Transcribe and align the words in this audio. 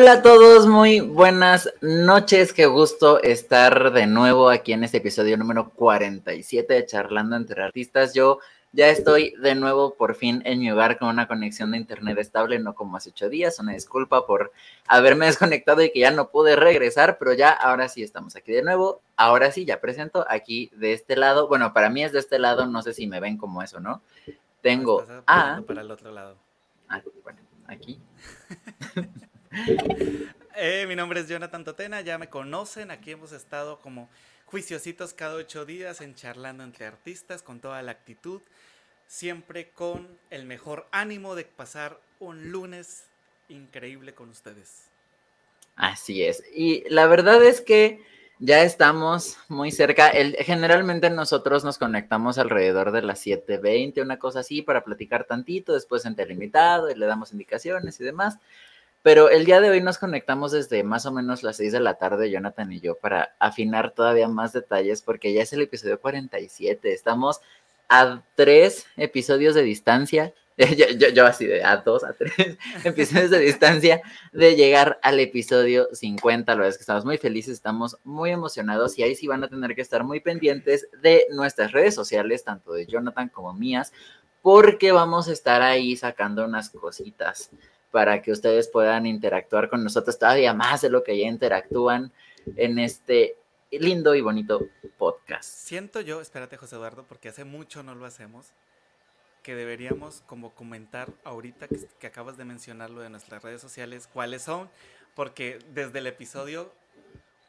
Hola 0.00 0.12
a 0.12 0.22
todos, 0.22 0.66
muy 0.66 1.00
buenas 1.00 1.70
noches, 1.82 2.54
qué 2.54 2.64
gusto 2.64 3.22
estar 3.22 3.92
de 3.92 4.06
nuevo 4.06 4.48
aquí 4.48 4.72
en 4.72 4.82
este 4.82 4.96
episodio 4.96 5.36
número 5.36 5.68
47 5.74 6.72
de 6.72 6.86
Charlando 6.86 7.36
entre 7.36 7.62
Artistas. 7.62 8.14
Yo 8.14 8.38
ya 8.72 8.88
estoy 8.88 9.34
de 9.42 9.54
nuevo 9.54 9.96
por 9.96 10.14
fin 10.14 10.40
en 10.46 10.60
mi 10.60 10.70
hogar 10.70 10.98
con 10.98 11.08
una 11.08 11.28
conexión 11.28 11.72
de 11.72 11.76
internet 11.76 12.16
estable, 12.16 12.58
no 12.58 12.74
como 12.74 12.96
hace 12.96 13.10
ocho 13.10 13.28
días. 13.28 13.58
Una 13.58 13.74
disculpa 13.74 14.26
por 14.26 14.52
haberme 14.86 15.26
desconectado 15.26 15.82
y 15.82 15.92
que 15.92 16.00
ya 16.00 16.10
no 16.12 16.30
pude 16.30 16.56
regresar, 16.56 17.18
pero 17.18 17.34
ya 17.34 17.50
ahora 17.50 17.90
sí 17.90 18.02
estamos 18.02 18.36
aquí 18.36 18.52
de 18.52 18.62
nuevo. 18.62 19.02
Ahora 19.18 19.52
sí, 19.52 19.66
ya 19.66 19.82
presento 19.82 20.24
aquí 20.30 20.70
de 20.76 20.94
este 20.94 21.14
lado. 21.14 21.46
Bueno, 21.46 21.74
para 21.74 21.90
mí 21.90 22.02
es 22.02 22.12
de 22.12 22.20
este 22.20 22.38
lado, 22.38 22.64
no 22.64 22.80
sé 22.80 22.94
si 22.94 23.06
me 23.06 23.20
ven 23.20 23.36
como 23.36 23.62
eso, 23.62 23.80
¿no? 23.80 24.00
Tengo 24.62 25.04
a... 25.26 25.60
Para 25.66 25.82
el 25.82 25.90
otro 25.90 26.10
lado. 26.10 26.38
Ah, 26.88 27.02
bueno, 27.22 27.40
aquí. 27.68 28.00
Eh, 30.62 30.84
mi 30.86 30.94
nombre 30.94 31.20
es 31.20 31.28
Jonathan 31.28 31.64
Totena, 31.64 32.02
ya 32.02 32.18
me 32.18 32.28
conocen, 32.28 32.90
aquí 32.90 33.12
hemos 33.12 33.32
estado 33.32 33.78
como 33.78 34.10
juiciositos 34.44 35.14
cada 35.14 35.36
ocho 35.36 35.64
días 35.64 36.02
en 36.02 36.14
charlando 36.14 36.64
entre 36.64 36.84
artistas 36.84 37.40
con 37.40 37.60
toda 37.60 37.80
la 37.82 37.92
actitud, 37.92 38.42
siempre 39.06 39.70
con 39.70 40.06
el 40.28 40.44
mejor 40.44 40.86
ánimo 40.90 41.34
de 41.34 41.44
pasar 41.44 41.98
un 42.18 42.50
lunes 42.50 43.04
increíble 43.48 44.12
con 44.12 44.28
ustedes. 44.28 44.88
Así 45.76 46.24
es, 46.24 46.42
y 46.54 46.84
la 46.90 47.06
verdad 47.06 47.42
es 47.42 47.62
que 47.62 48.02
ya 48.38 48.62
estamos 48.62 49.38
muy 49.48 49.70
cerca. 49.70 50.08
El, 50.08 50.34
generalmente 50.36 51.08
nosotros 51.08 51.64
nos 51.64 51.78
conectamos 51.78 52.36
alrededor 52.36 52.90
de 52.90 53.02
las 53.02 53.24
7.20, 53.24 54.02
una 54.02 54.18
cosa 54.18 54.40
así, 54.40 54.60
para 54.60 54.84
platicar 54.84 55.24
tantito, 55.24 55.72
después 55.72 56.04
en 56.04 56.16
limitado 56.28 56.90
y 56.90 56.94
le 56.96 57.06
damos 57.06 57.32
indicaciones 57.32 57.98
y 58.00 58.04
demás. 58.04 58.38
Pero 59.02 59.30
el 59.30 59.46
día 59.46 59.62
de 59.62 59.70
hoy 59.70 59.80
nos 59.80 59.96
conectamos 59.96 60.52
desde 60.52 60.82
más 60.82 61.06
o 61.06 61.12
menos 61.12 61.42
las 61.42 61.56
6 61.56 61.72
de 61.72 61.80
la 61.80 61.94
tarde, 61.94 62.30
Jonathan 62.30 62.70
y 62.70 62.80
yo, 62.80 62.96
para 62.96 63.34
afinar 63.38 63.92
todavía 63.92 64.28
más 64.28 64.52
detalles, 64.52 65.00
porque 65.00 65.32
ya 65.32 65.42
es 65.42 65.52
el 65.54 65.62
episodio 65.62 65.98
47. 66.00 66.92
Estamos 66.92 67.40
a 67.88 68.22
tres 68.34 68.86
episodios 68.96 69.54
de 69.54 69.62
distancia. 69.62 70.34
Yo, 70.76 71.08
yo, 71.08 71.24
así 71.24 71.46
de 71.46 71.64
a 71.64 71.78
dos, 71.78 72.04
a 72.04 72.12
tres 72.12 72.34
episodios 72.84 73.30
de 73.30 73.38
distancia 73.38 74.02
de 74.30 74.56
llegar 74.56 75.00
al 75.02 75.18
episodio 75.18 75.88
50. 75.90 76.52
La 76.52 76.56
verdad 76.56 76.68
es 76.68 76.76
que 76.76 76.82
estamos 76.82 77.06
muy 77.06 77.16
felices, 77.16 77.54
estamos 77.54 77.96
muy 78.04 78.30
emocionados 78.30 78.98
y 78.98 79.02
ahí 79.02 79.14
sí 79.14 79.26
van 79.26 79.42
a 79.42 79.48
tener 79.48 79.74
que 79.74 79.80
estar 79.80 80.04
muy 80.04 80.20
pendientes 80.20 80.86
de 81.00 81.24
nuestras 81.30 81.72
redes 81.72 81.94
sociales, 81.94 82.44
tanto 82.44 82.74
de 82.74 82.84
Jonathan 82.84 83.30
como 83.30 83.54
mías, 83.54 83.94
porque 84.42 84.92
vamos 84.92 85.28
a 85.28 85.32
estar 85.32 85.62
ahí 85.62 85.96
sacando 85.96 86.44
unas 86.44 86.68
cositas 86.68 87.50
para 87.90 88.22
que 88.22 88.32
ustedes 88.32 88.68
puedan 88.68 89.06
interactuar 89.06 89.68
con 89.68 89.82
nosotros 89.82 90.18
todavía 90.18 90.54
más 90.54 90.80
de 90.80 90.90
lo 90.90 91.02
que 91.02 91.18
ya 91.18 91.26
interactúan 91.26 92.12
en 92.56 92.78
este 92.78 93.36
lindo 93.70 94.14
y 94.14 94.20
bonito 94.20 94.68
podcast. 94.98 95.48
Siento 95.48 96.00
yo, 96.00 96.20
espérate 96.20 96.56
José 96.56 96.76
Eduardo, 96.76 97.04
porque 97.08 97.28
hace 97.28 97.44
mucho 97.44 97.82
no 97.82 97.94
lo 97.94 98.04
hacemos, 98.04 98.52
que 99.42 99.54
deberíamos 99.54 100.22
como 100.26 100.50
comentar 100.54 101.08
ahorita 101.24 101.68
que, 101.68 102.06
acabas 102.06 102.36
de 102.36 102.44
mencionar 102.44 102.90
lo 102.90 103.00
de 103.00 103.10
nuestras 103.10 103.42
redes 103.42 103.60
sociales, 103.60 104.08
cuáles 104.12 104.42
son, 104.42 104.68
porque 105.14 105.58
desde 105.72 106.00
el 106.00 106.06
episodio 106.06 106.72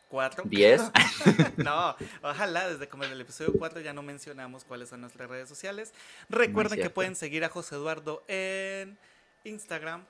4. 0.09 0.43
10. 0.45 0.81
no, 1.57 1.95
ojalá 2.21 2.69
desde 2.69 2.87
como 2.87 3.03
el 3.03 3.19
episodio 3.19 3.53
4 3.57 3.81
ya 3.81 3.93
no 3.93 4.03
mencionamos 4.03 4.63
cuáles 4.63 4.89
son 4.89 5.01
nuestras 5.01 5.29
redes 5.29 5.49
sociales. 5.49 5.93
Recuerden 6.29 6.81
que 6.81 6.89
pueden 6.89 7.15
seguir 7.15 7.43
a 7.45 7.49
José 7.49 7.75
Eduardo 7.75 8.23
en 8.27 8.97
Instagram, 9.43 10.05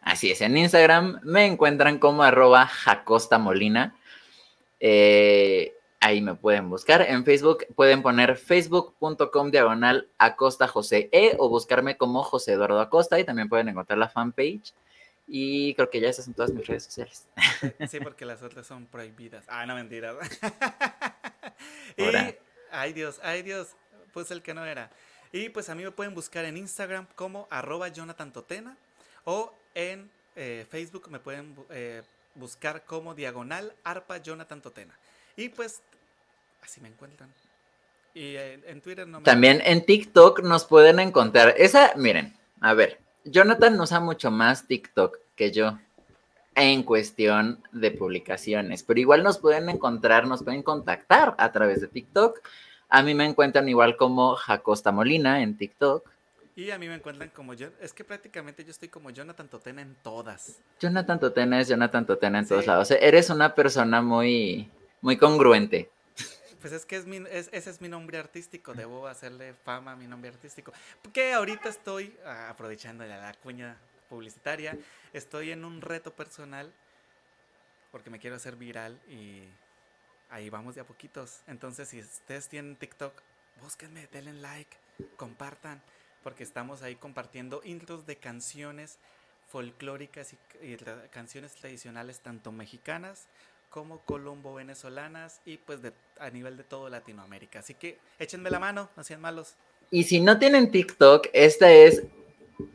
Así 0.00 0.30
es, 0.30 0.40
en 0.40 0.56
Instagram 0.56 1.20
me 1.22 1.46
encuentran 1.46 1.98
como 1.98 2.22
arroba 2.22 2.66
jacostamolina. 2.66 3.94
Eh, 4.80 5.74
ahí 6.00 6.20
me 6.20 6.34
pueden 6.34 6.70
buscar. 6.70 7.02
En 7.02 7.24
Facebook 7.24 7.66
pueden 7.74 8.02
poner 8.02 8.36
facebook.com 8.36 9.50
diagonal 9.50 10.08
Acosta 10.18 10.68
José 10.68 11.08
E 11.12 11.36
o 11.38 11.48
buscarme 11.48 11.96
como 11.96 12.22
José 12.22 12.52
Eduardo 12.52 12.80
Acosta 12.80 13.18
y 13.18 13.24
también 13.24 13.48
pueden 13.48 13.68
encontrar 13.68 13.98
la 13.98 14.08
fanpage. 14.08 14.72
Y 15.26 15.74
creo 15.74 15.90
que 15.90 16.00
ya 16.00 16.08
esas 16.08 16.24
son 16.24 16.34
todas 16.34 16.52
mis 16.52 16.66
redes 16.66 16.84
sociales. 16.84 17.28
Sí, 17.90 18.00
porque 18.00 18.24
las 18.24 18.42
otras 18.42 18.66
son 18.66 18.86
prohibidas. 18.86 19.44
Ah, 19.48 19.66
no, 19.66 19.74
mentira. 19.74 20.14
y, 21.98 22.04
ay 22.70 22.92
Dios, 22.94 23.20
ay 23.22 23.42
Dios, 23.42 23.68
pues 24.14 24.30
el 24.30 24.40
que 24.40 24.54
no 24.54 24.64
era. 24.64 24.90
Y 25.32 25.50
pues 25.50 25.68
a 25.68 25.74
mí 25.74 25.84
me 25.84 25.90
pueden 25.90 26.14
buscar 26.14 26.46
en 26.46 26.56
Instagram 26.56 27.06
como 27.14 27.46
arroba 27.50 27.88
Jonathan 27.88 28.32
Totena 28.32 28.78
o 29.28 29.52
en 29.74 30.08
eh, 30.36 30.64
Facebook 30.70 31.10
me 31.10 31.18
pueden 31.18 31.54
eh, 31.68 32.02
buscar 32.34 32.84
como 32.86 33.14
diagonal 33.14 33.74
arpa 33.84 34.16
Jonathan 34.16 34.62
Totena. 34.62 34.94
Y 35.36 35.50
pues 35.50 35.82
así 36.62 36.80
me 36.80 36.88
encuentran. 36.88 37.28
Y 38.14 38.36
eh, 38.36 38.58
en 38.66 38.80
Twitter 38.80 39.06
no 39.06 39.20
me... 39.20 39.24
También 39.24 39.60
en 39.66 39.84
TikTok 39.84 40.40
nos 40.40 40.64
pueden 40.64 40.98
encontrar. 40.98 41.54
Esa, 41.58 41.92
miren, 41.96 42.34
a 42.62 42.72
ver, 42.72 43.00
Jonathan 43.24 43.78
usa 43.78 44.00
mucho 44.00 44.30
más 44.30 44.66
TikTok 44.66 45.18
que 45.36 45.52
yo 45.52 45.78
en 46.54 46.82
cuestión 46.82 47.62
de 47.70 47.90
publicaciones, 47.90 48.82
pero 48.82 48.98
igual 48.98 49.22
nos 49.22 49.36
pueden 49.36 49.68
encontrar, 49.68 50.26
nos 50.26 50.42
pueden 50.42 50.62
contactar 50.62 51.34
a 51.36 51.52
través 51.52 51.82
de 51.82 51.88
TikTok. 51.88 52.40
A 52.88 53.02
mí 53.02 53.14
me 53.14 53.26
encuentran 53.26 53.68
igual 53.68 53.98
como 53.98 54.36
Jacosta 54.36 54.90
Molina 54.90 55.42
en 55.42 55.58
TikTok. 55.58 56.08
Y 56.58 56.72
a 56.72 56.78
mí 56.78 56.88
me 56.88 56.96
encuentran 56.96 57.28
como 57.28 57.54
yo. 57.54 57.68
Es 57.80 57.92
que 57.92 58.02
prácticamente 58.02 58.64
yo 58.64 58.72
estoy 58.72 58.88
como 58.88 59.10
Jonathan 59.10 59.46
Totena 59.46 59.80
en 59.80 59.94
todas. 60.02 60.58
Jonathan 60.80 61.20
Totena 61.20 61.60
es 61.60 61.68
Jonathan 61.68 62.04
Totena 62.04 62.40
en 62.40 62.48
todos 62.48 62.66
lados. 62.66 62.90
Eres 62.90 63.30
una 63.30 63.54
persona 63.54 64.02
muy, 64.02 64.68
muy 65.00 65.16
congruente. 65.16 65.88
Pues 66.60 66.72
es 66.72 66.84
que 66.84 66.96
es 66.96 67.06
mi, 67.06 67.18
ese 67.30 67.70
es 67.70 67.80
mi 67.80 67.88
nombre 67.88 68.18
artístico. 68.18 68.74
Debo 68.74 69.06
hacerle 69.06 69.54
fama 69.54 69.92
a 69.92 69.96
mi 69.96 70.08
nombre 70.08 70.30
artístico. 70.30 70.72
Porque 71.00 71.32
ahorita 71.32 71.68
estoy, 71.68 72.16
ah, 72.26 72.48
aprovechando 72.50 73.06
la 73.06 73.32
cuña 73.34 73.76
publicitaria, 74.08 74.76
estoy 75.12 75.52
en 75.52 75.64
un 75.64 75.80
reto 75.80 76.12
personal 76.12 76.72
porque 77.92 78.10
me 78.10 78.18
quiero 78.18 78.34
hacer 78.34 78.56
viral 78.56 78.98
y 79.08 79.44
ahí 80.28 80.50
vamos 80.50 80.74
de 80.74 80.80
a 80.80 80.84
poquitos. 80.84 81.42
Entonces, 81.46 81.88
si 81.88 82.00
ustedes 82.00 82.48
tienen 82.48 82.74
TikTok, 82.74 83.12
búsquenme, 83.62 84.08
denle 84.10 84.32
like, 84.32 84.76
compartan 85.16 85.80
porque 86.28 86.44
estamos 86.44 86.82
ahí 86.82 86.94
compartiendo 86.94 87.62
intros 87.64 88.04
de 88.04 88.16
canciones 88.16 88.98
folclóricas 89.50 90.34
y, 90.34 90.76
canciones 91.10 91.54
tradicionales 91.54 92.20
tanto 92.20 92.52
mexicanas 92.52 93.28
como 93.70 94.00
colombo-venezolanas 94.00 95.40
y 95.46 95.56
pues 95.56 95.80
de, 95.80 95.94
a 96.20 96.28
nivel 96.28 96.58
de 96.58 96.64
todo 96.64 96.90
Latinoamérica. 96.90 97.60
Así 97.60 97.72
que 97.72 97.96
échenme 98.18 98.50
la 98.50 98.58
mano, 98.58 98.90
no 98.94 99.04
sean 99.04 99.22
malos. 99.22 99.54
Y 99.90 100.04
si 100.04 100.20
no 100.20 100.38
tienen 100.38 100.70
TikTok, 100.70 101.28
este 101.32 101.86
es, 101.86 102.02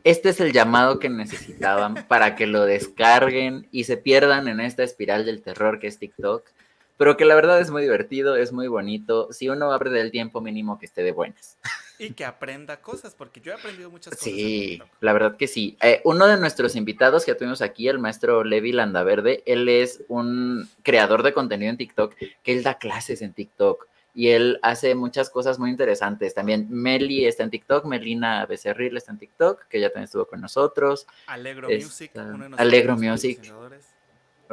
este 0.02 0.30
es 0.30 0.40
el 0.40 0.52
llamado 0.52 0.98
que 0.98 1.08
necesitaban 1.08 1.94
para 2.08 2.34
que 2.34 2.48
lo 2.48 2.64
descarguen 2.64 3.68
y 3.70 3.84
se 3.84 3.96
pierdan 3.96 4.48
en 4.48 4.58
esta 4.58 4.82
espiral 4.82 5.24
del 5.24 5.42
terror 5.42 5.78
que 5.78 5.86
es 5.86 6.00
TikTok 6.00 6.44
pero 6.96 7.16
que 7.16 7.24
la 7.24 7.34
verdad 7.34 7.60
es 7.60 7.70
muy 7.70 7.82
divertido, 7.82 8.36
es 8.36 8.52
muy 8.52 8.68
bonito. 8.68 9.32
Si 9.32 9.48
uno 9.48 9.68
va 9.68 9.76
a 9.76 9.78
perder 9.80 10.00
el 10.00 10.12
tiempo 10.12 10.40
mínimo 10.40 10.78
que 10.78 10.86
esté 10.86 11.02
de 11.02 11.12
buenas. 11.12 11.58
Y 11.98 12.10
que 12.10 12.24
aprenda 12.24 12.80
cosas, 12.80 13.14
porque 13.14 13.40
yo 13.40 13.52
he 13.52 13.54
aprendido 13.54 13.90
muchas 13.90 14.14
cosas. 14.14 14.24
Sí, 14.24 14.80
la 15.00 15.12
verdad 15.12 15.36
que 15.36 15.46
sí. 15.46 15.76
Eh, 15.80 16.00
uno 16.04 16.26
de 16.26 16.38
nuestros 16.38 16.74
invitados 16.76 17.24
que 17.24 17.34
tuvimos 17.34 17.62
aquí, 17.62 17.88
el 17.88 17.98
maestro 17.98 18.42
Levi 18.42 18.72
Landaverde, 18.72 19.42
él 19.46 19.68
es 19.68 20.02
un 20.08 20.68
creador 20.82 21.22
de 21.22 21.32
contenido 21.32 21.70
en 21.70 21.76
TikTok, 21.76 22.14
que 22.42 22.52
él 22.52 22.62
da 22.62 22.78
clases 22.78 23.22
en 23.22 23.32
TikTok 23.32 23.86
y 24.14 24.28
él 24.28 24.60
hace 24.62 24.94
muchas 24.94 25.28
cosas 25.28 25.58
muy 25.58 25.70
interesantes. 25.70 26.34
También 26.34 26.68
Meli 26.70 27.26
está 27.26 27.42
en 27.42 27.50
TikTok, 27.50 27.84
Melina 27.84 28.46
Becerril 28.46 28.96
está 28.96 29.10
en 29.12 29.18
TikTok, 29.18 29.66
que 29.66 29.80
ya 29.80 29.88
también 29.88 30.04
estuvo 30.04 30.26
con 30.26 30.40
nosotros. 30.40 31.06
Alegro 31.26 31.68
Music, 31.68 32.12
uno 32.14 32.48
de 32.50 32.56
Alegro 32.56 32.96
Music. 32.96 33.40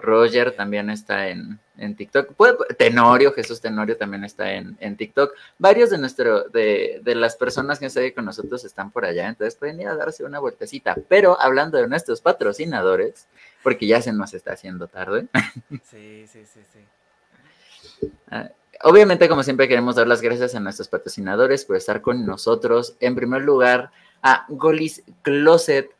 Roger 0.02 0.56
también 0.56 0.90
está 0.90 1.30
en, 1.30 1.60
TikTok. 1.96 2.36
Tenorio, 2.78 3.34
Jesús 3.34 3.60
Tenorio 3.62 3.98
también 3.98 4.24
está 4.24 4.54
en, 4.54 4.98
TikTok. 4.98 5.34
Varios 5.58 5.90
de 5.90 5.98
nuestro, 5.98 6.50
de, 6.50 7.02
las 7.04 7.36
personas 7.36 7.80
que 7.80 7.88
están 7.88 8.12
con 8.12 8.26
nosotros 8.26 8.64
están 8.66 8.92
por 8.92 9.06
allá, 9.06 9.28
entonces 9.28 9.56
pueden 9.56 9.80
ir 9.80 9.88
a 9.88 9.96
darse 9.96 10.24
una 10.24 10.40
vueltecita. 10.40 10.96
Pero 11.08 11.40
hablando 11.40 11.78
de 11.78 11.88
nuestros 11.88 12.22
patrocinadores, 12.22 13.28
porque 13.64 13.88
ya 13.88 14.02
se 14.02 14.14
nos 14.14 14.34
está 14.34 14.54
haciendo 14.54 14.88
tarde. 14.88 15.28
Sí, 15.84 16.26
sí, 16.28 16.46
sí, 16.46 16.60
sí. 16.72 18.10
Ah, 18.30 18.50
obviamente, 18.84 19.28
como 19.30 19.44
siempre, 19.44 19.68
queremos 19.68 19.96
dar 19.96 20.08
las 20.08 20.22
gracias 20.22 20.56
a 20.56 20.60
nuestros 20.60 20.88
patrocinadores 20.88 21.66
por 21.66 21.78
estar 21.78 22.02
con 22.02 22.26
nosotros. 22.26 22.96
En 23.00 23.16
primer 23.16 23.42
lugar, 23.42 23.92
a 24.22 24.46
Golis 24.50 25.04
Closet, 25.22 25.92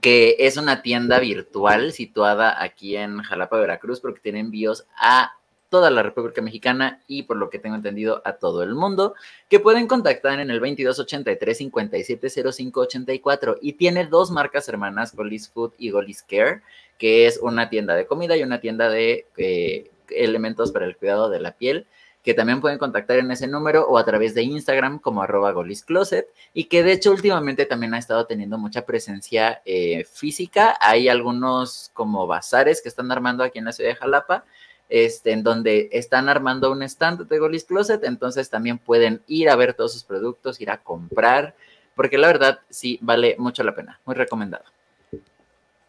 que 0.00 0.36
es 0.40 0.56
una 0.56 0.82
tienda 0.82 1.20
virtual 1.20 1.92
situada 1.92 2.62
aquí 2.62 2.96
en 2.96 3.22
Jalapa, 3.22 3.58
Veracruz, 3.58 4.00
porque 4.00 4.20
tiene 4.20 4.40
envíos 4.40 4.86
a 4.96 5.36
toda 5.68 5.90
la 5.90 6.02
República 6.02 6.42
Mexicana 6.42 7.02
y 7.06 7.24
por 7.24 7.36
lo 7.36 7.50
que 7.50 7.58
tengo 7.58 7.76
entendido 7.76 8.22
a 8.24 8.34
todo 8.34 8.62
el 8.62 8.74
mundo, 8.74 9.14
que 9.48 9.60
pueden 9.60 9.86
contactar 9.86 10.40
en 10.40 10.50
el 10.50 10.60
2283 10.60 11.58
570584 11.58 13.58
y 13.60 13.74
tiene 13.74 14.06
dos 14.06 14.30
marcas 14.30 14.68
hermanas, 14.68 15.14
Golis 15.14 15.48
Food 15.48 15.72
y 15.78 15.90
Golis 15.90 16.22
Care, 16.22 16.62
que 16.98 17.26
es 17.26 17.38
una 17.42 17.68
tienda 17.68 17.94
de 17.94 18.06
comida 18.06 18.36
y 18.36 18.42
una 18.42 18.60
tienda 18.60 18.88
de 18.88 19.26
eh, 19.36 19.90
elementos 20.10 20.72
para 20.72 20.86
el 20.86 20.96
cuidado 20.96 21.30
de 21.30 21.40
la 21.40 21.52
piel 21.52 21.86
que 22.26 22.34
también 22.34 22.60
pueden 22.60 22.76
contactar 22.76 23.18
en 23.18 23.30
ese 23.30 23.46
número 23.46 23.86
o 23.86 23.98
a 23.98 24.04
través 24.04 24.34
de 24.34 24.42
Instagram 24.42 24.98
como 24.98 25.22
arroba 25.22 25.52
goliscloset 25.52 26.26
y 26.52 26.64
que 26.64 26.82
de 26.82 26.90
hecho 26.90 27.12
últimamente 27.12 27.66
también 27.66 27.94
ha 27.94 27.98
estado 27.98 28.26
teniendo 28.26 28.58
mucha 28.58 28.84
presencia 28.84 29.62
eh, 29.64 30.04
física. 30.12 30.76
Hay 30.80 31.08
algunos 31.08 31.92
como 31.94 32.26
bazares 32.26 32.82
que 32.82 32.88
están 32.88 33.12
armando 33.12 33.44
aquí 33.44 33.60
en 33.60 33.66
la 33.66 33.70
ciudad 33.70 33.90
de 33.90 33.94
Jalapa, 33.94 34.44
este, 34.88 35.30
en 35.30 35.44
donde 35.44 35.88
están 35.92 36.28
armando 36.28 36.72
un 36.72 36.82
stand 36.82 37.28
de 37.28 37.38
Golis 37.38 37.62
Closet, 37.62 38.02
entonces 38.02 38.50
también 38.50 38.78
pueden 38.78 39.22
ir 39.28 39.48
a 39.48 39.54
ver 39.54 39.74
todos 39.74 39.92
sus 39.92 40.02
productos, 40.02 40.60
ir 40.60 40.72
a 40.72 40.82
comprar, 40.82 41.54
porque 41.94 42.18
la 42.18 42.26
verdad 42.26 42.58
sí 42.70 42.98
vale 43.02 43.36
mucho 43.38 43.62
la 43.62 43.76
pena, 43.76 44.00
muy 44.04 44.16
recomendado. 44.16 44.64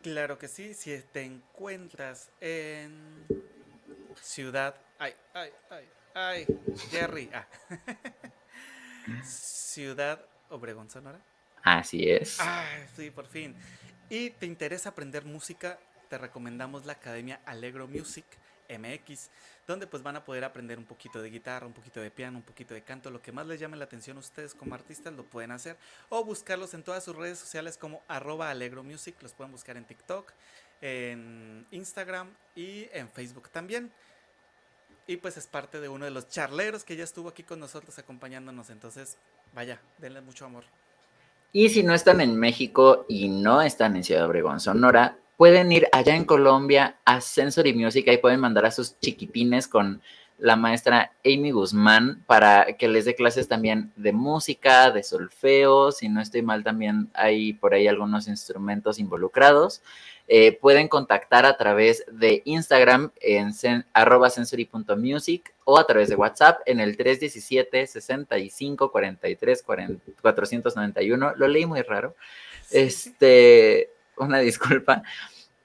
Claro 0.03 0.37
que 0.37 0.47
sí, 0.47 0.75
si 0.75 1.01
te 1.11 1.23
encuentras 1.23 2.29
en 2.41 3.25
Ciudad... 4.21 4.75
Ay, 4.99 5.13
ay, 5.33 5.49
ay 5.71 5.96
Ay, 6.19 6.47
Jerry. 6.89 7.29
Ah. 7.31 7.47
Ciudad 9.23 10.19
Obregón, 10.49 10.89
Sonora. 10.89 11.19
Así 11.61 12.09
es. 12.09 12.39
Ay, 12.39 12.87
sí, 12.95 13.11
por 13.11 13.27
fin. 13.27 13.55
Y 14.09 14.31
te 14.31 14.47
interesa 14.47 14.89
aprender 14.89 15.25
música, 15.25 15.77
te 16.09 16.17
recomendamos 16.17 16.87
la 16.87 16.93
Academia 16.93 17.39
Alegro 17.45 17.87
Music 17.87 18.25
MX, 18.67 19.29
donde 19.67 19.85
pues 19.85 20.01
van 20.01 20.15
a 20.15 20.25
poder 20.25 20.43
aprender 20.43 20.79
un 20.79 20.85
poquito 20.85 21.21
de 21.21 21.29
guitarra, 21.29 21.67
un 21.67 21.73
poquito 21.73 22.01
de 22.01 22.09
piano, 22.09 22.37
un 22.37 22.43
poquito 22.43 22.73
de 22.73 22.81
canto, 22.81 23.11
lo 23.11 23.21
que 23.21 23.31
más 23.31 23.45
les 23.45 23.59
llame 23.59 23.77
la 23.77 23.85
atención 23.85 24.17
a 24.17 24.21
ustedes 24.21 24.55
como 24.55 24.73
artistas 24.73 25.13
lo 25.13 25.23
pueden 25.23 25.51
hacer 25.51 25.77
o 26.09 26.23
buscarlos 26.23 26.73
en 26.73 26.81
todas 26.81 27.03
sus 27.03 27.15
redes 27.15 27.37
sociales 27.37 27.77
como 27.77 28.01
arroba 28.07 28.49
Alegro 28.49 28.83
Music, 28.83 29.15
los 29.21 29.33
pueden 29.33 29.51
buscar 29.51 29.77
en 29.77 29.85
TikTok, 29.85 30.33
en 30.81 31.67
Instagram 31.69 32.33
y 32.55 32.89
en 32.91 33.07
Facebook 33.07 33.49
también. 33.51 33.91
Y 35.07 35.17
pues 35.17 35.37
es 35.37 35.47
parte 35.47 35.79
de 35.79 35.87
uno 35.87 36.05
de 36.05 36.11
los 36.11 36.27
charleros 36.27 36.83
que 36.83 36.97
ya 36.97 37.05
estuvo 37.05 37.29
aquí 37.29 37.43
con 37.43 37.59
nosotros 37.59 37.97
acompañándonos. 37.97 38.69
Entonces, 38.69 39.17
vaya, 39.55 39.79
denle 39.97 40.19
mucho 40.21 40.45
amor. 40.45 40.65
Y 41.53 41.69
si 41.69 41.81
no 41.81 41.93
están 41.93 42.19
en 42.19 42.37
México 42.37 43.05
y 43.07 43.29
no 43.29 43.61
están 43.61 43.95
en 43.95 44.03
Ciudad 44.03 44.25
Obregón, 44.25 44.59
Sonora, 44.59 45.17
pueden 45.37 45.71
ir 45.71 45.87
allá 45.93 46.15
en 46.15 46.25
Colombia 46.25 46.97
a 47.05 47.21
Sensory 47.21 47.73
Music. 47.73 48.07
Ahí 48.09 48.17
pueden 48.17 48.41
mandar 48.41 48.65
a 48.65 48.71
sus 48.71 48.99
chiquitines 48.99 49.69
con 49.69 50.01
la 50.37 50.55
maestra 50.55 51.11
Amy 51.25 51.51
Guzmán 51.51 52.23
para 52.27 52.77
que 52.77 52.87
les 52.87 53.05
dé 53.05 53.15
clases 53.15 53.47
también 53.47 53.91
de 53.95 54.13
música, 54.13 54.91
de 54.91 55.03
solfeo. 55.03 55.91
Si 55.91 56.09
no 56.09 56.21
estoy 56.21 56.41
mal, 56.41 56.63
también 56.63 57.09
hay 57.13 57.53
por 57.53 57.73
ahí 57.73 57.87
algunos 57.87 58.27
instrumentos 58.27 58.99
involucrados. 58.99 59.81
Eh, 60.29 60.57
pueden 60.59 60.89
contactar 60.89 61.45
a 61.45 61.55
través 61.55 62.03
de 62.11 62.41
Instagram 62.45 63.11
en 63.21 63.53
arroba 63.93 64.29
sensory.music 64.29 65.53
o 65.63 65.79
a 65.79 65.87
través 65.87 66.09
de 66.09 66.15
WhatsApp 66.15 66.59
en 66.65 66.81
el 66.81 66.97
317 66.97 67.87
65 67.87 68.91
43 68.91 69.63
491. 69.63 71.35
Lo 71.35 71.47
leí 71.47 71.65
muy 71.65 71.81
raro. 71.81 72.15
Este, 72.71 73.89
una 74.17 74.39
disculpa. 74.39 75.03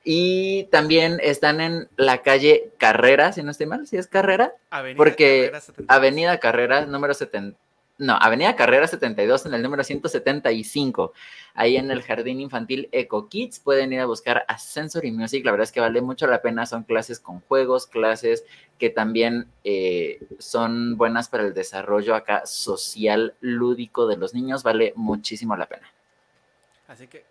Y 0.04 0.64
también 0.64 1.18
están 1.22 1.60
en 1.60 1.88
la 1.96 2.22
calle 2.22 2.70
Carrera, 2.78 3.32
si 3.32 3.42
no 3.42 3.50
estoy 3.52 3.66
mal, 3.66 3.86
si 3.86 3.96
es 3.96 4.06
Carrera. 4.06 4.52
Avenida 4.70 4.96
porque 4.96 5.50
Carrera 5.52 5.84
Avenida 5.88 6.40
Carrera, 6.40 6.86
número 6.86 7.14
70, 7.14 7.56
no, 7.98 8.18
Avenida 8.20 8.56
Carrera 8.56 8.88
72 8.88 9.46
en 9.46 9.54
el 9.54 9.62
número 9.62 9.84
175, 9.84 11.12
ahí 11.54 11.76
en 11.76 11.90
el 11.90 12.02
Jardín 12.02 12.40
Infantil 12.40 12.88
Eco 12.90 13.28
Kids. 13.28 13.60
Pueden 13.60 13.92
ir 13.92 14.00
a 14.00 14.06
buscar 14.06 14.44
a 14.48 14.58
Sensory 14.58 15.12
Music, 15.12 15.44
la 15.44 15.52
verdad 15.52 15.64
es 15.64 15.72
que 15.72 15.80
vale 15.80 16.00
mucho 16.00 16.26
la 16.26 16.42
pena, 16.42 16.66
son 16.66 16.82
clases 16.82 17.20
con 17.20 17.40
juegos, 17.42 17.86
clases 17.86 18.44
que 18.78 18.90
también 18.90 19.46
eh, 19.62 20.20
son 20.38 20.96
buenas 20.96 21.28
para 21.28 21.44
el 21.44 21.54
desarrollo 21.54 22.16
acá 22.16 22.44
social, 22.44 23.34
lúdico 23.40 24.08
de 24.08 24.16
los 24.16 24.34
niños, 24.34 24.64
vale 24.64 24.92
muchísimo 24.96 25.56
la 25.56 25.66
pena. 25.66 25.92
Así 26.92 27.06
que 27.06 27.24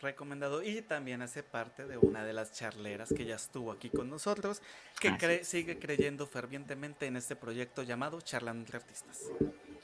recomendado 0.00 0.60
y 0.60 0.82
también 0.82 1.22
hace 1.22 1.44
parte 1.44 1.86
de 1.86 1.96
una 1.96 2.24
de 2.24 2.32
las 2.32 2.52
charleras 2.52 3.14
que 3.16 3.24
ya 3.24 3.36
estuvo 3.36 3.70
aquí 3.70 3.88
con 3.88 4.10
nosotros, 4.10 4.60
que 4.98 5.44
sigue 5.44 5.78
creyendo 5.78 6.26
fervientemente 6.26 7.06
en 7.06 7.16
este 7.16 7.36
proyecto 7.36 7.84
llamado 7.84 8.20
Charlando 8.20 8.62
entre 8.62 8.78
Artistas. 8.78 9.30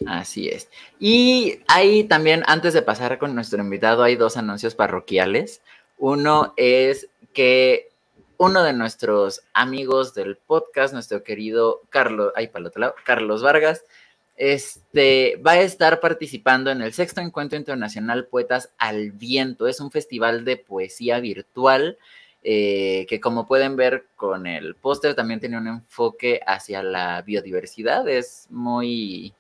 Así 0.05 0.49
es. 0.49 0.69
Y 0.99 1.61
ahí 1.69 2.03
también, 2.03 2.43
antes 2.49 2.75
de 2.75 2.83
pasar 2.83 3.19
con 3.19 3.37
nuestro 3.37 3.63
invitado, 3.63 4.03
hay 4.03 4.17
dos 4.17 4.37
anuncios 4.37 4.75
parroquiales. 4.75 5.63
Uno 5.97 6.53
es 6.57 7.09
que 7.33 7.93
uno 8.37 8.65
de 8.65 8.73
nuestros 8.73 9.43
amigos 9.55 10.13
del 10.13 10.39
podcast, 10.39 10.93
nuestro 10.93 11.23
querido 11.23 11.83
Carlos, 11.89 12.33
ay, 12.35 12.49
para 12.49 12.63
el 12.63 12.67
otro 12.67 12.81
lado, 12.81 12.95
Carlos 13.05 13.45
Vargas, 13.45 13.85
este, 14.41 15.37
va 15.47 15.53
a 15.53 15.61
estar 15.61 16.01
participando 16.01 16.71
en 16.71 16.81
el 16.81 16.95
sexto 16.95 17.21
encuentro 17.21 17.59
internacional 17.59 18.27
Poetas 18.27 18.73
al 18.79 19.11
Viento. 19.11 19.69
Es 19.69 19.81
un 19.81 19.91
festival 19.91 20.47
de 20.47 20.57
poesía 20.57 21.21
virtual 21.21 21.99
eh, 22.43 23.05
que 23.07 23.21
como 23.21 23.47
pueden 23.47 23.77
ver 23.77 24.07
con 24.17 24.47
el 24.47 24.75
póster 24.77 25.15
también 25.15 25.41
tiene 25.41 25.59
un 25.59 25.69
enfoque 25.69 26.41
hacia 26.47 26.83
la 26.83 27.21
biodiversidad. 27.21 28.09
Es 28.09 28.47
muy, 28.49 29.35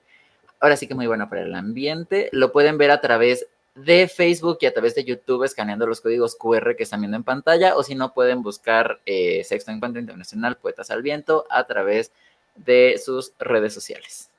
ahora 0.61 0.77
sí 0.77 0.87
que 0.87 0.95
muy 0.95 1.07
bueno 1.07 1.31
para 1.31 1.45
el 1.45 1.55
ambiente. 1.55 2.29
Lo 2.33 2.53
pueden 2.53 2.77
ver 2.77 2.91
a 2.91 3.01
través 3.01 3.47
de 3.75 4.07
Facebook 4.07 4.59
y 4.61 4.67
a 4.67 4.75
través 4.75 4.95
de 4.95 5.05
YouTube 5.05 5.45
escaneando 5.45 5.87
los 5.87 6.03
códigos 6.03 6.37
QR 6.37 6.77
que 6.77 6.83
están 6.83 7.01
viendo 7.01 7.17
en 7.17 7.25
pantalla 7.25 7.75
o 7.75 7.83
si 7.83 7.95
no 7.95 8.13
pueden 8.13 8.43
buscar 8.43 9.01
eh, 9.07 9.45
Sexto 9.45 9.71
Encuentro 9.71 9.99
Internacional 9.99 10.59
Poetas 10.59 10.91
al 10.91 11.01
Viento 11.01 11.47
a 11.49 11.65
través 11.67 12.13
de 12.55 13.01
sus 13.03 13.33
redes 13.39 13.73
sociales. 13.73 14.30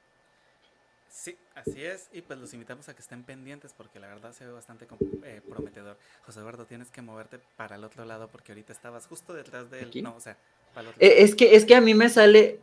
Así 1.54 1.84
es, 1.84 2.10
y 2.14 2.22
pues 2.22 2.40
los 2.40 2.54
invitamos 2.54 2.88
a 2.88 2.94
que 2.94 3.02
estén 3.02 3.24
pendientes 3.24 3.74
porque 3.74 4.00
la 4.00 4.08
verdad 4.08 4.32
se 4.32 4.46
ve 4.46 4.54
bastante 4.54 4.88
eh, 5.24 5.42
prometedor. 5.48 5.98
José 6.26 6.40
Eduardo, 6.40 6.66
tienes 6.66 6.90
que 6.90 7.02
moverte 7.02 7.40
para 7.58 7.76
el 7.76 7.84
otro 7.84 8.06
lado 8.06 8.30
porque 8.30 8.54
ahorita 8.54 8.72
estabas 8.72 9.06
justo 9.06 9.34
detrás 9.34 9.70
de 9.70 9.82
él. 9.82 9.92
No, 10.02 10.16
o 10.16 10.20
sea, 10.22 10.38
para 10.74 10.84
el 10.84 10.88
otro 10.90 11.02
eh, 11.02 11.24
Es 11.24 11.36
que, 11.36 11.56
es 11.56 11.66
que 11.66 11.76
a 11.76 11.82
mí 11.82 11.94
me 11.94 12.08
sale, 12.08 12.62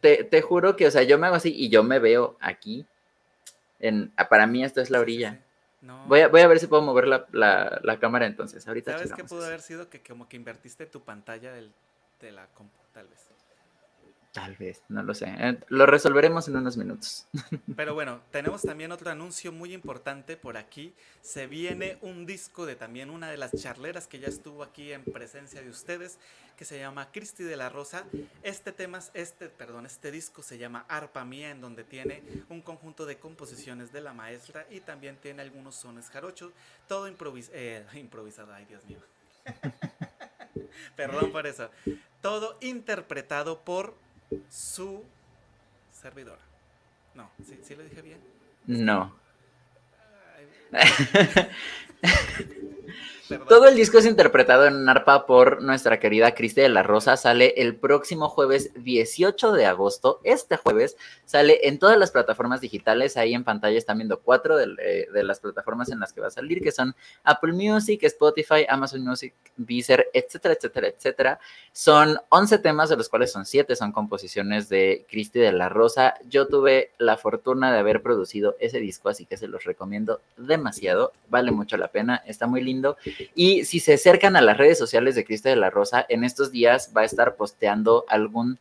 te, 0.00 0.42
juro 0.42 0.76
que, 0.76 0.86
o 0.86 0.90
sea, 0.90 1.02
yo 1.02 1.18
me 1.18 1.26
hago 1.26 1.36
así 1.36 1.52
y 1.52 1.68
yo 1.68 1.82
me 1.82 1.98
veo 1.98 2.36
aquí. 2.40 2.86
En, 3.80 4.12
ah, 4.16 4.28
para 4.28 4.46
mí 4.46 4.64
esto 4.64 4.80
es 4.80 4.90
la 4.90 5.00
orilla. 5.00 5.40
Voy, 6.06 6.20
a, 6.20 6.28
voy 6.28 6.40
a 6.40 6.46
ver 6.48 6.58
si 6.58 6.66
puedo 6.66 6.82
mover 6.82 7.06
la, 7.06 7.98
cámara 8.00 8.26
entonces. 8.26 8.66
Ahorita 8.68 8.92
¿Sabes 8.92 9.12
qué 9.12 9.24
pudo 9.24 9.44
haber 9.46 9.60
sido? 9.60 9.90
Que 9.90 10.00
como 10.00 10.28
que 10.28 10.36
invertiste 10.36 10.86
tu 10.86 11.02
pantalla 11.02 11.52
del, 11.52 11.72
de 12.20 12.32
la 12.32 12.46
compu, 12.48 12.78
tal 12.92 13.08
vez. 13.08 13.28
Tal 14.32 14.56
vez, 14.56 14.82
no 14.88 15.02
lo 15.02 15.14
sé. 15.14 15.26
Eh, 15.38 15.58
lo 15.68 15.86
resolveremos 15.86 16.48
en 16.48 16.56
unos 16.56 16.76
minutos. 16.76 17.26
Pero 17.76 17.94
bueno, 17.94 18.20
tenemos 18.30 18.62
también 18.62 18.92
otro 18.92 19.10
anuncio 19.10 19.52
muy 19.52 19.72
importante 19.72 20.36
por 20.36 20.58
aquí. 20.58 20.94
Se 21.22 21.46
viene 21.46 21.98
un 22.02 22.26
disco 22.26 22.66
de 22.66 22.76
también 22.76 23.08
una 23.08 23.30
de 23.30 23.38
las 23.38 23.52
charleras 23.52 24.06
que 24.06 24.18
ya 24.18 24.28
estuvo 24.28 24.62
aquí 24.62 24.92
en 24.92 25.02
presencia 25.02 25.62
de 25.62 25.70
ustedes, 25.70 26.18
que 26.58 26.66
se 26.66 26.78
llama 26.78 27.10
Cristi 27.10 27.42
de 27.42 27.56
la 27.56 27.70
Rosa. 27.70 28.04
Este 28.42 28.72
tema, 28.72 29.00
este, 29.14 29.48
perdón, 29.48 29.86
este 29.86 30.10
disco 30.10 30.42
se 30.42 30.58
llama 30.58 30.84
Arpa 30.88 31.24
Mía, 31.24 31.50
en 31.50 31.62
donde 31.62 31.84
tiene 31.84 32.22
un 32.50 32.60
conjunto 32.60 33.06
de 33.06 33.18
composiciones 33.18 33.92
de 33.92 34.02
la 34.02 34.12
maestra 34.12 34.66
y 34.70 34.80
también 34.80 35.16
tiene 35.16 35.40
algunos 35.40 35.74
sones 35.74 36.10
jarochos, 36.10 36.52
todo 36.86 37.08
eh, 37.08 37.86
improvisado, 37.94 38.52
ay 38.52 38.66
Dios 38.66 38.84
mío. 38.86 38.98
Perdón 40.96 41.32
por 41.32 41.46
eso. 41.46 41.70
Todo 42.20 42.58
interpretado 42.60 43.60
por 43.60 43.94
su 44.48 45.04
servidora. 45.92 46.42
No, 47.14 47.30
¿sí, 47.44 47.58
¿sí 47.62 47.74
lo 47.74 47.82
dije 47.82 48.02
bien? 48.02 48.20
No. 48.66 49.16
Todo 53.48 53.68
el 53.68 53.76
disco 53.76 53.98
es 53.98 54.06
interpretado 54.06 54.66
en 54.66 54.88
arpa 54.88 55.26
por 55.26 55.62
nuestra 55.62 56.00
querida 56.00 56.34
Cristi 56.34 56.62
de 56.62 56.70
la 56.70 56.82
Rosa. 56.82 57.16
Sale 57.16 57.54
el 57.58 57.76
próximo 57.76 58.28
jueves 58.28 58.70
18 58.76 59.52
de 59.52 59.66
agosto. 59.66 60.20
Este 60.24 60.56
jueves 60.56 60.96
sale 61.26 61.68
en 61.68 61.78
todas 61.78 61.98
las 61.98 62.10
plataformas 62.10 62.62
digitales. 62.62 63.18
Ahí 63.18 63.34
en 63.34 63.44
pantalla 63.44 63.76
están 63.76 63.98
viendo 63.98 64.20
cuatro 64.20 64.58
eh, 64.58 65.08
de, 65.12 65.24
las 65.24 65.40
plataformas 65.40 65.90
en 65.90 66.00
las 66.00 66.14
que 66.14 66.22
va 66.22 66.28
a 66.28 66.30
salir, 66.30 66.62
que 66.62 66.72
son 66.72 66.94
Apple 67.22 67.52
Music, 67.52 68.02
Spotify, 68.04 68.64
Amazon 68.66 69.04
Music, 69.04 69.34
Deezer, 69.56 70.08
etcétera, 70.14 70.54
etcétera, 70.54 70.88
etcétera. 70.88 71.40
Son 71.72 72.18
11 72.30 72.58
temas, 72.58 72.88
de 72.88 72.96
los 72.96 73.10
cuales 73.10 73.30
son 73.30 73.44
7 73.44 73.76
son 73.76 73.92
composiciones 73.92 74.70
de 74.70 75.04
Cristi 75.08 75.38
de 75.38 75.52
la 75.52 75.68
Rosa. 75.68 76.14
Yo 76.28 76.48
tuve 76.48 76.92
la 76.96 77.18
fortuna 77.18 77.72
de 77.72 77.78
haber 77.78 78.00
producido 78.00 78.56
ese 78.58 78.80
disco, 78.80 79.10
así 79.10 79.26
que 79.26 79.36
se 79.36 79.48
los 79.48 79.64
recomiendo 79.64 80.22
demasiado. 80.38 81.12
Vale 81.28 81.50
mucho 81.50 81.76
la 81.76 81.87
pena, 81.90 82.22
está 82.26 82.46
muy 82.46 82.62
lindo. 82.62 82.96
Y 83.34 83.64
si 83.64 83.80
se 83.80 83.94
acercan 83.94 84.36
a 84.36 84.40
las 84.40 84.56
redes 84.56 84.78
sociales 84.78 85.14
de 85.14 85.24
Cristo 85.24 85.48
de 85.48 85.56
la 85.56 85.70
Rosa, 85.70 86.04
en 86.08 86.24
estos 86.24 86.50
días 86.50 86.92
va 86.96 87.02
a 87.02 87.04
estar 87.04 87.36
posteando 87.36 88.04
algún 88.08 88.58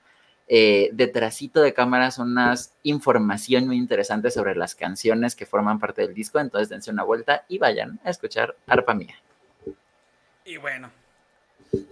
eh, 0.49 0.89
detrásito 0.93 1.61
de 1.61 1.73
cámaras 1.73 2.19
unas 2.19 2.73
información 2.83 3.67
muy 3.67 3.75
interesante 3.75 4.31
sobre 4.31 4.55
las 4.55 4.75
canciones 4.75 5.35
que 5.35 5.45
forman 5.45 5.79
parte 5.79 6.03
del 6.03 6.13
disco. 6.13 6.39
Entonces 6.39 6.69
dense 6.69 6.89
una 6.89 7.03
vuelta 7.03 7.43
y 7.49 7.57
vayan 7.57 7.99
a 8.03 8.09
escuchar 8.09 8.55
Arpa 8.65 8.93
Mía. 8.93 9.15
Y 10.45 10.55
bueno, 10.55 10.89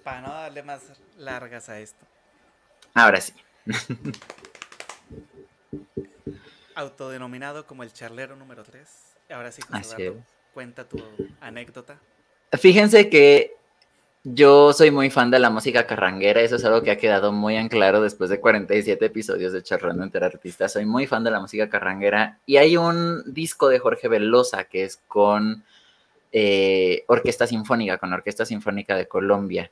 para 0.04 0.22
no 0.22 0.30
darle 0.30 0.63
más 0.63 0.84
largas 1.18 1.68
a 1.68 1.80
esto. 1.80 2.06
Ahora 2.94 3.20
sí. 3.20 3.34
Autodenominado 6.75 7.65
como 7.68 7.84
el 7.84 7.92
charlero 7.92 8.38
número 8.38 8.63
3. 8.63 8.88
Ahora 9.32 9.51
sí, 9.51 9.62
José 9.63 10.13
cuenta 10.56 10.88
tu 10.88 10.98
anécdota. 11.42 12.00
Fíjense 12.54 13.10
que 13.10 13.52
yo 14.24 14.72
soy 14.72 14.90
muy 14.90 15.10
fan 15.10 15.30
de 15.30 15.38
la 15.38 15.50
música 15.50 15.86
carranguera, 15.86 16.40
eso 16.40 16.56
es 16.56 16.64
algo 16.64 16.82
que 16.82 16.92
ha 16.92 16.98
quedado 16.98 17.34
muy 17.34 17.58
en 17.58 17.68
claro 17.68 18.02
después 18.02 18.30
de 18.30 18.40
47 18.40 19.06
episodios 19.06 19.52
de 19.52 19.62
Charrando 19.62 20.04
entre 20.04 20.26
Artistas. 20.26 20.72
Soy 20.72 20.86
muy 20.86 21.08
fan 21.08 21.26
de 21.26 21.32
la 21.32 21.42
música 21.42 21.70
carranguera 21.70 22.40
y 22.46 22.56
hay 22.56 22.78
un 22.78 23.22
disco 23.34 23.68
de 23.68 23.80
Jorge 23.80 24.08
Velosa 24.08 24.64
que 24.64 24.86
es 24.86 24.96
con 25.10 25.66
eh, 26.32 27.04
Orquesta 27.08 27.46
Sinfónica, 27.46 27.98
con 27.98 28.14
Orquesta 28.14 28.46
Sinfónica 28.46 28.96
de 28.96 29.10
Colombia, 29.10 29.70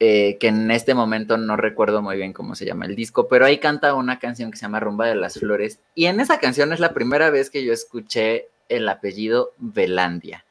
eh, 0.00 0.38
que 0.40 0.48
en 0.48 0.70
este 0.70 0.94
momento 0.94 1.36
no 1.36 1.58
recuerdo 1.58 2.00
muy 2.00 2.16
bien 2.16 2.32
cómo 2.32 2.54
se 2.54 2.64
llama 2.64 2.86
el 2.86 2.96
disco, 2.96 3.28
pero 3.28 3.44
ahí 3.44 3.58
canta 3.58 3.92
una 3.92 4.18
canción 4.18 4.50
que 4.50 4.56
se 4.56 4.62
llama 4.62 4.80
Rumba 4.80 5.06
de 5.06 5.16
las 5.16 5.38
Flores 5.38 5.80
y 5.94 6.06
en 6.06 6.18
esa 6.18 6.38
canción 6.38 6.72
es 6.72 6.80
la 6.80 6.94
primera 6.94 7.28
vez 7.28 7.50
que 7.50 7.62
yo 7.62 7.74
escuché 7.74 8.48
el 8.68 8.88
apellido 8.88 9.52
Velandia. 9.58 10.44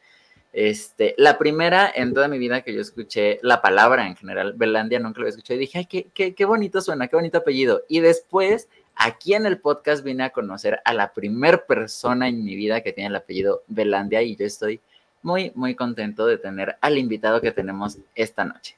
Este, 0.53 1.15
la 1.17 1.37
primera 1.37 1.89
en 1.93 2.13
toda 2.13 2.27
mi 2.27 2.37
vida 2.37 2.61
que 2.61 2.73
yo 2.73 2.81
escuché 2.81 3.39
la 3.41 3.61
palabra 3.61 4.05
en 4.05 4.17
general, 4.17 4.53
Belandia, 4.53 4.99
nunca 4.99 5.21
lo 5.21 5.27
escuché 5.27 5.55
y 5.55 5.59
dije, 5.59 5.77
ay, 5.79 5.85
qué, 5.85 6.33
qué, 6.33 6.45
bonito 6.45 6.81
suena, 6.81 7.07
qué 7.07 7.15
bonito 7.15 7.37
apellido. 7.37 7.83
Y 7.87 8.01
después, 8.01 8.67
aquí 8.95 9.33
en 9.33 9.45
el 9.45 9.59
podcast 9.59 10.03
vine 10.03 10.25
a 10.25 10.31
conocer 10.31 10.81
a 10.83 10.93
la 10.93 11.13
primer 11.13 11.65
persona 11.65 12.27
en 12.27 12.43
mi 12.43 12.55
vida 12.55 12.81
que 12.81 12.91
tiene 12.91 13.09
el 13.09 13.15
apellido 13.15 13.63
Belandia 13.67 14.21
y 14.23 14.35
yo 14.35 14.45
estoy 14.45 14.81
muy, 15.21 15.51
muy 15.55 15.75
contento 15.75 16.25
de 16.25 16.37
tener 16.37 16.77
al 16.81 16.97
invitado 16.97 17.39
que 17.39 17.51
tenemos 17.51 17.97
esta 18.15 18.43
noche. 18.43 18.75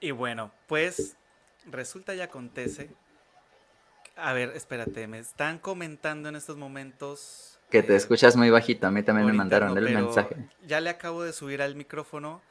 Y 0.00 0.10
bueno, 0.10 0.50
pues 0.66 1.16
resulta 1.70 2.14
y 2.14 2.20
acontece. 2.20 2.90
A 4.16 4.34
ver, 4.34 4.50
espérate, 4.54 5.06
me 5.06 5.20
están 5.20 5.58
comentando 5.58 6.28
en 6.28 6.36
estos 6.36 6.56
momentos 6.56 7.51
que 7.72 7.82
te 7.82 7.96
escuchas 7.96 8.36
muy 8.36 8.50
bajito, 8.50 8.86
a 8.86 8.90
mí 8.90 9.02
también 9.02 9.26
me 9.26 9.32
mandaron 9.32 9.76
el 9.78 9.94
mensaje. 9.94 10.36
Ya 10.66 10.78
le 10.78 10.90
acabo 10.90 11.22
de 11.22 11.32
subir 11.32 11.62
al 11.62 11.74
micrófono. 11.74 12.42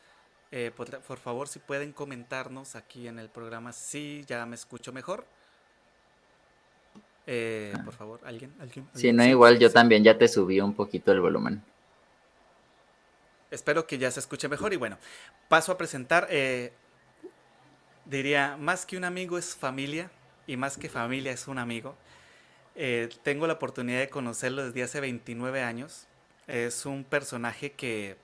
Eh, 0.51 0.72
por, 0.75 1.18
favor, 1.20 1.48
si 1.48 1.60
pueden 1.60 1.94
comentarnos 1.94 2.75
aquí 2.75 3.08
en 3.08 3.20
el 3.20 3.30
programa 3.30 3.72
si 3.72 4.25
ya 4.25 4.44
me 4.48 4.56
escucho 4.56 4.92
mejor. 4.92 5.24
Eh, 7.28 7.72
por 7.86 7.94
favor, 7.94 8.20
¿alguien? 8.25 8.51
¿alguien? 8.60 8.90
Si 8.96 9.13
no, 9.13 9.24
igual 9.24 9.60
yo 9.60 9.72
también 9.72 10.04
ya 10.04 10.18
te 10.18 10.28
subí 10.28 10.60
un 10.60 10.74
poquito 10.74 11.12
el 11.12 11.22
volumen. 11.22 11.63
Espero 13.51 13.86
que 13.86 14.00
ya 14.00 14.10
se 14.10 14.22
escuche 14.22 14.50
mejor 14.50 14.74
y 14.74 14.78
bueno, 14.78 14.98
paso 15.50 15.72
a 15.72 15.78
presentar. 15.78 16.28
Eh, 16.32 16.74
diría, 18.06 18.58
más 18.60 18.88
que 18.88 18.98
un 18.98 19.04
amigo 19.04 19.38
es 19.38 19.56
familia 19.56 20.10
y 20.48 20.58
más 20.58 20.78
que 20.78 20.90
familia 20.90 21.32
es 21.32 21.48
un 21.48 21.60
amigo. 21.60 21.96
Eh, 22.75 23.10
tengo 23.24 23.48
la 23.48 23.54
oportunidad 23.54 24.00
de 24.00 24.10
conocerlo 24.10 24.63
desde 24.66 24.84
hace 24.84 25.00
29 25.00 25.62
años. 25.62 26.08
Es 26.48 26.86
un 26.86 27.04
personaje 27.04 27.72
que 27.74 28.18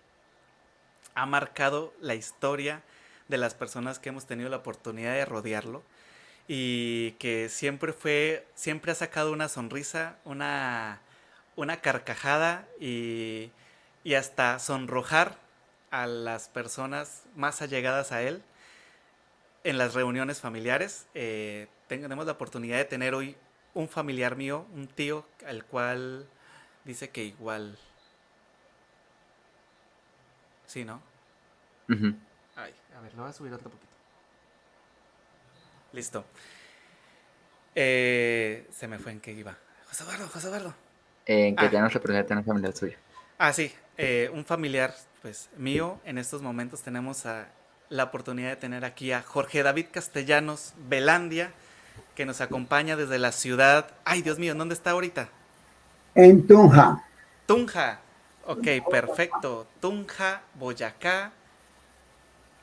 ha 1.15 1.25
marcado 1.25 1.93
la 1.99 2.15
historia 2.15 2.83
de 3.27 3.37
las 3.37 3.53
personas 3.53 3.99
que 3.99 4.09
hemos 4.09 4.25
tenido 4.25 4.49
la 4.49 4.57
oportunidad 4.57 5.13
de 5.13 5.25
rodearlo 5.25 5.83
y 6.47 7.11
que 7.13 7.49
siempre 7.49 7.91
fue, 7.91 8.45
siempre 8.55 8.91
ha 8.91 8.95
sacado 8.95 9.33
una 9.33 9.49
sonrisa, 9.49 10.17
una, 10.23 11.01
una 11.55 11.81
carcajada 11.81 12.67
y, 12.79 13.51
y 14.03 14.13
hasta 14.13 14.59
sonrojar 14.59 15.37
a 15.91 16.07
las 16.07 16.47
personas 16.47 17.23
más 17.35 17.61
allegadas 17.61 18.11
a 18.11 18.21
él 18.21 18.41
en 19.63 19.77
las 19.77 19.93
reuniones 19.93 20.39
familiares. 20.39 21.07
Eh, 21.13 21.67
tenemos 21.87 22.25
la 22.25 22.33
oportunidad 22.33 22.77
de 22.77 22.85
tener 22.85 23.13
hoy 23.13 23.35
un 23.77 23.87
familiar 23.87 24.35
mío, 24.35 24.65
un 24.73 24.87
tío, 24.87 25.23
al 25.45 25.63
cual 25.63 26.27
dice 26.83 27.11
que 27.11 27.23
igual. 27.23 27.77
Sí, 30.65 30.83
¿no? 30.83 30.99
Ay, 32.55 32.73
a 32.97 33.01
ver, 33.01 33.13
lo 33.13 33.21
voy 33.21 33.29
a 33.29 33.33
subir 33.33 33.53
otro 33.53 33.69
poquito. 33.69 33.93
Listo. 35.93 36.25
Eh, 37.75 38.67
se 38.71 38.87
me 38.87 38.97
fue 38.97 39.11
en 39.11 39.21
qué 39.21 39.31
iba. 39.31 39.55
José 39.87 40.03
Eduardo, 40.03 40.27
José 40.27 40.47
Eduardo. 40.47 40.73
En 41.27 41.55
que 41.55 41.65
ah. 41.77 41.91
un 42.35 42.43
familiar 42.43 42.75
suyo. 42.75 42.97
Ah, 43.37 43.53
sí. 43.53 43.71
Eh, 43.95 44.31
un 44.33 44.43
familiar, 44.43 44.95
pues, 45.21 45.51
mío. 45.55 46.01
En 46.03 46.17
estos 46.17 46.41
momentos 46.41 46.81
tenemos 46.81 47.25
la 47.89 48.03
oportunidad 48.03 48.49
de 48.49 48.55
tener 48.55 48.85
aquí 48.85 49.11
a 49.11 49.21
Jorge 49.21 49.61
David 49.61 49.85
Castellanos 49.91 50.73
Velandia 50.77 51.53
que 52.17 52.25
nos 52.25 52.41
acompaña 52.41 52.95
desde 52.95 53.19
la 53.19 53.31
ciudad. 53.31 53.91
Ay, 54.03 54.23
Dios 54.23 54.39
mío, 54.39 54.55
¿dónde 54.55 54.73
está 54.73 54.89
ahorita? 54.89 55.29
En 56.15 56.47
Tunja. 56.47 57.03
Tunja. 57.45 57.99
Ok, 58.47 58.67
perfecto. 58.89 59.67
Tunja, 59.79 60.41
Boyacá. 60.55 61.31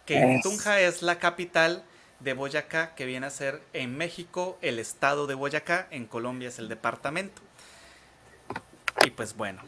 Que 0.07 0.41
Tunja 0.43 0.81
es 0.81 1.03
la 1.03 1.21
capital 1.21 1.85
de 2.19 2.35
Boyacá, 2.35 2.97
que 2.97 3.07
viene 3.07 3.29
a 3.29 3.31
ser 3.31 3.63
en 3.73 3.97
México 3.97 4.59
el 4.61 4.81
estado 4.81 5.29
de 5.29 5.35
Boyacá, 5.35 5.87
en 5.93 6.07
Colombia 6.07 6.49
es 6.49 6.59
el 6.59 6.69
departamento. 6.69 7.41
Y 9.07 9.11
pues 9.11 9.37
bueno. 9.37 9.63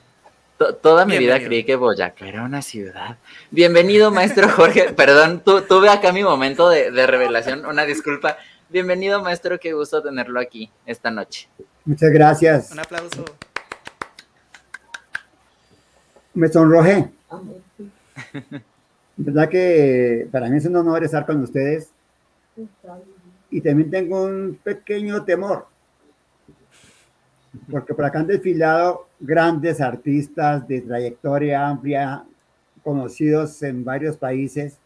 Toda 0.82 1.04
mi 1.04 1.16
vida 1.16 1.38
creí 1.38 1.62
que 1.62 1.76
Boyacá 1.76 2.26
era 2.26 2.42
una 2.42 2.60
ciudad. 2.60 3.18
Bienvenido, 3.52 4.10
maestro 4.10 4.48
Jorge. 4.48 4.92
Perdón, 4.96 5.44
tuve 5.44 5.90
acá 5.90 6.10
mi 6.10 6.24
momento 6.24 6.68
de, 6.68 6.90
de 6.90 7.06
revelación. 7.06 7.64
Una 7.66 7.84
disculpa. 7.84 8.36
Bienvenido, 8.68 9.22
maestro, 9.22 9.60
qué 9.60 9.72
gusto 9.72 10.02
tenerlo 10.02 10.40
aquí 10.40 10.68
esta 10.86 11.08
noche. 11.08 11.48
Muchas 11.84 12.10
gracias. 12.10 12.72
Un 12.72 12.80
aplauso. 12.80 13.24
Me 16.34 16.48
sonrojé. 16.48 17.08
verdad 19.16 19.48
que 19.48 20.28
para 20.32 20.48
mí 20.48 20.56
es 20.56 20.66
un 20.66 20.74
honor 20.74 21.04
estar 21.04 21.24
con 21.24 21.40
ustedes. 21.42 21.92
Y 23.50 23.60
también 23.60 23.88
tengo 23.88 24.24
un 24.24 24.58
pequeño 24.60 25.24
temor. 25.24 25.68
Porque 27.70 27.94
por 27.94 28.04
acá 28.04 28.18
han 28.18 28.26
desfilado 28.26 29.06
grandes 29.20 29.80
artistas 29.80 30.66
de 30.66 30.80
trayectoria 30.80 31.68
amplia, 31.68 32.24
conocidos 32.82 33.62
en 33.62 33.84
varios 33.84 34.16
países 34.16 34.80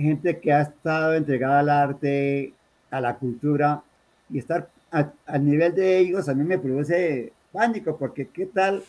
gente 0.00 0.40
que 0.40 0.52
ha 0.52 0.62
estado 0.62 1.14
entregada 1.14 1.60
al 1.60 1.68
arte, 1.68 2.52
a 2.90 3.00
la 3.00 3.16
cultura, 3.16 3.82
y 4.28 4.38
estar 4.38 4.68
al 4.90 5.44
nivel 5.44 5.74
de 5.74 5.98
ellos 5.98 6.28
a 6.28 6.34
mí 6.34 6.42
me 6.42 6.58
produce 6.58 7.32
pánico, 7.52 7.96
porque 7.96 8.28
qué 8.28 8.46
tal 8.46 8.82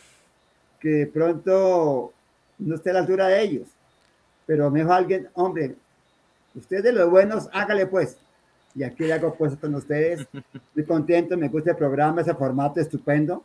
que 0.80 0.88
de 0.88 1.06
pronto 1.06 2.12
no 2.58 2.74
esté 2.74 2.90
a 2.90 2.94
la 2.94 2.98
altura 3.00 3.28
de 3.28 3.42
ellos. 3.42 3.68
Pero 4.46 4.70
me 4.70 4.80
dijo 4.80 4.92
alguien, 4.92 5.28
hombre, 5.34 5.76
usted 6.54 6.82
de 6.82 6.92
los 6.92 7.08
buenos, 7.08 7.48
hágale 7.52 7.86
pues. 7.86 8.16
Y 8.74 8.82
aquí 8.82 9.04
le 9.04 9.12
hago 9.12 9.34
pues 9.34 9.56
con 9.56 9.74
ustedes. 9.74 10.26
Estoy 10.54 10.84
contento, 10.84 11.36
me 11.36 11.48
gusta 11.48 11.70
el 11.70 11.76
programa, 11.76 12.22
ese 12.22 12.34
formato 12.34 12.80
estupendo. 12.80 13.44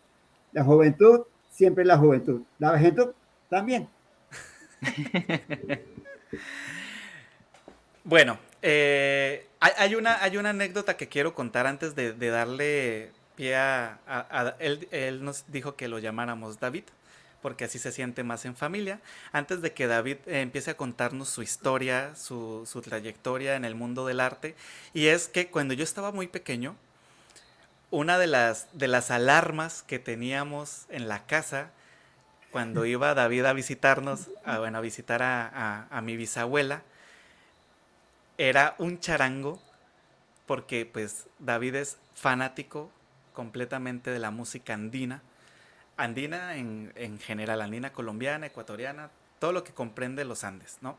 La 0.51 0.63
juventud, 0.63 1.21
siempre 1.51 1.85
la 1.85 1.97
juventud. 1.97 2.41
La 2.57 2.77
juventud 2.77 3.11
también. 3.49 3.87
Bueno, 8.07 8.39
eh, 8.61 9.45
hay, 9.59 9.95
una, 9.95 10.23
hay 10.23 10.37
una 10.37 10.51
anécdota 10.51 10.95
que 10.95 11.09
quiero 11.09 11.35
contar 11.35 11.67
antes 11.67 11.93
de, 11.93 12.13
darle 12.13 13.11
pie 13.35 13.57
a... 13.57 13.99
él, 14.59 15.25
nos 15.25 15.43
dijo 15.51 15.75
que 15.75 15.89
lo 15.89 15.99
llamáramos 15.99 16.57
David, 16.57 16.85
porque 17.41 17.65
así 17.65 17.79
se 17.79 17.91
siente 17.91 18.23
más 18.23 18.45
en 18.45 18.55
familia. 18.55 19.01
Antes 19.33 19.61
de 19.61 19.73
que 19.73 19.87
David 19.87 20.19
eh, 20.25 20.39
empiece 20.39 20.71
a 20.71 20.77
contarnos 20.77 21.27
su 21.27 21.41
historia, 21.43 22.15
su, 22.15 22.65
su 22.65 22.81
trayectoria 22.81 23.57
en 23.57 23.65
el 23.65 23.75
mundo 23.75 24.05
del 24.05 24.21
arte, 24.21 24.55
y 24.93 25.07
es 25.07 25.27
que 25.27 25.49
cuando 25.49 25.73
yo 25.73 25.83
estaba 25.83 26.13
muy 26.13 26.27
pequeño, 26.27 26.77
una 27.91 28.17
de 28.17 28.27
las, 28.27 28.69
de 28.71 28.87
las 28.87 29.11
alarmas 29.11 29.83
que 29.83 29.99
teníamos 29.99 30.85
en 30.87 31.09
la 31.09 31.25
casa 31.25 31.71
cuando 32.51 32.85
iba 32.85 33.13
David 33.13 33.43
a 33.43 33.51
visitarnos, 33.51 34.29
a, 34.45 34.59
bueno, 34.59 34.77
a 34.77 34.81
visitar 34.81 35.21
a, 35.21 35.87
a 35.89 36.01
mi 36.01 36.15
bisabuela, 36.15 36.83
era 38.37 38.75
un 38.77 38.99
charango, 38.99 39.61
porque 40.45 40.85
pues 40.85 41.27
David 41.39 41.75
es 41.75 41.97
fanático 42.15 42.91
completamente 43.33 44.11
de 44.11 44.19
la 44.19 44.31
música 44.31 44.73
andina, 44.73 45.21
andina 45.97 46.57
en, 46.57 46.93
en 46.95 47.19
general, 47.19 47.61
andina 47.61 47.91
colombiana, 47.91 48.47
ecuatoriana, 48.47 49.09
todo 49.39 49.51
lo 49.51 49.63
que 49.63 49.73
comprende 49.73 50.25
los 50.25 50.43
Andes, 50.43 50.77
¿no? 50.81 50.97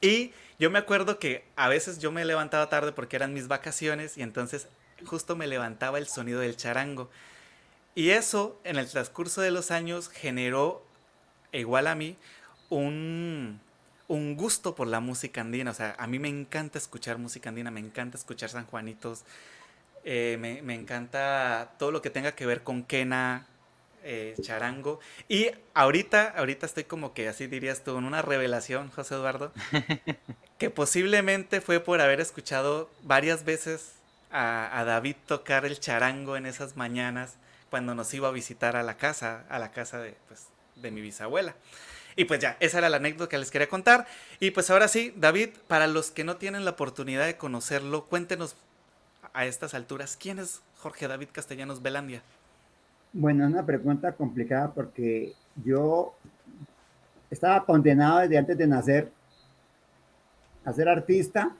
Y 0.00 0.32
Yo 0.58 0.70
me 0.70 0.78
acuerdo 0.78 1.18
que 1.18 1.44
a 1.56 1.68
veces 1.68 1.98
yo 1.98 2.10
me 2.12 2.24
levantaba 2.24 2.68
tarde 2.68 2.92
porque 2.92 3.16
eran 3.16 3.34
mis 3.34 3.46
vacaciones 3.46 4.16
y 4.16 4.22
entonces 4.22 4.68
justo 5.04 5.36
me 5.36 5.46
levantaba 5.46 5.98
el 5.98 6.06
sonido 6.06 6.40
del 6.40 6.56
charango. 6.56 7.10
Y 7.94 8.10
eso 8.10 8.58
en 8.64 8.76
el 8.76 8.88
transcurso 8.88 9.42
de 9.42 9.50
los 9.50 9.70
años 9.70 10.08
generó, 10.08 10.82
igual 11.52 11.86
a 11.86 11.94
mí, 11.94 12.16
un, 12.70 13.60
un 14.08 14.36
gusto 14.36 14.74
por 14.74 14.86
la 14.86 15.00
música 15.00 15.40
andina. 15.40 15.70
O 15.70 15.74
sea, 15.74 15.94
a 15.98 16.06
mí 16.06 16.18
me 16.18 16.28
encanta 16.28 16.78
escuchar 16.78 17.18
música 17.18 17.48
andina, 17.48 17.70
me 17.70 17.80
encanta 17.80 18.16
escuchar 18.16 18.50
San 18.50 18.66
Juanitos, 18.66 19.24
eh, 20.04 20.36
me, 20.40 20.62
me, 20.62 20.74
encanta 20.74 21.72
todo 21.78 21.90
lo 21.90 22.00
que 22.00 22.10
tenga 22.10 22.32
que 22.32 22.46
ver 22.46 22.62
con 22.62 22.84
quena, 22.84 23.46
eh, 24.08 24.36
charango. 24.40 25.00
Y 25.28 25.50
ahorita, 25.74 26.32
ahorita 26.36 26.64
estoy 26.64 26.84
como 26.84 27.12
que 27.12 27.26
así 27.28 27.48
dirías 27.48 27.82
tú, 27.82 27.98
en 27.98 28.04
una 28.04 28.22
revelación, 28.22 28.88
José 28.90 29.16
Eduardo, 29.16 29.52
que 30.58 30.70
posiblemente 30.70 31.60
fue 31.60 31.80
por 31.80 32.00
haber 32.00 32.20
escuchado 32.20 32.88
varias 33.02 33.44
veces 33.44 33.94
a, 34.30 34.78
a 34.78 34.84
David 34.84 35.16
tocar 35.26 35.64
el 35.64 35.80
charango 35.80 36.36
en 36.36 36.46
esas 36.46 36.76
mañanas 36.76 37.34
cuando 37.68 37.96
nos 37.96 38.14
iba 38.14 38.28
a 38.28 38.30
visitar 38.30 38.76
a 38.76 38.84
la 38.84 38.96
casa, 38.96 39.44
a 39.48 39.58
la 39.58 39.72
casa 39.72 39.98
de, 39.98 40.14
pues, 40.28 40.46
de 40.76 40.92
mi 40.92 41.00
bisabuela. 41.00 41.56
Y 42.16 42.24
pues 42.24 42.40
ya, 42.40 42.56
esa 42.60 42.78
era 42.78 42.88
la 42.88 42.96
anécdota 42.96 43.28
que 43.28 43.38
les 43.38 43.50
quería 43.50 43.68
contar. 43.68 44.06
Y 44.40 44.50
pues 44.50 44.70
ahora 44.70 44.88
sí, 44.88 45.12
David, 45.16 45.50
para 45.68 45.86
los 45.86 46.10
que 46.10 46.24
no 46.24 46.36
tienen 46.36 46.64
la 46.64 46.72
oportunidad 46.72 47.26
de 47.26 47.36
conocerlo, 47.36 48.06
cuéntenos 48.06 48.56
a 49.34 49.44
estas 49.44 49.74
alturas, 49.74 50.16
¿quién 50.18 50.38
es 50.38 50.62
Jorge 50.78 51.08
David 51.08 51.28
Castellanos 51.30 51.82
Belandia? 51.82 52.22
Bueno, 53.12 53.46
una 53.46 53.64
pregunta 53.64 54.12
complicada 54.12 54.72
porque 54.72 55.34
yo 55.62 56.14
estaba 57.30 57.64
condenado 57.64 58.20
desde 58.20 58.38
antes 58.38 58.56
de 58.56 58.66
nacer 58.66 59.12
a 60.64 60.72
ser 60.72 60.88
artista, 60.88 61.54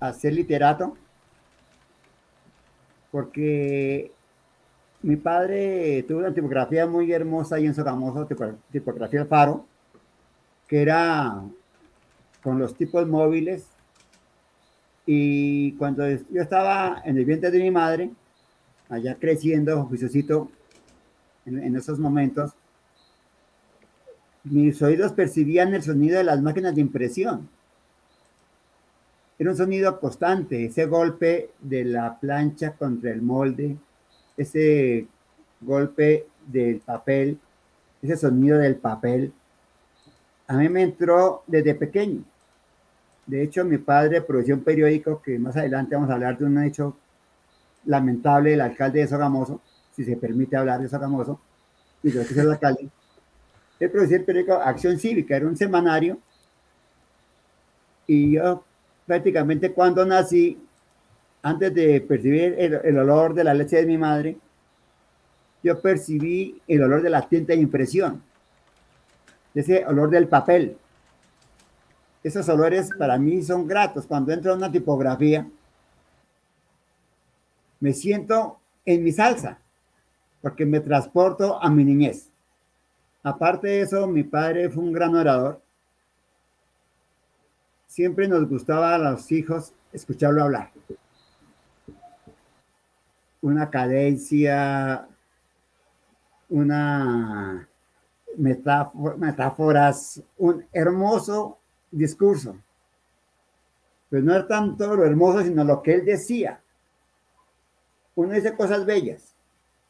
a 0.00 0.12
ser 0.12 0.34
literato, 0.34 0.96
porque 3.10 4.12
mi 5.02 5.16
padre 5.16 6.04
tuvo 6.08 6.18
una 6.20 6.34
tipografía 6.34 6.86
muy 6.86 7.12
hermosa 7.12 7.60
y 7.60 7.66
en 7.66 7.74
Sogamoso, 7.74 8.26
tipografía 8.70 9.24
Faro, 9.24 9.66
que 10.66 10.82
era 10.82 11.42
con 12.42 12.58
los 12.58 12.74
tipos 12.74 13.06
móviles. 13.06 13.66
Y 15.04 15.72
cuando 15.72 16.08
yo 16.08 16.42
estaba 16.42 17.02
en 17.04 17.16
el 17.16 17.24
vientre 17.24 17.50
de 17.50 17.60
mi 17.60 17.70
madre, 17.70 18.10
allá 18.88 19.16
creciendo, 19.16 19.84
juiciosito, 19.84 20.50
en, 21.44 21.62
en 21.62 21.76
esos 21.76 21.98
momentos, 21.98 22.52
mis 24.42 24.80
oídos 24.82 25.12
percibían 25.12 25.74
el 25.74 25.82
sonido 25.82 26.18
de 26.18 26.24
las 26.24 26.40
máquinas 26.40 26.74
de 26.74 26.80
impresión. 26.80 27.48
Era 29.38 29.50
un 29.50 29.56
sonido 29.56 30.00
constante, 30.00 30.64
ese 30.64 30.86
golpe 30.86 31.50
de 31.60 31.84
la 31.84 32.18
plancha 32.18 32.72
contra 32.72 33.10
el 33.10 33.22
molde, 33.22 33.76
ese 34.36 35.06
golpe 35.60 36.26
del 36.46 36.80
papel, 36.80 37.38
ese 38.02 38.16
sonido 38.16 38.58
del 38.58 38.76
papel, 38.76 39.32
a 40.46 40.54
mí 40.54 40.68
me 40.68 40.82
entró 40.82 41.42
desde 41.46 41.74
pequeño. 41.74 42.22
De 43.26 43.42
hecho, 43.42 43.64
mi 43.64 43.78
padre 43.78 44.20
produjo 44.20 44.52
un 44.52 44.62
periódico 44.62 45.20
que 45.20 45.38
más 45.38 45.56
adelante 45.56 45.96
vamos 45.96 46.10
a 46.10 46.14
hablar 46.14 46.38
de 46.38 46.44
un 46.44 46.62
hecho 46.62 46.96
lamentable 47.84 48.50
del 48.50 48.60
alcalde 48.60 49.00
de 49.00 49.08
Sogamoso, 49.08 49.60
si 49.94 50.04
se 50.04 50.16
permite 50.16 50.56
hablar 50.56 50.80
de 50.80 50.88
Sogamoso, 50.88 51.40
y 52.02 52.12
yo 52.12 52.20
que 52.20 52.32
es 52.32 52.36
el 52.36 52.50
alcalde. 52.50 52.88
Él 53.80 53.90
produjo 53.90 54.14
el 54.14 54.24
periódico 54.24 54.54
Acción 54.54 54.98
Cívica, 54.98 55.36
era 55.36 55.46
un 55.46 55.56
semanario, 55.56 56.18
y 58.06 58.34
yo 58.34 58.64
prácticamente 59.06 59.72
cuando 59.72 60.04
nací 60.04 60.58
antes 61.46 61.72
de 61.72 62.00
percibir 62.00 62.56
el, 62.58 62.98
olor 62.98 63.32
de 63.32 63.44
la 63.44 63.54
leche 63.54 63.76
de 63.76 63.86
mi 63.86 63.96
madre, 63.96 64.36
yo 65.62 65.80
percibí 65.80 66.60
el 66.66 66.82
olor 66.82 67.02
de 67.02 67.10
la 67.10 67.28
tinta 67.28 67.52
de 67.52 67.60
impresión, 67.60 68.20
ese 69.54 69.86
olor 69.86 70.10
del 70.10 70.26
papel. 70.26 70.76
Esos 72.24 72.48
olores 72.48 72.90
para 72.98 73.16
mí 73.16 73.44
son 73.44 73.64
gratos. 73.64 74.08
Cuando 74.08 74.32
entro 74.32 74.52
a 74.52 74.56
una 74.56 74.72
tipografía, 74.72 75.48
me 77.78 77.92
siento 77.92 78.58
en 78.84 79.04
mi 79.04 79.12
salsa, 79.12 79.60
porque 80.42 80.66
me 80.66 80.80
transporto 80.80 81.62
a 81.62 81.70
mi 81.70 81.84
niñez. 81.84 82.28
Aparte 83.22 83.68
de 83.68 83.80
eso, 83.82 84.08
mi 84.08 84.24
padre 84.24 84.68
fue 84.68 84.82
un 84.82 84.92
gran 84.92 85.14
orador. 85.14 85.62
Siempre 87.86 88.26
nos 88.26 88.48
gustaba 88.48 88.96
a 88.96 88.98
los 88.98 89.30
hijos 89.30 89.72
escucharlo 89.92 90.42
hablar 90.42 90.72
una 93.46 93.70
cadencia, 93.70 95.06
una 96.48 97.68
metáforas, 98.36 100.20
un 100.36 100.66
hermoso 100.72 101.58
discurso. 101.92 102.56
Pues 104.10 104.24
no 104.24 104.36
es 104.36 104.48
tanto 104.48 104.96
lo 104.96 105.04
hermoso, 105.04 105.42
sino 105.42 105.62
lo 105.62 105.80
que 105.80 105.94
él 105.94 106.04
decía. 106.04 106.60
Uno 108.16 108.34
dice 108.34 108.56
cosas 108.56 108.84
bellas, 108.84 109.34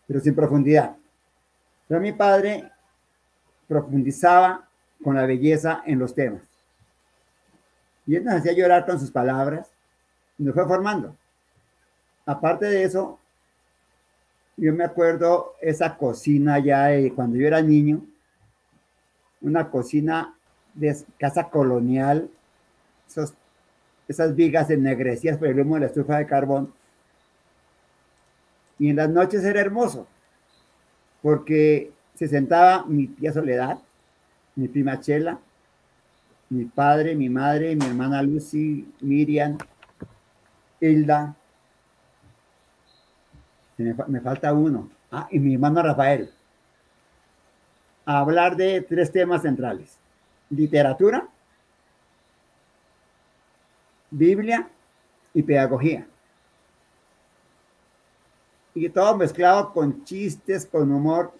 pero 0.07 0.21
sin 0.21 0.35
profundidad. 0.35 0.95
Pero 1.89 2.01
mi 2.01 2.13
padre 2.13 2.71
profundizaba 3.67 4.69
con 5.03 5.17
la 5.17 5.25
belleza 5.25 5.83
en 5.87 5.99
los 5.99 6.15
temas. 6.15 6.43
Y 8.07 8.17
él 8.17 8.25
nos 8.25 8.35
hacía 8.35 8.53
llorar 8.53 8.85
con 8.85 9.01
sus 9.01 9.11
palabras 9.11 9.73
y 10.39 10.45
nos 10.45 10.55
fue 10.55 10.67
formando. 10.67 11.17
Aparte 12.27 12.67
de 12.67 12.85
eso, 12.85 13.19
yo 14.57 14.73
me 14.73 14.85
acuerdo 14.85 15.55
esa 15.61 15.97
cocina 15.97 16.59
ya 16.59 16.87
de 16.87 17.13
cuando 17.13 17.37
yo 17.37 17.47
era 17.47 17.61
niño, 17.61 18.03
una 19.43 19.71
cocina 19.71 20.35
de 20.75 20.97
casa 21.19 21.51
colonial, 21.51 22.31
esas 24.09 24.35
vigas 24.35 24.71
ennegrecidas 24.71 25.39
por 25.39 25.49
el 25.49 25.61
humo 25.61 25.75
de 25.75 25.81
la 25.83 25.87
estufa 25.87 26.19
de 26.19 26.27
carbón. 26.27 26.73
Y 28.79 28.91
en 28.91 28.97
las 28.97 29.11
noches 29.11 29.45
era 29.45 29.61
hermoso, 29.61 30.07
porque 31.23 31.93
se 32.15 32.29
sentaba 32.29 32.85
mi 32.87 33.09
tía 33.09 33.33
Soledad, 33.33 33.79
mi 34.55 34.69
prima 34.69 35.01
Chela, 35.01 35.39
mi 36.49 36.65
padre, 36.65 37.15
mi 37.15 37.29
madre, 37.29 37.75
mi 37.77 37.85
hermana 37.85 38.23
Lucy, 38.23 38.91
Miriam, 39.01 39.59
Hilda, 40.81 41.35
me, 43.77 44.21
falta 44.21 44.53
uno. 44.53 44.91
Ah, 45.11 45.29
y 45.31 45.39
mi 45.39 45.55
hermano 45.55 45.83
Rafael. 45.83 46.31
A 48.05 48.21
hablar 48.21 48.57
de 48.57 48.81
tres 48.83 49.11
temas 49.11 49.43
centrales. 49.43 49.99
Literatura, 50.51 51.29
Biblia 54.11 54.69
y 55.35 55.43
pedagogía. 55.43 56.07
Y 58.75 58.89
todo 58.91 59.17
mezclado 59.17 59.73
con 59.73 60.05
chistes, 60.05 60.67
con 60.67 60.93
humor. 60.93 61.33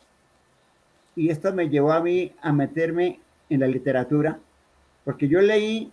Y 1.15 1.31
esto 1.31 1.53
me 1.53 1.69
llevó 1.69 1.93
a 1.93 2.01
mí 2.01 2.35
a 2.43 2.53
meterme 2.53 3.21
en 3.49 3.61
la 3.61 3.67
literatura, 3.67 4.39
porque 5.05 5.29
yo 5.29 5.41
leí 5.41 5.93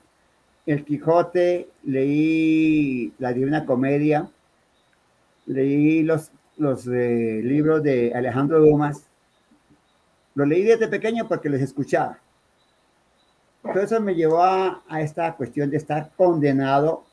El 0.66 0.84
Quijote, 0.84 1.70
leí 1.84 3.14
La 3.20 3.32
Divina 3.32 3.66
Comedia, 3.66 4.30
leí 5.46 6.04
los, 6.04 6.32
los 6.58 6.88
eh, 6.88 7.42
libros 7.44 7.84
de 7.84 8.14
Alejandro 8.14 8.60
Dumas. 8.60 9.08
Los 10.36 10.48
leí 10.48 10.64
desde 10.64 10.88
pequeño 10.88 11.28
porque 11.28 11.50
les 11.50 11.62
escuchaba. 11.62 12.20
Todo 13.62 13.82
eso 13.82 14.02
me 14.02 14.16
llevó 14.16 14.44
a, 14.44 14.84
a 14.88 15.02
esta 15.02 15.36
cuestión 15.36 15.70
de 15.70 15.78
estar 15.78 16.12
condenado, 16.18 17.06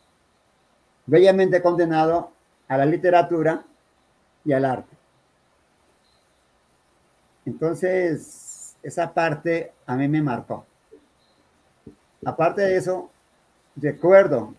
bellamente 1.07 1.63
condenado 1.63 2.33
a 2.67 2.77
la 2.77 2.87
literatura 2.87 3.65
y 4.45 4.53
al 4.53 4.65
arte. 4.65 4.97
Entonces, 7.47 8.77
esa 8.83 9.13
parte 9.13 9.73
a 9.87 9.97
mí 9.97 10.09
me 10.09 10.23
marcó. 10.23 10.65
Aparte 12.25 12.63
de 12.63 12.77
eso, 12.77 13.11
recuerdo, 13.77 14.55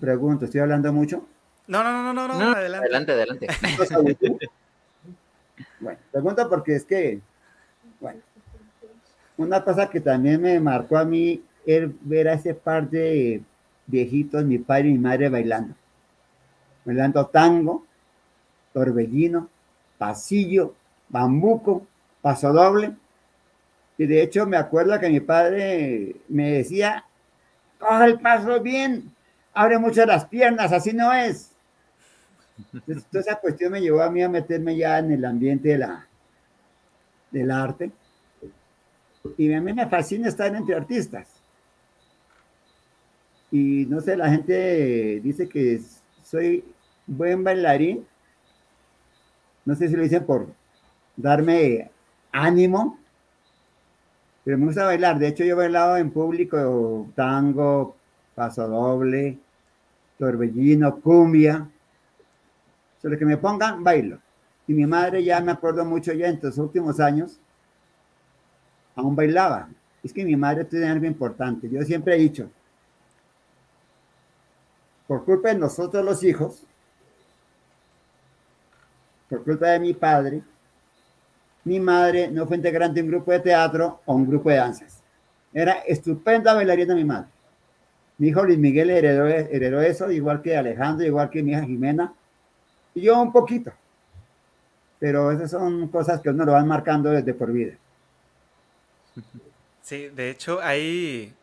pregunto, 0.00 0.44
¿estoy 0.44 0.60
hablando 0.60 0.92
mucho? 0.92 1.26
No, 1.66 1.82
no, 1.82 1.92
no, 1.92 2.12
no, 2.12 2.28
no, 2.28 2.52
adelante. 2.52 3.12
Adelante, 3.12 3.46
bueno, 5.80 5.98
pregunta 6.12 6.48
porque 6.48 6.76
es 6.76 6.84
que, 6.84 7.20
bueno, 8.00 8.20
una 9.36 9.64
cosa 9.64 9.90
que 9.90 10.00
también 10.00 10.40
me 10.40 10.60
marcó 10.60 10.96
a 10.96 11.04
mí 11.04 11.42
es 11.64 11.88
ver 12.02 12.28
a 12.28 12.34
ese 12.34 12.54
par 12.54 12.88
de 12.88 13.42
viejitos, 13.86 14.44
mi 14.44 14.58
padre 14.58 14.88
y 14.88 14.92
mi 14.92 14.98
madre 14.98 15.28
bailando. 15.28 15.74
Bailando 16.84 17.26
tango, 17.26 17.84
torbellino, 18.72 19.48
pasillo, 19.98 20.74
bambuco, 21.08 21.86
paso 22.22 22.52
doble. 22.52 22.94
Y 23.98 24.06
de 24.06 24.22
hecho 24.22 24.46
me 24.46 24.56
acuerdo 24.56 24.98
que 25.00 25.08
mi 25.08 25.20
padre 25.20 26.16
me 26.28 26.52
decía 26.52 27.04
coja 27.78 28.06
el 28.06 28.20
paso 28.20 28.60
bien, 28.60 29.12
abre 29.54 29.78
mucho 29.78 30.04
las 30.06 30.26
piernas, 30.26 30.72
así 30.72 30.92
no 30.92 31.12
es. 31.12 31.55
Entonces, 32.72 33.04
toda 33.10 33.20
esa 33.20 33.36
cuestión 33.36 33.72
me 33.72 33.80
llevó 33.80 34.02
a 34.02 34.10
mí 34.10 34.22
a 34.22 34.28
meterme 34.28 34.76
ya 34.76 34.98
en 34.98 35.12
el 35.12 35.24
ambiente 35.24 35.70
de 35.70 35.78
la, 35.78 36.06
del 37.30 37.50
arte. 37.50 37.90
Y 39.36 39.52
a 39.52 39.60
mí 39.60 39.72
me 39.72 39.86
fascina 39.86 40.28
estar 40.28 40.54
entre 40.54 40.74
artistas. 40.74 41.28
Y 43.50 43.86
no 43.86 44.00
sé, 44.00 44.16
la 44.16 44.30
gente 44.30 45.20
dice 45.22 45.48
que 45.48 45.80
soy 46.22 46.64
buen 47.06 47.44
bailarín. 47.44 48.06
No 49.64 49.74
sé 49.74 49.88
si 49.88 49.96
lo 49.96 50.02
dicen 50.02 50.24
por 50.24 50.48
darme 51.16 51.90
ánimo, 52.32 52.98
pero 54.44 54.58
me 54.58 54.66
gusta 54.66 54.84
bailar. 54.84 55.18
De 55.18 55.28
hecho, 55.28 55.44
yo 55.44 55.52
he 55.52 55.54
bailado 55.54 55.96
en 55.96 56.10
público 56.10 57.08
tango, 57.14 57.96
paso 58.34 58.68
doble, 58.68 59.38
torbellino, 60.18 61.00
cumbia. 61.00 61.68
Sobre 63.00 63.18
que 63.18 63.24
me 63.24 63.36
pongan, 63.36 63.82
bailo. 63.82 64.18
Y 64.66 64.74
mi 64.74 64.86
madre 64.86 65.22
ya 65.22 65.40
me 65.40 65.52
acuerdo 65.52 65.84
mucho 65.84 66.12
ya 66.12 66.28
en 66.28 66.40
los 66.42 66.58
últimos 66.58 66.98
años, 66.98 67.38
aún 68.94 69.14
bailaba. 69.14 69.68
Es 70.02 70.12
que 70.12 70.24
mi 70.24 70.36
madre 70.36 70.64
tiene 70.64 70.88
algo 70.88 71.06
importante. 71.06 71.68
Yo 71.68 71.82
siempre 71.82 72.14
he 72.14 72.18
dicho, 72.18 72.50
por 75.06 75.24
culpa 75.24 75.50
de 75.50 75.58
nosotros 75.58 76.04
los 76.04 76.22
hijos, 76.24 76.64
por 79.28 79.44
culpa 79.44 79.68
de 79.68 79.80
mi 79.80 79.94
padre, 79.94 80.42
mi 81.64 81.80
madre 81.80 82.28
no 82.28 82.46
fue 82.46 82.56
integrante 82.56 83.00
de 83.00 83.04
un 83.04 83.10
grupo 83.10 83.32
de 83.32 83.40
teatro 83.40 84.00
o 84.04 84.14
un 84.14 84.26
grupo 84.26 84.50
de 84.50 84.56
danzas. 84.56 85.02
Era 85.52 85.72
estupenda 85.86 86.54
bailarina 86.54 86.94
mi 86.94 87.04
madre. 87.04 87.28
Mi 88.18 88.28
hijo 88.28 88.44
Luis 88.44 88.58
Miguel 88.58 88.90
heredó, 88.90 89.26
heredó 89.26 89.80
eso, 89.80 90.10
igual 90.10 90.42
que 90.42 90.56
Alejandro, 90.56 91.06
igual 91.06 91.28
que 91.28 91.42
mi 91.42 91.52
hija 91.52 91.64
Jimena, 91.64 92.14
y 92.96 93.02
yo 93.02 93.20
un 93.20 93.30
poquito. 93.30 93.72
Pero 94.98 95.30
esas 95.30 95.50
son 95.50 95.88
cosas 95.88 96.20
que 96.22 96.30
uno 96.30 96.46
lo 96.46 96.52
van 96.52 96.66
marcando 96.66 97.10
desde 97.10 97.34
por 97.34 97.52
vida. 97.52 97.74
Sí, 99.82 100.08
de 100.08 100.30
hecho 100.30 100.60
hay, 100.62 101.34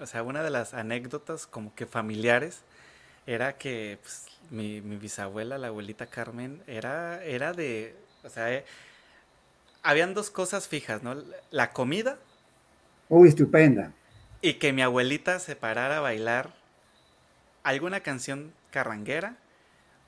o 0.00 0.06
sea, 0.06 0.22
una 0.22 0.42
de 0.42 0.48
las 0.48 0.72
anécdotas 0.72 1.46
como 1.46 1.74
que 1.74 1.84
familiares 1.84 2.62
era 3.26 3.52
que 3.58 3.98
pues, 4.00 4.26
mi, 4.50 4.80
bisabuela, 4.80 5.58
la 5.58 5.68
abuelita 5.68 6.06
Carmen, 6.06 6.62
era, 6.66 7.22
era 7.22 7.52
de, 7.52 7.94
o 8.24 8.30
sea, 8.30 8.52
eh, 8.52 8.64
habían 9.82 10.14
dos 10.14 10.30
cosas 10.30 10.68
fijas, 10.68 11.02
¿no? 11.02 11.16
La 11.50 11.72
comida. 11.72 12.16
Uy, 13.10 13.28
estupenda. 13.28 13.92
Y 14.40 14.54
que 14.54 14.72
mi 14.72 14.80
abuelita 14.80 15.38
se 15.38 15.54
parara 15.54 15.98
a 15.98 16.00
bailar 16.00 16.50
alguna 17.62 18.00
canción 18.00 18.52
carranguera 18.70 19.36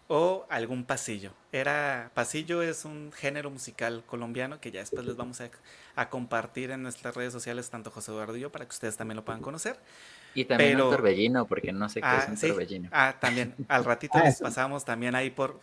o 0.08 0.46
algún 0.50 0.84
pasillo. 0.84 1.32
Era 1.52 2.10
pasillo 2.14 2.62
es 2.62 2.84
un 2.84 3.12
género 3.12 3.50
musical 3.50 4.02
colombiano 4.06 4.60
que 4.60 4.70
ya 4.70 4.80
después 4.80 5.06
les 5.06 5.16
vamos 5.16 5.40
a, 5.40 5.50
a 5.96 6.10
compartir 6.10 6.70
en 6.70 6.82
nuestras 6.82 7.14
redes 7.14 7.32
sociales 7.32 7.70
tanto 7.70 7.90
José 7.90 8.12
Eduardo 8.12 8.36
y 8.36 8.40
yo 8.40 8.52
para 8.52 8.64
que 8.66 8.70
ustedes 8.70 8.96
también 8.96 9.16
lo 9.16 9.24
puedan 9.24 9.42
conocer. 9.42 9.78
Y 10.34 10.44
también 10.44 10.80
un 10.80 10.90
torbellino, 10.90 11.46
porque 11.46 11.72
no 11.72 11.88
sé 11.88 12.00
qué 12.00 12.08
es 12.08 12.24
ah, 12.24 12.30
un 12.30 12.36
torbellino. 12.36 12.88
Ah, 12.92 13.14
también. 13.20 13.54
Al 13.68 13.84
ratito 13.84 14.18
ah, 14.18 14.24
les 14.24 14.40
pasamos 14.40 14.84
también 14.84 15.14
ahí 15.14 15.30
por. 15.30 15.60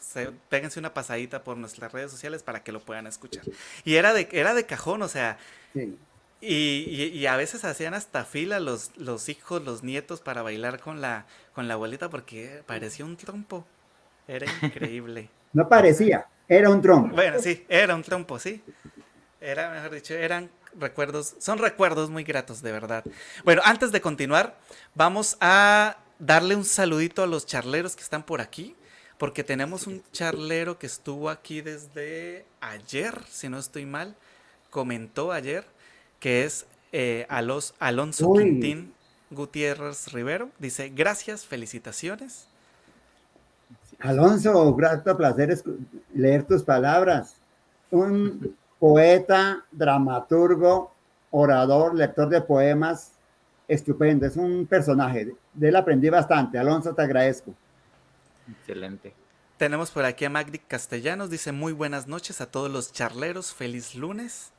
péguense 0.50 0.80
una 0.80 0.94
pasadita 0.94 1.44
por 1.44 1.58
nuestras 1.58 1.92
redes 1.92 2.10
sociales 2.10 2.42
para 2.42 2.64
que 2.64 2.72
lo 2.72 2.80
puedan 2.80 3.06
escuchar. 3.06 3.44
Y 3.84 3.96
era 3.96 4.14
de, 4.14 4.30
era 4.32 4.54
de 4.54 4.66
cajón, 4.66 5.02
o 5.02 5.08
sea. 5.08 5.38
Sí. 5.74 5.98
Y, 6.44 7.12
y, 7.14 7.26
a 7.28 7.36
veces 7.36 7.64
hacían 7.66 7.94
hasta 7.94 8.26
fila 8.26 8.60
los, 8.60 8.98
los 8.98 9.30
hijos, 9.30 9.64
los 9.64 9.84
nietos 9.84 10.22
para 10.22 10.42
bailar 10.42 10.80
con 10.80 11.00
la, 11.00 11.28
con 11.54 11.68
la 11.68 11.76
abuelita 11.76 12.10
porque 12.10 12.64
parecía 12.66 13.06
un 13.06 13.16
trompo. 13.16 13.68
Era 14.32 14.46
increíble. 14.62 15.30
no 15.54 15.68
parecía, 15.68 16.26
era 16.48 16.70
un 16.70 16.82
trompo. 16.82 17.16
Bueno, 17.16 17.38
sí, 17.40 17.66
era 17.68 17.94
un 17.94 18.02
trompo, 18.02 18.40
sí. 18.40 18.64
Era, 19.42 19.72
mejor 19.72 19.92
dicho, 19.92 20.14
eran 20.14 20.50
recuerdos, 20.80 21.36
son 21.40 21.58
recuerdos 21.58 22.10
muy 22.10 22.24
gratos, 22.24 22.62
de 22.62 22.72
verdad. 22.72 23.04
Bueno, 23.44 23.62
antes 23.66 23.92
de 23.92 24.00
continuar, 24.00 24.58
vamos 24.96 25.36
a 25.42 25.98
darle 26.18 26.56
un 26.56 26.64
saludito 26.64 27.24
a 27.24 27.28
los 27.28 27.46
charleros 27.46 27.96
que 27.98 28.04
están 28.04 28.24
por 28.24 28.40
aquí, 28.40 28.76
porque 29.18 29.44
tenemos 29.44 29.86
un 29.86 30.02
charlero 30.14 30.80
que 30.80 30.88
estuvo 30.88 31.30
aquí 31.30 31.60
desde 31.62 32.46
ayer, 32.62 33.20
si 33.30 33.50
no 33.50 33.60
estoy 33.60 33.86
mal, 33.86 34.16
comentó 34.70 35.34
ayer, 35.34 35.66
que 36.22 36.46
es 36.46 36.66
eh, 36.94 37.28
los 37.44 37.74
Alonso 37.80 38.32
Quintín 38.34 38.94
Gutiérrez 39.30 40.14
Rivero. 40.14 40.50
Dice, 40.58 40.90
gracias, 40.90 41.46
felicitaciones. 41.46 42.48
Alonso, 44.02 44.74
grato 44.76 45.16
placer 45.16 45.62
leer 46.14 46.44
tus 46.44 46.64
palabras. 46.64 47.36
Un 47.92 48.56
poeta, 48.80 49.66
dramaturgo, 49.72 50.92
orador, 51.30 51.96
lector 51.96 52.30
de 52.30 52.42
poemas, 52.42 53.14
estupendo, 53.68 54.26
es 54.26 54.38
un 54.38 54.66
personaje. 54.66 55.34
De 55.54 55.70
él 55.70 55.76
aprendí 55.76 56.10
bastante. 56.10 56.58
Alonso, 56.58 56.94
te 56.94 57.02
agradezco. 57.02 57.54
Excelente. 58.50 59.14
Tenemos 59.58 59.92
por 59.92 60.06
aquí 60.06 60.26
a 60.26 60.30
Magdi 60.30 60.58
Castellanos, 60.58 61.30
dice 61.30 61.52
muy 61.52 61.72
buenas 61.72 62.08
noches 62.08 62.42
a 62.42 62.50
todos 62.50 62.72
los 62.72 62.92
charleros, 62.92 63.54
feliz 63.54 63.94
lunes. 63.94 64.52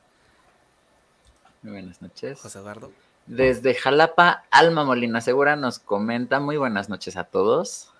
Muy 1.61 1.73
buenas 1.73 2.01
noches. 2.01 2.39
José 2.39 2.59
Eduardo. 2.59 2.91
Desde 3.25 3.73
Jalapa, 3.73 4.43
Alma 4.51 4.83
Molina 4.83 5.21
Segura 5.21 5.55
nos 5.55 5.79
comenta 5.79 6.39
muy 6.39 6.57
buenas 6.57 6.89
noches 6.89 7.17
a 7.17 7.25
todos. 7.25 7.92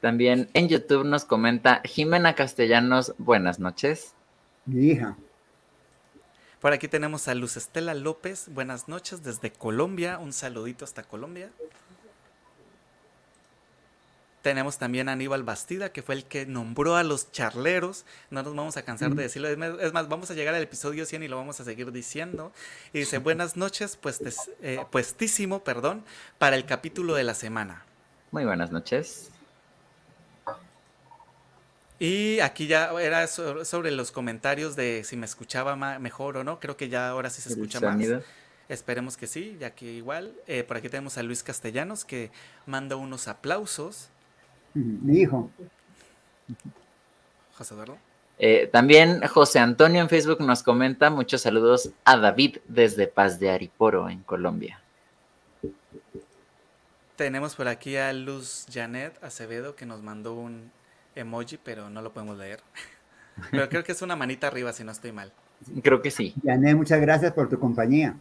También 0.00 0.48
en 0.54 0.68
YouTube 0.68 1.04
nos 1.04 1.24
comenta 1.24 1.82
Jimena 1.84 2.34
Castellanos, 2.34 3.14
buenas 3.18 3.58
noches. 3.58 4.14
Mi 4.64 4.92
hija. 4.92 5.16
Por 6.60 6.72
aquí 6.72 6.88
tenemos 6.88 7.28
a 7.28 7.34
Luz 7.34 7.56
Estela 7.56 7.94
López, 7.94 8.48
buenas 8.50 8.88
noches 8.88 9.22
desde 9.22 9.50
Colombia, 9.50 10.18
un 10.18 10.32
saludito 10.32 10.84
hasta 10.84 11.02
Colombia. 11.02 11.50
Tenemos 14.42 14.78
también 14.78 15.10
a 15.10 15.12
Aníbal 15.12 15.42
Bastida, 15.42 15.92
que 15.92 16.02
fue 16.02 16.14
el 16.14 16.24
que 16.24 16.46
nombró 16.46 16.96
a 16.96 17.02
los 17.02 17.30
charleros. 17.30 18.06
No 18.30 18.42
nos 18.42 18.56
vamos 18.56 18.76
a 18.78 18.82
cansar 18.82 19.14
de 19.14 19.24
decirlo. 19.24 19.48
Es 19.48 19.92
más, 19.92 20.08
vamos 20.08 20.30
a 20.30 20.34
llegar 20.34 20.54
al 20.54 20.62
episodio 20.62 21.04
100 21.04 21.24
y 21.24 21.28
lo 21.28 21.36
vamos 21.36 21.60
a 21.60 21.64
seguir 21.64 21.92
diciendo. 21.92 22.50
Y 22.94 23.00
dice, 23.00 23.18
buenas 23.18 23.58
noches, 23.58 23.98
pues, 24.00 24.22
eh, 24.62 24.82
puestísimo, 24.90 25.62
perdón, 25.62 26.04
para 26.38 26.56
el 26.56 26.64
capítulo 26.64 27.14
de 27.14 27.24
la 27.24 27.34
semana. 27.34 27.84
Muy 28.30 28.46
buenas 28.46 28.70
noches. 28.70 29.30
Y 32.00 32.40
aquí 32.40 32.66
ya 32.66 32.90
era 32.98 33.26
sobre 33.26 33.90
los 33.90 34.10
comentarios 34.10 34.74
de 34.74 35.04
si 35.04 35.18
me 35.18 35.26
escuchaba 35.26 35.76
mejor 35.98 36.38
o 36.38 36.44
no. 36.44 36.58
Creo 36.58 36.74
que 36.74 36.88
ya 36.88 37.10
ahora 37.10 37.28
sí 37.28 37.42
se 37.42 37.50
escucha 37.50 37.78
más. 37.78 38.22
Esperemos 38.70 39.18
que 39.18 39.26
sí, 39.26 39.58
ya 39.60 39.74
que 39.74 39.84
igual. 39.84 40.32
Eh, 40.46 40.64
por 40.64 40.78
aquí 40.78 40.88
tenemos 40.88 41.18
a 41.18 41.22
Luis 41.22 41.42
Castellanos 41.42 42.06
que 42.06 42.30
manda 42.64 42.96
unos 42.96 43.28
aplausos. 43.28 44.08
Mi 44.72 45.20
hijo. 45.20 45.50
José 47.58 47.74
Eduardo. 47.74 47.98
Eh, 48.38 48.70
también 48.72 49.20
José 49.26 49.58
Antonio 49.58 50.00
en 50.00 50.08
Facebook 50.08 50.40
nos 50.40 50.62
comenta 50.62 51.10
muchos 51.10 51.42
saludos 51.42 51.90
a 52.06 52.16
David 52.16 52.56
desde 52.66 53.08
Paz 53.08 53.38
de 53.38 53.50
Ariporo, 53.50 54.08
en 54.08 54.22
Colombia. 54.22 54.80
Tenemos 57.16 57.54
por 57.56 57.68
aquí 57.68 57.98
a 57.98 58.10
Luz 58.14 58.64
Janet 58.72 59.22
Acevedo 59.22 59.76
que 59.76 59.84
nos 59.84 60.00
mandó 60.02 60.32
un 60.32 60.72
emoji, 61.20 61.58
pero 61.62 61.90
no 61.90 62.02
lo 62.02 62.12
podemos 62.12 62.36
leer. 62.38 62.60
Pero 63.50 63.68
creo 63.70 63.82
que 63.84 63.92
es 63.92 64.02
una 64.02 64.16
manita 64.16 64.48
arriba, 64.48 64.70
si 64.72 64.84
no 64.84 64.92
estoy 64.92 65.12
mal. 65.12 65.32
Creo 65.82 66.02
que 66.02 66.10
sí. 66.10 66.34
Yané, 66.42 66.74
muchas 66.74 67.00
gracias 67.00 67.32
por 67.32 67.48
tu 67.48 67.58
compañía. 67.58 68.14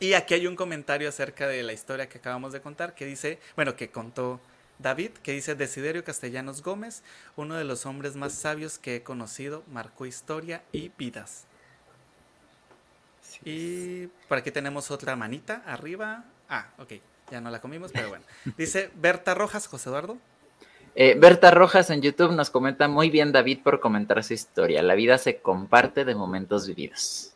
Y 0.00 0.14
aquí 0.14 0.34
hay 0.34 0.46
un 0.46 0.56
comentario 0.56 1.08
acerca 1.08 1.46
de 1.46 1.62
la 1.62 1.72
historia 1.72 2.08
que 2.08 2.18
acabamos 2.18 2.52
de 2.52 2.60
contar, 2.60 2.94
que 2.94 3.04
dice, 3.04 3.38
bueno, 3.56 3.74
que 3.74 3.90
contó 3.90 4.40
David, 4.78 5.10
que 5.22 5.32
dice, 5.32 5.56
Desiderio 5.56 6.04
Castellanos 6.04 6.62
Gómez, 6.62 7.02
uno 7.36 7.56
de 7.56 7.64
los 7.64 7.84
hombres 7.84 8.14
más 8.14 8.32
sabios 8.32 8.78
que 8.78 8.96
he 8.96 9.02
conocido, 9.02 9.64
marcó 9.72 10.06
historia 10.06 10.62
y 10.72 10.92
vidas. 10.96 11.46
Y 13.44 14.06
por 14.28 14.38
aquí 14.38 14.50
tenemos 14.50 14.90
otra 14.90 15.16
manita 15.16 15.62
arriba. 15.66 16.24
Ah, 16.48 16.68
ok, 16.78 16.94
ya 17.30 17.40
no 17.40 17.50
la 17.50 17.60
comimos, 17.60 17.92
pero 17.92 18.08
bueno. 18.08 18.24
Dice 18.56 18.90
Berta 18.94 19.34
Rojas, 19.34 19.66
José 19.66 19.88
Eduardo. 19.88 20.18
Eh, 20.94 21.14
Berta 21.18 21.50
Rojas 21.50 21.90
en 21.90 22.02
YouTube 22.02 22.32
nos 22.32 22.50
comenta 22.50 22.88
muy 22.88 23.10
bien 23.10 23.32
David 23.32 23.60
por 23.62 23.80
comentar 23.80 24.22
su 24.24 24.34
historia. 24.34 24.82
La 24.82 24.94
vida 24.94 25.18
se 25.18 25.38
comparte 25.38 26.04
de 26.04 26.14
momentos 26.14 26.66
vividos. 26.66 27.32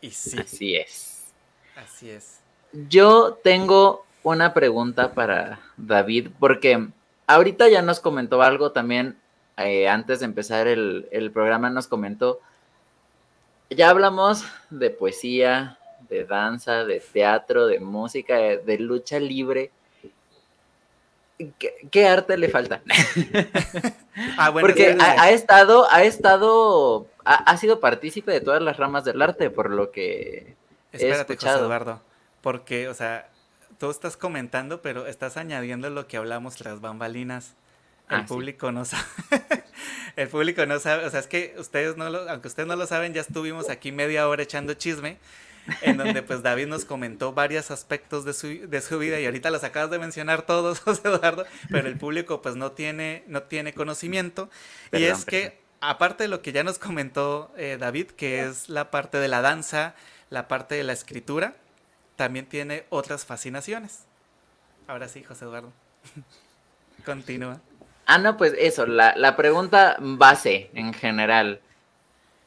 Y 0.00 0.10
sí. 0.10 0.38
Así 0.38 0.76
es. 0.76 1.24
Así 1.76 2.10
es. 2.10 2.40
Yo 2.88 3.38
tengo 3.42 4.04
una 4.22 4.54
pregunta 4.54 5.14
para 5.14 5.60
David, 5.76 6.28
porque 6.38 6.88
ahorita 7.26 7.68
ya 7.68 7.82
nos 7.82 8.00
comentó 8.00 8.42
algo 8.42 8.72
también, 8.72 9.16
eh, 9.56 9.88
antes 9.88 10.20
de 10.20 10.26
empezar 10.26 10.66
el, 10.66 11.08
el 11.12 11.30
programa 11.30 11.70
nos 11.70 11.86
comentó, 11.86 12.40
ya 13.70 13.90
hablamos 13.90 14.44
de 14.70 14.90
poesía, 14.90 15.78
de 16.08 16.24
danza, 16.24 16.84
de 16.84 17.00
teatro, 17.00 17.66
de 17.66 17.80
música, 17.80 18.36
de, 18.36 18.78
lucha 18.78 19.18
libre. 19.18 19.70
¿Qué, 21.90 22.06
arte 22.06 22.36
le 22.36 22.48
falta? 22.48 22.82
ah, 24.38 24.50
bueno, 24.50 24.68
Porque 24.68 24.96
ha, 25.00 25.30
estado, 25.30 25.90
ha 25.90 26.04
estado, 26.04 27.08
ha, 27.24 27.56
sido 27.56 27.80
partícipe 27.80 28.30
de 28.30 28.40
todas 28.40 28.62
las 28.62 28.76
ramas 28.76 29.04
del 29.04 29.20
arte, 29.20 29.50
por 29.50 29.70
lo 29.70 29.90
que 29.90 30.54
Espérate, 30.92 31.32
he 31.32 31.34
escuchado. 31.34 31.64
Eduardo, 31.64 32.00
porque, 32.40 32.88
o 32.88 32.94
sea, 32.94 33.28
tú 33.78 33.90
estás 33.90 34.16
comentando, 34.16 34.80
pero 34.80 35.06
estás 35.06 35.36
añadiendo 35.36 35.90
lo 35.90 36.06
que 36.06 36.16
hablamos 36.18 36.60
las 36.64 36.80
bambalinas. 36.80 37.54
El 38.10 38.20
ah, 38.20 38.26
público 38.26 38.70
no 38.70 38.84
sabe. 38.84 39.04
el 40.16 40.28
público 40.28 40.66
no 40.66 40.78
sabe. 40.78 41.04
O 41.06 41.10
sea, 41.10 41.20
es 41.20 41.26
que 41.26 41.54
ustedes 41.58 41.96
no 41.96 42.10
lo, 42.10 42.28
aunque 42.28 42.48
ustedes 42.48 42.68
no 42.68 42.76
lo 42.76 42.86
saben, 42.86 43.12
ya 43.12 43.22
estuvimos 43.22 43.70
aquí 43.70 43.92
media 43.92 44.28
hora 44.28 44.42
echando 44.42 44.74
chisme. 44.74 45.16
En 45.80 45.96
donde 45.96 46.22
pues 46.22 46.42
David 46.42 46.66
nos 46.66 46.84
comentó 46.84 47.32
varios 47.32 47.70
aspectos 47.70 48.24
de 48.24 48.34
su, 48.34 48.68
de 48.68 48.80
su 48.80 48.98
vida 48.98 49.18
y 49.20 49.26
ahorita 49.26 49.50
los 49.50 49.64
acabas 49.64 49.90
de 49.90 49.98
mencionar 49.98 50.42
todos, 50.42 50.80
José 50.84 51.08
Eduardo, 51.08 51.46
pero 51.70 51.88
el 51.88 51.96
público 51.96 52.42
pues 52.42 52.56
no 52.56 52.72
tiene, 52.72 53.24
no 53.26 53.44
tiene 53.44 53.72
conocimiento. 53.72 54.50
y 54.92 55.04
es 55.04 55.24
que, 55.24 55.58
aparte 55.80 56.24
de 56.24 56.28
lo 56.28 56.42
que 56.42 56.52
ya 56.52 56.64
nos 56.64 56.78
comentó 56.78 57.52
eh, 57.56 57.76
David, 57.78 58.08
que 58.08 58.44
es 58.44 58.68
la 58.68 58.90
parte 58.90 59.18
de 59.18 59.28
la 59.28 59.40
danza, 59.40 59.94
la 60.30 60.48
parte 60.48 60.74
de 60.74 60.84
la 60.84 60.92
escritura, 60.92 61.56
también 62.16 62.46
tiene 62.46 62.84
otras 62.90 63.24
fascinaciones. 63.24 64.04
Ahora 64.86 65.08
sí, 65.08 65.22
José 65.22 65.44
Eduardo. 65.44 65.72
Continúa. 67.04 67.60
Ah, 68.06 68.18
no, 68.18 68.36
pues 68.36 68.54
eso, 68.58 68.86
la, 68.86 69.14
la 69.16 69.36
pregunta 69.36 69.96
base 69.98 70.70
en 70.74 70.92
general. 70.92 71.60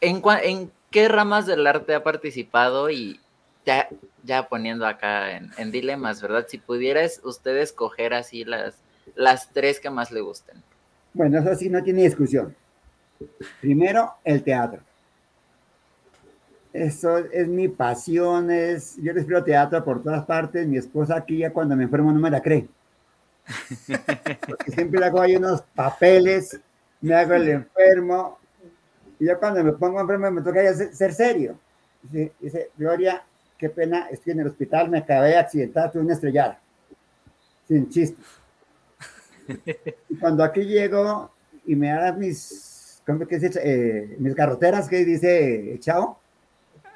¿En, 0.01 0.21
¿En, 0.43 0.71
qué 0.91 1.07
ramas 1.07 1.45
del 1.45 1.65
arte 1.67 1.95
ha 1.95 2.03
participado? 2.03 2.89
Y 2.89 3.19
ya, 3.65 3.87
ya 4.23 4.47
poniendo 4.47 4.85
acá 4.85 5.37
en, 5.37 5.51
en, 5.57 5.71
dilemas, 5.71 6.21
¿verdad? 6.21 6.45
Si 6.47 6.57
pudieras 6.57 7.21
usted 7.23 7.57
escoger 7.57 8.13
así 8.13 8.45
las, 8.45 8.75
las 9.15 9.51
tres 9.51 9.79
que 9.79 9.89
más 9.89 10.11
le 10.11 10.21
gusten. 10.21 10.63
Bueno, 11.13 11.39
eso 11.39 11.55
sí 11.55 11.69
no 11.69 11.83
tiene 11.83 12.03
discusión. 12.03 12.55
Primero, 13.61 14.13
el 14.23 14.43
teatro. 14.43 14.81
Eso 16.73 17.17
es 17.17 17.47
mi 17.47 17.69
pasión, 17.69 18.51
es, 18.51 18.97
yo 18.97 19.11
respiro 19.11 19.43
teatro 19.43 19.83
por 19.83 20.03
todas 20.03 20.25
partes, 20.25 20.67
mi 20.67 20.77
esposa 20.77 21.15
aquí 21.15 21.39
ya 21.39 21.51
cuando 21.51 21.75
me 21.75 21.85
enfermo 21.85 22.11
no 22.11 22.19
me 22.19 22.29
la 22.29 22.41
cree. 22.41 22.67
Porque 24.47 24.71
siempre 24.71 25.03
hago 25.03 25.21
ahí 25.21 25.35
unos 25.35 25.61
papeles, 25.73 26.59
me 27.01 27.15
hago 27.15 27.33
el 27.33 27.49
enfermo, 27.49 28.37
y 29.19 29.25
yo 29.25 29.39
cuando 29.39 29.63
me 29.63 29.73
pongo 29.73 29.99
enfermo 29.99 30.29
me 30.31 30.41
toca 30.41 30.63
ya 30.63 30.73
ser, 30.73 31.13
serio. 31.13 31.57
Dice, 32.01 32.71
Gloria, 32.77 33.23
qué 33.57 33.69
pena, 33.69 34.07
estoy 34.11 34.33
en 34.33 34.41
el 34.41 34.47
hospital, 34.47 34.89
me 34.89 34.99
acabé 34.99 35.29
de 35.29 35.37
accidentar, 35.37 35.91
tuve 35.91 36.03
una 36.03 36.13
estrellada. 36.13 36.59
Sin 37.67 37.89
chiste. 37.89 38.21
Y 40.09 40.15
cuando 40.17 40.43
aquí 40.43 40.63
llego 40.63 41.31
y 41.65 41.75
me 41.75 41.89
dan 41.89 42.19
mis, 42.19 43.01
¿cómo 43.05 43.25
que 43.25 43.39
dice? 43.39 43.59
Eh, 43.63 44.15
mis 44.19 44.35
garroteras 44.35 44.89
que 44.89 45.05
dice 45.05 45.77
Chao. 45.79 46.19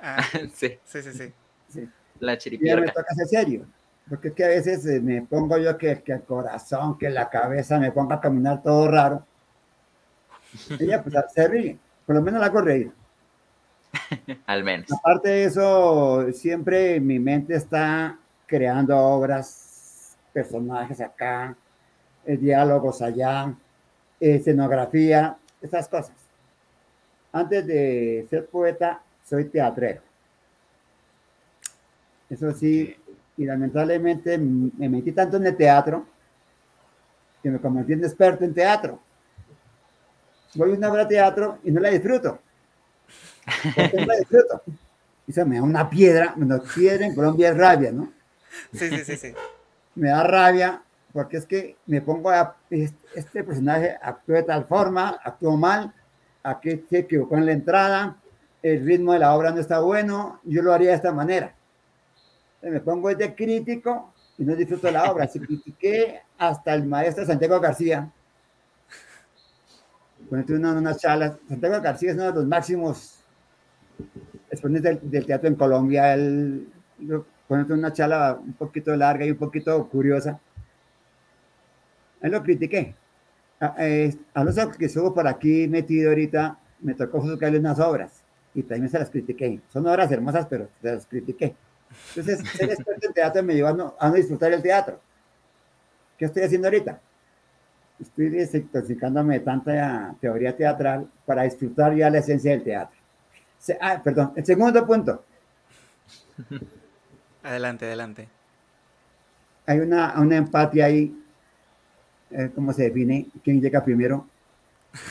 Ah, 0.02 0.22
sí. 0.54 0.78
sí, 0.84 1.02
sí, 1.02 1.34
sí. 1.70 1.90
La 2.20 2.38
chiripiorca. 2.38 2.84
Y 2.84 2.86
me 2.88 2.92
toca 2.92 3.16
ser 3.16 3.28
serio. 3.28 3.66
Porque 4.10 4.30
es 4.30 4.34
que 4.34 4.44
a 4.44 4.50
veces 4.50 4.86
eh, 4.86 5.00
me 5.00 5.22
pongo 5.22 5.58
yo 5.58 5.78
que, 5.78 6.02
que, 6.02 6.12
el 6.12 6.24
corazón, 6.24 6.98
que 6.98 7.10
la 7.10 7.30
cabeza 7.30 7.80
me 7.80 7.92
ponga 7.92 8.16
a 8.16 8.22
caminar 8.22 8.62
todo 8.62 8.90
raro. 8.90 9.26
Ella 10.80 11.02
pues 11.02 11.16
se 11.34 11.48
ríe, 11.48 11.80
por 12.06 12.16
lo 12.16 12.22
menos 12.22 12.42
la 12.42 12.50
reír. 12.50 12.92
Al 14.46 14.64
menos. 14.64 14.92
Aparte 14.92 15.30
de 15.30 15.44
eso, 15.46 16.32
siempre 16.34 17.00
mi 17.00 17.20
mente 17.20 17.56
está 17.56 18.18
creando 18.46 18.98
obras, 18.98 20.18
personajes 20.34 21.02
acá, 21.02 21.56
eh, 22.26 22.38
diálogos 22.38 23.02
allá, 23.02 23.54
escenografía, 24.20 25.38
esas 25.62 25.88
cosas. 25.88 26.16
Antes 27.34 27.66
de 27.66 28.28
ser 28.30 28.46
poeta, 28.48 29.02
soy 29.24 29.46
teatrero. 29.46 30.02
Eso 32.30 32.52
sí, 32.52 32.96
y 33.38 33.46
lamentablemente 33.46 34.38
me 34.38 34.90
metí 34.90 35.12
tanto 35.12 35.38
en 35.38 35.48
el 35.48 35.56
teatro 35.56 36.06
que 37.42 37.50
me 37.50 37.60
convertí 37.60 37.94
en 37.94 38.04
experto 38.04 38.46
en 38.46 38.54
teatro. 38.54 39.00
Voy 40.56 40.72
a 40.72 40.76
una 40.76 40.92
obra 40.92 41.04
de 41.04 41.10
teatro 41.10 41.60
y 41.64 41.72
no 41.72 41.80
la 41.80 41.90
disfruto. 41.90 42.40
no 43.76 44.06
la 44.06 44.16
disfruto. 44.16 44.64
Y 45.28 45.34
se 45.34 45.46
me 45.46 45.58
da 45.58 45.64
una 45.64 45.90
piedra, 45.90 46.34
una 46.38 46.60
piedra 46.60 47.06
en 47.06 47.16
Colombia 47.16 47.50
es 47.50 47.58
rabia, 47.58 47.92
¿no? 47.92 48.12
Sí, 48.74 48.90
sí, 48.90 49.06
sí, 49.06 49.18
sí. 49.18 49.34
Me 49.96 50.10
da 50.10 50.24
rabia 50.24 50.82
porque 51.14 51.38
es 51.38 51.46
que 51.46 51.78
me 51.86 52.02
pongo 52.02 52.30
a, 52.30 52.56
este 52.70 53.44
personaje 53.44 53.98
actúa 54.02 54.38
de 54.38 54.44
tal 54.44 54.66
forma, 54.66 55.20
actuó 55.24 55.58
mal, 55.58 55.94
aquí 56.44 56.86
se 56.90 57.00
equivocó 57.00 57.38
en 57.38 57.46
la 57.46 57.52
entrada, 57.52 58.18
el 58.64 58.86
ritmo 58.86 59.14
de 59.14 59.20
la 59.20 59.36
obra 59.36 59.52
no 59.52 59.60
está 59.60 59.80
bueno, 59.80 60.40
yo 60.44 60.62
lo 60.62 60.74
haría 60.74 60.90
de 60.90 60.96
esta 60.96 61.12
manera 61.12 61.54
me 62.70 62.80
pongo 62.80 63.14
de 63.14 63.34
crítico 63.34 64.14
y 64.38 64.44
no 64.44 64.56
disfruto 64.56 64.92
la 64.92 65.12
obra. 65.12 65.28
Si 65.28 65.40
critiqué 65.40 66.22
hasta 66.38 66.74
el 66.74 66.86
maestro 66.86 67.26
Santiago 67.26 67.60
García. 67.60 68.12
Cuando 70.32 70.56
una, 70.56 70.72
unas 70.72 70.98
charlas, 70.98 71.38
Santiago 71.50 71.82
García 71.82 72.12
es 72.12 72.16
uno 72.16 72.28
de 72.28 72.32
los 72.32 72.46
máximos 72.46 73.22
exponentes 74.50 75.12
del, 75.12 75.26
teatro 75.26 75.50
en 75.50 75.56
Colombia. 75.56 76.14
Él, 76.14 76.70
cuando 77.50 77.74
una 77.74 77.92
charla 77.92 78.40
un 78.42 78.54
poquito 78.54 78.96
larga 78.96 79.26
y 79.26 79.32
un 79.32 79.38
poquito 79.38 79.86
curiosa, 79.90 80.40
él 82.22 82.32
lo 82.32 82.42
critiqué. 82.44 82.96
A, 83.60 84.44
los 84.46 84.56
que 84.78 84.86
estuvo 84.86 85.14
por 85.14 85.28
aquí 85.28 85.68
metido 85.68 86.12
ahorita, 86.12 86.58
me 86.80 86.94
tocó 86.94 87.20
juzgarle 87.20 87.60
unas 87.60 87.82
obras 87.82 88.24
y 88.56 88.64
también 88.64 88.88
se 88.88 89.00
las 89.00 89.10
critiqué. 89.10 89.60
Son 89.68 89.86
obras 89.86 90.10
hermosas, 90.14 90.48
pero 90.50 90.70
se 90.82 90.94
las 90.96 91.06
critiqué. 91.08 91.58
Entonces, 92.16 92.40
ser 92.52 92.70
experto 92.72 93.06
en 93.06 93.14
teatro 93.14 93.44
me 93.44 93.54
llevó 93.54 93.68
a 93.68 93.74
no, 94.10 94.16
disfrutar 94.16 94.54
el 94.54 94.62
teatro. 94.62 94.98
¿Qué 96.18 96.24
estoy 96.24 96.44
haciendo 96.44 96.70
ahorita? 96.70 97.02
Estoy 98.02 98.30
desintoxicándome 98.30 99.36
de 99.36 99.46
tanta 99.46 100.16
teoría 100.20 100.56
teatral 100.58 101.08
para 101.26 101.44
disfrutar 101.44 101.96
ya 101.96 102.10
la 102.10 102.18
esencia 102.18 102.52
del 102.52 102.64
teatro. 102.64 102.98
ah, 103.80 104.02
perdón, 104.04 104.34
el 104.36 104.46
segundo 104.46 104.86
punto. 104.88 105.24
Adelante, 107.44 107.86
adelante. 107.86 108.28
Hay 109.68 109.80
una, 109.80 110.20
una 110.20 110.38
empatía 110.38 110.86
ahí. 110.86 111.16
Eh, 112.32 112.50
¿Cómo 112.56 112.74
se 112.74 112.84
define? 112.84 113.28
¿Quién 113.44 113.62
llega 113.62 113.84
primero? 113.84 114.28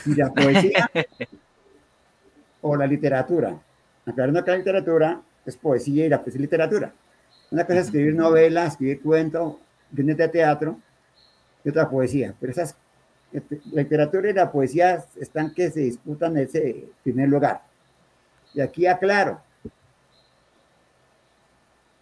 ¿La 0.05 0.33
poesía 0.33 0.89
o 2.61 2.75
la 2.75 2.87
literatura? 2.87 3.57
Aclarando 4.05 4.43
que 4.43 4.51
la 4.51 4.57
literatura 4.57 5.21
es 5.45 5.55
poesía 5.55 6.05
y 6.05 6.09
la 6.09 6.21
poesía 6.21 6.39
es 6.39 6.41
literatura. 6.41 6.93
Una 7.51 7.65
cosa 7.65 7.79
es 7.79 7.85
escribir 7.85 8.15
novela, 8.15 8.65
escribir 8.65 9.01
cuento, 9.01 9.59
viene 9.91 10.13
de 10.13 10.27
teatro, 10.27 10.77
y 11.63 11.69
otra 11.69 11.89
poesía. 11.89 12.33
Pero 12.39 12.51
esas, 12.51 12.75
la 13.31 13.81
literatura 13.81 14.29
y 14.29 14.33
la 14.33 14.51
poesía 14.51 15.03
están 15.19 15.53
que 15.53 15.69
se 15.71 15.81
disputan 15.81 16.37
ese 16.37 16.89
primer 17.03 17.29
lugar. 17.29 17.61
Y 18.53 18.61
aquí 18.61 18.85
aclaro, 18.85 19.41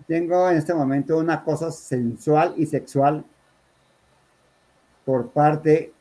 tengo 0.08 0.50
en 0.50 0.58
este 0.58 0.74
momento 0.74 1.18
una 1.18 1.44
cosa 1.44 1.72
sensual 1.72 2.54
y 2.58 2.66
sexual 2.66 3.24
por 5.06 5.30
parte 5.30 5.94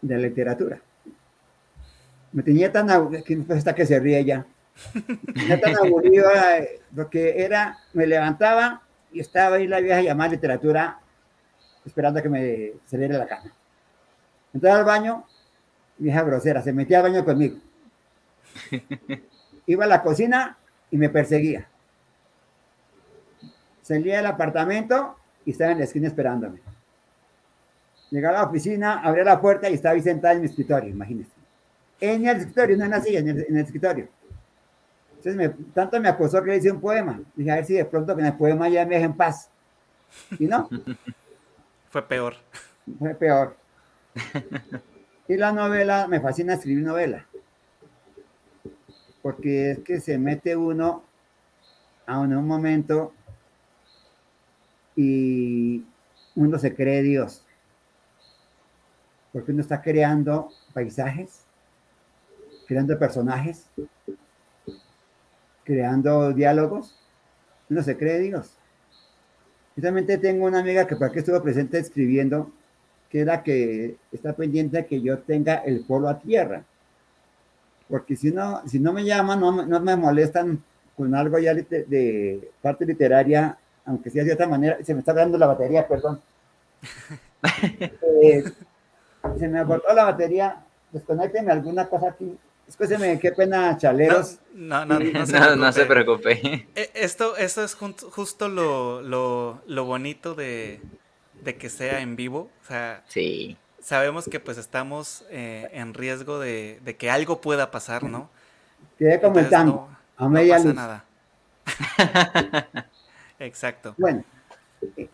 de 0.00 0.14
la 0.14 0.20
literatura. 0.20 0.80
Me 2.32 2.42
tenía 2.42 2.72
tan... 2.72 2.88
que 3.22 3.44
está 3.50 3.74
que 3.74 3.86
se 3.86 4.00
ríe 4.00 4.24
ya 4.24 4.46
ya 5.48 5.60
tan 5.60 5.76
aburrido, 5.76 6.28
porque 6.94 7.44
era, 7.44 7.78
me 7.92 8.06
levantaba 8.06 8.82
y 9.12 9.20
estaba 9.20 9.56
ahí 9.56 9.66
la 9.66 9.80
vieja 9.80 10.02
llamada 10.02 10.30
literatura 10.30 10.98
esperando 11.84 12.22
que 12.22 12.28
me 12.28 12.72
saliera 12.86 13.18
la 13.18 13.26
cama. 13.26 13.52
Entraba 14.54 14.78
al 14.78 14.84
baño, 14.84 15.24
vieja 15.98 16.22
grosera, 16.22 16.62
se 16.62 16.72
metía 16.72 16.98
al 16.98 17.10
baño 17.10 17.24
conmigo. 17.24 17.58
Iba 19.66 19.84
a 19.84 19.88
la 19.88 20.02
cocina 20.02 20.56
y 20.90 20.96
me 20.96 21.10
perseguía. 21.10 21.68
Salía 23.82 24.16
del 24.16 24.26
apartamento 24.26 25.16
y 25.44 25.50
estaba 25.50 25.72
en 25.72 25.78
la 25.78 25.84
esquina 25.84 26.06
esperándome. 26.06 26.60
Llegaba 28.10 28.38
a 28.38 28.42
la 28.42 28.48
oficina, 28.48 29.00
abría 29.00 29.24
la 29.24 29.40
puerta 29.40 29.68
y 29.68 29.74
estaba 29.74 29.94
ahí 29.94 30.00
sentada 30.00 30.34
en 30.34 30.40
mi 30.40 30.46
escritorio, 30.46 30.90
imagínense. 30.90 31.32
En 32.00 32.26
el 32.26 32.36
escritorio, 32.36 32.76
no 32.76 32.84
en 32.84 32.90
la 32.90 33.00
silla, 33.00 33.18
en 33.18 33.28
el 33.28 33.56
escritorio. 33.56 34.08
Entonces, 35.24 35.36
me, 35.36 35.64
tanto 35.72 35.98
me 36.00 36.08
acosó 36.08 36.42
que 36.42 36.50
le 36.50 36.56
hice 36.58 36.70
un 36.70 36.80
poema. 36.80 37.18
Dije, 37.34 37.50
a 37.50 37.54
ver 37.56 37.64
si 37.64 37.74
de 37.74 37.84
pronto 37.86 38.14
que 38.14 38.20
en 38.20 38.26
el 38.26 38.36
poema 38.36 38.68
ya 38.68 38.84
me 38.84 38.96
deje 38.96 39.06
en 39.06 39.16
paz. 39.16 39.48
Y 40.38 40.46
no. 40.46 40.68
Fue 41.88 42.06
peor. 42.06 42.34
Fue 42.98 43.14
peor. 43.14 43.56
Y 45.26 45.36
la 45.38 45.52
novela, 45.52 46.06
me 46.06 46.20
fascina 46.20 46.54
escribir 46.54 46.84
novela. 46.84 47.26
Porque 49.22 49.70
es 49.70 49.78
que 49.78 50.00
se 50.00 50.18
mete 50.18 50.54
uno 50.54 51.02
a 52.06 52.18
un 52.18 52.46
momento 52.46 53.14
y 54.94 55.82
uno 56.36 56.58
se 56.58 56.74
cree 56.74 57.02
Dios. 57.02 57.42
Porque 59.32 59.52
uno 59.52 59.62
está 59.62 59.80
creando 59.80 60.50
paisajes, 60.74 61.46
creando 62.68 62.98
personajes, 62.98 63.66
creando 65.64 66.34
diálogos. 66.34 66.98
Uno 67.70 67.82
se 67.82 67.96
cree 67.96 68.18
Dios. 68.18 68.58
Yo 69.74 70.20
tengo 70.20 70.44
una 70.44 70.60
amiga 70.60 70.86
que 70.86 70.96
para 70.96 71.10
que 71.10 71.20
estuvo 71.20 71.42
presente 71.42 71.78
escribiendo, 71.78 72.52
que 73.14 73.20
es 73.20 73.26
la 73.28 73.44
que 73.44 73.94
está 74.10 74.32
pendiente 74.32 74.76
de 74.76 74.86
que 74.86 75.00
yo 75.00 75.20
tenga 75.20 75.58
el 75.58 75.84
polo 75.84 76.08
a 76.08 76.18
tierra. 76.18 76.64
Porque 77.88 78.16
si 78.16 78.32
no, 78.32 78.60
si 78.66 78.80
no 78.80 78.92
me 78.92 79.04
llaman, 79.04 79.38
no, 79.38 79.64
no 79.64 79.80
me 79.80 79.94
molestan 79.94 80.60
con 80.96 81.14
algo 81.14 81.38
ya 81.38 81.54
de, 81.54 82.50
parte 82.60 82.84
literaria, 82.84 83.56
aunque 83.86 84.10
sea 84.10 84.24
de 84.24 84.32
otra 84.32 84.48
manera. 84.48 84.78
Se 84.82 84.94
me 84.94 84.98
está 84.98 85.12
dando 85.12 85.38
la 85.38 85.46
batería, 85.46 85.86
perdón. 85.86 86.20
Eh, 88.22 88.42
se 89.38 89.48
me 89.48 89.60
abortó 89.60 89.94
la 89.94 90.04
batería. 90.04 90.64
Desconécteme 90.90 91.52
alguna 91.52 91.86
cosa 91.86 92.08
aquí. 92.08 92.36
Escúcheme, 92.66 93.20
qué 93.20 93.30
pena, 93.30 93.76
chaleros. 93.76 94.38
No, 94.54 94.84
no, 94.86 94.98
no, 94.98 95.72
se, 95.72 95.84
preocupe. 95.84 96.66
E, 96.74 96.90
esto, 96.94 97.36
esto 97.36 97.62
es 97.62 97.74
justo 97.74 98.48
lo, 98.48 99.02
lo, 99.02 99.60
lo 99.66 99.84
bonito 99.84 100.34
de, 100.34 100.80
de, 101.42 101.56
que 101.56 101.68
sea 101.68 102.00
en 102.00 102.16
vivo. 102.16 102.50
O 102.62 102.66
sea, 102.66 103.02
sí. 103.08 103.56
sabemos 103.80 104.28
que 104.28 104.40
pues 104.40 104.58
estamos 104.58 105.24
eh, 105.30 105.68
en 105.72 105.94
riesgo 105.94 106.38
de, 106.38 106.80
de, 106.84 106.96
que 106.96 107.10
algo 107.10 107.40
pueda 107.40 107.70
pasar, 107.70 108.04
¿no? 108.04 108.30
Quedé 108.98 109.20
comentando. 109.20 109.88
a 110.16 110.28
media 110.28 110.58
no 110.58 110.64
pasa 110.64 110.74
nada. 110.74 111.04
Exacto. 113.38 113.94
Bueno, 113.98 114.24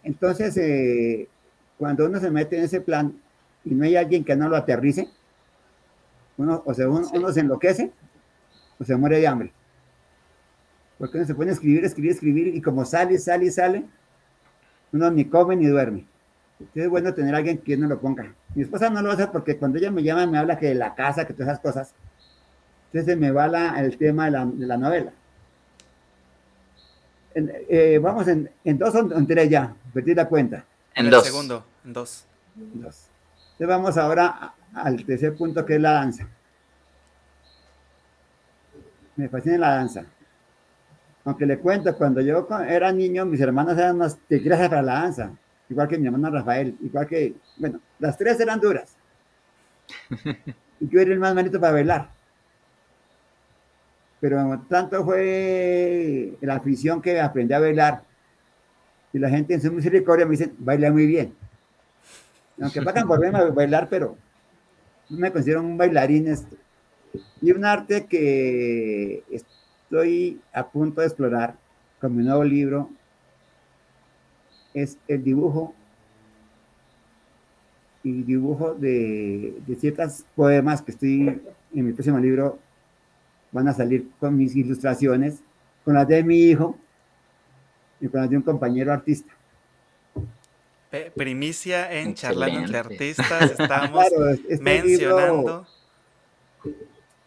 entonces, 0.02 0.56
eh, 0.56 1.28
cuando 1.78 2.06
uno 2.06 2.20
se 2.20 2.30
mete 2.30 2.58
en 2.58 2.64
ese 2.64 2.80
plan 2.80 3.14
y 3.64 3.74
no 3.74 3.84
hay 3.84 3.96
alguien 3.96 4.24
que 4.24 4.36
no 4.36 4.48
lo 4.48 4.56
aterrice, 4.56 5.08
uno, 6.36 6.62
o 6.64 6.74
sea, 6.74 6.88
uno, 6.88 7.32
se 7.32 7.40
enloquece 7.40 7.92
o 8.78 8.84
se 8.84 8.96
muere 8.96 9.18
de 9.18 9.26
hambre. 9.26 9.52
Porque 10.98 11.18
uno 11.18 11.26
se 11.26 11.34
pone 11.34 11.50
a 11.50 11.54
escribir, 11.54 11.84
escribir, 11.84 12.10
escribir, 12.12 12.54
y 12.54 12.60
como 12.60 12.84
sale, 12.84 13.18
sale, 13.18 13.50
sale, 13.50 13.84
uno 14.92 15.10
ni 15.10 15.24
come 15.26 15.56
ni 15.56 15.66
duerme. 15.66 16.06
Entonces 16.58 16.84
es 16.84 16.90
bueno 16.90 17.14
tener 17.14 17.34
a 17.34 17.38
alguien 17.38 17.58
que 17.58 17.76
no 17.76 17.88
lo 17.88 18.00
ponga. 18.00 18.34
Mi 18.54 18.62
esposa 18.62 18.90
no 18.90 19.00
lo 19.00 19.10
hace 19.10 19.26
porque 19.28 19.56
cuando 19.56 19.78
ella 19.78 19.90
me 19.90 20.02
llama 20.02 20.26
me 20.26 20.38
habla 20.38 20.58
que 20.58 20.66
de 20.66 20.74
la 20.74 20.94
casa, 20.94 21.26
que 21.26 21.32
todas 21.32 21.48
esas 21.48 21.60
cosas. 21.60 21.94
Entonces 22.92 23.16
me 23.16 23.30
va 23.30 23.46
la, 23.46 23.80
el 23.80 23.96
tema 23.96 24.26
de 24.26 24.30
la, 24.30 24.76
novela. 24.76 25.12
Eh, 27.34 27.98
vamos 28.02 28.26
en, 28.28 28.50
dos 28.64 28.94
o 28.94 29.16
en 29.16 29.26
tres 29.26 29.48
ya, 29.48 29.72
perdí 29.94 30.14
la 30.14 30.28
cuenta. 30.28 30.64
En, 30.94 31.08
dos. 31.08 31.24
segundo, 31.24 31.64
en 31.84 31.92
dos. 31.92 32.24
dos. 32.56 33.06
Entonces 33.52 33.68
vamos 33.68 33.96
ahora 33.96 34.54
al 34.74 35.04
tercer 35.04 35.36
punto 35.36 35.64
que 35.64 35.76
es 35.76 35.80
la 35.80 35.92
danza. 35.92 36.28
Me 39.16 39.28
fascina 39.28 39.58
la 39.58 39.74
danza. 39.76 40.04
Aunque 41.24 41.46
le 41.46 41.58
cuento, 41.58 41.94
cuando 41.96 42.20
yo 42.20 42.46
era 42.66 42.92
niño, 42.92 43.26
mis 43.26 43.40
hermanas 43.40 43.76
eran 43.76 43.98
más 43.98 44.18
tigresas 44.28 44.68
para 44.68 44.82
la 44.82 44.94
danza, 44.94 45.30
igual 45.68 45.88
que 45.88 45.98
mi 45.98 46.06
hermano 46.06 46.30
Rafael, 46.30 46.76
igual 46.80 47.06
que, 47.06 47.34
bueno, 47.58 47.80
las 47.98 48.16
tres 48.16 48.40
eran 48.40 48.58
duras. 48.58 48.96
Y 50.80 50.88
yo 50.88 51.00
era 51.00 51.12
el 51.12 51.18
más 51.18 51.34
malito 51.34 51.60
para 51.60 51.74
bailar. 51.74 52.10
Pero 54.20 54.64
tanto 54.68 55.04
fue 55.04 56.36
la 56.40 56.56
afición 56.56 57.00
que 57.00 57.20
aprendí 57.20 57.54
a 57.54 57.60
bailar. 57.60 58.02
Y 59.12 59.18
la 59.18 59.30
gente 59.30 59.54
en 59.54 59.62
su 59.62 59.72
misericordia 59.72 60.26
me 60.26 60.32
dice, 60.32 60.52
baila 60.58 60.92
muy 60.92 61.06
bien. 61.06 61.34
Aunque 62.60 62.82
pagan 62.82 63.08
por 63.08 63.24
a 63.24 63.50
bailar, 63.50 63.88
pero 63.88 64.16
me 65.08 65.32
considero 65.32 65.60
un 65.60 65.76
bailarín 65.76 66.28
esto. 66.28 66.56
Y 67.40 67.50
un 67.52 67.64
arte 67.64 68.06
que 68.06 69.24
estoy 69.90 70.40
a 70.52 70.68
punto 70.68 71.00
de 71.00 71.08
explorar 71.08 71.56
con 72.00 72.16
mi 72.16 72.22
nuevo 72.22 72.44
libro 72.44 72.88
es 74.72 74.96
el 75.08 75.24
dibujo 75.24 75.74
y 78.04 78.22
dibujo 78.22 78.74
de, 78.74 79.56
de 79.66 79.74
ciertos 79.74 80.24
poemas 80.36 80.80
que 80.80 80.92
estoy 80.92 81.42
en 81.74 81.84
mi 81.84 81.92
próximo 81.92 82.20
libro 82.20 82.60
van 83.50 83.66
a 83.66 83.74
salir 83.74 84.08
con 84.20 84.36
mis 84.36 84.54
ilustraciones, 84.54 85.40
con 85.84 85.94
las 85.94 86.06
de 86.06 86.22
mi 86.22 86.36
hijo 86.38 86.78
y 88.00 88.06
con 88.06 88.20
las 88.20 88.30
de 88.30 88.36
un 88.36 88.42
compañero 88.44 88.92
artista. 88.92 89.34
Primicia 91.16 91.92
en 91.92 92.14
Charlando 92.14 92.60
entre 92.60 92.78
Artistas. 92.78 93.50
Estamos 93.58 94.06
este 94.48 94.62
mencionando 94.62 95.66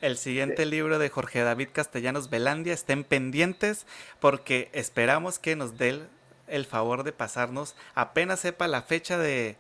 el 0.04 0.18
siguiente 0.18 0.66
libro 0.66 1.00
de 1.00 1.10
Jorge 1.10 1.42
David 1.42 1.70
Castellanos 1.72 2.30
Velandia. 2.30 2.74
Estén 2.74 3.06
pendientes 3.06 3.88
porque 4.20 4.70
esperamos 4.74 5.40
que 5.40 5.56
nos 5.56 5.78
dé 5.78 6.02
el, 6.48 6.66
favor 6.66 7.04
de 7.04 7.14
pasarnos 7.14 7.76
apenas 7.96 8.42
sepa 8.42 8.68
la 8.68 8.82
fecha 8.82 9.18
de, 9.18 9.56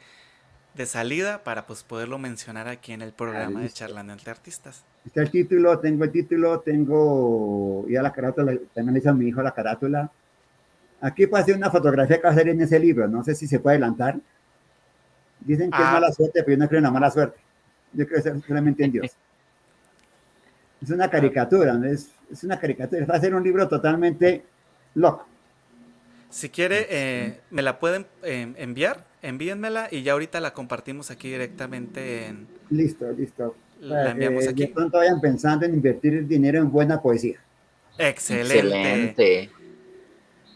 salida 0.86 1.44
para 1.46 1.66
pues 1.66 1.84
poderlo 1.84 2.18
mencionar 2.20 2.68
aquí 2.68 2.92
en 2.92 3.02
el 3.02 3.14
programa 3.14 3.62
de 3.62 3.70
Charlando 3.70 4.12
entre 4.12 4.32
Artistas. 4.32 4.84
Está 5.06 5.22
el 5.22 5.32
título, 5.32 5.80
tengo 5.80 6.04
el 6.04 6.12
título, 6.12 6.60
tengo 6.60 7.88
ya 7.88 8.02
la 8.02 8.12
carátula, 8.12 8.54
también 8.74 8.94
le 8.94 9.00
hizo 9.00 9.10
a 9.10 9.14
mi 9.14 9.28
hijo 9.28 9.42
la 9.42 9.54
carátula 9.54 10.12
Aquí 11.00 11.28
pasé 11.28 11.54
una 11.54 11.70
fotografía 11.70 12.18
que 12.18 12.24
va 12.24 12.30
a 12.30 12.36
salir 12.36 12.54
en 12.54 12.62
ese 12.62 12.80
libro, 12.80 13.08
no 13.10 13.24
sé 13.26 13.36
si 13.36 13.46
se 13.46 13.60
puede 13.60 13.76
adelantar. 13.76 14.18
Dicen 15.42 15.70
que 15.70 15.78
es 15.78 15.84
ah. 15.86 15.92
mala 15.92 16.12
suerte, 16.14 16.44
pero 16.44 16.56
yo 16.56 16.64
no 16.64 16.70
creo 16.70 16.78
en 16.78 16.84
la 16.86 16.92
mala 16.92 17.12
suerte. 17.12 17.40
Yo 17.92 18.08
creo 18.08 18.42
solamente 18.48 18.86
en 18.86 18.92
Dios. 18.92 19.12
Es 20.84 20.90
una 20.90 21.10
caricatura, 21.10 21.80
es, 21.86 22.10
es 22.32 22.44
una 22.44 22.60
caricatura. 22.60 23.06
Va 23.06 23.16
a 23.16 23.20
ser 23.22 23.34
un 23.34 23.44
libro 23.44 23.68
totalmente 23.70 24.44
loco. 24.96 25.26
Si 26.30 26.50
quiere, 26.50 26.88
eh, 26.90 27.40
me 27.52 27.62
la 27.62 27.80
pueden 27.80 28.06
eh, 28.24 28.54
enviar, 28.58 29.06
envíenmela 29.22 29.88
y 29.92 30.02
ya 30.02 30.14
ahorita 30.14 30.42
la 30.42 30.54
compartimos 30.54 31.12
aquí 31.12 31.30
directamente 31.30 32.26
en... 32.26 32.48
Listo, 32.70 33.10
listo. 33.12 33.56
La 33.80 34.12
enviamos 34.12 34.48
aquí. 34.48 34.66
De 34.66 34.74
pronto 34.74 34.98
vayan 34.98 35.22
pensando 35.22 35.66
en 35.66 35.76
invertir 35.76 36.16
el 36.16 36.28
dinero 36.28 36.58
en 36.58 36.72
buena 36.72 37.02
poesía. 37.02 37.40
Excelente. 37.98 38.58
Excelente. 38.58 39.52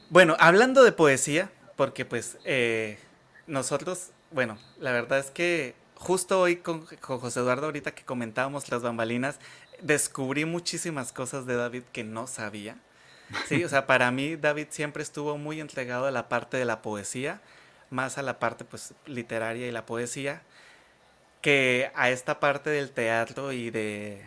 Bueno, 0.10 0.36
hablando 0.40 0.84
de 0.84 0.92
poesía, 0.92 1.52
porque 1.76 2.06
pues 2.06 2.38
eh, 2.44 2.98
nosotros, 3.46 4.12
bueno, 4.32 4.58
la 4.80 4.92
verdad 4.92 5.20
es 5.20 5.32
que 5.32 5.76
justo 5.96 6.40
hoy 6.40 6.58
con, 6.58 6.86
José 7.02 7.40
Eduardo, 7.40 7.66
ahorita 7.66 7.92
que 7.92 8.04
comentábamos 8.04 8.70
las 8.72 8.82
bambalinas, 8.82 9.40
descubrí 9.82 10.46
muchísimas 10.46 11.12
cosas 11.12 11.46
de 11.46 11.56
David 11.56 11.84
que 11.92 12.04
no 12.04 12.28
sabía. 12.28 12.78
Sí, 13.48 13.64
o 13.64 13.70
sea, 13.70 13.88
para 13.88 14.10
mí 14.12 14.36
David 14.36 14.68
siempre 14.70 15.04
estuvo 15.04 15.38
muy 15.38 15.60
entregado 15.60 16.06
a 16.06 16.12
la 16.12 16.30
parte 16.30 16.58
de 16.58 16.66
la 16.66 16.82
poesía, 16.82 17.42
más 17.90 18.18
a 18.18 18.22
la 18.22 18.40
parte 18.40 18.64
pues 18.64 18.94
literaria 19.06 19.68
y 19.68 19.72
la 19.72 19.86
poesía, 19.86 20.42
que 21.42 21.92
a 21.96 22.10
esta 22.10 22.40
parte 22.40 22.70
del 22.70 22.92
teatro 22.92 23.52
y 23.52 23.70
de 23.70 24.24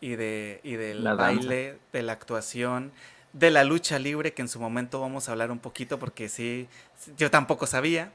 y 0.00 0.16
de 0.16 0.60
y 0.62 0.74
del 0.74 1.02
baile, 1.02 1.78
de 1.92 2.02
la 2.02 2.12
actuación 2.12 2.92
de 3.34 3.50
la 3.50 3.64
lucha 3.64 3.98
libre, 3.98 4.32
que 4.32 4.42
en 4.42 4.48
su 4.48 4.58
momento 4.58 5.00
vamos 5.00 5.28
a 5.28 5.32
hablar 5.32 5.50
un 5.50 5.58
poquito, 5.58 5.98
porque 5.98 6.28
sí, 6.28 6.68
yo 7.18 7.30
tampoco 7.30 7.66
sabía. 7.66 8.12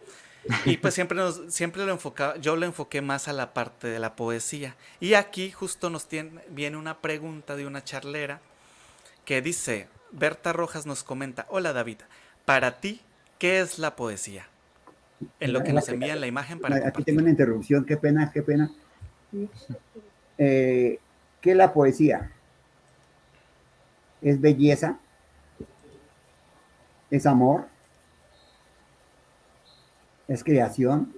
Y 0.66 0.78
pues 0.78 0.94
siempre, 0.94 1.18
nos, 1.18 1.42
siempre 1.50 1.86
lo 1.86 1.92
enfocaba, 1.92 2.38
yo 2.38 2.56
lo 2.56 2.66
enfoqué 2.66 3.02
más 3.02 3.28
a 3.28 3.34
la 3.34 3.54
parte 3.54 3.88
de 3.88 4.00
la 4.00 4.16
poesía. 4.16 4.76
Y 5.00 5.14
aquí 5.14 5.52
justo 5.52 5.90
nos 5.90 6.08
tiene, 6.08 6.42
viene 6.50 6.78
una 6.78 7.00
pregunta 7.02 7.56
de 7.56 7.68
una 7.68 7.84
charlera 7.84 8.40
que 9.26 9.42
dice, 9.42 9.88
Berta 10.12 10.54
Rojas 10.54 10.86
nos 10.86 11.04
comenta, 11.04 11.46
hola 11.50 11.74
David, 11.74 11.98
para 12.46 12.80
ti, 12.80 13.02
¿qué 13.38 13.60
es 13.60 13.80
la 13.80 13.96
poesía? 13.96 14.48
En 15.40 15.54
lo 15.54 15.64
que 15.64 15.74
nos 15.74 15.88
envían 15.90 16.22
la 16.22 16.28
imagen 16.28 16.60
para... 16.60 16.88
Aquí 16.88 17.04
tengo 17.04 17.20
una 17.20 17.30
interrupción, 17.30 17.86
qué 17.86 17.98
pena, 17.98 18.32
qué 18.32 18.42
pena. 18.42 18.72
Eh, 20.38 21.00
¿Qué 21.42 21.52
es 21.52 21.58
la 21.58 21.74
poesía? 21.74 22.32
Es 24.22 24.40
belleza, 24.40 24.98
es 27.12 27.26
amor, 27.26 27.68
es 30.30 30.44
creación, 30.44 31.12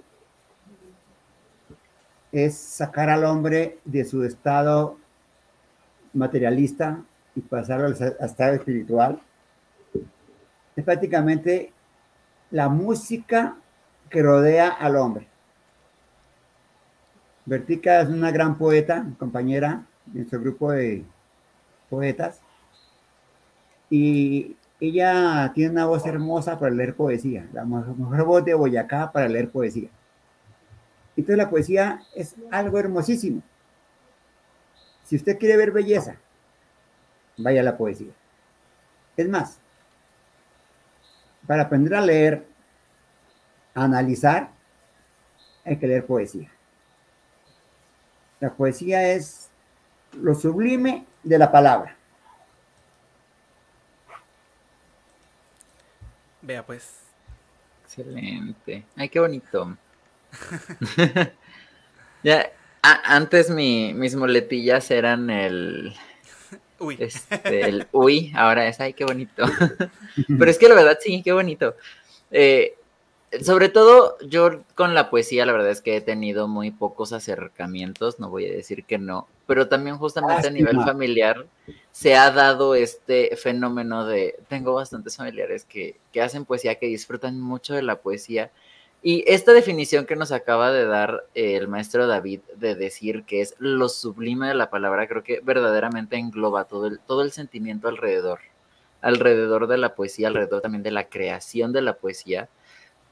es 2.32 2.56
sacar 2.56 3.10
al 3.10 3.24
hombre 3.24 3.78
de 3.84 4.04
su 4.06 4.24
estado 4.24 4.96
materialista 6.14 7.04
y 7.34 7.42
pasarlo 7.42 7.86
al 7.86 7.92
estado 7.92 8.54
espiritual. 8.54 9.20
Es 10.74 10.84
prácticamente 10.84 11.72
la 12.50 12.70
música 12.70 13.56
que 14.08 14.22
rodea 14.22 14.68
al 14.70 14.96
hombre. 14.96 15.28
Vertica 17.44 18.00
es 18.00 18.08
una 18.08 18.30
gran 18.30 18.56
poeta, 18.56 19.06
compañera 19.18 19.84
de 20.06 20.20
nuestro 20.20 20.40
grupo 20.40 20.72
de 20.72 21.04
poetas, 21.90 22.40
y 23.90 24.56
ella 24.82 25.52
tiene 25.54 25.70
una 25.70 25.86
voz 25.86 26.04
hermosa 26.06 26.58
para 26.58 26.74
leer 26.74 26.96
poesía, 26.96 27.48
la 27.52 27.64
mejor 27.64 28.24
voz 28.24 28.44
de 28.44 28.52
Boyacá 28.52 29.12
para 29.12 29.28
leer 29.28 29.48
poesía. 29.48 29.88
Entonces 31.16 31.36
la 31.36 31.48
poesía 31.48 32.02
es 32.16 32.34
algo 32.50 32.80
hermosísimo. 32.80 33.42
Si 35.04 35.14
usted 35.14 35.38
quiere 35.38 35.56
ver 35.56 35.70
belleza, 35.70 36.16
vaya 37.38 37.60
a 37.60 37.64
la 37.64 37.76
poesía. 37.76 38.10
Es 39.16 39.28
más, 39.28 39.58
para 41.46 41.62
aprender 41.62 41.94
a 41.94 42.00
leer, 42.00 42.44
a 43.76 43.84
analizar, 43.84 44.50
hay 45.64 45.76
que 45.76 45.86
leer 45.86 46.06
poesía. 46.06 46.50
La 48.40 48.52
poesía 48.52 49.12
es 49.12 49.48
lo 50.10 50.34
sublime 50.34 51.06
de 51.22 51.38
la 51.38 51.52
palabra. 51.52 51.96
Vea 56.42 56.66
pues. 56.66 56.98
Excelente. 57.84 58.84
Ay, 58.96 59.08
qué 59.08 59.20
bonito. 59.20 59.76
ya, 62.22 62.52
antes 62.82 63.50
mis 63.50 64.16
muletillas 64.16 64.90
eran 64.90 65.30
el. 65.30 65.94
Uy. 66.78 66.96
Este, 66.98 67.68
el 67.68 67.86
uy, 67.92 68.32
ahora 68.34 68.66
es, 68.66 68.80
ay, 68.80 68.92
qué 68.92 69.04
bonito. 69.04 69.44
Pero 70.38 70.50
es 70.50 70.58
que 70.58 70.68
la 70.68 70.74
verdad, 70.74 70.98
sí, 71.00 71.22
qué 71.22 71.32
bonito. 71.32 71.76
Eh, 72.30 72.74
sobre 73.40 73.68
todo 73.68 74.18
yo 74.20 74.62
con 74.74 74.94
la 74.94 75.08
poesía, 75.08 75.46
la 75.46 75.52
verdad 75.52 75.70
es 75.70 75.80
que 75.80 75.96
he 75.96 76.00
tenido 76.00 76.48
muy 76.48 76.70
pocos 76.70 77.12
acercamientos, 77.12 78.20
no 78.20 78.28
voy 78.28 78.46
a 78.46 78.52
decir 78.52 78.84
que 78.84 78.98
no, 78.98 79.26
pero 79.46 79.68
también 79.68 79.96
justamente 79.96 80.48
a 80.48 80.50
nivel 80.50 80.76
familiar 80.82 81.46
se 81.92 82.14
ha 82.14 82.30
dado 82.30 82.74
este 82.74 83.34
fenómeno 83.36 84.04
de, 84.06 84.36
tengo 84.48 84.74
bastantes 84.74 85.16
familiares 85.16 85.64
que, 85.64 85.96
que 86.12 86.20
hacen 86.20 86.44
poesía, 86.44 86.74
que 86.74 86.86
disfrutan 86.86 87.40
mucho 87.40 87.74
de 87.74 87.82
la 87.82 87.96
poesía. 87.96 88.50
Y 89.04 89.24
esta 89.26 89.52
definición 89.52 90.06
que 90.06 90.14
nos 90.14 90.30
acaba 90.30 90.70
de 90.70 90.84
dar 90.84 91.24
el 91.34 91.66
maestro 91.66 92.06
David 92.06 92.40
de 92.56 92.76
decir 92.76 93.24
que 93.24 93.40
es 93.40 93.56
lo 93.58 93.88
sublime 93.88 94.48
de 94.48 94.54
la 94.54 94.70
palabra, 94.70 95.08
creo 95.08 95.24
que 95.24 95.40
verdaderamente 95.40 96.16
engloba 96.16 96.64
todo 96.64 96.86
el, 96.86 97.00
todo 97.00 97.22
el 97.22 97.32
sentimiento 97.32 97.88
alrededor, 97.88 98.40
alrededor 99.00 99.66
de 99.66 99.78
la 99.78 99.94
poesía, 99.96 100.28
alrededor 100.28 100.60
también 100.60 100.84
de 100.84 100.92
la 100.92 101.08
creación 101.08 101.72
de 101.72 101.82
la 101.82 101.94
poesía 101.94 102.48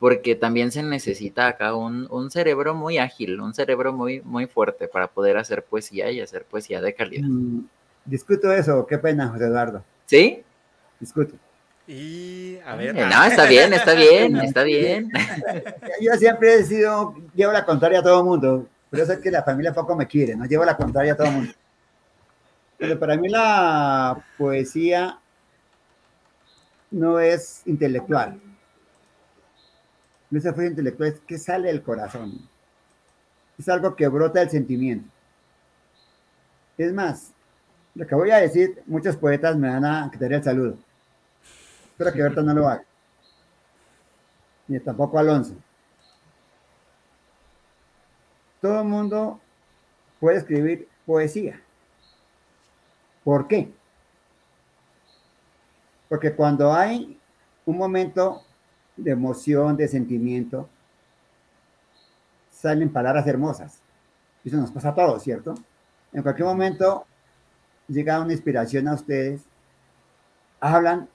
porque 0.01 0.35
también 0.35 0.73
se 0.73 0.83
necesita 0.83 1.47
acá 1.47 1.75
un, 1.75 2.31
cerebro 2.31 2.75
muy 2.75 2.97
ágil, 2.97 3.39
un 3.39 3.53
cerebro 3.53 3.93
muy, 3.93 4.23
muy 4.23 4.47
fuerte 4.47 4.89
para 4.89 5.09
poder 5.09 5.37
hacer 5.37 5.63
poesía 5.63 6.11
y 6.11 6.23
hacer 6.23 6.45
poesía 6.47 6.81
de 6.81 6.95
calidad. 6.95 7.29
Mm, 7.29 7.67
discuto 8.07 8.51
eso, 8.51 8.87
qué 8.87 8.97
pena, 8.97 9.29
José 9.29 9.45
Eduardo. 9.45 9.85
¿Sí? 10.07 10.43
Discuto. 10.99 11.35
Y 11.87 12.59
a 12.65 12.77
ver. 12.77 12.95
No, 12.95 13.25
está 13.25 13.45
bien, 13.45 13.75
está 13.75 13.93
bien, 13.93 14.37
está 14.41 14.63
bien. 14.63 15.11
Yo 16.01 16.13
siempre 16.15 16.55
he 16.55 16.65
sido, 16.65 17.15
llevo 17.35 17.53
la 17.53 17.67
contraria 17.67 17.99
a 17.99 18.03
todo 18.03 18.21
el 18.21 18.25
mundo, 18.25 18.67
pero 18.89 19.05
sé 19.05 19.21
que 19.21 19.31
la 19.31 19.43
familia 19.43 19.75
poco 19.75 19.95
me 19.95 20.07
quiere, 20.07 20.35
no 20.35 20.47
llevo 20.47 20.65
la 20.65 20.79
contraria 20.79 21.13
a 21.13 21.17
todo 21.17 21.27
el 21.27 21.35
mundo. 21.35 21.53
Pero 22.79 22.99
para 22.99 23.19
mí 23.19 23.29
la 23.29 24.19
poesía 24.39 25.19
no 26.91 27.21
es 27.21 27.61
intelectual 27.67 28.41
esa 30.39 30.53
fuerza 30.53 30.71
intelectual 30.71 31.09
es 31.11 31.21
que 31.21 31.39
sale 31.39 31.69
del 31.69 31.83
corazón. 31.83 32.49
Es 33.59 33.69
algo 33.69 33.95
que 33.97 34.09
brota 34.09 34.41
del 34.41 34.51
sentimiento. 34.51 35.09
Es 36.79 36.93
más, 36.93 37.33
lo 37.95 38.07
que 38.07 38.15
voy 38.15 38.31
a 38.31 38.39
decir, 38.39 38.83
muchos 38.87 39.17
poetas 39.17 39.57
me 39.57 39.69
van 39.69 39.85
a 39.85 40.11
quitar 40.11 40.33
el 40.33 40.43
saludo. 40.43 40.79
Espero 41.91 42.13
que 42.13 42.23
ahorita 42.23 42.43
no 42.43 42.55
lo 42.55 42.69
haga. 42.69 42.85
Ni 44.69 44.79
tampoco 44.81 45.19
Alonso. 45.19 45.55
Todo 48.61 48.81
el 48.81 48.89
mundo 48.89 49.41
puede 50.21 50.39
escribir 50.39 50.89
poesía. 51.05 51.61
¿Por 53.25 53.49
qué? 53.49 53.71
Porque 56.09 56.35
cuando 56.35 56.73
hay 56.73 57.19
un 57.67 57.77
momento 57.77 58.43
de 58.97 59.11
emoción, 59.11 59.77
de 59.77 59.89
sentimiento, 59.89 60.69
salen 62.51 62.93
palabras 62.93 63.27
hermosas. 63.27 63.81
Eso 64.45 64.57
nos 64.57 64.71
pasa 64.71 64.91
a 64.91 64.95
todos, 64.95 65.23
¿cierto? 65.23 65.55
En 66.13 66.23
cualquier 66.23 66.47
momento 66.47 67.07
llega 67.89 68.21
una 68.21 68.33
inspiración 68.33 68.89
a 68.89 68.95
ustedes, 68.95 69.43
hablan 70.61 71.09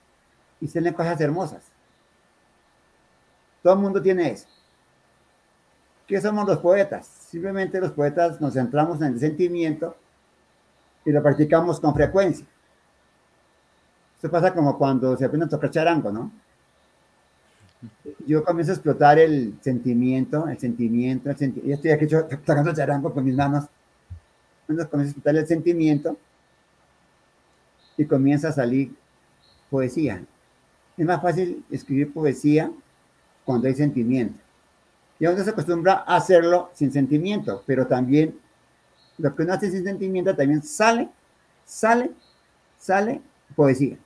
y 0.60 0.68
salen 0.68 0.94
cosas 0.94 1.20
hermosas. 1.22 1.64
Todo 3.62 3.74
el 3.74 3.80
mundo 3.80 4.02
tiene 4.02 4.32
eso. 4.32 4.48
¿Qué 6.08 6.22
somos 6.22 6.48
los 6.48 6.60
poetas? 6.60 7.08
Simplemente 7.08 7.80
los 7.80 7.92
poetas 7.92 8.40
nos 8.40 8.54
centramos 8.54 9.02
en 9.02 9.14
el 9.14 9.20
sentimiento 9.20 9.96
y 11.04 11.12
lo 11.12 11.22
practicamos 11.22 11.80
con 11.80 11.94
frecuencia. 11.96 12.46
Esto 14.16 14.30
pasa 14.30 14.54
como 14.54 14.78
cuando 14.78 15.18
se 15.18 15.26
aprende 15.26 15.48
a 15.48 15.50
tocar 15.50 15.72
charango, 15.72 16.12
¿no? 16.12 16.32
Yo 18.26 18.44
comienzo 18.44 18.72
a 18.72 18.76
explotar 18.76 19.20
el 19.20 19.56
sentimiento, 19.62 20.48
el 20.48 20.58
sentimiento, 20.58 21.30
el 21.30 21.38
sentimiento. 21.38 21.70
Yo 21.70 21.76
estoy 21.76 21.92
aquí 21.92 22.08
tocando 22.46 22.74
charango 22.74 23.14
con 23.14 23.24
mis 23.24 23.36
manos. 23.36 23.66
Entonces 24.62 24.88
comienzo 24.88 25.10
a 25.10 25.12
explotar 25.12 25.36
el 25.36 25.48
sentimiento 25.48 26.18
y 27.98 28.06
comienza 28.06 28.50
a 28.50 28.52
salir 28.52 28.94
poesía. 29.70 30.24
Es 30.98 31.06
más 31.06 31.22
fácil 31.22 31.64
escribir 31.70 32.14
poesía 32.14 32.72
cuando 33.44 33.68
hay 33.68 33.76
sentimiento. 33.76 34.40
Y 35.20 35.28
uno 35.28 35.44
se 35.44 35.50
acostumbra 35.50 36.04
a 36.06 36.18
hacerlo 36.18 36.72
sin 36.74 36.92
sentimiento, 36.92 37.64
pero 37.66 37.88
también 37.88 38.38
lo 39.18 39.34
que 39.34 39.44
uno 39.44 39.54
hace 39.54 39.72
sin 39.72 39.84
sentimiento 39.84 40.36
también 40.36 40.62
sale, 40.62 41.10
sale, 41.66 42.12
sale 42.78 43.22
poesía. 43.56 43.98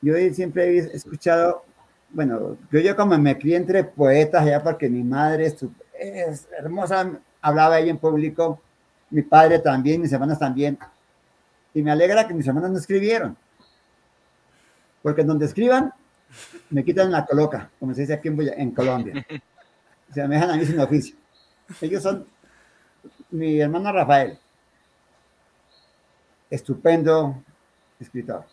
Yo 0.00 0.14
siempre 0.32 0.68
he 0.68 0.78
escuchado 0.78 1.65
bueno, 2.10 2.56
yo, 2.70 2.80
yo 2.80 2.96
como 2.96 3.18
me 3.18 3.38
crié 3.38 3.56
entre 3.56 3.84
poetas 3.84 4.44
ya 4.46 4.62
porque 4.62 4.88
mi 4.88 5.02
madre 5.02 5.46
es, 5.46 6.48
hermosa, 6.58 7.20
hablaba 7.40 7.78
ella 7.78 7.90
en 7.90 7.98
público, 7.98 8.60
mi 9.10 9.22
padre 9.22 9.58
también, 9.58 10.00
mis 10.00 10.12
hermanas 10.12 10.38
también, 10.38 10.78
y 11.74 11.82
me 11.82 11.90
alegra 11.90 12.26
que 12.26 12.34
mis 12.34 12.46
hermanas 12.46 12.70
no 12.70 12.78
escribieron, 12.78 13.36
porque 15.02 15.24
donde 15.24 15.46
escriban, 15.46 15.92
me 16.70 16.84
quitan 16.84 17.10
la 17.10 17.24
coloca, 17.24 17.70
como 17.78 17.94
se 17.94 18.02
dice 18.02 18.14
aquí 18.14 18.28
en, 18.28 18.40
en 18.40 18.70
Colombia, 18.72 19.26
o 20.10 20.14
sea, 20.14 20.26
me 20.26 20.36
dejan 20.36 20.50
a 20.50 20.56
mí 20.56 20.64
sin 20.64 20.78
oficio. 20.80 21.16
Ellos 21.80 22.02
son 22.02 22.26
mi 23.30 23.60
hermano 23.60 23.92
Rafael, 23.92 24.38
estupendo 26.50 27.42
escritor. 27.98 28.44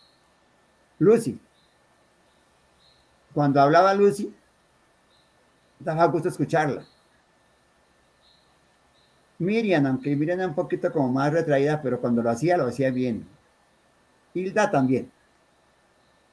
Lucy, 1.00 1.40
cuando 3.34 3.62
hablaba 3.62 3.94
Lucy, 3.94 4.34
daba 5.80 6.06
gusto 6.06 6.30
escucharla. 6.30 6.86
Miriam, 9.40 9.86
aunque 9.86 10.16
Miriam 10.16 10.40
era 10.40 10.48
un 10.48 10.56
poquito 10.56 10.92
como 10.92 11.12
más 11.12 11.34
retraída, 11.34 11.82
pero 11.82 12.00
cuando 12.00 12.22
lo 12.22 12.30
hacía, 12.30 12.58
lo 12.58 12.68
hacía 12.68 12.92
bien. 12.92 13.28
Hilda 14.34 14.70
también. 14.72 15.12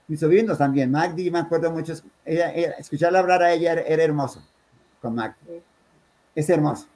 Mis 0.06 0.20
sobrinos 0.20 0.58
también. 0.58 0.90
Magdi, 0.90 1.30
me 1.30 1.40
acuerdo 1.40 1.70
mucho, 1.70 1.94
escucharla 2.24 3.20
hablar 3.20 3.42
a 3.42 3.52
ella 3.52 3.72
era, 3.72 4.02
hermoso 4.02 4.42
con 5.00 5.14
Magdi. 5.14 5.62
Es 6.34 6.48
hermoso. 6.50 6.86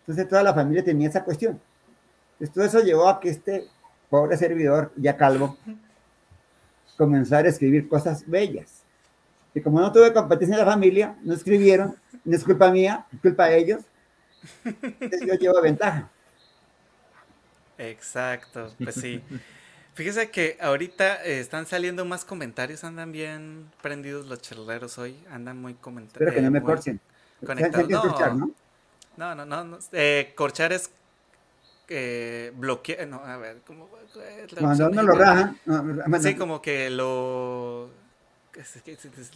Entonces 0.00 0.28
toda 0.28 0.42
la 0.42 0.54
familia 0.54 0.84
tenía 0.84 1.08
esa 1.08 1.24
cuestión. 1.24 1.60
Entonces 2.32 2.54
todo 2.54 2.64
eso 2.64 2.80
llevó 2.80 3.08
a 3.08 3.20
que 3.20 3.30
este 3.30 3.68
pobre 4.10 4.36
servidor, 4.36 4.92
ya 4.96 5.16
calvo, 5.16 5.56
comenzara 6.96 7.46
a 7.46 7.50
escribir 7.50 7.88
cosas 7.88 8.28
bellas. 8.28 8.81
Y 9.54 9.60
como 9.60 9.80
no 9.80 9.92
tuve 9.92 10.12
competencia 10.12 10.54
en 10.54 10.66
la 10.66 10.72
familia, 10.72 11.16
no 11.22 11.34
escribieron, 11.34 11.96
no 12.24 12.36
es 12.36 12.44
culpa 12.44 12.70
mía, 12.70 13.06
es 13.12 13.20
culpa 13.20 13.48
de 13.48 13.58
ellos. 13.58 13.82
Entonces 14.64 15.26
yo 15.26 15.34
llevo 15.34 15.60
ventaja. 15.60 16.10
Exacto, 17.78 18.72
pues 18.82 18.94
sí. 18.94 19.22
Fíjese 19.94 20.30
que 20.30 20.56
ahorita 20.60 21.22
eh, 21.22 21.40
están 21.40 21.66
saliendo 21.66 22.06
más 22.06 22.24
comentarios, 22.24 22.82
andan 22.82 23.12
bien 23.12 23.70
prendidos 23.82 24.26
los 24.26 24.40
charleros 24.40 24.96
hoy, 24.96 25.22
andan 25.30 25.60
muy 25.60 25.74
comentando. 25.74 26.18
Espero 26.18 26.34
que 26.34 26.40
no 26.40 26.50
me 26.50 26.62
corchen. 26.62 26.98
Conectados. 27.44 27.90
No, 29.16 29.34
¿no? 29.34 29.34
no, 29.34 29.44
no, 29.44 29.64
no, 29.64 29.78
eh, 29.92 30.32
corchar 30.34 30.72
es 30.72 30.90
eh, 31.88 32.52
bloquear, 32.56 33.06
no, 33.06 33.22
a 33.22 33.36
ver, 33.36 33.58
¿cómo? 33.66 33.90
Cuando 34.58 34.88
uno 34.88 35.02
lo 35.02 35.12
raja. 35.12 35.54
sí, 36.20 36.36
como 36.36 36.62
que 36.62 36.88
lo 36.88 37.90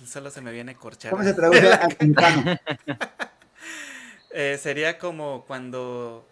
solo 0.04 0.30
se 0.30 0.40
me 0.40 0.52
viene 0.52 0.74
corchar. 0.76 1.10
¿Cómo 1.10 1.24
se 1.24 1.34
traduce 1.34 1.72
a 1.72 1.88
eh, 4.30 4.58
sería 4.58 4.98
como 4.98 5.44
cuando 5.46 6.24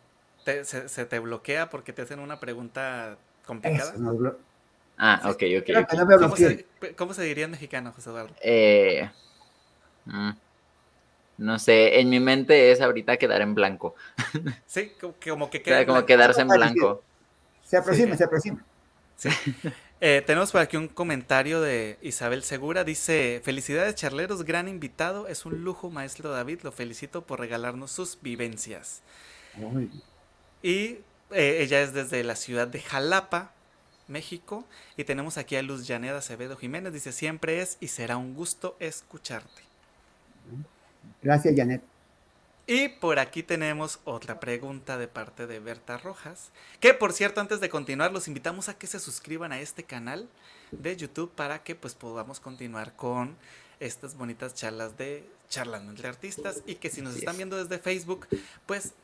se, 0.64 1.06
te 1.06 1.18
bloquea 1.18 1.70
porque 1.70 1.92
te 1.92 2.02
hacen 2.02 2.18
una 2.18 2.40
pregunta 2.40 3.16
complicada. 3.46 3.94
Ah, 4.96 5.20
ok, 5.24 5.30
ok. 5.30 5.36
Creo 5.38 5.64
que 5.64 5.80
ok. 5.80 5.92
no 5.94 6.06
me 6.06 6.16
¿Cómo 6.16 6.36
se, 6.36 6.66
cómo 6.96 7.14
se 7.14 7.22
diría 7.22 7.46
en 7.46 7.52
mexicano, 7.52 7.92
José 7.92 8.10
Eduardo? 8.10 8.34
Eh, 8.42 9.10
mm, 10.04 10.30
no 11.38 11.58
sé, 11.58 11.98
en 12.00 12.10
mi 12.10 12.20
mente 12.20 12.70
es 12.70 12.80
ahorita 12.80 13.16
quedar 13.16 13.40
en 13.42 13.54
blanco. 13.54 13.94
Sí, 14.66 14.92
como 15.00 15.50
que, 15.50 15.62
como 15.86 16.00
O 16.00 16.06
sea, 16.06 16.06
quedarse 16.06 16.42
en 16.42 16.48
Parecido. 16.48 16.74
blanco. 16.74 17.02
Se 17.64 17.76
aproxima, 17.76 18.12
Sí. 18.12 18.18
se 18.18 18.24
aproxima. 18.24 18.64
Eh, 20.00 20.22
tenemos 20.26 20.52
por 20.52 20.60
aquí 20.60 20.76
un 20.76 20.88
comentario 20.88 21.60
de 21.60 21.98
Isabel 22.02 22.42
Segura. 22.42 22.84
Dice, 22.84 23.40
felicidades 23.44 23.94
charleros, 23.94 24.44
gran 24.44 24.68
invitado. 24.68 25.28
Es 25.28 25.46
un 25.46 25.64
lujo, 25.64 25.90
maestro 25.90 26.30
David. 26.30 26.60
Lo 26.62 26.72
felicito 26.72 27.22
por 27.26 27.40
regalarnos 27.40 27.92
sus 27.92 28.18
vivencias. 28.20 29.02
Uy, 29.56 29.90
Y 30.62 30.98
eh, 31.30 31.58
ella 31.62 31.80
es 31.82 31.92
desde 31.94 32.24
la 32.24 32.36
ciudad 32.36 32.68
de 32.68 32.80
Jalapa, 32.80 33.52
México. 34.08 34.68
Y 34.96 35.04
tenemos 35.04 35.38
aquí 35.38 35.56
a 35.56 35.62
Luz 35.62 35.86
Llaneda 35.86 36.18
Acevedo 36.18 36.56
Jiménez. 36.56 36.92
Dice, 36.92 37.12
siempre 37.12 37.60
es 37.62 37.78
y 37.80 37.88
será 37.88 38.16
un 38.16 38.34
gusto 38.34 38.76
escucharte. 38.80 39.62
Gracias, 41.22 41.54
Janet. 41.56 41.82
Y 42.66 42.88
por 42.88 43.18
aquí 43.18 43.42
tenemos 43.42 44.00
otra 44.04 44.40
pregunta 44.40 44.96
de 44.96 45.06
parte 45.06 45.46
de 45.46 45.60
Berta 45.60 45.98
Rojas. 45.98 46.50
Que 46.80 46.94
por 46.94 47.12
cierto, 47.12 47.42
antes 47.42 47.60
de 47.60 47.68
continuar, 47.68 48.10
los 48.10 48.26
invitamos 48.26 48.70
a 48.70 48.78
que 48.78 48.86
se 48.86 49.00
suscriban 49.00 49.52
a 49.52 49.60
este 49.60 49.84
canal 49.84 50.28
de 50.70 50.96
YouTube 50.96 51.30
para 51.30 51.62
que 51.62 51.74
pues 51.74 51.94
podamos 51.94 52.40
continuar 52.40 52.96
con 52.96 53.36
estas 53.80 54.16
bonitas 54.16 54.54
charlas 54.54 54.96
de 54.96 55.28
charlando 55.50 55.90
entre 55.90 56.08
artistas. 56.08 56.62
Y 56.66 56.76
que 56.76 56.88
si 56.88 57.02
nos 57.02 57.16
están 57.16 57.34
es. 57.34 57.38
viendo 57.38 57.62
desde 57.62 57.78
Facebook, 57.78 58.26
pues 58.64 58.94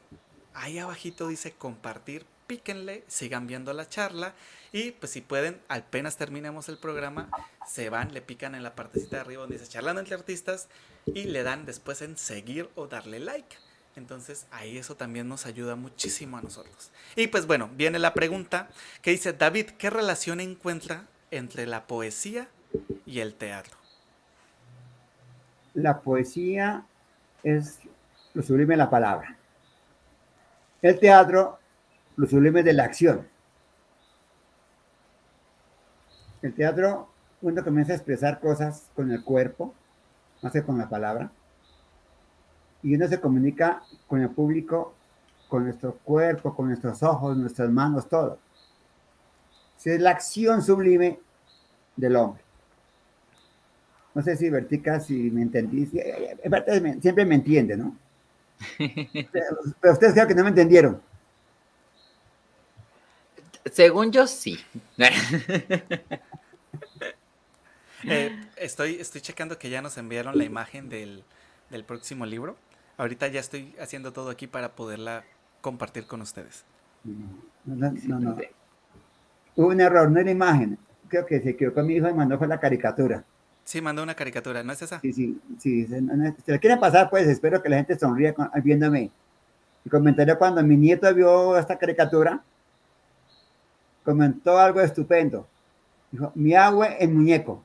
ahí 0.55 0.79
abajito 0.79 1.29
dice 1.29 1.53
compartir, 1.53 2.25
píquenle, 2.51 3.05
sigan 3.07 3.47
viendo 3.47 3.73
la 3.73 3.89
charla. 3.89 4.35
Y 4.73 4.91
pues 4.91 5.13
si 5.13 5.21
pueden, 5.21 5.61
apenas 5.69 6.17
terminemos 6.17 6.69
el 6.69 6.79
programa, 6.79 7.29
se 7.65 7.91
van, 7.91 8.13
le 8.13 8.23
pican 8.23 8.57
en 8.57 8.65
la 8.65 8.75
partecita 8.75 9.17
de 9.17 9.23
arriba 9.23 9.43
donde 9.43 9.57
dice 9.57 9.71
charlando 9.71 10.01
entre 10.01 10.17
artistas 10.17 10.67
y 11.07 11.25
le 11.25 11.45
dan 11.45 11.65
después 11.65 12.03
en 12.03 12.19
seguir 12.19 12.69
o 12.75 12.89
darle 12.89 13.21
like. 13.21 13.57
Entonces 13.95 14.49
ahí 14.51 14.79
eso 14.79 14.97
también 14.97 15.29
nos 15.29 15.47
ayuda 15.47 15.77
muchísimo 15.77 16.39
a 16.39 16.43
nosotros. 16.43 16.91
Y 17.15 17.29
pues 17.29 17.47
bueno, 17.47 17.71
viene 17.77 18.01
la 18.01 18.15
pregunta 18.15 18.69
que 19.01 19.13
dice, 19.13 19.33
David, 19.33 19.67
¿qué 19.79 19.89
relación 19.89 20.41
encuentra 20.41 21.07
entre 21.31 21.69
la 21.69 21.87
poesía 21.87 22.49
y 23.07 23.21
el 23.21 23.35
teatro? 23.35 23.77
La 25.75 26.01
poesía 26.01 26.85
es 27.45 27.79
lo 28.35 28.43
sublime 28.43 28.73
de 28.73 28.79
la 28.79 28.91
palabra. 28.91 29.37
El 30.83 30.99
teatro, 30.99 31.60
lo 32.21 32.27
sublime 32.27 32.63
de 32.63 32.75
la 32.75 32.85
acción. 32.85 33.27
El 36.43 36.53
teatro, 36.55 37.09
uno 37.41 37.63
comienza 37.65 37.93
a 37.93 37.97
expresar 37.97 38.41
cosas 38.41 38.91
con 38.95 39.11
el 39.11 39.23
cuerpo, 39.25 39.75
más 40.43 40.53
que 40.53 40.63
con 40.63 40.79
la 40.79 40.89
palabra. 40.89 41.31
Y 42.83 42.95
uno 42.95 43.07
se 43.09 43.21
comunica 43.21 43.83
con 44.07 44.21
el 44.21 44.31
público, 44.31 44.95
con 45.49 45.65
nuestro 45.65 45.95
cuerpo, 46.05 46.55
con 46.55 46.69
nuestros 46.69 47.03
ojos, 47.03 47.37
nuestras 47.37 47.71
manos, 47.71 48.09
todo. 48.09 48.39
Sí, 49.77 49.91
Es 49.91 50.01
la 50.01 50.11
acción 50.11 50.63
sublime 50.63 51.19
del 51.97 52.17
hombre. 52.17 52.43
No 54.15 54.23
sé 54.23 54.37
si 54.37 54.51
Vertica, 54.51 55.01
si 55.01 55.31
me 55.31 55.43
entendí. 55.43 55.87
si- 55.87 55.99
eh, 55.99 56.37
eh, 56.43 56.99
siempre 57.01 57.25
me 57.25 57.35
entiende, 57.37 57.77
¿no? 57.77 57.97
Pero 59.81 59.93
ustedes 59.93 60.13
creo 60.15 60.27
que 60.27 60.35
no 60.35 60.43
me 60.43 60.51
entendieron. 60.51 61.01
Según 63.65 64.13
yo, 64.13 64.27
sí. 64.27 64.59
Eh, 68.03 68.31
estoy, 68.57 68.95
estoy 68.95 69.21
checando 69.21 69.59
que 69.59 69.69
ya 69.69 69.83
nos 69.83 69.99
enviaron 69.99 70.39
la 70.39 70.45
imagen 70.45 70.89
del, 70.89 71.23
del 71.69 71.85
próximo 71.85 72.25
libro. 72.25 72.57
Ahorita 72.97 73.29
ya 73.29 73.41
estoy 73.41 73.75
haciendo 73.81 74.13
todo 74.13 74.31
aquí 74.31 74.47
para 74.47 74.75
poderla 74.75 75.25
compartir 75.61 76.07
con 76.07 76.23
ustedes. 76.23 76.65
No, 77.05 77.77
no, 77.77 77.93
no, 78.07 78.19
no. 78.21 78.37
Hubo 79.57 79.69
un 79.69 79.81
error, 79.81 80.11
no 80.11 80.21
era 80.21 80.31
imagen. 80.31 80.79
Creo 81.09 81.27
que 81.27 81.41
se 81.41 81.51
equivocó 81.51 81.83
mi 81.83 81.95
hijo 81.97 82.09
y 82.09 82.15
mandó 82.15 82.39
fue 82.39 82.47
la 82.47 82.59
caricatura. 82.61 83.25
Sí, 83.65 83.81
mandó 83.81 84.03
una 84.03 84.15
caricatura, 84.15 84.63
¿no 84.63 84.73
es 84.73 84.83
esa? 84.83 85.01
Sí, 85.01 85.13
sí, 85.13 85.41
sí. 85.59 85.87
Se, 85.87 86.01
no, 86.01 86.15
no, 86.17 86.35
si 86.45 86.51
la 86.53 86.59
quieren 86.59 86.81
pasar, 86.81 87.11
pues 87.11 87.27
espero 87.29 87.63
que 87.63 87.69
la 87.69 87.77
gente 87.77 87.99
sonría 87.99 88.35
con- 88.35 88.51
viéndome. 88.63 89.11
Y 89.85 89.91
comentario 89.91 90.39
cuando 90.39 90.63
mi 90.63 90.77
nieto 90.77 91.13
vio 91.15 91.57
esta 91.59 91.79
caricatura, 91.79 92.43
comentó 94.05 94.59
algo 94.59 94.81
estupendo. 94.81 95.47
Dijo, 96.11 96.33
mi 96.35 96.55
agua 96.55 96.89
en 96.99 97.17
muñeco. 97.17 97.63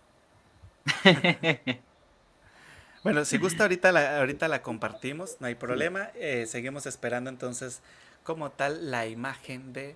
Bueno, 3.04 3.24
si 3.24 3.38
gusta 3.38 3.64
ahorita 3.66 3.92
la, 3.92 4.18
ahorita 4.18 4.48
la 4.48 4.64
compartimos, 4.64 5.38
no 5.40 5.46
hay 5.46 5.54
problema. 5.54 6.10
Eh, 6.16 6.48
seguimos 6.48 6.88
esperando 6.88 7.30
entonces 7.30 7.82
como 8.24 8.50
tal 8.50 8.90
la 8.90 9.06
imagen 9.06 9.74
de 9.74 9.96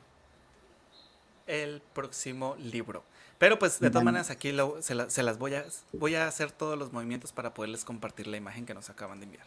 el 1.47 1.81
próximo 1.93 2.55
libro. 2.59 3.03
Pero 3.39 3.57
pues 3.57 3.79
de 3.79 3.89
todas 3.89 4.03
maneras 4.03 4.29
aquí 4.29 4.51
lo- 4.51 4.79
se, 4.83 4.93
la- 4.93 5.09
se 5.09 5.23
las 5.23 5.39
voy 5.39 5.55
a, 5.55 5.65
voy 5.93 6.13
a 6.13 6.27
hacer 6.27 6.51
todos 6.51 6.77
los 6.77 6.91
movimientos 6.93 7.31
para 7.31 7.51
poderles 7.55 7.83
compartir 7.83 8.27
la 8.27 8.37
imagen 8.37 8.67
que 8.67 8.75
nos 8.75 8.91
acaban 8.91 9.19
de 9.19 9.25
enviar. 9.25 9.45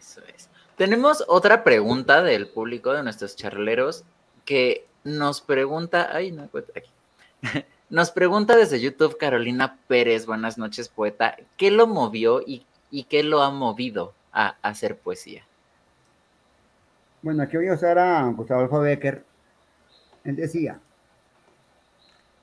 Eso 0.00 0.22
es. 0.34 0.48
Tenemos 0.78 1.22
otra 1.28 1.64
pregunta 1.64 2.22
del 2.22 2.48
público, 2.48 2.94
de 2.94 3.02
nuestros 3.02 3.36
charleros, 3.36 4.04
que 4.46 4.86
nos 5.04 5.40
pregunta, 5.40 6.08
ay, 6.12 6.32
no, 6.32 6.44
aquí. 6.44 6.90
Nos 7.90 8.10
pregunta 8.10 8.56
desde 8.56 8.80
YouTube 8.80 9.18
Carolina 9.18 9.78
Pérez, 9.86 10.26
buenas 10.26 10.56
noches, 10.58 10.88
poeta, 10.88 11.36
¿qué 11.56 11.70
lo 11.70 11.86
movió 11.86 12.40
y, 12.40 12.66
y 12.90 13.04
qué 13.04 13.22
lo 13.22 13.42
ha 13.42 13.50
movido 13.50 14.14
a, 14.32 14.56
hacer 14.62 14.98
poesía? 14.98 15.46
Bueno, 17.22 17.42
aquí 17.42 17.56
voy 17.56 17.68
a 17.68 17.74
usar 17.74 17.98
a 17.98 18.24
Gustavo 18.30 18.60
Adolfo 18.60 18.80
Becker. 18.80 19.24
Él 20.24 20.36
decía, 20.36 20.80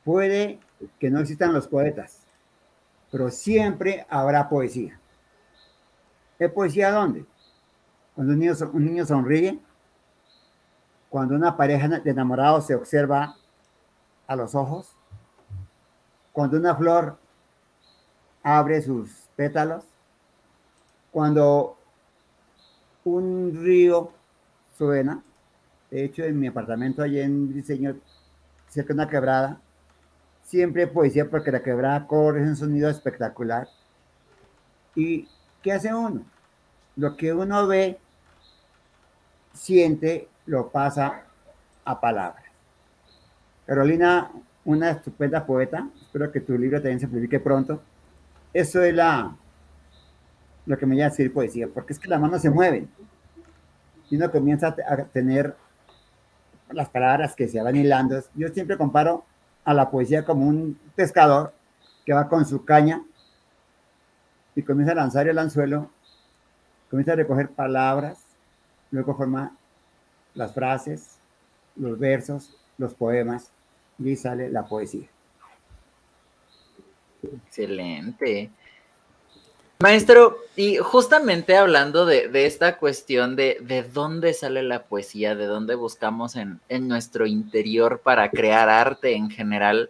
puede 0.06 0.60
que 1.00 1.10
no 1.10 1.20
existan 1.20 1.54
los 1.54 1.68
poetas, 1.68 2.20
pero 3.12 3.30
siempre 3.30 4.06
habrá 4.10 4.48
poesía. 4.48 5.00
¿Es 6.40 6.52
poesía 6.52 6.92
dónde? 6.92 7.26
Cuando 8.16 8.34
un 8.34 8.40
niño, 8.40 8.54
un 8.74 8.86
niño 8.86 9.06
sonríe, 9.06 9.60
cuando 11.12 11.36
una 11.36 11.58
pareja 11.58 11.90
de 11.90 12.10
enamorados 12.10 12.66
se 12.66 12.74
observa 12.74 13.36
a 14.28 14.36
los 14.38 14.56
ojos, 14.56 14.96
cuando 16.32 16.56
una 16.56 16.74
flor 16.74 17.18
abre 18.42 18.82
sus 18.82 19.10
pétalos, 19.36 19.84
cuando 21.12 21.76
un 23.04 23.62
río 23.62 24.14
suena. 24.78 25.22
De 25.90 26.06
hecho, 26.06 26.24
en 26.24 26.40
mi 26.40 26.48
apartamento 26.48 27.04
allí 27.04 27.20
en 27.20 27.54
diseño, 27.54 27.98
cerca 28.70 28.94
de 28.94 29.02
una 29.02 29.10
quebrada, 29.10 29.60
siempre 30.44 30.88
poesía 30.88 31.30
porque 31.30 31.52
la 31.52 31.62
quebrada 31.62 32.08
corre, 32.08 32.42
un 32.42 32.56
sonido 32.56 32.90
espectacular. 32.90 33.68
¿Y 34.96 35.28
qué 35.62 35.74
hace 35.74 35.94
uno? 35.94 36.24
Lo 36.96 37.18
que 37.18 37.34
uno 37.34 37.68
ve, 37.68 38.00
siente, 39.54 40.30
lo 40.46 40.70
pasa 40.70 41.24
a 41.86 42.00
palabras. 42.00 42.44
Carolina, 43.66 44.32
una 44.66 44.92
estupenda 44.92 45.46
poeta, 45.46 45.88
espero 46.02 46.32
que 46.32 46.42
tu 46.42 46.58
libro 46.58 46.78
también 46.78 47.00
se 47.00 47.08
publique 47.08 47.40
pronto. 47.40 47.82
Eso 48.54 48.82
es 48.84 48.94
la, 48.94 49.36
lo 50.66 50.78
que 50.78 50.86
me 50.86 50.96
llama 50.96 51.10
decir 51.10 51.34
poesía, 51.34 51.68
porque 51.74 51.94
es 51.94 52.00
que 52.00 52.10
las 52.10 52.20
manos 52.20 52.42
se 52.42 52.50
mueven 52.50 52.90
y 54.10 54.18
uno 54.18 54.30
comienza 54.30 54.68
a 54.68 55.06
tener 55.06 55.56
las 56.70 56.90
palabras 56.90 57.36
que 57.36 57.48
se 57.48 57.62
van 57.62 57.76
hilando. 57.76 58.22
Yo 58.36 58.50
siempre 58.50 58.78
comparo 58.78 59.26
a 59.64 59.74
la 59.74 59.90
poesía 59.90 60.26
como 60.26 60.48
un 60.48 60.78
pescador 60.96 61.54
que 62.06 62.14
va 62.14 62.28
con 62.28 62.46
su 62.46 62.66
caña 62.66 63.04
y 64.56 64.64
comienza 64.64 64.92
a 64.92 64.96
lanzar 64.96 65.28
el 65.28 65.38
anzuelo, 65.40 65.90
comienza 66.90 67.14
a 67.14 67.16
recoger 67.16 67.50
palabras, 67.50 68.20
luego 68.92 69.16
forma 69.16 69.56
las 70.34 70.54
frases, 70.54 71.18
los 71.76 71.98
versos, 72.00 72.56
los 72.78 72.94
poemas 72.94 73.52
y 74.00 74.16
sale 74.16 74.50
la 74.50 74.66
poesía. 74.66 75.08
Excelente. 77.24 78.50
Maestro, 79.80 80.38
y 80.56 80.78
justamente 80.78 81.58
hablando 81.58 82.06
de, 82.06 82.28
de 82.28 82.46
esta 82.46 82.78
cuestión 82.78 83.36
de, 83.36 83.58
de 83.62 83.82
dónde 83.82 84.34
sale 84.34 84.62
la 84.62 84.84
poesía, 84.84 85.34
de 85.34 85.48
dónde 85.48 85.74
buscamos 85.74 86.36
en, 86.36 86.60
en 86.70 86.88
nuestro 86.88 87.26
interior 87.26 88.00
para 88.00 88.30
crear 88.30 88.70
arte 88.70 89.14
en 89.16 89.32
general, 89.32 89.90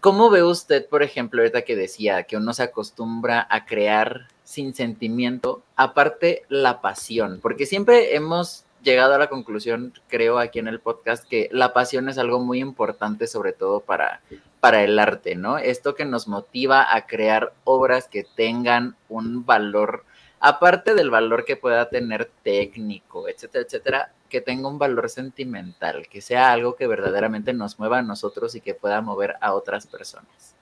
¿cómo 0.00 0.28
ve 0.28 0.42
usted, 0.42 0.88
por 0.88 1.04
ejemplo, 1.04 1.40
ahorita 1.40 1.62
que 1.62 1.76
decía 1.76 2.24
que 2.24 2.36
uno 2.36 2.52
se 2.52 2.64
acostumbra 2.64 3.46
a 3.48 3.64
crear 3.64 4.26
sin 4.42 4.74
sentimiento, 4.74 5.62
aparte 5.76 6.42
la 6.48 6.80
pasión? 6.80 7.38
Porque 7.40 7.64
siempre 7.64 8.16
hemos 8.16 8.64
llegado 8.86 9.14
a 9.14 9.18
la 9.18 9.26
conclusión, 9.26 9.92
creo, 10.08 10.38
aquí 10.38 10.60
en 10.60 10.68
el 10.68 10.78
podcast, 10.78 11.28
que 11.28 11.48
la 11.50 11.72
pasión 11.72 12.08
es 12.08 12.18
algo 12.18 12.38
muy 12.38 12.60
importante, 12.60 13.26
sobre 13.26 13.52
todo 13.52 13.80
para, 13.80 14.20
para 14.60 14.84
el 14.84 14.96
arte, 15.00 15.34
¿no? 15.34 15.58
Esto 15.58 15.96
que 15.96 16.04
nos 16.04 16.28
motiva 16.28 16.94
a 16.94 17.06
crear 17.06 17.52
obras 17.64 18.06
que 18.06 18.24
tengan 18.36 18.94
un 19.08 19.44
valor, 19.44 20.04
aparte 20.38 20.94
del 20.94 21.10
valor 21.10 21.44
que 21.44 21.56
pueda 21.56 21.88
tener 21.88 22.30
técnico, 22.44 23.28
etcétera, 23.28 23.64
etcétera, 23.64 24.12
que 24.28 24.40
tenga 24.40 24.68
un 24.68 24.78
valor 24.78 25.10
sentimental, 25.10 26.06
que 26.08 26.20
sea 26.20 26.52
algo 26.52 26.76
que 26.76 26.86
verdaderamente 26.86 27.52
nos 27.52 27.80
mueva 27.80 27.98
a 27.98 28.02
nosotros 28.02 28.54
y 28.54 28.60
que 28.60 28.74
pueda 28.74 29.00
mover 29.00 29.34
a 29.40 29.52
otras 29.52 29.88
personas. 29.88 30.54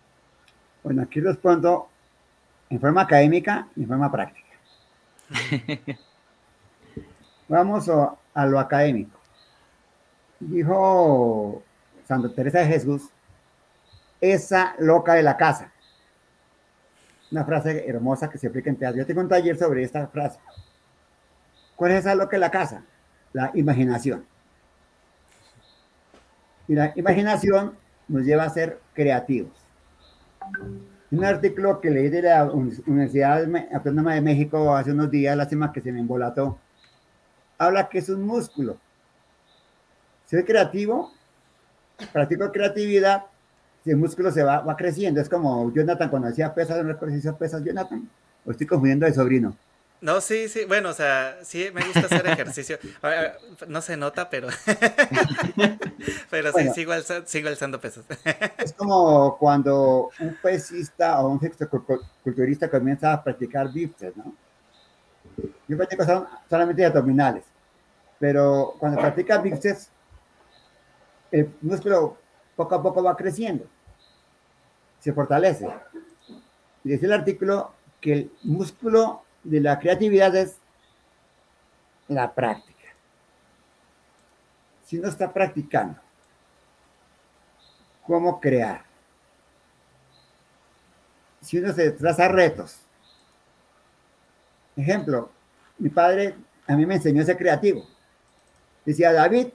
Bueno, 0.82 1.02
aquí 1.02 1.20
respondo 1.20 1.88
en 2.70 2.80
forma 2.80 3.02
académica 3.02 3.68
y 3.76 3.82
en 3.82 3.88
forma 3.88 4.10
práctica. 4.10 4.48
Vamos 7.48 7.88
a, 7.88 8.46
lo 8.46 8.58
académico. 8.58 9.18
Dijo 10.40 11.62
Santa 12.06 12.34
Teresa 12.34 12.60
de 12.60 12.66
Jesús, 12.66 13.10
esa 14.20 14.74
loca 14.78 15.14
de 15.14 15.22
la 15.22 15.36
casa. 15.36 15.72
Una 17.30 17.44
frase 17.44 17.88
hermosa 17.88 18.30
que 18.30 18.38
se 18.38 18.46
aplica 18.46 18.70
en 18.70 18.76
teatro. 18.76 18.98
Yo 18.98 19.06
tengo 19.06 19.20
un 19.20 19.28
taller 19.28 19.56
sobre 19.56 19.82
esta 19.82 20.06
frase. 20.06 20.38
¿Cuál 21.76 21.92
es 21.92 22.00
esa 22.00 22.14
loca 22.14 22.36
de 22.36 22.40
la 22.40 22.50
casa? 22.50 22.84
La 23.32 23.50
imaginación. 23.54 24.24
Y 26.68 26.74
la 26.74 26.92
imaginación 26.96 27.74
nos 28.08 28.24
lleva 28.24 28.44
a 28.44 28.50
ser 28.50 28.80
creativos. 28.94 29.52
Un 31.10 31.24
artículo 31.24 31.80
que 31.80 31.90
leí 31.90 32.08
de 32.08 32.22
la 32.22 32.44
Universidad 32.44 33.44
Autónoma 33.72 34.14
de 34.14 34.20
México 34.20 34.74
hace 34.74 34.92
unos 34.92 35.10
días, 35.10 35.36
lástima 35.36 35.72
que 35.72 35.80
se 35.80 35.92
me 35.92 36.00
embolató, 36.00 36.58
habla 37.58 37.88
que 37.88 37.98
es 37.98 38.08
un 38.08 38.22
músculo. 38.22 38.78
Ser 40.26 40.44
creativo, 40.44 41.12
practico 42.12 42.50
creatividad, 42.50 43.24
si 43.84 43.90
el 43.90 43.96
músculo 43.96 44.30
se 44.30 44.42
va, 44.42 44.60
va 44.60 44.76
creciendo. 44.76 45.20
Es 45.20 45.28
como 45.28 45.72
Jonathan 45.72 46.08
cuando 46.08 46.28
hacía 46.28 46.54
pesas, 46.54 46.82
no 46.82 46.92
recuerdo 46.92 47.14
si 47.20 47.32
pesas, 47.32 47.62
Jonathan, 47.62 48.08
o 48.44 48.50
estoy 48.50 48.66
confundiendo 48.66 49.06
de 49.06 49.14
sobrino. 49.14 49.56
No, 50.00 50.20
sí, 50.20 50.48
sí, 50.48 50.66
bueno, 50.66 50.90
o 50.90 50.92
sea, 50.92 51.38
sí 51.44 51.70
me 51.72 51.82
gusta 51.82 52.00
hacer 52.00 52.26
ejercicio. 52.26 52.78
No 53.68 53.80
se 53.80 53.96
nota, 53.96 54.28
pero. 54.28 54.48
pero 56.30 56.52
sí, 56.52 56.68
sigo, 56.74 56.92
sigo, 57.24 57.48
alzando 57.48 57.80
pesas. 57.80 58.04
es 58.58 58.72
como 58.74 59.38
cuando 59.38 60.10
un 60.20 60.36
pesista 60.42 61.20
o 61.20 61.28
un 61.28 61.40
culturista 62.22 62.68
comienza 62.68 63.14
a 63.14 63.24
practicar 63.24 63.72
bíceps, 63.72 64.16
¿no? 64.16 64.34
Yo 65.66 65.76
practico 65.76 66.04
solamente 66.48 66.84
abdominales, 66.84 67.44
pero 68.18 68.74
cuando 68.78 69.00
practica 69.00 69.38
bíceps, 69.38 69.90
el 71.30 71.52
músculo 71.62 72.18
poco 72.54 72.74
a 72.74 72.82
poco 72.82 73.02
va 73.02 73.16
creciendo, 73.16 73.66
se 75.00 75.12
fortalece. 75.12 75.68
Y 76.84 76.90
dice 76.90 77.06
el 77.06 77.12
artículo 77.12 77.72
que 78.00 78.12
el 78.12 78.32
músculo 78.42 79.22
de 79.42 79.60
la 79.60 79.78
creatividad 79.78 80.36
es 80.36 80.58
la 82.08 82.32
práctica. 82.32 82.74
Si 84.84 84.98
uno 84.98 85.08
está 85.08 85.32
practicando, 85.32 85.98
¿cómo 88.06 88.38
crear? 88.38 88.84
Si 91.40 91.58
uno 91.58 91.72
se 91.72 91.90
traza 91.92 92.28
retos. 92.28 92.80
Ejemplo, 94.76 95.30
mi 95.78 95.88
padre 95.90 96.34
a 96.66 96.76
mí 96.76 96.86
me 96.86 96.94
enseñó 96.94 97.22
a 97.22 97.26
ser 97.26 97.36
creativo. 97.36 97.86
Decía, 98.84 99.12
David, 99.12 99.48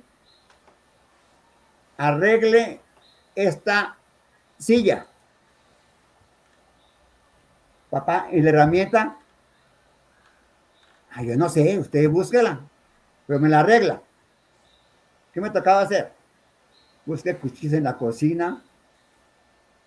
arregle 1.97 2.82
esta 3.36 3.97
silla. 4.57 5.07
Papá, 7.89 8.28
y 8.32 8.41
la 8.41 8.49
herramienta 8.49 9.20
yo 11.24 11.36
no 11.36 11.49
sé, 11.49 11.78
usted 11.78 12.09
búsquela, 12.09 12.59
pero 13.28 13.39
me 13.39 13.49
la 13.49 13.59
arregla. 13.59 14.01
¿Qué 15.34 15.41
me 15.41 15.49
tocaba 15.49 15.82
hacer? 15.82 16.11
Busque 17.05 17.36
cuchillos 17.36 17.74
en 17.74 17.84
la 17.84 17.97
cocina, 17.97 18.63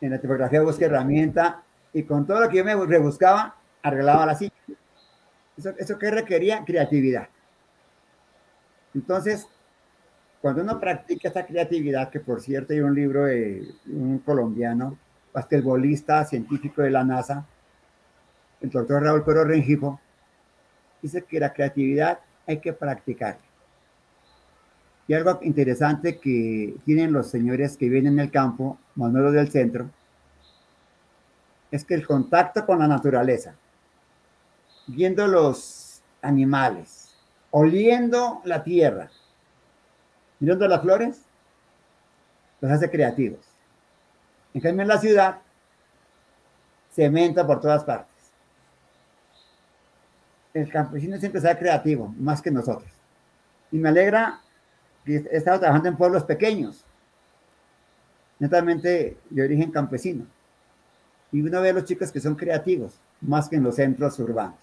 en 0.00 0.10
la 0.10 0.20
tipografía 0.20 0.62
busque 0.62 0.84
herramienta, 0.84 1.62
y 1.92 2.02
con 2.04 2.26
todo 2.26 2.40
lo 2.40 2.48
que 2.48 2.58
yo 2.58 2.64
me 2.64 2.74
rebuscaba, 2.74 3.56
arreglaba 3.82 4.26
la 4.26 4.34
silla. 4.34 4.51
Eso, 5.56 5.70
eso 5.78 5.98
que 5.98 6.10
requería 6.10 6.64
creatividad. 6.64 7.28
Entonces, 8.94 9.46
cuando 10.40 10.62
uno 10.62 10.80
practica 10.80 11.28
esta 11.28 11.46
creatividad, 11.46 12.10
que 12.10 12.20
por 12.20 12.40
cierto 12.40 12.72
hay 12.72 12.80
un 12.80 12.94
libro 12.94 13.26
de 13.26 13.74
un 13.86 14.18
colombiano, 14.18 14.98
basquetbolista, 15.32 16.24
científico 16.24 16.82
de 16.82 16.90
la 16.90 17.04
NASA, 17.04 17.46
el 18.60 18.70
doctor 18.70 19.02
Raúl 19.02 19.24
Pero 19.24 19.44
Rengifo, 19.44 20.00
dice 21.00 21.22
que 21.22 21.40
la 21.40 21.52
creatividad 21.52 22.20
hay 22.46 22.58
que 22.58 22.72
practicar. 22.72 23.38
Y 25.08 25.14
algo 25.14 25.38
interesante 25.42 26.18
que 26.18 26.74
tienen 26.84 27.12
los 27.12 27.28
señores 27.28 27.76
que 27.76 27.88
vienen 27.88 28.14
en 28.14 28.20
el 28.20 28.30
campo, 28.30 28.78
Manuel 28.94 29.32
del 29.32 29.50
centro, 29.50 29.90
es 31.70 31.84
que 31.84 31.94
el 31.94 32.06
contacto 32.06 32.64
con 32.66 32.78
la 32.78 32.86
naturaleza, 32.86 33.54
viendo 34.94 35.26
los 35.26 36.02
animales, 36.20 37.14
oliendo 37.50 38.40
la 38.44 38.62
tierra, 38.62 39.10
mirando 40.38 40.68
las 40.68 40.82
flores, 40.82 41.22
los 42.60 42.70
hace 42.70 42.90
creativos. 42.90 43.40
En 44.54 44.60
cambio, 44.60 44.82
en 44.82 44.88
la 44.88 44.98
ciudad, 44.98 45.38
cementa 46.90 47.46
por 47.46 47.60
todas 47.60 47.84
partes 47.84 48.12
el 50.54 50.70
campesino 50.70 51.18
siempre 51.18 51.40
sea 51.40 51.58
creativo, 51.58 52.14
más 52.18 52.42
que 52.42 52.50
nosotros. 52.50 52.90
Y 53.70 53.78
me 53.78 53.88
alegra 53.88 54.40
que 55.04 55.16
he 55.16 55.36
estado 55.36 55.60
trabajando 55.60 55.88
en 55.88 55.96
pueblos 55.96 56.24
pequeños, 56.24 56.84
netamente 58.38 59.16
de 59.30 59.42
origen 59.42 59.70
campesino. 59.70 60.26
Y 61.30 61.40
uno 61.40 61.60
ve 61.60 61.70
a 61.70 61.72
los 61.72 61.84
chicos 61.84 62.12
que 62.12 62.20
son 62.20 62.34
creativos, 62.34 63.00
más 63.20 63.48
que 63.48 63.56
en 63.56 63.62
los 63.62 63.76
centros 63.76 64.18
urbanos. 64.18 64.58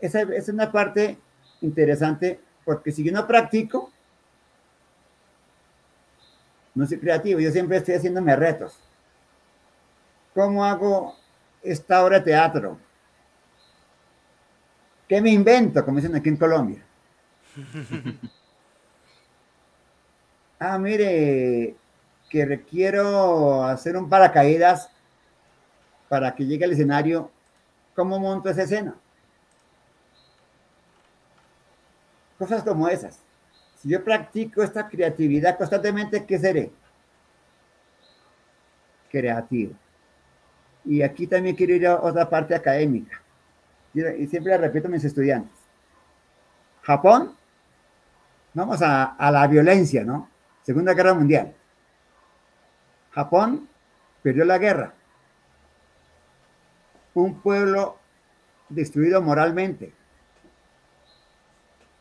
Esa, 0.00 0.22
es 0.22 0.48
una 0.48 0.70
parte 0.72 1.18
interesante, 1.60 2.40
porque 2.64 2.92
si 2.92 3.04
yo 3.04 3.12
no 3.12 3.26
practico, 3.26 3.90
no 6.74 6.86
soy 6.86 6.98
creativo, 6.98 7.40
yo 7.40 7.50
siempre 7.50 7.76
estoy 7.76 7.96
haciéndome 7.96 8.34
retos. 8.36 8.78
¿Cómo 10.34 10.64
hago 10.64 11.16
esta 11.62 12.04
obra 12.04 12.18
de 12.18 12.24
teatro? 12.26 12.78
¿Qué 15.08 15.20
me 15.20 15.30
invento? 15.30 15.84
Como 15.84 15.96
dicen 15.96 16.14
aquí 16.14 16.28
en 16.28 16.36
Colombia. 16.36 16.84
ah, 20.60 20.78
mire, 20.78 21.74
que 22.28 22.46
requiero 22.46 23.64
hacer 23.64 23.96
un 23.96 24.08
paracaídas 24.08 24.88
para 26.08 26.34
que 26.34 26.46
llegue 26.46 26.64
al 26.64 26.72
escenario. 26.72 27.30
¿Cómo 27.96 28.20
monto 28.20 28.48
esa 28.48 28.62
escena? 28.62 28.94
Cosas 32.40 32.64
como 32.64 32.88
esas. 32.88 33.20
Si 33.76 33.90
yo 33.90 34.02
practico 34.02 34.62
esta 34.62 34.88
creatividad 34.88 35.56
constantemente, 35.58 36.24
¿qué 36.24 36.38
seré? 36.38 36.72
Creativo. 39.10 39.74
Y 40.84 41.02
aquí 41.02 41.26
también 41.26 41.54
quiero 41.54 41.74
ir 41.74 41.86
a 41.86 42.00
otra 42.00 42.28
parte 42.28 42.54
académica 42.54 43.20
y 43.92 44.26
siempre 44.26 44.52
le 44.52 44.58
repito 44.58 44.88
a 44.88 44.90
mis 44.90 45.04
estudiantes, 45.04 45.52
Japón, 46.82 47.36
vamos 48.54 48.80
a, 48.82 49.14
la 49.30 49.46
violencia, 49.46 50.04
¿no? 50.04 50.30
Segunda 50.62 50.94
Guerra 50.94 51.14
Mundial. 51.14 51.54
Japón 53.10 53.68
perdió 54.22 54.44
la 54.44 54.58
guerra. 54.58 54.94
Un 57.12 57.40
pueblo 57.42 57.98
destruido 58.68 59.20
moralmente, 59.20 59.92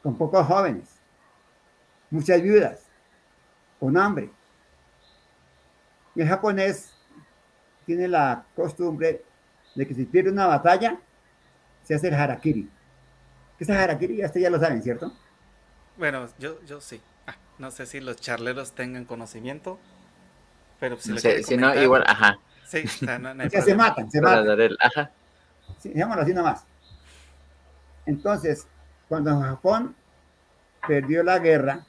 con 0.01 0.17
pocos 0.17 0.45
jóvenes, 0.45 0.89
muchas 2.09 2.41
viudas, 2.41 2.87
con 3.79 3.97
hambre. 3.97 4.29
Y 6.15 6.21
el 6.21 6.27
japonés 6.27 6.93
tiene 7.85 8.07
la 8.07 8.45
costumbre 8.55 9.23
de 9.75 9.87
que 9.87 9.93
si 9.93 10.05
pierde 10.05 10.31
una 10.31 10.47
batalla, 10.47 10.99
se 11.83 11.95
hace 11.95 12.07
el 12.07 12.13
harakiri. 12.13 12.69
¿Qué 13.57 13.63
es 13.63 13.69
el 13.69 13.77
harakiri? 13.77 14.21
Este 14.21 14.41
ya 14.41 14.49
lo 14.49 14.59
saben, 14.59 14.81
¿cierto? 14.81 15.11
Bueno, 15.97 16.27
yo, 16.37 16.61
yo 16.63 16.81
sí. 16.81 17.01
Ah, 17.27 17.35
no 17.57 17.71
sé 17.71 17.85
si 17.85 17.99
los 17.99 18.17
charleros 18.17 18.73
tengan 18.73 19.05
conocimiento, 19.05 19.79
pero 20.79 20.97
si, 20.97 21.17
si 21.43 21.57
no, 21.57 21.75
igual, 21.75 22.03
ajá. 22.07 22.39
Sí, 22.65 22.83
no, 23.01 23.49
se 23.61 23.75
matan, 23.75 24.09
se 24.11 24.21
matan. 24.21 24.77
ajá. 24.79 25.11
Sí, 25.79 25.89
digámoslo 25.89 26.23
así 26.23 26.33
nomás. 26.33 26.65
Entonces, 28.05 28.67
cuando 29.09 29.41
Japón 29.41 29.95
perdió 30.87 31.23
la 31.23 31.39
guerra, 31.39 31.85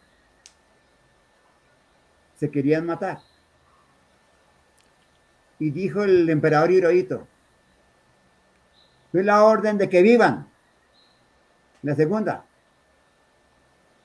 se 2.37 2.51
querían 2.51 2.87
matar. 2.87 3.21
Y 5.59 5.71
dijo 5.71 6.03
el 6.03 6.29
emperador 6.31 6.71
Hirohito, 6.71 7.29
fue 9.12 9.23
la 9.23 9.45
orden 9.45 9.77
de 9.77 9.91
que 9.91 10.01
vivan. 10.01 10.49
La 11.83 11.95
segunda, 11.95 12.47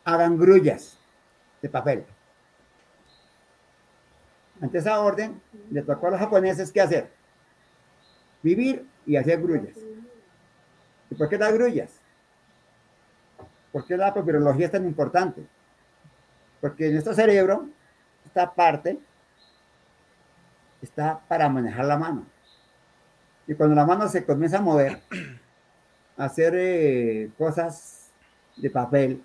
hagan 0.04 0.38
grullas 0.38 1.00
de 1.62 1.70
papel. 1.70 2.06
Ante 4.60 4.78
esa 4.80 5.00
orden, 5.00 5.42
le 5.70 5.82
tocó 5.84 6.08
a 6.08 6.12
los 6.12 6.20
japoneses 6.20 6.72
qué 6.72 6.82
hacer. 6.82 7.12
Vivir 8.44 8.86
y 9.06 9.16
hacer 9.16 9.42
grullas. 9.42 9.78
¿Y 11.10 11.16
por 11.16 11.30
qué 11.30 11.38
las 11.38 11.54
grullas? 11.54 12.02
¿Por 13.76 13.86
qué 13.86 13.98
la 13.98 14.14
papirología 14.14 14.68
es 14.68 14.72
tan 14.72 14.86
importante? 14.86 15.46
Porque 16.62 16.86
en 16.86 16.94
nuestro 16.94 17.14
cerebro, 17.14 17.68
esta 18.26 18.54
parte 18.54 18.98
está 20.82 21.20
para 21.28 21.50
manejar 21.50 21.84
la 21.84 21.98
mano. 21.98 22.26
Y 23.46 23.54
cuando 23.54 23.76
la 23.76 23.86
mano 23.86 24.08
se 24.08 24.26
comienza 24.26 24.60
a 24.60 24.62
mover, 24.62 25.02
a 26.18 26.24
hacer 26.24 26.54
eh, 26.56 27.32
cosas 27.38 28.12
de 28.56 28.70
papel, 28.70 29.22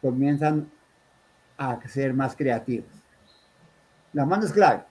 comienzan 0.00 0.70
a 1.58 1.78
ser 1.86 2.14
más 2.14 2.34
creativos. 2.34 2.88
La 4.14 4.24
mano 4.24 4.46
es 4.46 4.52
clave. 4.54 4.82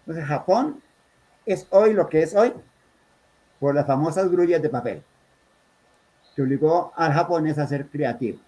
Entonces, 0.00 0.24
Japón 0.24 0.82
es 1.44 1.66
hoy 1.68 1.92
lo 1.92 2.08
que 2.08 2.22
es 2.22 2.34
hoy 2.34 2.54
por 3.60 3.74
las 3.74 3.86
famosas 3.86 4.30
grullas 4.30 4.62
de 4.62 4.70
papel, 4.70 5.04
que 6.34 6.42
obligó 6.42 6.92
al 6.96 7.12
japonés 7.12 7.58
a 7.58 7.66
ser 7.66 7.86
creativo. 7.86 8.38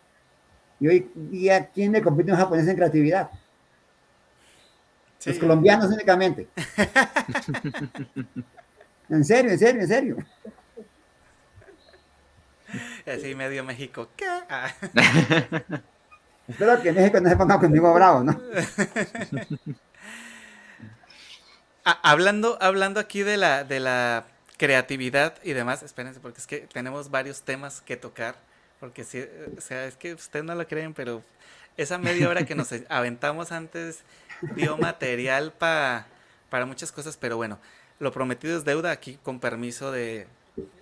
Y 0.81 0.89
hoy 0.89 1.11
día, 1.15 1.67
¿quién 1.67 1.93
le 1.93 2.03
compite 2.03 2.31
a 2.31 2.35
un 2.35 2.41
japonés 2.41 2.67
en 2.69 2.77
creatividad? 2.77 3.31
Los 5.25 5.39
colombianos 5.39 5.91
únicamente. 5.91 6.49
en 9.09 9.25
serio, 9.25 9.53
en 9.53 9.59
serio, 9.59 9.81
en 9.81 9.89
serio. 9.89 10.17
Así 13.07 13.35
medio 13.35 13.65
México. 13.65 14.09
¿Qué? 14.17 14.27
Ah. 14.49 14.71
Espero 16.49 16.83
que 16.83 16.93
México 16.93 17.21
no 17.21 17.29
se 17.29 17.37
ponga 17.37 17.59
conmigo 17.59 17.93
bravo, 17.95 18.25
¿no? 18.25 18.39
Ah, 21.87 22.01
hablando, 22.03 22.57
hablando 22.63 22.99
aquí 22.99 23.23
de 23.23 23.37
la, 23.37 23.63
de 23.63 23.79
la 23.79 24.25
creatividad 24.57 25.37
y 25.43 25.53
demás, 25.53 25.83
espérense, 25.83 26.21
porque 26.21 26.41
es 26.41 26.47
que 26.47 26.59
tenemos 26.73 27.11
varios 27.11 27.43
temas 27.43 27.81
que 27.81 27.97
tocar. 27.97 28.37
Porque 28.81 29.05
si, 29.05 29.21
o 29.57 29.61
sea, 29.61 29.87
es 29.87 29.97
que 29.97 30.15
ustedes 30.15 30.45
no 30.45 30.55
lo 30.55 30.67
creen, 30.67 30.95
pero 30.95 31.23
esa 31.77 31.99
media 31.99 32.29
hora 32.29 32.45
que 32.45 32.55
nos 32.55 32.71
aventamos 32.89 33.53
antes 33.53 34.01
dio 34.55 34.77
material 34.77 35.53
para 35.53 36.07
muchas 36.67 36.93
cosas, 36.93 37.17
pero 37.17 37.37
bueno, 37.37 37.59
lo 37.99 38.13
prometido 38.13 38.57
es 38.57 38.65
deuda 38.65 38.91
aquí 38.91 39.19
con 39.23 39.41
permiso 39.41 39.91
de, 39.91 40.27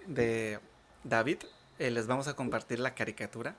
de 0.07 0.59
David. 1.05 1.39
Eh, 1.79 1.91
les 1.91 2.07
vamos 2.07 2.29
a 2.29 2.35
compartir 2.35 2.79
la 2.79 2.95
caricatura 2.95 3.55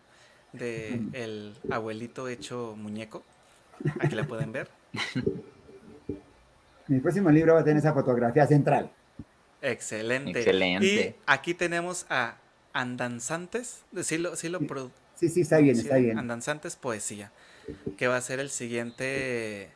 de 0.52 1.02
el 1.14 1.56
abuelito 1.72 2.28
hecho 2.28 2.76
muñeco. 2.78 3.24
Aquí 4.00 4.16
la 4.16 4.26
pueden 4.26 4.52
ver. 4.52 4.70
Mi 6.88 7.00
próximo 7.00 7.30
libro 7.32 7.54
va 7.56 7.62
a 7.62 7.64
tener 7.64 7.78
esa 7.78 7.94
fotografía 7.94 8.46
central. 8.46 8.92
Excelente. 9.64 10.40
Excelente. 10.40 10.86
Y 10.86 11.16
aquí 11.26 11.54
tenemos 11.54 12.06
a 12.10 12.38
Andanzantes. 12.74 13.84
Sí, 14.04 14.18
lo, 14.18 14.36
sí, 14.36 14.50
lo 14.50 14.60
sí, 15.16 15.30
sí, 15.30 15.42
está 15.42 15.58
bien, 15.60 15.80
está 15.80 15.96
bien. 15.96 16.20
Andanzantes 16.20 16.76
Poesía. 16.76 17.32
Que 17.98 18.08
va 18.08 18.18
a 18.18 18.22
ser 18.22 18.40
el 18.40 18.50
siguiente. 18.50 19.72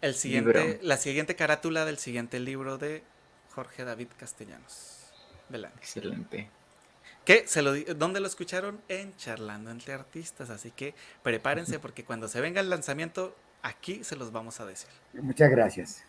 El 0.00 0.14
siguiente. 0.14 0.78
La 0.82 0.96
siguiente 0.96 1.34
carátula 1.34 1.84
del 1.84 1.98
siguiente 1.98 2.38
libro 2.38 2.78
de 2.78 3.02
Jorge 3.50 3.84
David 3.84 4.08
Castellanos. 4.16 5.12
Excelente. 5.76 6.48
Que 7.24 7.46
se 7.48 7.62
lo 7.62 7.74
¿Dónde 7.96 8.20
lo 8.20 8.28
escucharon? 8.28 8.80
En 8.88 9.16
Charlando 9.16 9.72
entre 9.72 9.92
Artistas. 9.92 10.50
Así 10.50 10.70
que 10.70 10.94
prepárense 11.24 11.80
porque 11.80 12.04
cuando 12.04 12.28
se 12.28 12.40
venga 12.40 12.60
el 12.60 12.70
lanzamiento, 12.70 13.34
aquí 13.62 14.04
se 14.04 14.14
los 14.14 14.30
vamos 14.30 14.60
a 14.60 14.66
decir. 14.66 14.88
Muchas 15.14 15.50
gracias. 15.50 16.04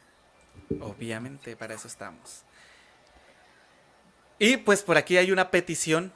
Obviamente, 0.79 1.55
para 1.55 1.73
eso 1.73 1.87
estamos. 1.87 2.43
Y 4.39 4.57
pues 4.57 4.83
por 4.83 4.97
aquí 4.97 5.17
hay 5.17 5.31
una 5.31 5.51
petición. 5.51 6.13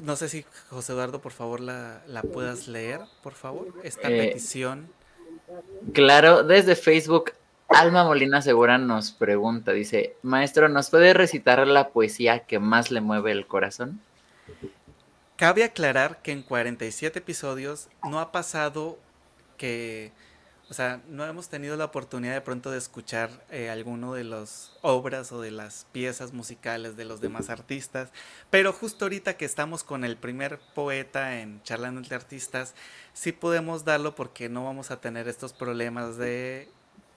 No 0.00 0.14
sé 0.14 0.28
si 0.28 0.44
José 0.70 0.92
Eduardo, 0.92 1.20
por 1.20 1.32
favor, 1.32 1.60
la, 1.60 2.02
puedas 2.32 2.68
leer, 2.68 3.00
por 3.22 3.32
favor. 3.32 3.74
Esta 3.82 4.10
eh, 4.10 4.28
petición. 4.28 4.88
Claro, 5.92 6.44
desde 6.44 6.76
Facebook 6.76 7.32
Alma 7.68 8.04
Molina 8.04 8.40
Segura 8.40 8.78
nos 8.78 9.10
pregunta, 9.10 9.72
dice, 9.72 10.16
maestro, 10.22 10.68
¿nos 10.68 10.90
puede 10.90 11.12
recitar 11.12 11.66
la 11.66 11.88
poesía 11.88 12.40
que 12.40 12.58
más 12.58 12.90
le 12.90 13.00
mueve 13.00 13.32
el 13.32 13.46
corazón? 13.46 14.00
Cabe 15.36 15.64
aclarar 15.64 16.22
que 16.22 16.32
en 16.32 16.42
47 16.42 17.18
episodios 17.18 17.88
no 18.08 18.20
ha 18.20 18.32
pasado 18.32 18.98
que, 19.56 20.12
o 20.70 20.74
sea, 20.74 21.00
no 21.08 21.24
hemos 21.24 21.48
tenido 21.48 21.76
la 21.76 21.86
oportunidad 21.86 22.34
de 22.34 22.40
pronto 22.42 22.70
de 22.70 22.76
escuchar 22.76 23.30
eh, 23.50 23.70
alguno 23.70 24.12
de 24.12 24.24
las 24.24 24.76
obras 24.82 25.32
o 25.32 25.40
de 25.40 25.50
las 25.50 25.86
piezas 25.92 26.34
musicales 26.34 26.94
de 26.96 27.06
los 27.06 27.22
demás 27.22 27.48
artistas, 27.48 28.10
pero 28.50 28.74
justo 28.74 29.06
ahorita 29.06 29.38
que 29.38 29.46
estamos 29.46 29.82
con 29.82 30.04
el 30.04 30.18
primer 30.18 30.58
poeta 30.74 31.40
en 31.40 31.62
Charlando 31.62 32.00
entre 32.00 32.16
Artistas, 32.16 32.74
sí 33.14 33.32
podemos 33.32 33.86
darlo 33.86 34.14
porque 34.14 34.50
no 34.50 34.64
vamos 34.64 34.90
a 34.90 35.00
tener 35.00 35.26
estos 35.26 35.54
problemas 35.54 36.18
de 36.18 36.68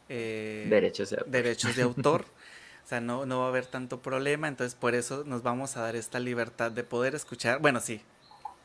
eh, 0.08 0.68
derechos 0.70 1.10
de 1.10 1.18
autor. 1.18 1.32
Derechos 1.32 1.76
de 1.76 1.82
autor. 1.84 2.22
o 2.86 2.88
sea, 2.88 3.02
no, 3.02 3.26
no 3.26 3.40
va 3.40 3.46
a 3.46 3.50
haber 3.50 3.66
tanto 3.66 4.02
problema, 4.02 4.48
entonces 4.48 4.76
por 4.76 4.96
eso 4.96 5.24
nos 5.26 5.44
vamos 5.44 5.76
a 5.76 5.82
dar 5.82 5.98
esta 5.98 6.20
libertad 6.20 6.72
de 6.72 6.86
poder 6.86 7.16
escuchar, 7.16 7.60
bueno, 7.60 7.82
sí, 7.82 8.02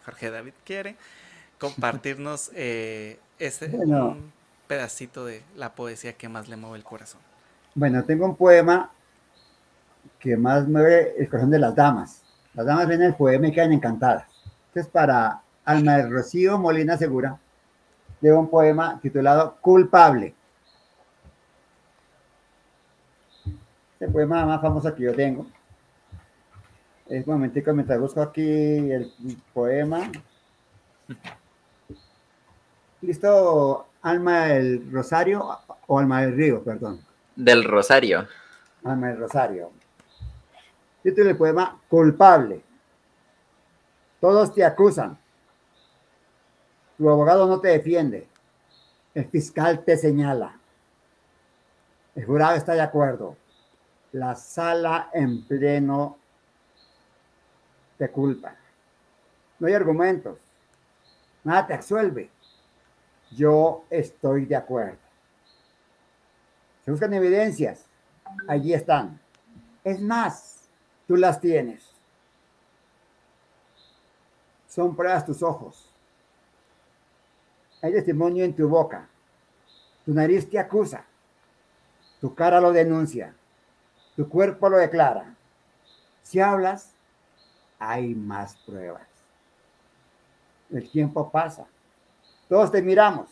Jorge 0.05 0.31
David 0.31 0.53
quiere 0.65 0.95
compartirnos 1.59 2.51
eh, 2.55 3.19
ese 3.39 3.69
pedacito 4.67 5.25
de 5.25 5.43
la 5.55 5.75
poesía 5.75 6.13
que 6.15 6.29
más 6.29 6.49
le 6.49 6.57
mueve 6.57 6.77
el 6.77 6.85
corazón. 6.85 7.21
Bueno, 7.75 8.05
tengo 8.05 8.25
un 8.27 8.37
poema 8.37 8.91
que 10.19 10.37
más 10.37 10.67
mueve 10.67 11.15
el 11.19 11.29
corazón 11.29 11.51
de 11.51 11.59
las 11.59 11.75
damas. 11.75 12.23
Las 12.55 12.67
damas 12.67 12.89
ven 12.89 13.03
el 13.03 13.15
poema 13.15 13.49
y 13.49 13.53
quedan 13.53 13.73
encantadas. 13.73 14.27
Este 14.69 14.81
es 14.81 14.87
para 14.89 15.41
Alma 15.65 15.97
de 15.97 16.09
Rocío 16.09 16.59
Molina 16.59 16.97
Segura, 16.97 17.39
de 18.21 18.33
un 18.33 18.49
poema 18.49 18.99
titulado 19.01 19.57
Culpable. 19.61 20.35
el 24.01 24.13
poema 24.13 24.45
más 24.45 24.61
famoso 24.61 24.95
que 24.95 25.05
yo 25.05 25.15
tengo. 25.15 25.47
Es 27.09 27.27
un 27.27 27.35
momentico 27.35 27.73
mientras 27.73 28.01
busco 28.01 28.21
aquí 28.21 28.43
el 28.43 29.13
poema. 29.55 30.11
¿Listo? 33.01 33.87
Alma 34.07 34.47
del 34.47 34.91
Rosario 34.93 35.47
o 35.87 35.99
Alma 35.99 36.23
del 36.23 36.37
Río, 36.37 36.63
perdón. 36.63 37.01
Del 37.35 37.65
Rosario. 37.65 38.27
Alma 38.85 39.09
del 39.09 39.19
Rosario. 39.19 39.73
Título 41.03 41.27
del 41.27 41.37
poema, 41.37 41.81
culpable. 41.89 42.63
Todos 44.21 44.55
te 44.55 44.65
acusan. 44.65 45.19
Tu 46.97 47.09
abogado 47.09 47.47
no 47.47 47.61
te 47.61 47.69
defiende. 47.69 48.27
El 49.15 49.27
fiscal 49.27 49.85
te 49.85 49.97
señala. 49.97 50.59
El 52.15 52.25
jurado 52.25 52.57
está 52.57 52.75
de 52.75 52.81
acuerdo 52.81 53.37
la 54.17 54.35
sala 54.35 55.11
en 55.13 55.43
pleno 55.47 56.19
te 57.99 58.11
culpa. 58.11 58.57
No 59.59 59.67
hay 59.67 59.75
argumentos. 59.75 60.39
Nada 61.45 61.67
te 61.67 61.75
absuelve. 61.75 62.31
Yo 63.31 63.85
estoy 63.91 64.47
de 64.47 64.57
acuerdo. 64.57 64.99
Se 66.85 66.91
buscan 66.91 67.13
evidencias. 67.15 67.87
Allí 68.47 68.73
están. 68.73 69.21
Es 69.83 70.01
más, 70.01 70.69
tú 71.07 71.17
las 71.17 71.41
tienes. 71.41 71.85
Son 74.69 74.95
pruebas 74.95 75.25
tus 75.25 75.43
ojos. 75.43 75.91
Hay 77.83 77.93
testimonio 77.93 78.45
en 78.45 78.55
tu 78.55 78.69
boca. 78.69 79.09
Tu 80.05 80.13
nariz 80.13 80.49
te 80.49 80.59
acusa. 80.59 81.05
Tu 82.21 82.35
cara 82.35 82.61
lo 82.61 82.73
denuncia. 82.73 83.35
Tu 84.15 84.29
cuerpo 84.29 84.69
lo 84.69 84.79
declara. 84.79 85.35
Si 86.23 86.41
hablas, 86.41 86.93
hay 87.79 88.15
más 88.15 88.57
pruebas. 88.67 89.07
El 90.71 90.91
tiempo 90.91 91.31
pasa. 91.31 91.67
Todos 92.49 92.71
te 92.71 92.83
miramos. 92.83 93.29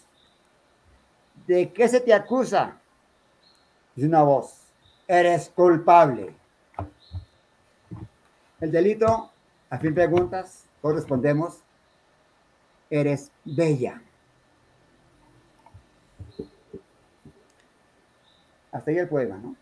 ¿De 1.46 1.72
qué 1.72 1.88
se 1.88 2.00
te 2.00 2.12
acusa? 2.12 2.80
Es 3.96 4.04
una 4.04 4.22
voz. 4.22 4.62
Eres 5.06 5.50
culpable. 5.50 6.34
El 8.60 8.72
delito 8.72 9.30
A 9.70 9.78
fin 9.78 9.92
preguntas, 9.92 10.66
todos 10.80 10.94
respondemos, 10.94 11.58
eres 12.88 13.32
bella. 13.44 14.00
Hasta 18.70 18.90
ahí 18.90 18.98
el 18.98 19.08
poema, 19.08 19.36
¿no? 19.36 19.56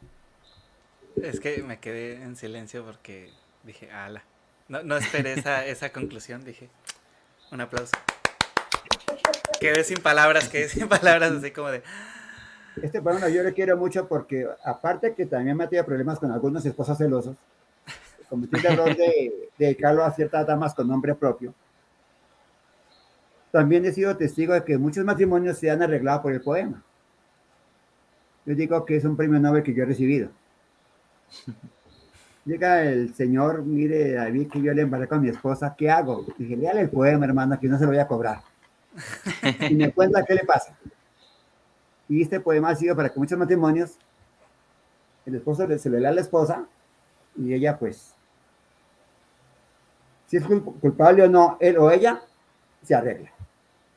Es 1.17 1.41
que 1.41 1.63
me 1.63 1.79
quedé 1.79 2.23
en 2.23 2.37
silencio 2.37 2.85
porque 2.85 3.33
dije, 3.63 3.91
ala. 3.91 4.23
No, 4.69 4.83
no 4.83 4.97
esperé 4.97 5.35
esa, 5.35 5.65
esa 5.67 5.93
conclusión, 5.93 6.45
dije, 6.45 6.69
un 7.51 7.61
aplauso. 7.61 7.93
Quedé 9.63 9.85
sin 9.85 9.99
palabras, 9.99 10.49
quedé 10.49 10.69
sin 10.69 10.89
palabras, 10.89 11.31
así 11.31 11.53
como 11.53 11.71
de... 11.71 11.85
Este 12.83 13.01
poema 13.01 13.29
yo 13.29 13.45
le 13.45 13.53
quiero 13.53 13.77
mucho 13.77 14.09
porque, 14.09 14.45
aparte 14.65 15.15
que 15.15 15.25
también 15.25 15.57
me 15.57 15.63
ha 15.63 15.69
tenido 15.69 15.87
problemas 15.87 16.19
con 16.19 16.33
algunos 16.33 16.67
esposos 16.67 16.99
celosos, 16.99 17.37
cometí 18.29 18.57
el 18.57 18.67
error 18.67 18.97
de 18.97 19.51
dedicarlo 19.59 20.05
a 20.05 20.11
ciertas 20.11 20.49
damas 20.49 20.75
con 20.75 20.89
nombre 20.89 21.15
propio. 21.15 21.55
También 23.53 23.85
he 23.85 23.93
sido 23.93 24.17
testigo 24.17 24.53
de 24.53 24.65
que 24.65 24.79
muchos 24.79 25.05
matrimonios 25.05 25.59
se 25.59 25.71
han 25.71 25.81
arreglado 25.81 26.23
por 26.23 26.33
el 26.33 26.41
poema. 26.41 26.83
Yo 28.45 28.57
digo 28.57 28.85
que 28.85 28.97
es 28.97 29.05
un 29.05 29.17
premio 29.17 29.39
Nobel 29.39 29.63
que 29.63 29.75
yo 29.75 29.85
he 29.85 29.87
recibido. 29.87 30.31
Llega 32.45 32.83
el 32.83 33.15
señor, 33.15 33.63
mire, 33.63 34.15
David, 34.15 34.49
que 34.51 34.61
yo 34.61 34.75
le 34.75 34.83
embarré 34.83 35.07
con 35.07 35.23
mi 35.23 35.29
esposa, 35.29 35.77
¿qué 35.79 35.89
hago? 35.89 36.27
Dije, 36.37 36.57
léale 36.57 36.81
el 36.81 36.91
poema, 36.91 37.27
hermano, 37.27 37.61
que 37.61 37.69
no 37.69 37.79
se 37.79 37.85
lo 37.85 37.91
voy 37.91 38.01
a 38.01 38.09
cobrar. 38.09 38.52
Y 39.71 39.75
me 39.75 39.93
cuenta 39.93 40.25
qué 40.25 40.35
le 40.35 40.45
pasa. 40.45 40.77
Y 42.09 42.23
este 42.23 42.41
poema 42.41 42.71
ha 42.71 42.77
sido 42.77 42.95
para 42.95 43.09
que 43.09 43.19
muchos 43.19 43.39
matrimonios, 43.39 43.93
el 45.25 45.37
esposo 45.37 45.67
se 45.79 45.89
lo 45.89 45.99
lea 45.99 46.11
a 46.11 46.15
la 46.15 46.21
esposa 46.21 46.67
y 47.37 47.55
ella, 47.55 47.79
pues, 47.79 48.15
si 50.27 50.37
es 50.37 50.45
culpable 50.45 51.23
o 51.23 51.29
no, 51.29 51.57
él 51.61 51.79
o 51.79 51.91
ella, 51.91 52.23
se 52.83 52.95
arregla. 52.95 53.31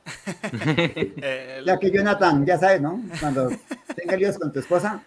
ya 1.66 1.80
que 1.80 1.92
Jonathan, 1.92 2.46
ya 2.46 2.58
sabes, 2.58 2.82
¿no? 2.82 3.02
Cuando 3.20 3.50
tenga 3.96 4.16
líos 4.16 4.38
con 4.38 4.52
tu 4.52 4.60
esposa. 4.60 5.04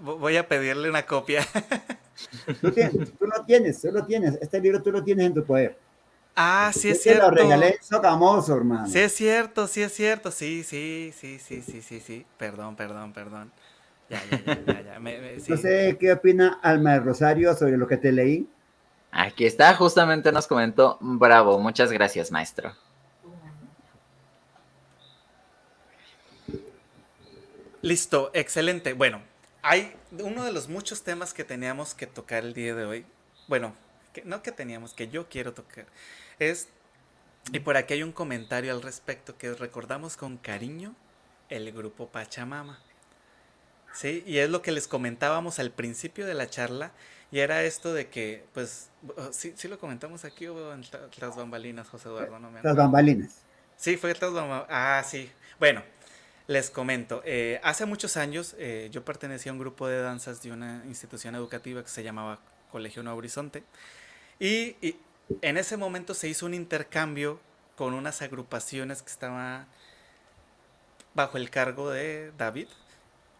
Voy 0.00 0.36
a 0.36 0.46
pedirle 0.46 0.88
una 0.88 1.04
copia. 1.04 1.44
tú, 2.60 2.68
lo 2.68 2.72
tienes, 3.44 3.80
tú 3.82 3.90
lo 3.92 4.04
tienes. 4.04 4.38
Este 4.40 4.60
libro 4.60 4.82
tú 4.82 4.92
lo 4.92 5.02
tienes 5.02 5.26
en 5.26 5.34
tu 5.34 5.44
poder. 5.44 5.76
Ah, 6.40 6.70
sí 6.72 6.88
es 6.88 7.02
cierto. 7.02 7.24
Lo 7.24 7.30
regalé 7.32 7.80
socamoso, 7.82 8.56
hermano. 8.56 8.86
Sí 8.86 9.00
es 9.00 9.12
cierto, 9.12 9.66
sí 9.66 9.82
es 9.82 9.92
cierto. 9.92 10.30
Sí, 10.30 10.62
sí, 10.62 11.12
sí, 11.18 11.40
sí, 11.40 11.62
sí, 11.62 11.82
sí, 11.82 11.98
sí. 11.98 12.24
Perdón, 12.36 12.76
perdón, 12.76 13.12
perdón. 13.12 13.50
Ya, 14.08 14.22
ya, 14.30 14.60
ya, 14.64 14.82
ya. 14.82 14.98
No 15.00 15.56
sé 15.56 15.96
qué 15.98 16.12
opina 16.12 16.60
Alma 16.62 16.92
de 16.92 17.00
Rosario 17.00 17.54
sobre 17.56 17.76
lo 17.76 17.88
que 17.88 17.96
te 17.96 18.12
leí. 18.12 18.48
Aquí 19.10 19.46
está, 19.46 19.74
justamente 19.74 20.30
nos 20.30 20.46
comentó. 20.46 20.96
Bravo, 21.00 21.58
muchas 21.58 21.90
gracias, 21.90 22.30
maestro. 22.30 22.72
Listo, 27.82 28.30
excelente. 28.32 28.92
Bueno, 28.92 29.22
hay 29.62 29.92
uno 30.12 30.44
de 30.44 30.52
los 30.52 30.68
muchos 30.68 31.02
temas 31.02 31.34
que 31.34 31.42
teníamos 31.42 31.94
que 31.94 32.06
tocar 32.06 32.44
el 32.44 32.54
día 32.54 32.76
de 32.76 32.84
hoy. 32.84 33.06
Bueno, 33.48 33.74
que, 34.12 34.22
no 34.22 34.40
que 34.40 34.52
teníamos, 34.52 34.94
que 34.94 35.08
yo 35.08 35.28
quiero 35.28 35.52
tocar. 35.52 35.86
Es, 36.38 36.68
y 37.52 37.60
por 37.60 37.76
aquí 37.76 37.94
hay 37.94 38.02
un 38.02 38.12
comentario 38.12 38.72
al 38.72 38.82
respecto 38.82 39.36
que 39.36 39.52
recordamos 39.54 40.16
con 40.16 40.36
cariño 40.36 40.94
el 41.48 41.72
grupo 41.72 42.08
Pachamama. 42.08 42.78
Sí, 43.92 44.22
y 44.26 44.38
es 44.38 44.50
lo 44.50 44.62
que 44.62 44.70
les 44.70 44.86
comentábamos 44.86 45.58
al 45.58 45.70
principio 45.70 46.26
de 46.26 46.34
la 46.34 46.48
charla. 46.48 46.92
Y 47.30 47.40
era 47.40 47.62
esto 47.64 47.92
de 47.92 48.08
que, 48.08 48.44
pues, 48.54 48.90
sí, 49.32 49.52
sí 49.56 49.68
lo 49.68 49.78
comentamos 49.78 50.24
aquí 50.24 50.46
o 50.46 50.72
en 50.72 50.84
las 51.20 51.36
bambalinas, 51.36 51.88
José 51.88 52.08
Eduardo, 52.08 52.38
no 52.38 52.50
me 52.50 52.62
Las 52.62 52.76
bambalinas. 52.76 53.42
Sí, 53.76 53.96
fue 53.96 54.14
tras 54.14 54.32
bambalinas. 54.32 54.68
Ah, 54.70 55.02
sí. 55.04 55.30
Bueno, 55.58 55.82
les 56.48 56.70
comento, 56.70 57.22
eh, 57.26 57.60
hace 57.62 57.84
muchos 57.84 58.16
años 58.16 58.56
eh, 58.58 58.88
yo 58.90 59.04
pertenecía 59.04 59.50
a 59.50 59.52
un 59.52 59.58
grupo 59.58 59.86
de 59.86 60.00
danzas 60.00 60.42
de 60.42 60.50
una 60.50 60.82
institución 60.86 61.34
educativa 61.34 61.82
que 61.82 61.90
se 61.90 62.02
llamaba 62.02 62.38
Colegio 62.72 63.02
Nuevo 63.02 63.18
Horizonte 63.18 63.62
y, 64.40 64.96
en 65.42 65.56
ese 65.56 65.76
momento 65.76 66.14
se 66.14 66.28
hizo 66.28 66.46
un 66.46 66.54
intercambio 66.54 67.40
con 67.76 67.94
unas 67.94 68.22
agrupaciones 68.22 69.02
que 69.02 69.10
estaban 69.10 69.66
bajo 71.14 71.36
el 71.36 71.50
cargo 71.50 71.90
de 71.90 72.32
David, 72.36 72.68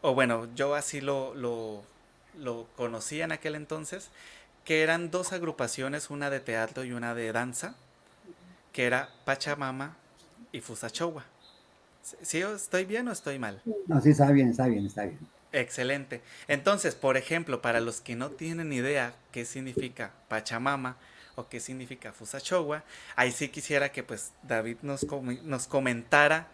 o 0.00 0.14
bueno, 0.14 0.48
yo 0.54 0.74
así 0.74 1.00
lo, 1.00 1.34
lo, 1.34 1.82
lo 2.38 2.66
conocía 2.76 3.24
en 3.24 3.32
aquel 3.32 3.54
entonces, 3.54 4.10
que 4.64 4.82
eran 4.82 5.10
dos 5.10 5.32
agrupaciones, 5.32 6.10
una 6.10 6.30
de 6.30 6.40
teatro 6.40 6.84
y 6.84 6.92
una 6.92 7.14
de 7.14 7.32
danza, 7.32 7.74
que 8.72 8.86
era 8.86 9.10
Pachamama 9.24 9.96
y 10.52 10.60
Fusachowa. 10.60 11.24
¿Sí 12.22 12.40
estoy 12.40 12.84
bien 12.84 13.08
o 13.08 13.12
estoy 13.12 13.38
mal? 13.38 13.60
No, 13.86 14.00
sí, 14.00 14.10
está 14.10 14.30
bien, 14.30 14.48
está 14.48 14.66
bien, 14.66 14.86
está 14.86 15.04
bien. 15.04 15.18
Excelente. 15.52 16.20
Entonces, 16.46 16.94
por 16.94 17.16
ejemplo, 17.16 17.62
para 17.62 17.80
los 17.80 18.00
que 18.00 18.14
no 18.14 18.30
tienen 18.30 18.72
idea 18.72 19.14
qué 19.32 19.44
significa 19.44 20.12
Pachamama 20.28 20.96
o 21.38 21.48
qué 21.48 21.60
significa 21.60 22.12
Fusachowa, 22.12 22.84
ahí 23.16 23.32
sí 23.32 23.48
quisiera 23.48 23.90
que 23.90 24.02
pues 24.02 24.32
David 24.42 24.78
nos, 24.82 25.06
nos 25.44 25.66
comentara 25.66 26.48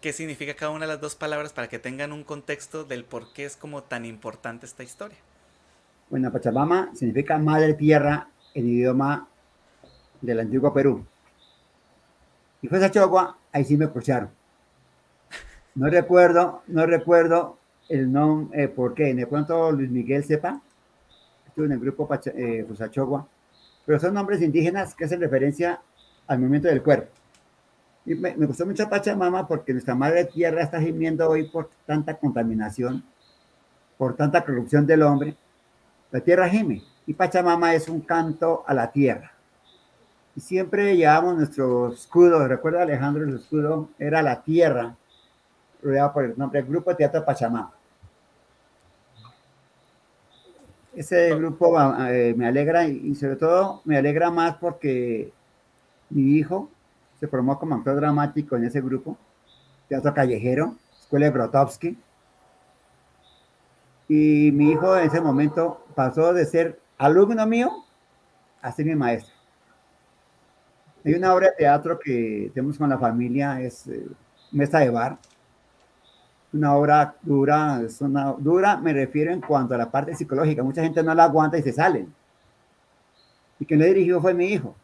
qué 0.00 0.12
significa 0.12 0.54
cada 0.54 0.72
una 0.72 0.86
de 0.86 0.92
las 0.92 1.00
dos 1.00 1.14
palabras 1.14 1.52
para 1.52 1.68
que 1.68 1.78
tengan 1.78 2.12
un 2.12 2.24
contexto 2.24 2.84
del 2.84 3.04
por 3.04 3.32
qué 3.32 3.44
es 3.44 3.56
como 3.56 3.82
tan 3.82 4.04
importante 4.04 4.66
esta 4.66 4.82
historia. 4.82 5.18
Bueno, 6.10 6.30
Pachamama 6.30 6.90
significa 6.94 7.38
madre 7.38 7.74
tierra 7.74 8.28
en 8.54 8.68
idioma 8.68 9.28
del 10.20 10.40
antiguo 10.40 10.72
Perú. 10.72 11.06
Y 12.60 12.68
Fusachowa, 12.68 13.38
ahí 13.52 13.64
sí 13.64 13.76
me 13.76 13.86
escucharon 13.86 14.42
no 15.74 15.88
recuerdo, 15.88 16.62
no 16.66 16.86
recuerdo 16.86 17.58
el 17.88 18.12
nombre, 18.12 18.64
eh, 18.64 18.68
por 18.68 18.94
qué. 18.94 19.14
De 19.14 19.26
pronto 19.26 19.72
Luis 19.72 19.90
Miguel 19.90 20.24
sepa. 20.24 20.60
Estuve 21.46 21.66
en 21.66 21.72
el 21.72 21.80
grupo 21.80 22.08
eh, 22.26 22.64
Fusachogua. 22.66 23.26
Pero 23.84 23.98
son 23.98 24.14
nombres 24.14 24.40
indígenas 24.40 24.94
que 24.94 25.04
hacen 25.04 25.20
referencia 25.20 25.80
al 26.26 26.38
movimiento 26.38 26.68
del 26.68 26.82
cuerpo. 26.82 27.10
Y 28.04 28.14
me, 28.14 28.32
gustó 28.34 28.66
mucho 28.66 28.88
Pachamama 28.88 29.46
porque 29.46 29.72
nuestra 29.72 29.94
madre 29.94 30.24
tierra 30.24 30.62
está 30.62 30.80
gimiendo 30.80 31.28
hoy 31.28 31.48
por 31.48 31.70
tanta 31.86 32.14
contaminación, 32.16 33.04
por 33.96 34.16
tanta 34.16 34.44
corrupción 34.44 34.86
del 34.86 35.02
hombre. 35.02 35.36
La 36.10 36.20
tierra 36.20 36.48
gime 36.48 36.82
y 37.06 37.14
Pachamama 37.14 37.74
es 37.74 37.88
un 37.88 38.00
canto 38.00 38.64
a 38.66 38.74
la 38.74 38.90
tierra. 38.90 39.32
Y 40.34 40.40
siempre 40.40 40.96
llevamos 40.96 41.36
nuestro 41.36 41.92
escudo, 41.92 42.46
recuerda 42.48 42.82
Alejandro, 42.82 43.24
el 43.24 43.36
escudo 43.36 43.90
era 43.98 44.22
la 44.22 44.42
tierra, 44.42 44.96
rodeado 45.82 46.12
por 46.12 46.24
el 46.24 46.38
nombre 46.38 46.62
Grupo 46.62 46.96
Teatro 46.96 47.24
Pachamama. 47.24 47.72
Ese 50.94 51.34
grupo 51.34 51.78
eh, 52.08 52.34
me 52.36 52.46
alegra 52.46 52.86
y, 52.86 53.14
sobre 53.14 53.36
todo 53.36 53.80
me 53.84 53.96
alegra 53.96 54.30
más 54.30 54.56
porque 54.56 55.32
mi 56.10 56.36
hijo 56.36 56.68
se 57.18 57.26
formó 57.28 57.58
como 57.58 57.76
actor 57.76 57.96
dramático 57.96 58.56
en 58.56 58.64
ese 58.64 58.80
grupo, 58.80 59.16
Teatro 59.88 60.12
Callejero, 60.12 60.76
Escuela 61.00 61.26
de 61.26 61.32
Grotowski. 61.32 61.98
Y 64.08 64.50
mi 64.52 64.72
hijo 64.72 64.96
en 64.96 65.06
ese 65.06 65.20
momento 65.20 65.86
pasó 65.94 66.34
de 66.34 66.44
ser 66.44 66.80
alumno 66.98 67.46
mío 67.46 67.70
a 68.60 68.70
ser 68.72 68.84
mi 68.86 68.94
maestro. 68.94 69.32
Hay 71.04 71.14
una 71.14 71.34
obra 71.34 71.48
de 71.48 71.56
teatro 71.56 71.98
que 71.98 72.50
tenemos 72.54 72.76
con 72.76 72.90
la 72.90 72.98
familia, 72.98 73.60
es 73.60 73.86
eh, 73.88 74.06
Mesa 74.52 74.80
de 74.80 74.90
Bar, 74.90 75.18
una 76.52 76.74
obra 76.76 77.14
dura, 77.22 77.80
es 77.82 78.00
una 78.00 78.32
dura, 78.32 78.76
me 78.76 78.92
refiero 78.92 79.32
en 79.32 79.40
cuanto 79.40 79.74
a 79.74 79.78
la 79.78 79.90
parte 79.90 80.14
psicológica. 80.14 80.62
Mucha 80.62 80.82
gente 80.82 81.02
no 81.02 81.14
la 81.14 81.24
aguanta 81.24 81.58
y 81.58 81.62
se 81.62 81.72
salen. 81.72 82.12
Y 83.58 83.64
quien 83.64 83.80
le 83.80 83.86
dirigió 83.86 84.20
fue 84.20 84.34
mi 84.34 84.46
hijo. 84.46 84.74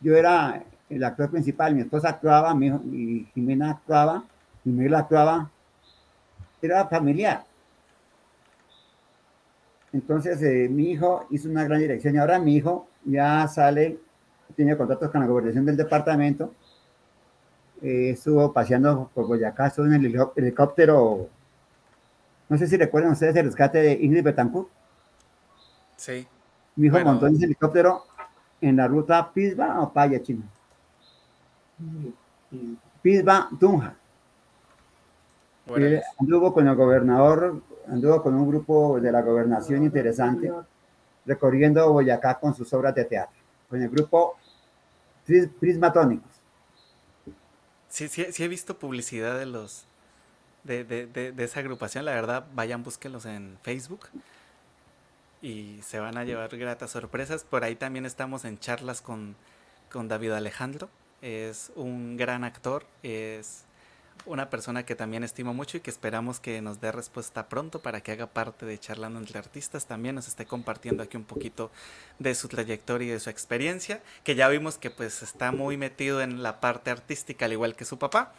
Yo 0.00 0.16
era 0.16 0.62
el 0.88 1.04
actor 1.04 1.30
principal, 1.30 1.74
mi 1.74 1.80
esposa 1.82 2.10
actuaba, 2.10 2.54
mi, 2.54 2.66
hijo, 2.66 2.78
mi 2.80 3.24
Jimena 3.34 3.70
actuaba, 3.70 4.24
mi 4.64 4.72
Miguel 4.72 4.94
actuaba. 4.94 5.50
Era 6.60 6.86
familiar. 6.86 7.44
Entonces 9.92 10.42
eh, 10.42 10.68
mi 10.68 10.90
hijo 10.90 11.26
hizo 11.30 11.48
una 11.48 11.64
gran 11.64 11.80
dirección 11.80 12.14
y 12.14 12.18
ahora 12.18 12.38
mi 12.38 12.56
hijo 12.56 12.88
ya 13.04 13.48
sale, 13.48 13.98
tiene 14.54 14.76
contactos 14.76 15.10
con 15.10 15.20
la 15.22 15.26
gobernación 15.26 15.64
del 15.64 15.76
departamento 15.76 16.52
eh, 17.82 18.10
estuvo 18.10 18.52
paseando 18.52 19.10
por 19.14 19.26
Boyacá, 19.26 19.68
estuvo 19.68 19.86
en 19.86 19.94
el 19.94 20.30
helicóptero, 20.36 21.28
no 22.48 22.58
sé 22.58 22.66
si 22.66 22.76
recuerdan 22.76 23.12
ustedes 23.12 23.36
el 23.36 23.46
rescate 23.46 23.78
de 23.78 23.92
Ingrid 23.92 24.24
Betancourt. 24.24 24.68
Sí. 25.96 26.26
Mi 26.76 26.86
hijo 26.86 26.98
montó 27.00 27.26
en 27.26 27.36
ese 27.36 27.44
helicóptero 27.44 28.04
en 28.60 28.76
la 28.76 28.88
ruta 28.88 29.30
Pisba 29.32 29.80
o 29.80 29.92
Paya, 29.92 30.22
Chino. 30.22 30.42
Pisba, 33.02 33.48
Tunja. 33.58 33.94
anduvo 36.18 36.52
con 36.52 36.66
el 36.66 36.74
gobernador, 36.74 37.62
anduvo 37.86 38.22
con 38.22 38.34
un 38.34 38.48
grupo 38.48 39.00
de 39.00 39.12
la 39.12 39.22
gobernación 39.22 39.84
interesante, 39.84 40.52
recorriendo 41.26 41.92
Boyacá 41.92 42.38
con 42.38 42.54
sus 42.54 42.72
obras 42.72 42.94
de 42.94 43.04
teatro, 43.04 43.38
con 43.68 43.80
el 43.80 43.88
grupo 43.88 44.36
prismatónicos. 45.60 46.27
Sí, 47.88 48.08
sí, 48.08 48.26
sí 48.30 48.44
he 48.44 48.48
visto 48.48 48.78
publicidad 48.78 49.38
de 49.38 49.46
los 49.46 49.86
de, 50.64 50.84
de, 50.84 51.06
de, 51.06 51.44
esa 51.44 51.60
agrupación, 51.60 52.04
la 52.04 52.12
verdad, 52.12 52.46
vayan, 52.52 52.82
búsquenlos 52.82 53.24
en 53.24 53.58
Facebook 53.62 54.08
y 55.40 55.80
se 55.82 55.98
van 55.98 56.18
a 56.18 56.24
llevar 56.24 56.54
gratas 56.56 56.90
sorpresas. 56.90 57.44
Por 57.44 57.64
ahí 57.64 57.74
también 57.76 58.04
estamos 58.04 58.44
en 58.44 58.58
charlas 58.58 59.00
con, 59.00 59.36
con 59.90 60.08
David 60.08 60.32
Alejandro, 60.32 60.90
es 61.22 61.72
un 61.74 62.16
gran 62.16 62.44
actor, 62.44 62.84
es 63.02 63.64
una 64.26 64.50
persona 64.50 64.84
que 64.84 64.94
también 64.94 65.24
estimo 65.24 65.54
mucho 65.54 65.76
y 65.76 65.80
que 65.80 65.90
esperamos 65.90 66.40
que 66.40 66.60
nos 66.60 66.80
dé 66.80 66.92
respuesta 66.92 67.48
pronto 67.48 67.80
para 67.80 68.00
que 68.00 68.12
haga 68.12 68.26
parte 68.26 68.66
de 68.66 68.78
Charlando 68.78 69.18
entre 69.18 69.38
Artistas. 69.38 69.86
También 69.86 70.14
nos 70.14 70.28
esté 70.28 70.46
compartiendo 70.46 71.02
aquí 71.02 71.16
un 71.16 71.24
poquito 71.24 71.70
de 72.18 72.34
su 72.34 72.48
trayectoria 72.48 73.08
y 73.08 73.10
de 73.10 73.20
su 73.20 73.30
experiencia, 73.30 74.00
que 74.24 74.34
ya 74.34 74.48
vimos 74.48 74.78
que 74.78 74.90
pues 74.90 75.22
está 75.22 75.52
muy 75.52 75.76
metido 75.76 76.20
en 76.20 76.42
la 76.42 76.60
parte 76.60 76.90
artística, 76.90 77.46
al 77.46 77.52
igual 77.52 77.76
que 77.76 77.84
su 77.84 77.98
papá. 77.98 78.32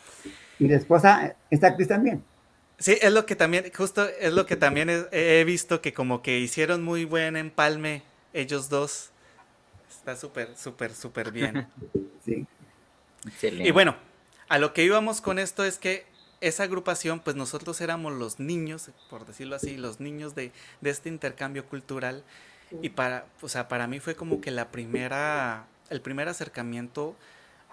Y 0.59 0.67
la 0.67 0.77
esposa 0.77 1.35
esta 1.49 1.67
actriz 1.67 1.87
también. 1.87 2.23
Sí, 2.77 2.97
es 3.01 3.11
lo 3.11 3.25
que 3.25 3.35
también, 3.35 3.65
justo 3.75 4.07
es 4.07 4.33
lo 4.33 4.45
que 4.45 4.55
también 4.55 4.89
he, 5.11 5.43
visto 5.43 5.81
que 5.81 5.93
como 5.93 6.21
que 6.21 6.39
hicieron 6.39 6.81
muy 6.81 7.03
buen 7.03 7.35
empalme 7.35 8.03
ellos 8.33 8.69
dos. 8.69 9.11
Está 9.89 10.15
súper, 10.15 10.55
súper, 10.55 10.93
súper 10.93 11.31
bien. 11.31 11.67
Sí. 12.25 12.45
Y 13.41 13.71
bueno, 13.71 13.95
a 14.49 14.57
lo 14.57 14.73
que 14.73 14.83
íbamos 14.83 15.21
con 15.21 15.39
esto 15.39 15.63
es 15.63 15.77
que 15.77 16.05
esa 16.41 16.63
agrupación, 16.63 17.19
pues 17.19 17.35
nosotros 17.35 17.81
éramos 17.81 18.13
los 18.13 18.39
niños, 18.39 18.89
por 19.09 19.25
decirlo 19.25 19.55
así, 19.55 19.77
los 19.77 19.99
niños 19.99 20.35
de, 20.35 20.51
este 20.81 21.09
intercambio 21.09 21.65
cultural. 21.65 22.23
Y 22.81 22.89
para, 22.89 23.25
o 23.41 23.49
sea, 23.49 23.67
para 23.67 23.87
mí 23.87 23.99
fue 23.99 24.15
como 24.15 24.41
que 24.41 24.51
la 24.51 24.71
primera, 24.71 25.67
el 25.89 26.01
primer 26.01 26.27
acercamiento 26.29 27.15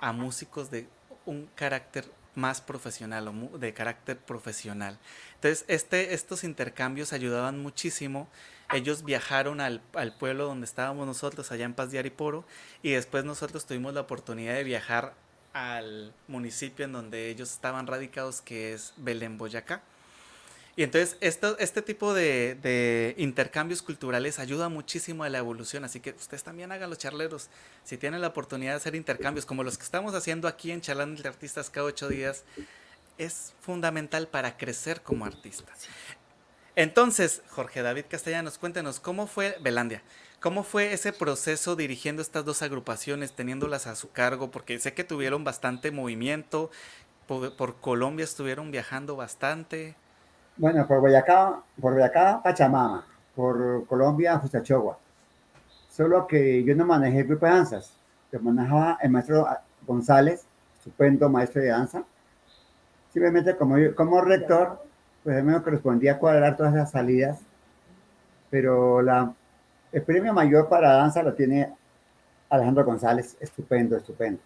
a 0.00 0.12
músicos 0.12 0.70
de 0.70 0.88
un 1.24 1.48
carácter 1.54 2.04
más 2.34 2.60
profesional 2.60 3.28
o 3.28 3.58
de 3.58 3.72
carácter 3.72 4.18
profesional. 4.18 4.98
Entonces, 5.36 5.64
este, 5.68 6.12
estos 6.12 6.44
intercambios 6.44 7.12
ayudaban 7.12 7.58
muchísimo. 7.58 8.28
Ellos 8.72 9.04
viajaron 9.04 9.60
al, 9.60 9.80
al, 9.94 10.14
pueblo 10.16 10.44
donde 10.46 10.66
estábamos 10.66 11.06
nosotros, 11.06 11.50
allá 11.52 11.64
en 11.64 11.74
Paz 11.74 11.90
de 11.90 11.98
Ariporo, 11.98 12.44
y 12.82 12.90
después 12.90 13.24
nosotros 13.24 13.64
tuvimos 13.64 13.94
la 13.94 14.02
oportunidad 14.02 14.54
de 14.54 14.64
viajar 14.64 15.14
al 15.56 16.12
municipio 16.28 16.84
en 16.84 16.92
donde 16.92 17.30
ellos 17.30 17.50
estaban 17.50 17.86
radicados, 17.86 18.42
que 18.42 18.74
es 18.74 18.92
Belén, 18.98 19.38
Boyacá. 19.38 19.80
Y 20.76 20.82
entonces 20.82 21.16
esto, 21.22 21.56
este 21.58 21.80
tipo 21.80 22.12
de, 22.12 23.14
intercambios 23.16 23.80
culturales 23.80 24.38
ayuda 24.38 24.68
muchísimo 24.68 25.24
a 25.24 25.30
la 25.30 25.38
evolución, 25.38 25.82
así 25.84 26.00
que 26.00 26.10
ustedes 26.10 26.42
también 26.42 26.72
hagan 26.72 26.90
los 26.90 26.98
charleros. 26.98 27.48
Si 27.84 27.96
tienen 27.96 28.20
la 28.20 28.26
oportunidad 28.26 28.72
de 28.72 28.76
hacer 28.76 28.94
intercambios 28.94 29.46
como 29.46 29.64
los 29.64 29.78
que 29.78 29.84
estamos 29.84 30.14
haciendo 30.14 30.46
aquí 30.46 30.72
en 30.72 30.82
Charlando 30.82 31.22
de 31.22 31.28
Artistas 31.30 31.70
cada 31.70 31.86
ocho 31.86 32.10
días, 32.10 32.44
es 33.16 33.54
fundamental 33.62 34.28
para 34.28 34.58
crecer 34.58 35.00
como 35.00 35.24
artistas. 35.24 35.88
Entonces, 36.74 37.40
Jorge 37.48 37.80
David 37.80 38.04
Castellanos, 38.10 38.58
cuéntenos, 38.58 39.00
¿cómo 39.00 39.26
fue 39.26 39.56
Belandia? 39.62 40.02
¿Cómo 40.40 40.62
fue 40.62 40.92
ese 40.92 41.12
proceso 41.12 41.76
dirigiendo 41.76 42.20
estas 42.20 42.44
dos 42.44 42.60
agrupaciones, 42.62 43.32
teniéndolas 43.32 43.86
a 43.86 43.94
su 43.94 44.12
cargo? 44.12 44.50
Porque 44.50 44.78
sé 44.78 44.92
que 44.92 45.02
tuvieron 45.02 45.44
bastante 45.44 45.90
movimiento, 45.90 46.70
por, 47.26 47.76
Colombia 47.76 48.24
estuvieron 48.24 48.70
viajando 48.70 49.16
bastante. 49.16 49.96
Bueno, 50.56 50.86
por 50.86 51.00
Boyacá, 51.00 51.60
por 51.80 51.94
Boyacá, 51.94 52.40
Pachamama, 52.42 53.06
por 53.34 53.86
Colombia, 53.86 54.38
Fustachogua. 54.38 54.98
Solo 55.90 56.26
que 56.26 56.62
yo 56.64 56.74
no 56.76 56.84
manejé 56.84 57.20
el 57.20 57.26
grupo 57.26 57.46
de 57.46 57.52
danzas, 57.52 57.92
que 58.30 58.38
manejaba 58.38 58.98
el 59.00 59.10
maestro 59.10 59.48
González, 59.86 60.44
estupendo 60.78 61.28
maestro 61.30 61.62
de 61.62 61.68
danza. 61.68 62.04
Simplemente 63.12 63.56
como, 63.56 63.76
como 63.94 64.20
rector, 64.20 64.84
pues 65.24 65.38
a 65.38 65.42
mí 65.42 65.50
me 65.50 65.62
correspondía 65.62 66.18
cuadrar 66.18 66.56
todas 66.56 66.74
las 66.74 66.90
salidas, 66.90 67.40
pero 68.50 69.00
la 69.00 69.32
el 69.92 70.02
premio 70.02 70.32
mayor 70.32 70.68
para 70.68 70.92
danza 70.92 71.22
lo 71.22 71.34
tiene 71.34 71.72
Alejandro 72.48 72.84
González, 72.84 73.36
estupendo, 73.40 73.96
estupendo. 73.96 74.40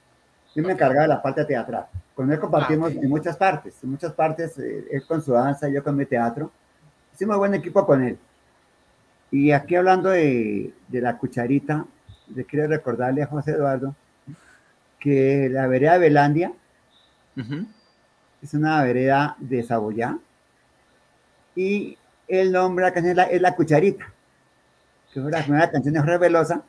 Yo 0.54 0.62
me 0.62 0.72
encargaba 0.72 1.02
de 1.02 1.08
la 1.08 1.22
parte 1.22 1.44
teatral. 1.44 1.86
Con 2.14 2.30
él 2.32 2.38
compartimos 2.38 2.92
ah, 2.94 2.98
en 3.00 3.08
muchas 3.08 3.36
partes, 3.36 3.82
en 3.82 3.90
muchas 3.90 4.12
partes, 4.12 4.58
eh, 4.58 4.86
él 4.90 5.06
con 5.06 5.22
su 5.22 5.32
danza, 5.32 5.68
yo 5.68 5.82
con 5.82 5.96
mi 5.96 6.06
teatro. 6.06 6.50
Hicimos 7.14 7.36
buen 7.36 7.54
equipo 7.54 7.86
con 7.86 8.02
él. 8.02 8.18
Y 9.30 9.52
aquí 9.52 9.76
hablando 9.76 10.10
de, 10.10 10.74
de 10.88 11.00
la 11.00 11.16
cucharita, 11.16 11.86
le 12.34 12.44
quiero 12.44 12.66
recordarle 12.66 13.22
a 13.22 13.26
José 13.26 13.52
Eduardo 13.52 13.94
que 14.98 15.48
la 15.50 15.66
vereda 15.66 15.94
de 15.94 15.98
Belandia 15.98 16.52
es 18.42 18.54
una 18.54 18.82
vereda 18.82 19.34
de 19.38 19.62
Saboyá 19.62 20.18
y 21.56 21.96
el 22.28 22.52
nombre 22.52 22.84
de 22.84 22.90
la 22.90 22.94
canción 22.94 23.18
es 23.30 23.40
la 23.40 23.56
cucharita 23.56 24.12
que 25.12 25.20
fue 25.20 25.30
la 25.30 25.42
primera 25.42 25.70
canción 25.70 25.94
de 25.94 26.00
Jorge 26.00 26.18
Velosa, 26.18 26.62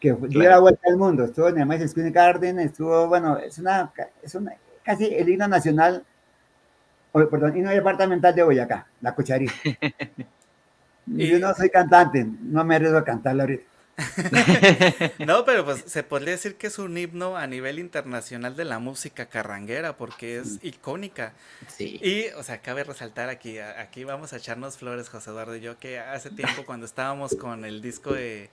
que 0.00 0.12
dio 0.12 0.42
la 0.42 0.58
vuelta 0.58 0.80
al 0.88 0.96
mundo. 0.96 1.24
Estuvo 1.24 1.48
en 1.48 1.58
el 1.58 1.66
Madison 1.66 1.88
Square 1.88 2.10
Garden, 2.10 2.60
estuvo, 2.60 3.08
bueno, 3.08 3.38
es 3.38 3.58
una, 3.58 3.92
es 4.22 4.34
una, 4.34 4.52
casi 4.82 5.06
el 5.06 5.28
himno 5.28 5.48
nacional, 5.48 6.04
o, 7.12 7.28
perdón, 7.28 7.56
himno 7.56 7.70
departamental 7.70 8.34
de 8.34 8.42
Boyacá, 8.42 8.86
la 9.00 9.14
cucharita. 9.14 9.52
y 11.06 11.28
yo 11.28 11.38
no 11.38 11.54
soy 11.54 11.70
cantante, 11.70 12.26
no 12.42 12.64
me 12.64 12.76
arriesgo 12.76 12.98
a 12.98 13.04
cantarla 13.04 13.44
ahorita. 13.44 13.75
no, 15.26 15.44
pero 15.44 15.64
pues 15.64 15.84
se 15.86 16.02
podría 16.02 16.32
decir 16.32 16.56
que 16.56 16.66
es 16.66 16.78
un 16.78 16.98
himno 16.98 17.36
a 17.36 17.46
nivel 17.46 17.78
internacional 17.78 18.54
de 18.54 18.64
la 18.64 18.78
música 18.78 19.26
carranguera 19.26 19.96
porque 19.96 20.38
es 20.38 20.58
icónica. 20.62 21.32
Sí. 21.68 21.98
Y, 22.02 22.26
o 22.36 22.42
sea, 22.42 22.60
cabe 22.60 22.84
resaltar 22.84 23.28
aquí, 23.30 23.58
aquí 23.58 24.04
vamos 24.04 24.32
a 24.32 24.36
echarnos 24.36 24.76
flores, 24.76 25.08
José 25.08 25.30
Eduardo 25.30 25.56
y 25.56 25.60
yo, 25.60 25.78
que 25.78 25.98
hace 25.98 26.30
tiempo 26.30 26.64
cuando 26.66 26.84
estábamos 26.84 27.34
con 27.36 27.64
el 27.64 27.80
disco 27.80 28.12
de, 28.12 28.50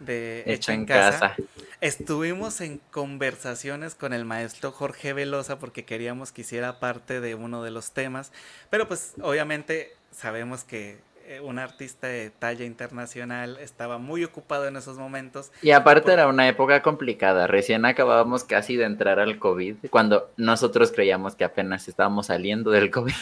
de 0.00 0.42
Hecho 0.46 0.72
en 0.72 0.84
casa, 0.84 1.36
estuvimos 1.80 2.60
en 2.60 2.78
conversaciones 2.90 3.94
con 3.94 4.12
el 4.12 4.24
maestro 4.24 4.72
Jorge 4.72 5.12
Velosa 5.12 5.58
porque 5.58 5.84
queríamos 5.84 6.32
que 6.32 6.42
hiciera 6.42 6.80
parte 6.80 7.20
de 7.20 7.34
uno 7.34 7.62
de 7.62 7.70
los 7.70 7.92
temas, 7.92 8.32
pero 8.68 8.88
pues 8.88 9.12
obviamente 9.20 9.94
sabemos 10.10 10.64
que 10.64 10.98
un 11.40 11.58
artista 11.58 12.06
de 12.06 12.30
talla 12.30 12.64
internacional, 12.64 13.58
estaba 13.60 13.98
muy 13.98 14.24
ocupado 14.24 14.66
en 14.66 14.76
esos 14.76 14.98
momentos. 14.98 15.52
Y 15.62 15.70
aparte 15.70 16.12
era 16.12 16.28
una 16.28 16.48
época 16.48 16.82
complicada, 16.82 17.46
recién 17.46 17.84
acabábamos 17.84 18.44
casi 18.44 18.76
de 18.76 18.84
entrar 18.84 19.20
al 19.20 19.38
COVID, 19.38 19.76
cuando 19.90 20.30
nosotros 20.36 20.92
creíamos 20.92 21.34
que 21.34 21.44
apenas 21.44 21.88
estábamos 21.88 22.26
saliendo 22.26 22.70
del 22.70 22.90
COVID. 22.90 23.14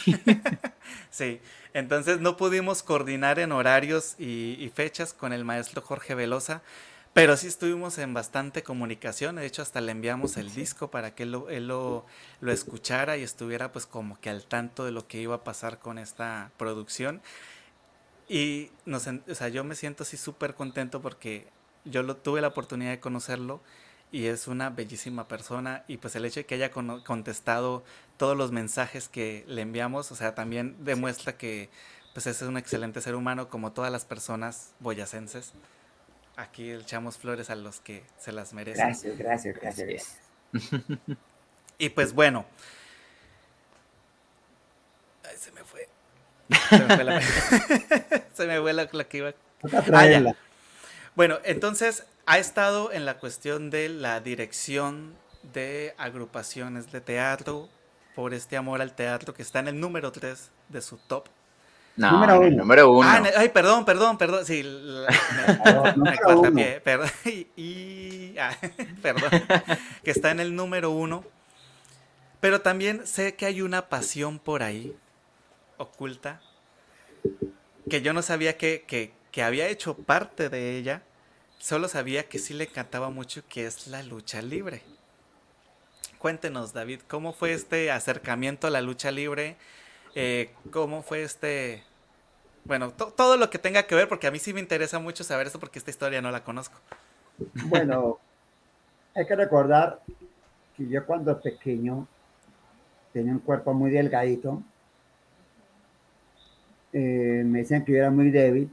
sí, 1.09 1.39
entonces 1.73 2.19
no 2.19 2.37
pudimos 2.37 2.83
coordinar 2.83 3.39
en 3.39 3.51
horarios 3.51 4.15
y, 4.19 4.71
fechas 4.75 5.13
con 5.13 5.33
el 5.33 5.45
maestro 5.45 5.81
Jorge 5.81 6.15
Velosa. 6.15 6.61
Pero 7.13 7.35
sí 7.35 7.47
estuvimos 7.47 7.97
en 7.97 8.13
bastante 8.13 8.63
comunicación, 8.63 9.35
de 9.35 9.45
hecho 9.45 9.61
hasta 9.61 9.81
le 9.81 9.91
enviamos 9.91 10.37
el 10.37 10.53
disco 10.53 10.91
para 10.91 11.13
que 11.13 11.23
él, 11.23 11.33
lo, 11.33 11.49
él 11.49 11.67
lo, 11.67 12.05
lo, 12.39 12.53
escuchara 12.53 13.17
y 13.17 13.23
estuviera 13.23 13.73
pues 13.73 13.85
como 13.85 14.17
que 14.21 14.29
al 14.29 14.45
tanto 14.45 14.85
de 14.85 14.91
lo 14.91 15.05
que 15.07 15.19
iba 15.19 15.35
a 15.35 15.43
pasar 15.43 15.79
con 15.79 15.97
esta 15.97 16.51
producción. 16.55 17.21
Y 18.31 18.71
nos, 18.85 19.07
o 19.07 19.35
sea, 19.35 19.49
yo 19.49 19.65
me 19.65 19.75
siento 19.75 20.03
así 20.03 20.15
súper 20.15 20.53
contento 20.55 21.01
porque 21.01 21.47
yo 21.83 22.01
lo, 22.01 22.15
tuve 22.15 22.39
la 22.39 22.47
oportunidad 22.47 22.91
de 22.91 23.01
conocerlo 23.01 23.59
y 24.09 24.27
es 24.27 24.47
una 24.47 24.69
bellísima 24.69 25.27
persona 25.27 25.83
y 25.89 25.97
pues 25.97 26.15
el 26.15 26.23
hecho 26.23 26.39
de 26.39 26.45
que 26.45 26.55
haya 26.55 26.71
contestado 26.71 27.83
todos 28.15 28.37
los 28.37 28.53
mensajes 28.53 29.09
que 29.09 29.43
le 29.47 29.61
enviamos, 29.61 30.13
o 30.13 30.15
sea, 30.15 30.33
también 30.33 30.77
demuestra 30.85 31.35
que 31.35 31.69
pues 32.13 32.25
ese 32.25 32.45
es 32.45 32.49
un 32.49 32.55
excelente 32.55 33.01
ser 33.01 33.15
humano 33.15 33.49
como 33.49 33.73
todas 33.73 33.91
las 33.91 34.05
personas 34.05 34.75
boyacenses. 34.79 35.51
Aquí 36.37 36.71
echamos 36.71 37.17
flores 37.17 37.49
a 37.49 37.55
los 37.55 37.81
que 37.81 38.01
se 38.17 38.31
las 38.31 38.53
merecen. 38.53 38.85
Gracias, 38.85 39.17
gracias, 39.17 39.55
gracias. 39.59 40.17
y 41.77 41.89
pues 41.89 42.13
bueno. 42.13 42.45
Ay, 45.25 45.35
se 45.37 45.51
me 45.51 45.65
fue. 45.65 45.90
Se 46.69 46.79
me 46.79 46.95
fue 46.95 47.03
la, 47.03 47.21
Se 48.33 48.47
me 48.47 48.59
fue 48.59 48.73
la, 48.73 48.87
que 48.87 49.17
iba. 49.17 49.33
Ah, 49.93 50.33
bueno, 51.15 51.39
entonces 51.43 52.05
ha 52.25 52.37
estado 52.37 52.91
en 52.91 53.05
la 53.05 53.17
cuestión 53.17 53.69
de 53.69 53.89
la 53.89 54.19
dirección 54.19 55.15
de 55.53 55.93
agrupaciones 55.97 56.91
de 56.91 57.01
teatro 57.01 57.69
por 58.15 58.33
este 58.33 58.57
amor 58.57 58.81
al 58.81 58.93
teatro 58.93 59.33
que 59.33 59.41
está 59.41 59.59
en 59.59 59.67
el 59.67 59.79
número 59.79 60.11
3 60.11 60.49
de 60.69 60.81
su 60.81 60.97
top. 60.97 61.25
No, 61.97 62.11
número 62.11 62.39
uno. 62.39 62.57
número 62.57 62.91
uno. 62.91 63.07
Ah, 63.07 63.21
ay, 63.37 63.49
perdón, 63.49 63.83
perdón, 63.83 64.17
perdón. 64.17 64.45
Sí, 64.45 64.63
me, 65.97 66.51
me 66.51 66.79
perdón. 66.79 67.09
Y, 67.55 68.37
ah, 68.39 68.55
perdón. 69.01 69.29
Que 70.03 70.11
está 70.11 70.31
en 70.31 70.39
el 70.39 70.55
número 70.55 70.91
uno. 70.91 71.23
Pero 72.39 72.61
también 72.61 73.05
sé 73.05 73.35
que 73.35 73.45
hay 73.45 73.61
una 73.61 73.89
pasión 73.89 74.39
por 74.39 74.63
ahí 74.63 74.95
oculta 75.81 76.41
que 77.89 78.01
yo 78.01 78.13
no 78.13 78.21
sabía 78.21 78.57
que, 78.57 79.11
había 79.43 79.67
hecho 79.67 79.95
parte 79.95 80.49
de 80.49 80.77
ella, 80.77 81.01
solo 81.57 81.87
sabía 81.87 82.27
que 82.29 82.39
sí 82.39 82.53
le 82.53 82.65
encantaba 82.65 83.09
mucho 83.09 83.43
que 83.47 83.65
es 83.65 83.87
la 83.87 84.03
lucha 84.03 84.41
libre. 84.41 84.81
Cuéntenos, 86.19 86.73
David, 86.73 87.01
¿cómo 87.07 87.33
fue 87.33 87.53
este 87.53 87.91
acercamiento 87.91 88.67
a 88.67 88.69
la 88.69 88.81
lucha 88.81 89.11
libre? 89.11 89.57
Eh, 90.15 90.53
¿Cómo 90.71 91.01
fue 91.03 91.23
este... 91.23 91.83
Bueno, 92.63 92.91
todo 92.91 93.37
lo 93.37 93.49
que 93.49 93.57
tenga 93.57 93.87
que 93.87 93.95
ver, 93.95 94.07
porque 94.07 94.27
a 94.27 94.31
mí 94.31 94.37
sí 94.37 94.53
me 94.53 94.59
interesa 94.59 94.99
mucho 94.99 95.23
saber 95.23 95.47
esto 95.47 95.59
porque 95.59 95.79
esta 95.79 95.89
historia 95.89 96.21
no 96.21 96.29
la 96.29 96.43
conozco. 96.43 96.79
Bueno, 97.65 98.19
hay 99.15 99.25
que 99.25 99.35
recordar 99.35 99.99
que 100.77 100.87
yo 100.87 101.05
cuando 101.05 101.41
pequeño 101.41 102.07
tenía 103.13 103.33
un 103.33 103.39
cuerpo 103.39 103.73
muy 103.73 103.91
delgadito. 103.91 104.61
Eh, 106.93 107.43
me 107.45 107.59
decían 107.59 107.85
que 107.85 107.93
yo 107.93 107.99
era 107.99 108.11
muy 108.11 108.31
débil. 108.31 108.69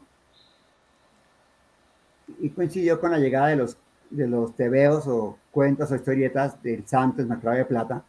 Y 2.40 2.50
coincidió 2.50 3.00
con 3.00 3.10
la 3.10 3.18
llegada 3.18 3.48
de 3.48 3.56
los, 3.56 3.76
de 4.10 4.26
los 4.26 4.54
tebeos 4.54 5.06
o 5.06 5.38
cuentos 5.50 5.90
o 5.90 5.96
historietas 5.96 6.62
del 6.62 6.86
Santos 6.86 7.26
Macrao 7.26 7.56
de 7.56 7.64
Plata. 7.64 8.04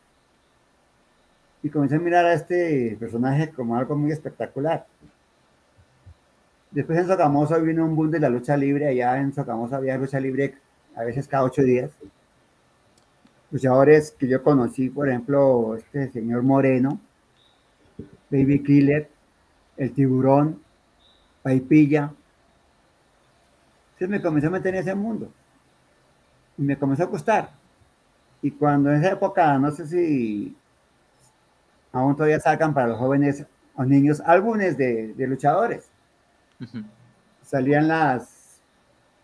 Y 1.62 1.70
comencé 1.70 1.95
a 1.95 1.99
mirar 1.99 2.26
a 2.26 2.34
este 2.34 2.95
personaje 2.99 3.49
como 3.49 3.76
algo 3.76 3.95
muy 3.95 4.12
espectacular. 4.12 4.86
Después 6.72 6.99
en 6.99 7.07
Socamoso 7.07 7.60
vino 7.62 7.86
un 7.86 7.95
boom 7.95 8.12
de 8.12 8.20
la 8.20 8.30
lucha 8.30 8.55
libre. 8.55 8.88
Allá 8.88 9.20
en 9.20 9.34
Socamoso 9.34 9.76
había 9.76 9.97
lucha 9.97 10.20
libre 10.20 10.55
a 10.95 11.03
veces 11.03 11.28
cada 11.28 11.43
ocho 11.43 11.64
días 11.64 11.91
luchadores 13.51 14.12
que 14.12 14.28
yo 14.28 14.43
conocí, 14.43 14.89
por 14.89 15.10
ejemplo, 15.10 15.76
este 15.76 16.12
señor 16.12 16.43
Moreno, 16.43 16.99
Baby 18.30 18.64
Killer, 18.64 19.10
el 19.80 19.94
tiburón, 19.94 20.62
Paipilla. 21.42 22.12
Entonces 23.94 24.10
me 24.10 24.22
comencé 24.22 24.48
a 24.48 24.52
meter 24.52 24.76
en 24.76 24.82
ese 24.82 24.94
mundo 24.94 25.32
y 26.58 26.62
me 26.62 26.78
comenzó 26.78 27.04
a 27.04 27.08
gustar. 27.08 27.52
Y 28.42 28.52
cuando 28.52 28.92
en 28.92 29.02
esa 29.02 29.14
época, 29.14 29.58
no 29.58 29.72
sé 29.72 29.88
si 29.88 30.56
aún 31.92 32.16
todavía 32.16 32.40
sacan 32.40 32.74
para 32.74 32.88
los 32.88 32.98
jóvenes 32.98 33.46
o 33.76 33.86
niños 33.86 34.22
álbumes 34.26 34.78
de, 34.78 35.14
de 35.14 35.28
luchadores. 35.28 35.90
Salían 37.42 37.88
las 37.88 38.60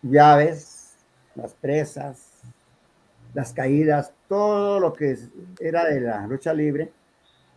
llaves, 0.02 0.96
las 1.34 1.52
presas, 1.52 2.30
las 3.34 3.52
caídas, 3.52 4.12
todo 4.26 4.80
lo 4.80 4.94
que 4.94 5.18
era 5.60 5.84
de 5.84 6.00
la 6.00 6.26
lucha 6.26 6.54
libre 6.54 6.90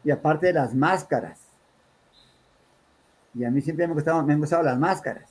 y 0.03 0.11
aparte 0.11 0.47
de 0.47 0.53
las 0.53 0.75
máscaras. 0.75 1.48
Y 3.33 3.43
a 3.43 3.51
mí 3.51 3.61
siempre 3.61 3.87
me, 3.87 3.93
gustado, 3.93 4.23
me 4.23 4.33
han 4.33 4.39
gustado 4.39 4.63
las 4.63 4.77
máscaras. 4.77 5.29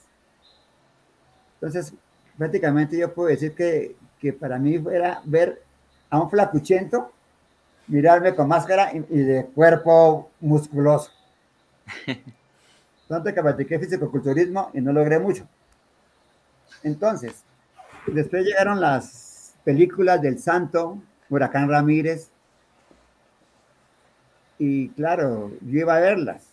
Entonces, 1.55 1.93
prácticamente 2.37 2.97
yo 2.97 3.13
puedo 3.13 3.29
decir 3.29 3.55
que, 3.55 3.97
que 4.19 4.33
para 4.33 4.59
mí 4.59 4.83
era 4.93 5.21
ver 5.25 5.63
a 6.11 6.21
un 6.21 6.31
flacuchento 6.31 7.13
mirarme 7.89 8.35
con 8.35 8.49
máscara 8.49 8.93
y, 8.93 9.01
de 9.01 9.47
cuerpo 9.47 10.31
musculoso. 10.41 11.11
Tanto 13.09 13.33
que 13.33 13.43
practiqué 13.43 13.79
fisicoculturismo 13.79 14.71
y 14.75 14.81
no 14.81 14.93
logré 14.93 15.19
mucho. 15.19 15.49
Entonces, 16.83 17.43
después 18.07 18.45
llegaron 18.45 18.81
las 18.81 19.55
películas 19.65 20.21
del 20.21 20.39
Santo, 20.39 20.99
Huracán 21.31 21.69
Ramírez. 21.69 22.31
Y 24.59 24.91
claro, 24.91 25.51
yo 25.63 25.81
iba 25.81 25.97
a 25.97 26.01
verlas. 26.01 26.48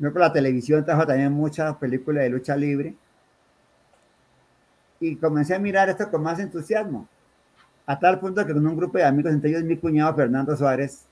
Luego 0.00 0.18
la 0.18 0.32
televisión 0.32 0.84
trajo 0.84 1.06
también 1.06 1.32
muchas 1.32 1.76
películas 1.76 2.24
de 2.24 2.30
lucha 2.30 2.56
libre. 2.56 2.94
Y 4.98 5.14
comencé 5.16 5.54
a 5.54 5.58
mirar 5.58 5.88
esto 5.88 6.10
con 6.10 6.22
más 6.22 6.40
entusiasmo. 6.40 7.06
A 7.86 7.98
tal 7.98 8.18
punto 8.18 8.44
que 8.44 8.52
con 8.52 8.66
un 8.66 8.76
grupo 8.76 8.98
de 8.98 9.04
amigos, 9.04 9.32
entre 9.32 9.50
ellos 9.50 9.62
mi 9.62 9.76
cuñado 9.76 10.14
Fernando 10.14 10.56
Suárez, 10.56 11.04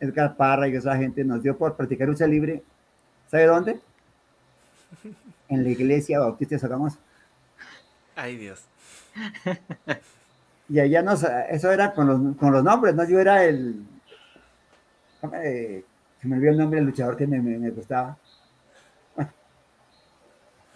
Edgar 0.00 0.36
Parra 0.36 0.68
y 0.68 0.74
esa 0.74 0.96
gente, 0.96 1.24
nos 1.24 1.42
dio 1.42 1.56
por 1.56 1.76
practicar 1.76 2.08
lucha 2.08 2.26
libre. 2.26 2.62
¿Sabe 3.30 3.46
dónde? 3.46 3.80
En 5.48 5.62
la 5.62 5.70
iglesia 5.70 6.18
Bautista 6.18 6.56
de 6.56 6.88
Ay 8.16 8.36
Dios. 8.36 8.64
y 10.68 10.80
allá 10.80 11.02
nos, 11.02 11.24
eso 11.50 11.70
era 11.70 11.92
con 11.92 12.06
los, 12.06 12.36
con 12.36 12.52
los 12.52 12.64
nombres, 12.64 12.94
¿no? 12.94 13.08
Yo 13.08 13.20
era 13.20 13.44
el, 13.44 13.84
se 16.22 16.28
me 16.28 16.36
olvidó 16.36 16.50
el 16.50 16.58
nombre 16.58 16.80
del 16.80 16.86
luchador 16.86 17.16
que 17.16 17.26
me, 17.26 17.40
me, 17.40 17.70
gustaba. 17.70 18.16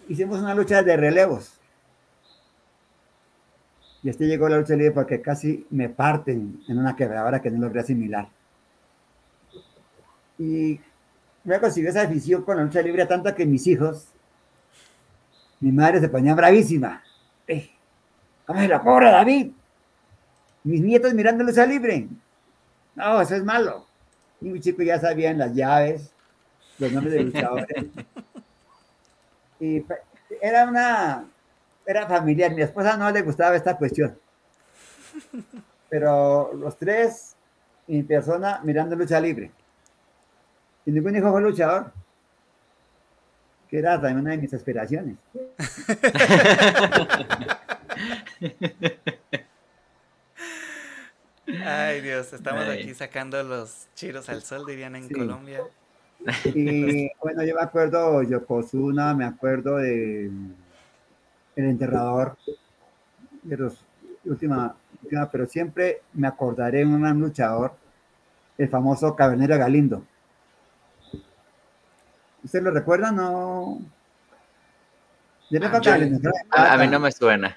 Hicimos 0.07 0.39
una 0.39 0.55
lucha 0.55 0.83
de 0.83 0.97
relevos. 0.97 1.53
Y 4.03 4.09
este 4.09 4.27
llegó 4.27 4.47
la 4.47 4.57
lucha 4.57 4.75
libre 4.75 4.91
porque 4.91 5.21
casi 5.21 5.65
me 5.69 5.89
parten 5.89 6.61
en 6.67 6.77
una 6.77 6.95
quebradora 6.95 7.41
que 7.41 7.51
no 7.51 7.59
logré 7.59 7.81
asimilar. 7.81 8.29
Y 10.37 10.79
me 11.43 11.59
consiguió 11.59 11.89
esa 11.89 12.03
afición 12.03 12.43
con 12.43 12.57
la 12.57 12.63
lucha 12.63 12.81
libre 12.81 13.05
tanto 13.05 13.33
que 13.33 13.45
mis 13.45 13.65
hijos, 13.67 14.09
mi 15.59 15.71
madre 15.71 15.99
se 15.99 16.09
ponía 16.09 16.35
bravísima. 16.35 17.01
Eh, 17.47 17.71
¿Cómo 18.45 18.61
es 18.61 18.69
la 18.69 18.81
pobre 18.81 19.11
David? 19.11 19.51
mis 20.67 20.81
nietos 20.81 21.13
mirando 21.13 21.43
lucha 21.43 21.65
libre. 21.65 22.07
No, 22.95 23.21
eso 23.21 23.35
es 23.35 23.43
malo. 23.43 23.85
Y 24.41 24.49
mi 24.49 24.59
chico 24.59 24.83
ya 24.83 24.99
sabían 24.99 25.37
las 25.37 25.53
llaves, 25.53 26.11
los 26.77 26.91
nombres 26.91 27.13
de 27.13 27.23
luchadores. 27.23 27.85
Y 29.59 29.85
era 30.41 30.65
una, 30.65 31.25
era 31.85 32.07
familiar. 32.07 32.51
Mi 32.53 32.61
esposa 32.61 32.97
no 32.97 33.09
le 33.11 33.21
gustaba 33.21 33.55
esta 33.55 33.77
cuestión. 33.77 34.17
Pero 35.89 36.53
los 36.53 36.77
tres, 36.77 37.35
mi 37.87 38.03
persona 38.03 38.59
mirando 38.63 38.95
lucha 38.95 39.19
libre. 39.19 39.51
Y 40.85 40.91
ningún 40.91 41.15
hijo 41.15 41.31
fue 41.31 41.41
luchador. 41.41 41.91
Que 43.69 43.79
era 43.79 43.95
también 43.95 44.19
una 44.19 44.31
de 44.31 44.37
mis 44.37 44.53
aspiraciones. 44.53 45.17
Ay, 51.65 52.01
Dios, 52.01 52.31
estamos 52.33 52.67
aquí 52.67 52.93
sacando 52.93 53.41
los 53.43 53.87
chiros 53.95 54.29
al 54.29 54.43
sol, 54.43 54.65
dirían 54.65 54.95
en 54.95 55.09
Colombia. 55.09 55.61
Y 56.45 57.09
bueno, 57.21 57.43
yo 57.43 57.55
me 57.55 57.61
acuerdo 57.61 58.23
Yokozuna, 58.23 59.13
me 59.13 59.25
acuerdo 59.25 59.77
de 59.77 60.25
El 61.55 61.65
Enterrador, 61.65 62.37
de 63.43 63.57
los 63.57 63.83
última, 64.25 64.75
pero 65.31 65.47
siempre 65.47 66.01
me 66.13 66.27
acordaré 66.27 66.79
de 66.79 66.85
un 66.85 67.01
gran 67.01 67.19
luchador, 67.19 67.73
el 68.57 68.67
famoso 68.67 69.15
Cabernero 69.15 69.57
Galindo. 69.57 70.03
¿Usted 72.43 72.61
lo 72.61 72.71
recuerda? 72.71 73.11
No. 73.11 73.79
Ah, 76.51 76.73
a, 76.73 76.77
mí 76.77 76.87
no 76.87 76.99
me 76.99 77.11
suena. 77.11 77.55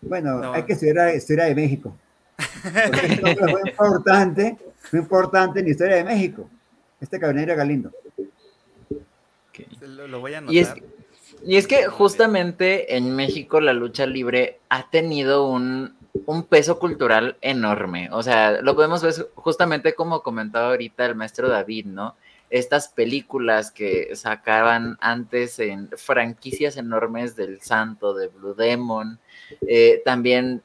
Bueno, 0.00 0.52
hay 0.52 0.64
que 0.64 0.72
estudiar 0.72 1.14
historia 1.14 1.44
de 1.44 1.54
México 1.54 1.96
fue 2.62 3.70
importante, 3.70 4.58
fue 4.78 4.98
importante 4.98 5.60
en 5.60 5.66
la 5.66 5.70
historia 5.70 5.96
de 5.96 6.04
México. 6.04 6.48
Este 7.02 7.18
caballero 7.18 7.56
Galindo. 7.56 7.90
Lo, 9.80 10.20
voy 10.20 10.34
a 10.34 10.38
anotar. 10.38 10.54
Y 10.54 10.60
es, 10.60 10.72
y 11.44 11.56
es 11.56 11.66
que 11.66 11.86
justamente 11.86 12.96
en 12.96 13.14
México 13.16 13.60
la 13.60 13.72
lucha 13.72 14.06
libre 14.06 14.60
ha 14.68 14.88
tenido 14.88 15.48
un, 15.48 15.96
un 16.26 16.44
peso 16.44 16.78
cultural 16.78 17.36
enorme. 17.40 18.08
O 18.12 18.22
sea, 18.22 18.62
lo 18.62 18.76
podemos 18.76 19.02
ver 19.02 19.14
justamente 19.34 19.94
como 19.94 20.22
comentaba 20.22 20.68
ahorita 20.68 21.04
el 21.04 21.16
maestro 21.16 21.48
David, 21.48 21.86
¿no? 21.86 22.14
Estas 22.50 22.88
películas 22.88 23.72
que 23.72 24.14
sacaban 24.14 24.96
antes 25.00 25.58
en 25.58 25.90
franquicias 25.96 26.76
enormes 26.76 27.34
del 27.34 27.60
Santo, 27.62 28.14
de 28.14 28.28
Blue 28.28 28.54
Demon, 28.54 29.18
eh, 29.66 30.02
también 30.04 30.62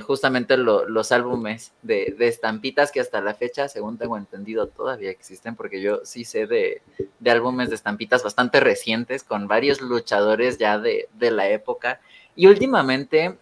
justamente 0.00 0.56
los 0.56 1.12
álbumes 1.12 1.72
de, 1.82 2.14
estampitas 2.20 2.92
que 2.92 3.00
hasta 3.00 3.20
la 3.20 3.34
fecha, 3.34 3.68
según 3.68 3.98
tengo 3.98 4.16
entendido, 4.16 4.68
todavía 4.68 5.10
existen, 5.10 5.56
porque 5.56 5.80
yo 5.80 6.00
sí 6.04 6.24
sé 6.24 6.46
de, 6.46 6.82
álbumes 7.24 7.70
de 7.70 7.74
estampitas 7.74 8.22
bastante 8.22 8.60
recientes 8.60 9.24
con 9.24 9.48
varios 9.48 9.80
luchadores 9.80 10.58
ya 10.58 10.78
de, 10.78 11.08
la 11.18 11.48
época. 11.48 12.00
Y 12.36 12.46
últimamente 12.46 13.38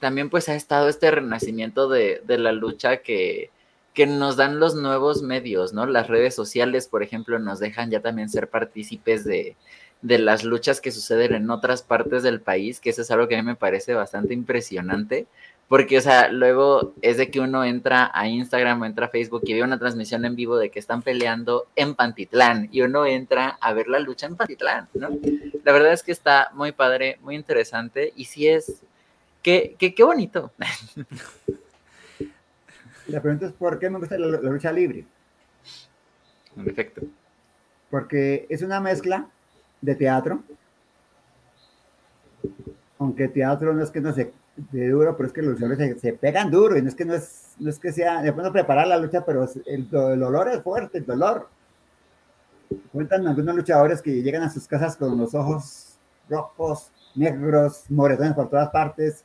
también 0.00 0.30
pues 0.30 0.48
ha 0.48 0.54
estado 0.54 0.88
este 0.88 1.10
renacimiento 1.10 1.88
de, 1.88 2.22
la 2.26 2.52
lucha 2.52 2.98
que, 2.98 3.50
que 3.92 4.06
nos 4.06 4.36
dan 4.36 4.58
los 4.60 4.74
nuevos 4.74 5.22
medios, 5.22 5.72
¿no? 5.74 5.86
Las 5.86 6.08
redes 6.08 6.34
sociales, 6.34 6.88
por 6.88 7.02
ejemplo, 7.02 7.38
nos 7.38 7.60
dejan 7.60 7.90
ya 7.90 8.00
también 8.00 8.30
ser 8.30 8.48
partícipes 8.48 9.24
de, 9.24 9.56
de 10.02 10.18
las 10.18 10.44
luchas 10.44 10.80
que 10.80 10.92
suceden 10.92 11.34
en 11.34 11.50
otras 11.50 11.82
partes 11.82 12.22
del 12.22 12.40
país, 12.40 12.80
que 12.80 12.90
eso 12.90 13.02
es 13.02 13.10
algo 13.10 13.28
que 13.28 13.36
a 13.36 13.42
mí 13.42 13.46
me 13.46 13.56
parece 13.56 13.94
bastante 13.94 14.34
impresionante, 14.34 15.26
porque, 15.68 15.98
o 15.98 16.00
sea, 16.00 16.30
luego 16.30 16.94
es 17.02 17.16
de 17.16 17.28
que 17.30 17.40
uno 17.40 17.64
entra 17.64 18.10
a 18.14 18.28
Instagram 18.28 18.82
o 18.82 18.84
entra 18.84 19.06
a 19.06 19.08
Facebook 19.08 19.42
y 19.44 19.54
ve 19.54 19.64
una 19.64 19.78
transmisión 19.78 20.24
en 20.24 20.36
vivo 20.36 20.56
de 20.56 20.70
que 20.70 20.78
están 20.78 21.02
peleando 21.02 21.66
en 21.74 21.96
Pantitlán 21.96 22.68
y 22.70 22.82
uno 22.82 23.04
entra 23.04 23.58
a 23.60 23.72
ver 23.72 23.88
la 23.88 23.98
lucha 23.98 24.26
en 24.26 24.36
Pantitlán, 24.36 24.88
¿no? 24.94 25.08
La 25.64 25.72
verdad 25.72 25.92
es 25.92 26.04
que 26.04 26.12
está 26.12 26.50
muy 26.54 26.70
padre, 26.70 27.18
muy 27.20 27.34
interesante 27.34 28.12
y 28.14 28.26
sí 28.26 28.46
es, 28.46 28.82
qué, 29.42 29.74
qué, 29.76 29.92
qué 29.92 30.04
bonito. 30.04 30.52
La 33.08 33.20
pregunta 33.20 33.46
es, 33.46 33.52
¿por 33.52 33.78
qué 33.78 33.88
me 33.88 34.00
gusta 34.00 34.18
la, 34.18 34.26
la 34.26 34.50
lucha 34.50 34.72
libre? 34.72 35.04
En 36.56 36.68
efecto. 36.68 37.02
Porque 37.88 38.46
es 38.48 38.62
una 38.62 38.80
mezcla 38.80 39.28
de 39.80 39.94
teatro, 39.94 40.42
aunque 42.98 43.28
teatro 43.28 43.72
no 43.72 43.84
es 43.84 43.90
que 43.90 44.00
no 44.00 44.12
se 44.12 44.32
de 44.56 44.88
duro, 44.88 45.16
pero 45.16 45.26
es 45.26 45.32
que 45.32 45.42
los 45.42 45.52
luchadores 45.52 45.78
se, 45.78 45.98
se, 45.98 46.12
pegan 46.14 46.50
duro 46.50 46.76
y 46.76 46.82
no 46.82 46.88
es 46.88 46.94
que 46.94 47.04
no 47.04 47.14
es, 47.14 47.54
no 47.58 47.70
es 47.70 47.78
que 47.78 47.92
sea, 47.92 48.22
después 48.22 48.44
no 48.44 48.52
preparar 48.52 48.86
la 48.86 48.98
lucha, 48.98 49.24
pero 49.24 49.44
el, 49.44 49.62
el, 49.66 49.90
dolor 49.90 50.48
es 50.48 50.62
fuerte, 50.62 50.98
el 50.98 51.06
dolor. 51.06 51.48
Cuentan 52.92 53.26
algunos 53.26 53.54
luchadores 53.54 54.02
que 54.02 54.22
llegan 54.22 54.42
a 54.42 54.50
sus 54.50 54.66
casas 54.66 54.96
con 54.96 55.16
los 55.16 55.34
ojos 55.34 55.86
rojos, 56.28 56.90
negros, 57.14 57.84
moretones 57.88 58.34
por 58.34 58.48
todas 58.48 58.70
partes, 58.70 59.24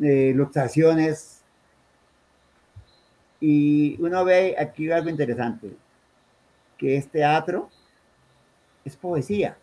eh, 0.00 0.32
luxaciones. 0.34 1.42
Y 3.40 4.00
uno 4.00 4.24
ve 4.24 4.56
aquí 4.58 4.90
algo 4.90 5.10
interesante, 5.10 5.76
que 6.78 6.96
es 6.96 7.08
teatro, 7.08 7.68
es 8.84 8.96
poesía. 8.96 9.58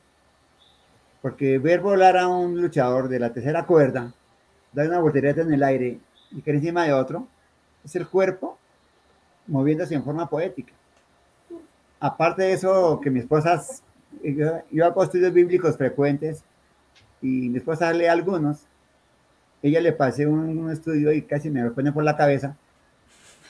Porque 1.22 1.60
ver 1.60 1.82
volar 1.82 2.18
a 2.18 2.28
un 2.28 2.60
luchador 2.60 3.08
de 3.08 3.20
la 3.20 3.34
tercera 3.34 3.66
cuerda, 3.66 4.14
dar 4.72 4.88
una 4.88 5.00
voltereta 5.00 5.42
en 5.42 5.54
el 5.54 5.64
aire 5.64 6.00
y 6.32 6.42
caer 6.42 6.58
encima 6.58 6.86
de 6.86 6.94
otro, 6.94 7.28
es 7.84 7.96
el 7.96 8.08
cuerpo 8.08 8.58
moviéndose 9.48 9.96
en 9.96 10.04
forma 10.04 10.30
poética. 10.30 10.74
Aparte 12.00 12.44
de 12.44 12.54
eso, 12.54 13.00
que 13.02 13.10
mi 13.10 13.20
esposa, 13.20 13.62
yo, 14.24 14.86
hago 14.86 15.04
estudios 15.04 15.34
bíblicos 15.34 15.78
frecuentes 15.78 16.44
y 17.22 17.50
mi 17.50 17.58
esposa 17.58 17.92
lee 17.94 18.06
algunos, 18.06 18.66
ella 19.62 19.82
le 19.82 19.92
pasé 19.92 20.26
un, 20.26 20.58
un 20.58 20.72
estudio 20.72 21.12
y 21.12 21.22
casi 21.22 21.50
me 21.50 21.62
lo 21.62 21.74
pone 21.74 21.92
por 21.92 22.04
la 22.04 22.18
cabeza, 22.18 22.56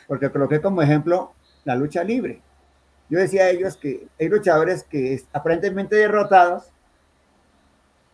porque 0.07 0.29
coloqué 0.29 0.59
como 0.59 0.81
ejemplo 0.81 1.31
la 1.63 1.75
lucha 1.75 2.03
libre. 2.03 2.41
Yo 3.09 3.19
decía 3.19 3.43
a 3.43 3.49
ellos 3.49 3.77
que 3.77 4.07
hay 4.19 4.29
luchadores 4.29 4.83
que 4.83 5.21
aparentemente 5.33 5.95
derrotados, 5.95 6.65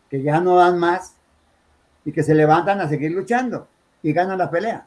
que 0.10 0.22
ya 0.22 0.40
no 0.40 0.56
dan 0.56 0.80
más, 0.80 1.17
y 2.08 2.14
que 2.14 2.24
se 2.24 2.34
levantan 2.34 2.80
a 2.80 2.88
seguir 2.88 3.12
luchando 3.12 3.68
y 4.02 4.14
ganan 4.14 4.38
la 4.38 4.50
pelea. 4.50 4.86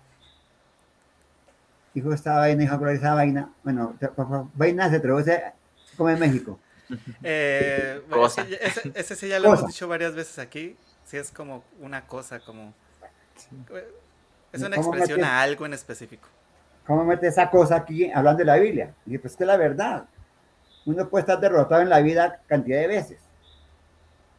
Dijo 1.92 2.14
esta 2.14 2.38
vaina, 2.38 2.62
dijo 2.62 2.88
esa 2.88 3.12
vaina. 3.12 3.52
Bueno, 3.62 3.94
vaina 4.54 4.88
se 4.88 5.00
traduce 5.00 5.52
como 5.96 6.08
en 6.10 6.18
México. 6.18 6.58
Eh, 7.22 8.02
bueno, 8.08 8.26
ese, 8.26 8.58
ese, 8.60 8.92
ese, 8.96 9.14
sí 9.14 9.28
ya 9.28 9.38
lo 9.38 9.50
cosa. 9.50 9.60
hemos 9.60 9.72
dicho 9.72 9.86
varias 9.86 10.12
veces 10.12 10.40
aquí. 10.40 10.76
Sí, 11.04 11.18
es 11.18 11.30
como 11.30 11.62
una 11.78 12.04
cosa, 12.04 12.40
como. 12.40 12.74
Es 14.52 14.60
una 14.60 14.74
expresión 14.74 15.20
mete, 15.20 15.30
a 15.30 15.40
algo 15.40 15.66
en 15.66 15.74
específico. 15.74 16.26
¿Cómo 16.84 17.04
mete 17.04 17.28
esa 17.28 17.48
cosa 17.48 17.76
aquí 17.76 18.10
hablando 18.12 18.38
de 18.38 18.44
la 18.46 18.56
Biblia? 18.56 18.92
Y 19.06 19.18
pues 19.18 19.36
que 19.36 19.44
la 19.44 19.56
verdad. 19.56 20.06
Uno 20.84 21.08
puede 21.08 21.20
estar 21.20 21.38
derrotado 21.38 21.80
en 21.80 21.90
la 21.90 22.00
vida 22.00 22.40
cantidad 22.48 22.80
de 22.80 22.88
veces. 22.88 23.20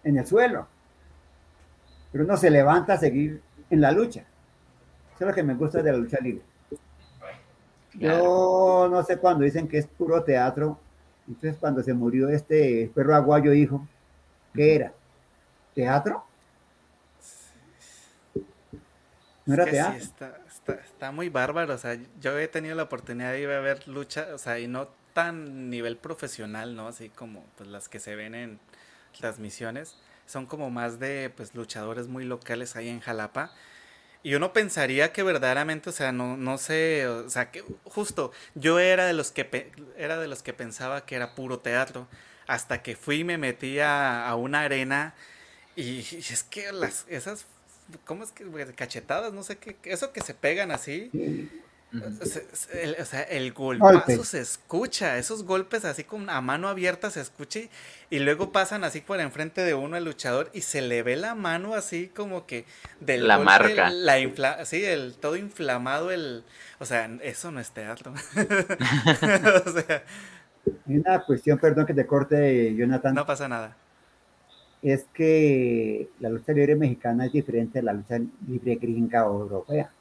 En 0.04 0.18
el 0.18 0.28
suelo 0.28 0.68
pero 2.12 2.24
uno 2.26 2.38
se 2.38 2.50
levanta 2.50 2.94
a 2.94 2.98
seguir 2.98 3.42
en 3.70 3.82
la 3.82 3.92
lucha. 3.92 4.22
Eso 5.16 5.24
es 5.24 5.28
lo 5.28 5.34
que 5.34 5.44
me 5.44 5.54
gusta 5.54 5.82
de 5.82 5.92
la 5.92 5.98
lucha 5.98 6.18
libre. 6.22 6.44
Yo 7.94 8.88
no 8.90 9.04
sé 9.04 9.18
cuando 9.18 9.44
dicen 9.44 9.68
que 9.68 9.78
es 9.78 9.88
puro 9.88 10.24
teatro. 10.24 10.80
Entonces, 11.28 11.58
cuando 11.60 11.84
se 11.84 11.94
murió 11.94 12.30
este 12.30 12.92
perro 12.94 13.16
aguayo 13.16 13.54
hijo, 13.54 13.88
¿qué 14.54 14.76
era? 14.76 14.94
¿Teatro? 15.74 16.26
¿No 19.46 19.54
era 19.54 19.64
es 19.66 19.72
teatro? 19.72 20.00
Sí, 20.00 20.06
está, 20.06 20.38
está, 20.48 20.74
está, 20.74 21.12
muy 21.12 21.30
bárbaro. 21.30 21.74
O 21.74 21.78
sea, 21.78 21.98
yo 22.20 22.38
he 22.38 22.48
tenido 22.48 22.76
la 22.76 22.84
oportunidad 22.84 23.32
de 23.32 23.42
ir 23.42 23.50
a 23.50 23.60
ver 23.60 23.88
lucha, 23.88 24.28
o 24.34 24.38
sea, 24.38 24.60
y 24.60 24.68
no 24.68 24.88
tan 25.14 25.70
nivel 25.70 25.98
profesional, 25.98 26.76
¿no? 26.76 26.88
Así 26.88 27.10
como 27.10 27.46
pues, 27.58 27.70
las 27.70 27.90
que 27.90 28.00
se 28.00 28.16
ven 28.16 28.36
en 28.36 28.60
transmisiones 29.20 29.98
son 30.32 30.46
como 30.46 30.70
más 30.70 31.00
de 31.00 31.32
pues 31.36 31.54
luchadores 31.56 32.08
muy 32.08 32.26
locales 32.26 32.76
ahí 32.76 32.90
en 32.90 33.00
Jalapa. 33.00 33.54
Y 34.24 34.36
uno 34.36 34.54
pensaría 34.54 35.12
que 35.14 35.24
verdaderamente, 35.24 35.90
o 35.90 35.94
sea, 35.94 36.12
no, 36.12 36.38
no 36.38 36.58
sé, 36.60 37.08
o 37.08 37.30
sea, 37.30 37.50
que 37.52 37.64
justo 37.86 38.32
yo 38.54 38.80
era 38.80 39.06
de 39.08 39.14
los 39.14 39.32
que 39.32 39.72
era 39.98 40.20
de 40.20 40.28
los 40.28 40.44
que 40.44 40.54
pensaba 40.54 41.06
que 41.06 41.16
era 41.16 41.34
puro 41.34 41.60
teatro, 41.60 42.08
hasta 42.48 42.84
que 42.84 42.96
fui 42.96 43.20
y 43.20 43.24
me 43.24 43.38
metí 43.38 43.80
a, 43.80 44.28
a 44.28 44.36
una 44.36 44.62
arena 44.62 45.16
y, 45.76 46.02
y, 46.12 46.18
es 46.32 46.44
que 46.44 46.72
las 46.72 47.06
esas 47.10 47.46
¿cómo 48.06 48.24
es 48.24 48.32
que 48.32 48.46
cachetadas? 48.76 49.34
No 49.34 49.44
sé 49.44 49.58
qué, 49.58 49.78
eso 49.84 50.12
que 50.12 50.22
se 50.22 50.34
pegan 50.34 50.72
así. 50.72 51.10
O 51.94 52.26
sea, 52.26 52.42
el, 52.82 52.96
o 53.02 53.06
sea, 53.06 53.22
el 53.24 53.52
golpazo 53.52 54.08
Golpe. 54.08 54.24
se 54.24 54.40
escucha, 54.40 55.18
esos 55.18 55.44
golpes 55.44 55.84
así 55.84 56.06
con 56.06 56.30
a 56.30 56.40
mano 56.40 56.70
abierta 56.70 57.12
se 57.12 57.20
escucha 57.20 57.60
y, 57.60 57.70
y, 58.10 58.20
luego 58.20 58.54
pasan 58.54 58.86
así 58.86 59.02
por 59.02 59.20
enfrente 59.20 59.60
de 59.62 59.74
uno 59.74 59.98
el 59.98 60.06
luchador 60.06 60.50
y 60.54 60.62
se 60.62 60.82
le 60.82 61.04
ve 61.04 61.18
la 61.18 61.36
mano 61.36 61.74
así 61.76 62.08
como 62.08 62.46
que 62.46 62.64
del 63.02 63.28
la 63.28 63.36
golpe, 63.36 63.52
marca, 63.52 63.90
la 63.90 64.20
infla, 64.20 64.64
sí, 64.64 64.86
el 64.86 65.16
todo 65.16 65.36
inflamado 65.36 66.12
el, 66.12 66.46
o 66.80 66.86
sea, 66.86 67.10
eso 67.24 67.52
no 67.52 67.60
es 67.60 67.72
teatro. 67.72 68.14
o 68.36 69.72
sea, 69.72 70.04
hay 70.88 70.98
una 70.98 71.20
cuestión, 71.26 71.60
perdón 71.60 71.86
que 71.86 71.94
te 71.94 72.08
corte, 72.08 72.74
Jonathan. 72.74 73.16
No 73.16 73.26
pasa 73.26 73.50
nada. 73.50 73.76
Es 74.82 75.08
que 75.14 76.08
la 76.22 76.30
lucha 76.30 76.54
libre 76.54 76.76
mexicana 76.78 77.26
es 77.26 77.34
diferente 77.34 77.80
de 77.80 77.84
la 77.84 77.92
lucha 77.92 78.18
libre 78.48 78.76
gringa 78.76 79.28
o 79.28 79.42
europea. 79.42 79.92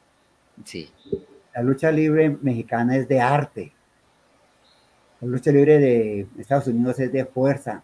Sí 0.64 0.88
la 1.54 1.62
lucha 1.62 1.90
libre 1.90 2.36
mexicana 2.42 2.96
es 2.96 3.08
de 3.08 3.20
arte. 3.20 3.72
La 5.20 5.28
lucha 5.28 5.50
libre 5.50 5.78
de 5.78 6.26
Estados 6.38 6.68
Unidos 6.68 6.98
es 7.00 7.12
de 7.12 7.24
fuerza. 7.24 7.82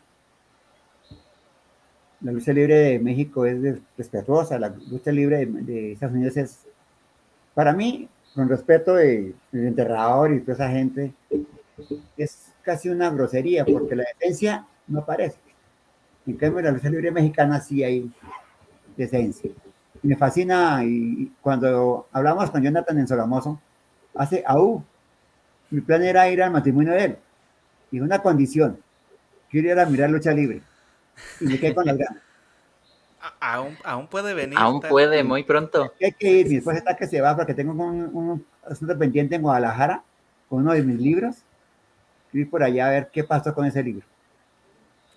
La 2.20 2.32
lucha 2.32 2.52
libre 2.52 2.76
de 2.76 2.98
México 2.98 3.44
es 3.44 3.60
de 3.60 3.80
respetuosa. 3.98 4.58
La 4.58 4.68
lucha 4.68 5.12
libre 5.12 5.44
de, 5.46 5.92
Estados 5.92 6.14
Unidos 6.14 6.36
es, 6.36 6.60
para 7.54 7.72
mí, 7.72 8.08
con 8.34 8.48
respeto 8.48 8.94
del 8.94 9.34
de 9.52 9.68
enterrador 9.68 10.32
y 10.32 10.40
toda 10.40 10.54
esa 10.54 10.70
gente, 10.70 11.12
es 12.16 12.52
casi 12.62 12.88
una 12.88 13.10
grosería 13.10 13.64
porque 13.64 13.96
la 13.96 14.04
decencia 14.18 14.66
no 14.86 15.00
aparece. 15.00 15.38
En 16.26 16.36
cambio, 16.36 16.62
la 16.62 16.72
lucha 16.72 16.88
libre 16.88 17.10
mexicana 17.10 17.60
sí 17.60 17.84
hay 17.84 18.10
decencia 18.96 19.50
me 20.06 20.16
fascina 20.16 20.84
y 20.84 21.32
cuando 21.40 22.08
hablamos 22.12 22.50
con 22.50 22.62
Jonathan 22.62 22.98
en 22.98 23.08
Sogamoso, 23.08 23.60
hace 24.14 24.42
AU, 24.46 24.82
mi 25.70 25.80
plan 25.80 26.02
era 26.02 26.28
ir 26.28 26.42
al 26.42 26.50
matrimonio 26.50 26.92
de 26.92 27.04
él. 27.04 27.18
Y 27.90 28.00
una 28.00 28.20
condición, 28.20 28.78
quiero 29.50 29.68
ir 29.70 29.78
a 29.78 29.86
mirar 29.86 30.10
lucha 30.10 30.32
libre. 30.32 30.62
Y 31.40 31.46
me 31.46 31.58
quedé 31.58 31.74
con 31.74 31.86
las 31.86 31.96
ganas. 31.96 32.22
Aún, 33.40 33.76
aún 33.82 34.06
puede 34.06 34.34
venir. 34.34 34.56
Aún 34.56 34.80
puede, 34.80 35.24
muy 35.24 35.42
pronto. 35.42 35.92
Hay 36.00 36.12
que 36.12 36.30
ir, 36.30 36.48
mi 36.48 36.56
esposa 36.56 36.78
está 36.78 36.96
que 36.96 37.08
se 37.08 37.20
va 37.20 37.34
porque 37.34 37.54
tengo 37.54 37.72
un, 37.72 38.14
un 38.14 38.46
asunto 38.64 38.96
pendiente 38.96 39.34
en 39.34 39.42
Guadalajara 39.42 40.04
con 40.48 40.60
uno 40.60 40.72
de 40.72 40.82
mis 40.82 41.00
libros. 41.00 41.36
Quiero 42.30 42.44
ir 42.44 42.50
por 42.50 42.62
allá 42.62 42.86
a 42.86 42.90
ver 42.90 43.10
qué 43.12 43.24
pasó 43.24 43.52
con 43.52 43.66
ese 43.66 43.82
libro. 43.82 44.06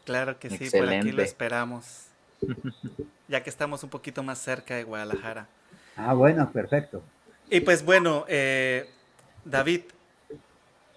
Claro 0.06 0.40
que 0.40 0.49
sí, 0.49 0.56
Excelente. 0.56 0.95
por 0.95 1.07
aquí 1.07 1.11
lo 1.11 1.22
esperamos 1.22 2.09
ya 3.28 3.44
que 3.44 3.49
estamos 3.49 3.84
un 3.84 3.90
poquito 3.90 4.24
más 4.24 4.40
cerca 4.40 4.76
de 4.76 4.84
Guadalajara. 4.84 5.48
Ah, 5.95 6.14
bueno, 6.14 6.49
perfecto. 6.52 7.02
Y 7.49 7.61
pues 7.61 7.84
bueno, 7.84 8.26
eh, 8.28 8.90
David, 9.44 9.82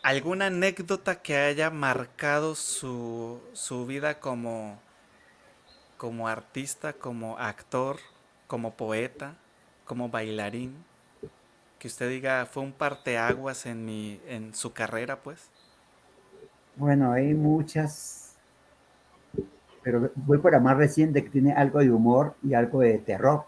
¿alguna 0.02 0.46
anécdota 0.46 1.22
que 1.22 1.36
haya 1.36 1.70
marcado 1.70 2.54
su, 2.54 3.40
su 3.52 3.86
vida 3.86 4.20
como, 4.20 4.78
como 5.96 6.28
artista, 6.28 6.92
como 6.92 7.38
actor, 7.38 7.98
como 8.46 8.74
poeta, 8.74 9.34
como 9.86 10.08
bailarín? 10.08 10.76
Que 11.78 11.88
usted 11.88 12.08
diga, 12.08 12.46
fue 12.46 12.62
un 12.62 12.72
parteaguas 12.72 13.66
en, 13.66 13.84
mi, 13.84 14.20
en 14.28 14.54
su 14.54 14.72
carrera, 14.72 15.20
pues. 15.20 15.48
Bueno, 16.76 17.12
hay 17.12 17.34
muchas 17.34 18.21
pero 19.82 20.10
voy 20.14 20.38
por 20.38 20.52
la 20.52 20.60
más 20.60 20.76
reciente 20.76 21.22
que 21.22 21.30
tiene 21.30 21.52
algo 21.52 21.80
de 21.80 21.90
humor 21.90 22.34
y 22.42 22.54
algo 22.54 22.80
de 22.80 22.98
terror. 22.98 23.44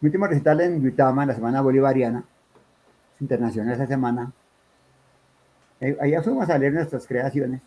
Mi 0.00 0.06
último 0.06 0.26
recital 0.26 0.60
en 0.60 0.86
Utama, 0.86 1.26
la 1.26 1.34
semana 1.34 1.60
bolivariana, 1.60 2.22
internacional 3.20 3.74
esa 3.74 3.86
semana, 3.86 4.32
allá 6.00 6.22
fuimos 6.22 6.48
a 6.48 6.58
leer 6.58 6.72
nuestras 6.72 7.06
creaciones. 7.06 7.60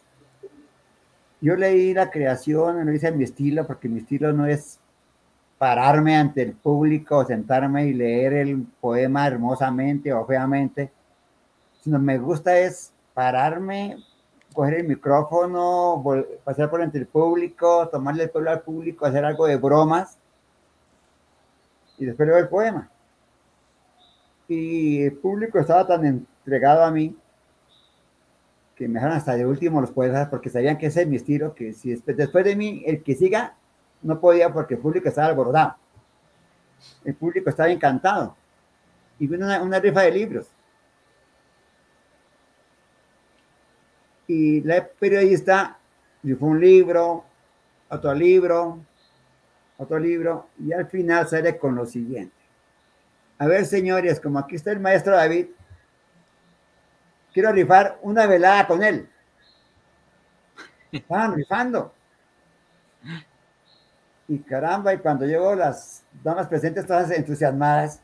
Yo 1.42 1.56
leí 1.56 1.94
la 1.94 2.10
creación, 2.10 2.86
lo 2.86 2.94
hice 2.94 3.08
en 3.08 3.18
mi 3.18 3.24
estilo, 3.24 3.66
porque 3.66 3.90
mi 3.90 4.00
estilo 4.00 4.32
no 4.32 4.46
es 4.46 4.80
pararme 5.58 6.16
ante 6.16 6.42
el 6.42 6.54
público, 6.54 7.26
sentarme 7.26 7.86
y 7.88 7.94
leer 7.94 8.34
el 8.34 8.66
poema 8.80 9.28
hermosamente 9.28 10.14
o 10.14 10.26
feamente, 10.26 10.92
sino 11.82 12.00
me 12.00 12.18
gusta 12.18 12.58
es 12.58 12.94
pararme, 13.14 13.98
coger 14.54 14.76
el 14.76 14.88
micrófono, 14.88 16.04
pasar 16.44 16.70
por 16.70 16.82
entre 16.82 17.02
el 17.02 17.08
público, 17.08 17.88
tomarle 17.90 18.24
el 18.24 18.30
pueblo 18.30 18.52
al 18.52 18.62
público, 18.62 19.06
hacer 19.06 19.26
algo 19.26 19.48
de 19.48 19.58
bromas. 19.58 20.18
y 21.98 22.06
después 22.06 22.28
leo 22.28 22.38
el 22.38 22.50
poema. 22.50 22.90
Y 24.48 25.04
el 25.04 25.14
público 25.14 25.60
estaba 25.60 25.86
tan 25.86 26.06
entregado 26.06 26.84
a 26.84 26.92
mí 26.92 27.16
que 28.76 28.88
me 28.88 28.96
dejaron 28.96 29.18
hasta 29.18 29.36
de 29.36 29.46
último 29.46 29.80
los 29.80 29.92
poetas 29.92 30.28
porque 30.30 30.50
sabían 30.50 30.78
que 30.78 30.88
ese 30.88 31.04
es 31.04 31.08
mi 31.08 31.18
estilo, 31.18 31.54
que 31.54 31.74
si 31.74 31.94
después 31.94 32.44
de 32.44 32.56
mí 32.56 32.84
el 32.88 33.04
que 33.04 33.16
siga 33.16 33.56
no 34.02 34.20
podía 34.20 34.52
porque 34.52 34.74
el 34.74 34.80
público 34.80 35.08
estaba 35.08 35.28
alborotado. 35.28 35.76
El 37.06 37.14
público 37.14 37.50
estaba 37.50 37.70
encantado. 37.70 38.36
Y 39.20 39.28
vino 39.28 39.46
una, 39.46 39.62
una 39.62 39.80
rifa 39.80 40.02
de 40.02 40.12
libros. 40.12 40.48
Y 44.34 44.62
la 44.62 44.88
periodista 44.88 45.78
fue 46.22 46.48
un 46.48 46.62
libro, 46.62 47.26
otro 47.90 48.14
libro, 48.14 48.80
otro 49.78 50.00
libro, 50.00 50.48
y 50.58 50.72
al 50.72 50.88
final 50.88 51.28
sale 51.28 51.58
con 51.58 51.76
lo 51.76 51.86
siguiente. 51.86 52.34
A 53.40 53.48
ver, 53.48 53.66
señores, 53.66 54.22
como 54.22 54.40
aquí 54.40 54.56
está 54.56 54.72
el 54.72 54.80
maestro 54.80 55.18
David, 55.18 55.48
quiero 57.34 57.52
rifar 57.52 58.00
una 58.04 58.26
velada 58.26 58.68
con 58.68 58.82
él. 58.82 59.10
Estaban 60.94 61.36
rifando. 61.36 61.94
Y 64.30 64.40
caramba, 64.40 64.94
y 64.94 65.00
cuando 65.00 65.26
llegó 65.26 65.56
las 65.56 66.06
damas 66.24 66.48
presentes 66.48 66.88
todas 66.88 67.12
entusiasmadas, 67.12 68.02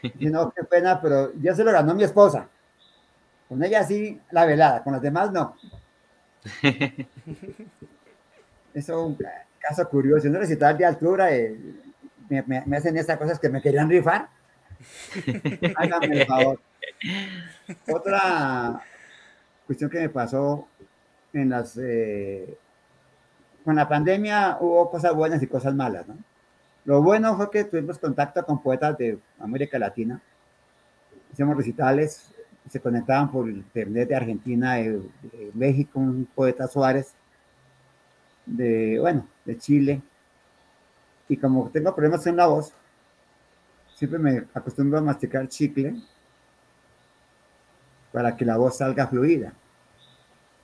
y 0.00 0.30
no, 0.30 0.50
qué 0.50 0.64
pena, 0.64 0.98
pero 0.98 1.34
ya 1.34 1.54
se 1.54 1.62
lo 1.62 1.72
ganó 1.72 1.94
mi 1.94 2.04
esposa. 2.04 2.48
Con 3.48 3.64
ella 3.64 3.82
sí, 3.84 4.20
la 4.30 4.44
velada, 4.44 4.82
con 4.82 4.92
las 4.92 5.02
demás 5.02 5.32
no. 5.32 5.56
Eso 6.62 7.06
es 8.74 8.88
un 8.88 9.18
caso 9.58 9.88
curioso. 9.88 10.28
No 10.28 10.38
recital 10.38 10.76
de 10.76 10.84
altura, 10.84 11.34
eh, 11.34 11.56
me, 12.28 12.76
hacen 12.76 12.96
estas 12.96 13.18
cosas 13.18 13.38
que 13.38 13.48
me 13.48 13.62
querían 13.62 13.88
rifar. 13.88 14.28
Háganme 15.76 16.20
el 16.20 16.26
favor. 16.26 16.60
Otra 17.90 18.82
cuestión 19.66 19.90
que 19.90 20.00
me 20.00 20.08
pasó 20.08 20.68
en 21.32 21.50
las. 21.50 21.78
Eh, 21.80 22.56
con 23.64 23.76
la 23.76 23.88
pandemia 23.88 24.58
hubo 24.60 24.90
cosas 24.90 25.14
buenas 25.14 25.42
y 25.42 25.46
cosas 25.46 25.74
malas, 25.74 26.06
¿no? 26.06 26.16
Lo 26.84 27.02
bueno 27.02 27.36
fue 27.36 27.50
que 27.50 27.64
tuvimos 27.64 27.98
contacto 27.98 28.44
con 28.46 28.62
poetas 28.62 28.96
de 28.96 29.18
América 29.38 29.78
Latina. 29.78 30.22
Hicimos 31.32 31.54
recitales, 31.56 32.34
se 32.68 32.80
conectaban 32.80 33.30
por 33.30 33.48
internet 33.48 34.08
de 34.08 34.16
Argentina, 34.16 34.74
de, 34.74 35.02
México, 35.54 35.98
un 35.98 36.26
poeta 36.34 36.66
Suárez, 36.66 37.14
de, 38.46 38.98
bueno, 39.00 39.26
de 39.44 39.58
Chile. 39.58 40.02
Y 41.28 41.36
como 41.36 41.70
tengo 41.70 41.94
problemas 41.94 42.26
en 42.26 42.36
la 42.36 42.46
voz, 42.46 42.72
siempre 43.94 44.18
me 44.18 44.46
acostumbro 44.54 44.98
a 44.98 45.02
masticar 45.02 45.48
chicle 45.48 45.96
para 48.12 48.36
que 48.36 48.44
la 48.44 48.56
voz 48.56 48.78
salga 48.78 49.06
fluida. 49.06 49.52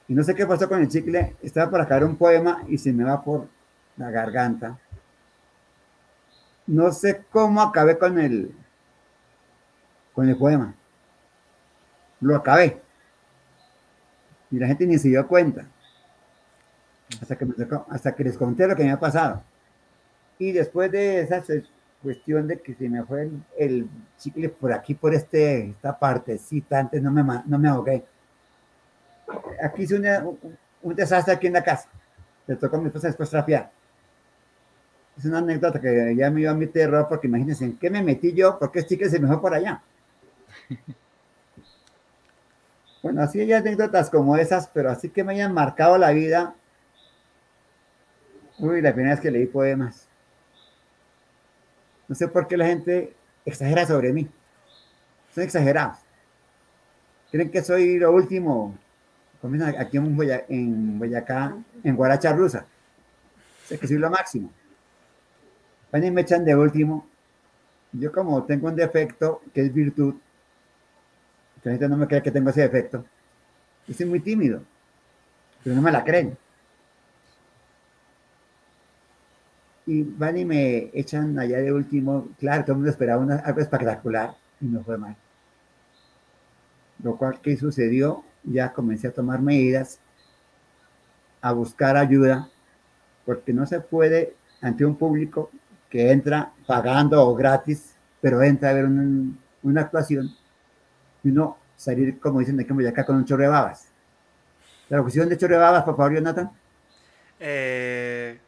Y 0.09 0.15
no 0.15 0.23
sé 0.23 0.35
qué 0.35 0.47
pasó 0.47 0.69
con 0.69 0.81
el 0.81 0.89
chicle, 0.89 1.37
estaba 1.43 1.71
para 1.71 1.87
caer 1.87 2.05
un 2.05 2.17
poema 2.17 2.63
y 2.69 2.79
se 2.79 2.93
me 2.93 3.05
va 3.05 3.23
por 3.23 3.49
la 3.97 4.11
garganta. 4.11 4.79
No 6.67 6.93
sé 6.93 7.25
cómo 7.31 7.61
acabé 7.61 7.99
con 7.99 8.19
el, 8.19 8.55
con 10.13 10.29
el 10.29 10.37
poema 10.37 10.75
lo 12.25 12.37
acabé. 12.37 12.81
Y 14.51 14.59
la 14.59 14.67
gente 14.67 14.87
ni 14.87 14.99
se 14.99 15.09
dio 15.09 15.27
cuenta. 15.27 15.67
Hasta 17.21 17.37
que, 17.37 17.47
hasta 17.91 18.15
que 18.15 18.25
les 18.25 18.37
conté 18.37 18.67
lo 18.67 18.75
que 18.75 18.85
me 18.85 18.93
ha 18.93 18.99
pasado. 18.99 19.43
Y 20.39 20.53
después 20.53 20.91
de 20.91 21.21
esa 21.21 21.43
cuestión 22.03 22.47
de 22.47 22.61
que 22.61 22.75
se 22.75 22.89
me 22.89 23.03
fue 23.05 23.31
el, 23.59 23.89
chicle 24.19 24.49
por 24.49 24.73
aquí, 24.73 24.95
por 24.95 25.15
este, 25.15 25.71
esta 25.71 25.99
partecita, 25.99 26.81
antes 26.81 27.03
no 27.03 27.11
me, 27.11 27.23
no 27.47 27.59
me 27.59 27.69
ahogué. 27.69 28.05
Aquí 29.63 29.83
hice 29.83 29.97
un, 30.83 30.95
desastre 30.95 31.35
aquí 31.35 31.47
en 31.47 31.55
la 31.55 31.65
casa. 31.65 31.89
Le 32.47 32.57
tocó 32.57 32.77
a 32.77 32.81
mi 32.81 32.87
esposa 32.87 33.09
después 33.09 33.31
trapear. 33.31 33.71
Es 35.17 35.25
una 35.25 35.39
anécdota 35.39 35.81
que 35.81 36.15
ya 36.17 36.31
me 36.31 36.41
iba 36.41 36.51
a 36.51 36.55
mi 36.55 36.67
terror 36.67 37.07
porque 37.09 37.29
imagínense 37.29 37.65
en 37.65 37.79
qué 37.79 37.89
me 37.89 38.03
metí 38.03 38.33
yo, 38.33 38.59
porque 38.59 38.81
el 38.81 38.87
chicle 38.87 39.09
se 39.09 39.21
me 39.21 39.29
fue 39.29 39.41
por 39.41 39.55
allá. 39.55 39.83
Bueno, 43.05 43.21
así 43.21 43.39
hay 43.39 43.53
anécdotas 43.53 44.09
como 44.09 44.35
esas, 44.35 44.67
pero 44.69 44.91
así 44.91 45.11
que 45.11 45.23
me 45.23 45.35
hayan 45.35 45.53
marcado 45.53 45.99
la 45.99 46.13
vida. 46.13 46.55
Uy, 48.59 48.81
la 48.81 48.95
primera 48.95 49.15
vez 49.15 49.21
que 49.21 49.31
leí 49.31 49.45
poemas. 49.45 50.09
No 52.09 52.15
sé 52.15 52.29
por 52.29 52.49
qué 52.49 52.57
la 52.57 52.65
gente 52.65 53.15
exagera 53.45 53.85
sobre 53.85 54.11
mí. 54.11 54.27
Son 55.35 55.45
exagerados. 55.45 55.99
Creen 57.31 57.51
que 57.51 57.63
soy 57.63 57.99
lo 57.99 58.11
último. 58.11 58.75
Aquí 59.79 59.99
en, 59.99 60.17
Boyacá, 60.17 60.47
en 60.49 60.99
Boyacá, 60.99 61.59
Guaracha 61.83 62.33
Rusa. 62.33 62.65
Sé 63.67 63.79
que 63.79 63.87
soy 63.87 63.99
lo 63.99 64.09
máximo. 64.09 64.51
Y 65.93 66.11
me 66.11 66.23
echan 66.23 66.43
de 66.43 66.57
último. 66.57 67.07
Yo 67.93 68.11
como 68.11 68.45
tengo 68.45 68.69
un 68.69 68.77
defecto 68.77 69.43
que 69.53 69.61
es 69.61 69.75
virtud, 69.75 70.15
la 71.65 71.73
gente 71.73 71.89
no 71.89 71.97
me 71.97 72.07
cree 72.07 72.23
que 72.23 72.31
tengo 72.31 72.51
ese 72.51 72.61
defecto. 72.61 73.05
Yo 73.89 73.95
soy 73.95 74.07
muy 74.07 74.20
tímido, 74.20 74.62
pero 75.62 75.74
no 75.74 75.82
me 75.82 75.91
la 75.91 76.05
creen. 76.05 76.36
Y 79.86 80.03
van 80.03 80.36
y 80.36 80.45
me 80.45 80.91
echan 80.93 81.39
allá 81.39 81.59
de 81.59 81.73
último. 81.73 82.28
Claro, 82.39 82.62
todo 82.62 82.73
el 82.73 82.77
mundo 82.78 82.91
esperaba 82.91 83.23
algo 83.23 83.61
espectacular 83.61 84.35
y 84.61 84.66
no 84.66 84.82
fue 84.85 84.99
mal. 84.99 85.16
Lo 87.03 87.16
cual 87.16 87.41
que 87.41 87.57
sucedió, 87.57 88.24
ya 88.45 88.73
comencé 88.73 89.09
a 89.09 89.12
tomar 89.12 89.41
medidas, 89.41 90.01
a 91.41 91.53
buscar 91.53 91.97
ayuda, 91.97 92.49
porque 93.24 93.53
no 93.55 93.66
se 93.66 93.81
puede 93.81 94.35
ante 94.61 94.85
un 94.85 94.97
público 94.97 95.51
que 95.89 96.11
entra 96.11 96.53
pagando 96.66 97.27
o 97.27 97.35
gratis, 97.35 97.95
pero 98.20 98.43
entra 98.43 98.70
a 98.70 98.74
ver 98.74 98.86
una 98.86 99.81
actuación 99.81 100.31
y 101.25 101.33
no 101.33 101.59
salir, 101.77 102.21
como 102.21 102.41
dicen 102.41 102.57
de 102.57 102.67
que 102.67 102.89
acá 102.89 103.05
con 103.05 103.17
un 103.17 103.25
chorro 103.25 103.43
de 103.43 103.49
babas. 103.49 103.89
¿La 104.91 105.01
cuestión 105.01 105.29
de 105.29 105.37
chorro 105.37 105.55
de 105.55 105.61
babas, 105.61 105.83
por 105.83 105.97
favor, 105.97 106.15
Jonathan? 106.15 106.51
Eh, 107.41 108.39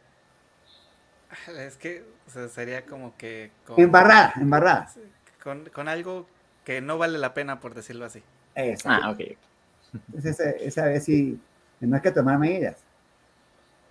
es 1.58 1.76
que 1.76 2.04
sería 2.52 2.84
como 2.84 3.16
que... 3.16 3.50
embarrada, 3.76 4.34
embarrada. 4.36 4.88
Con, 5.42 5.64
con, 5.70 5.88
algo 5.88 6.26
que 6.64 6.80
no 6.80 6.98
vale 6.98 7.18
la 7.18 7.32
pena, 7.34 7.60
por 7.60 7.74
decirlo 7.74 8.04
así. 8.04 8.22
Ah, 8.84 9.10
ok. 9.10 9.20
Entonces, 10.08 10.40
esa, 10.60 10.86
vez 10.86 11.04
sí, 11.04 11.40
no 11.80 11.96
hay 11.96 12.02
que 12.02 12.10
tomar 12.10 12.38
medidas. 12.38 12.76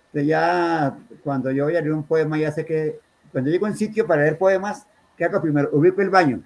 Entonces 0.06 0.28
ya 0.28 0.96
cuando 1.24 1.50
yo 1.50 1.64
voy 1.64 1.76
a 1.76 1.80
leer 1.80 1.92
un 1.92 2.04
poema, 2.04 2.38
ya 2.38 2.52
sé 2.52 2.64
que 2.64 3.00
cuando 3.32 3.50
llego 3.50 3.66
a 3.66 3.70
un 3.70 3.76
sitio 3.76 4.06
para 4.06 4.22
leer 4.22 4.38
poemas, 4.38 4.86
¿qué 5.16 5.24
hago 5.24 5.42
primero? 5.42 5.68
Ubico 5.72 6.00
el 6.00 6.10
baño 6.10 6.42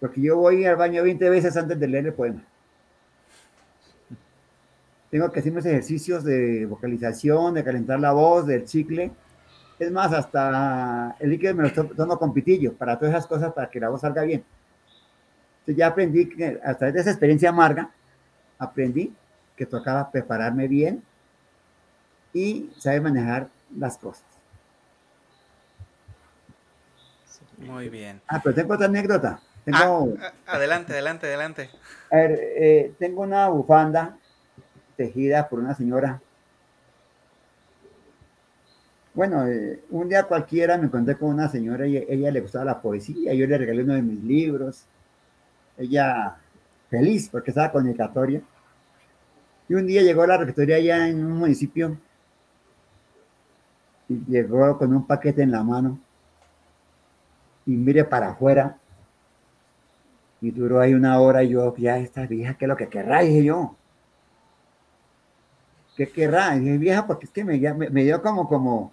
porque 0.00 0.22
yo 0.22 0.38
voy 0.38 0.64
al 0.64 0.76
baño 0.76 1.02
20 1.02 1.28
veces 1.28 1.56
antes 1.56 1.78
de 1.78 1.86
leer 1.86 2.06
el 2.06 2.14
poema. 2.14 2.42
Tengo 5.10 5.30
que 5.30 5.40
hacer 5.40 5.52
mis 5.52 5.66
ejercicios 5.66 6.24
de 6.24 6.66
vocalización, 6.66 7.54
de 7.54 7.64
calentar 7.64 8.00
la 8.00 8.12
voz, 8.12 8.46
del 8.46 8.64
chicle. 8.64 9.10
Es 9.78 9.90
más, 9.90 10.12
hasta 10.12 11.16
el 11.18 11.30
líquido 11.30 11.54
me 11.54 11.68
lo 11.68 11.72
tomo 11.72 12.18
con 12.18 12.32
pitillo 12.32 12.72
para 12.72 12.98
todas 12.98 13.14
esas 13.14 13.26
cosas, 13.26 13.52
para 13.52 13.68
que 13.68 13.80
la 13.80 13.88
voz 13.88 14.00
salga 14.00 14.22
bien. 14.22 14.44
Entonces 15.60 15.76
ya 15.76 15.88
aprendí 15.88 16.28
que 16.28 16.60
a 16.64 16.74
través 16.74 16.94
de 16.94 17.00
esa 17.00 17.10
experiencia 17.10 17.50
amarga, 17.50 17.90
aprendí 18.58 19.12
que 19.56 19.66
tocaba 19.66 20.10
prepararme 20.10 20.68
bien 20.68 21.02
y 22.32 22.70
saber 22.78 23.02
manejar 23.02 23.48
las 23.76 23.98
cosas. 23.98 24.24
Muy 27.58 27.88
bien. 27.88 28.20
Ah, 28.26 28.40
pero 28.42 28.54
tengo 28.54 28.74
otra 28.74 28.86
anécdota. 28.86 29.40
Ah, 29.74 30.32
adelante, 30.46 30.92
adelante, 30.92 31.26
adelante. 31.26 31.70
A 32.10 32.16
ver, 32.16 32.38
eh, 32.56 32.94
tengo 32.98 33.22
una 33.22 33.48
bufanda 33.48 34.18
tejida 34.96 35.48
por 35.48 35.58
una 35.58 35.74
señora. 35.74 36.20
Bueno, 39.14 39.46
eh, 39.46 39.82
un 39.90 40.08
día 40.08 40.24
cualquiera 40.24 40.78
me 40.78 40.84
encontré 40.86 41.16
con 41.16 41.30
una 41.30 41.48
señora 41.48 41.86
y 41.86 41.96
ella 41.96 42.30
le 42.30 42.40
gustaba 42.40 42.64
la 42.64 42.80
poesía. 42.80 43.34
Yo 43.34 43.46
le 43.46 43.58
regalé 43.58 43.82
uno 43.82 43.94
de 43.94 44.02
mis 44.02 44.22
libros. 44.22 44.84
Ella 45.76 46.36
feliz 46.88 47.28
porque 47.28 47.50
estaba 47.50 47.72
comunicatoria. 47.72 48.42
Y 49.68 49.74
un 49.74 49.86
día 49.86 50.02
llegó 50.02 50.22
a 50.22 50.26
la 50.26 50.36
rectoría 50.36 50.76
allá 50.76 51.08
en 51.08 51.24
un 51.24 51.38
municipio 51.38 51.96
y 54.08 54.24
llegó 54.26 54.76
con 54.76 54.94
un 54.94 55.06
paquete 55.06 55.42
en 55.42 55.52
la 55.52 55.62
mano 55.62 55.98
y 57.64 57.76
mire 57.76 58.04
para 58.04 58.30
afuera 58.30 58.79
y 60.40 60.50
duró 60.50 60.80
ahí 60.80 60.94
una 60.94 61.20
hora 61.20 61.42
y 61.42 61.50
yo, 61.50 61.74
ya 61.76 61.98
esta 61.98 62.26
vieja, 62.26 62.54
¿qué 62.54 62.64
es 62.64 62.68
lo 62.68 62.76
que 62.76 62.88
querrá? 62.88 63.20
Dije 63.20 63.44
yo. 63.44 63.76
¿Qué 65.96 66.08
querrá? 66.08 66.52
dije, 66.54 66.78
vieja, 66.78 67.06
porque 67.06 67.26
es 67.26 67.32
que 67.32 67.44
me, 67.44 67.58
dio 67.58 68.22
como, 68.22 68.48
como, 68.48 68.92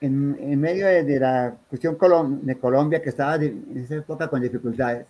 en, 0.00 0.60
medio 0.60 0.86
de, 0.86 1.18
la 1.18 1.56
cuestión 1.68 1.98
de 2.42 2.58
Colombia, 2.58 3.02
que 3.02 3.08
estaba 3.08 3.36
en 3.36 3.72
esa 3.76 3.96
época 3.96 4.28
con 4.28 4.40
dificultades, 4.40 5.06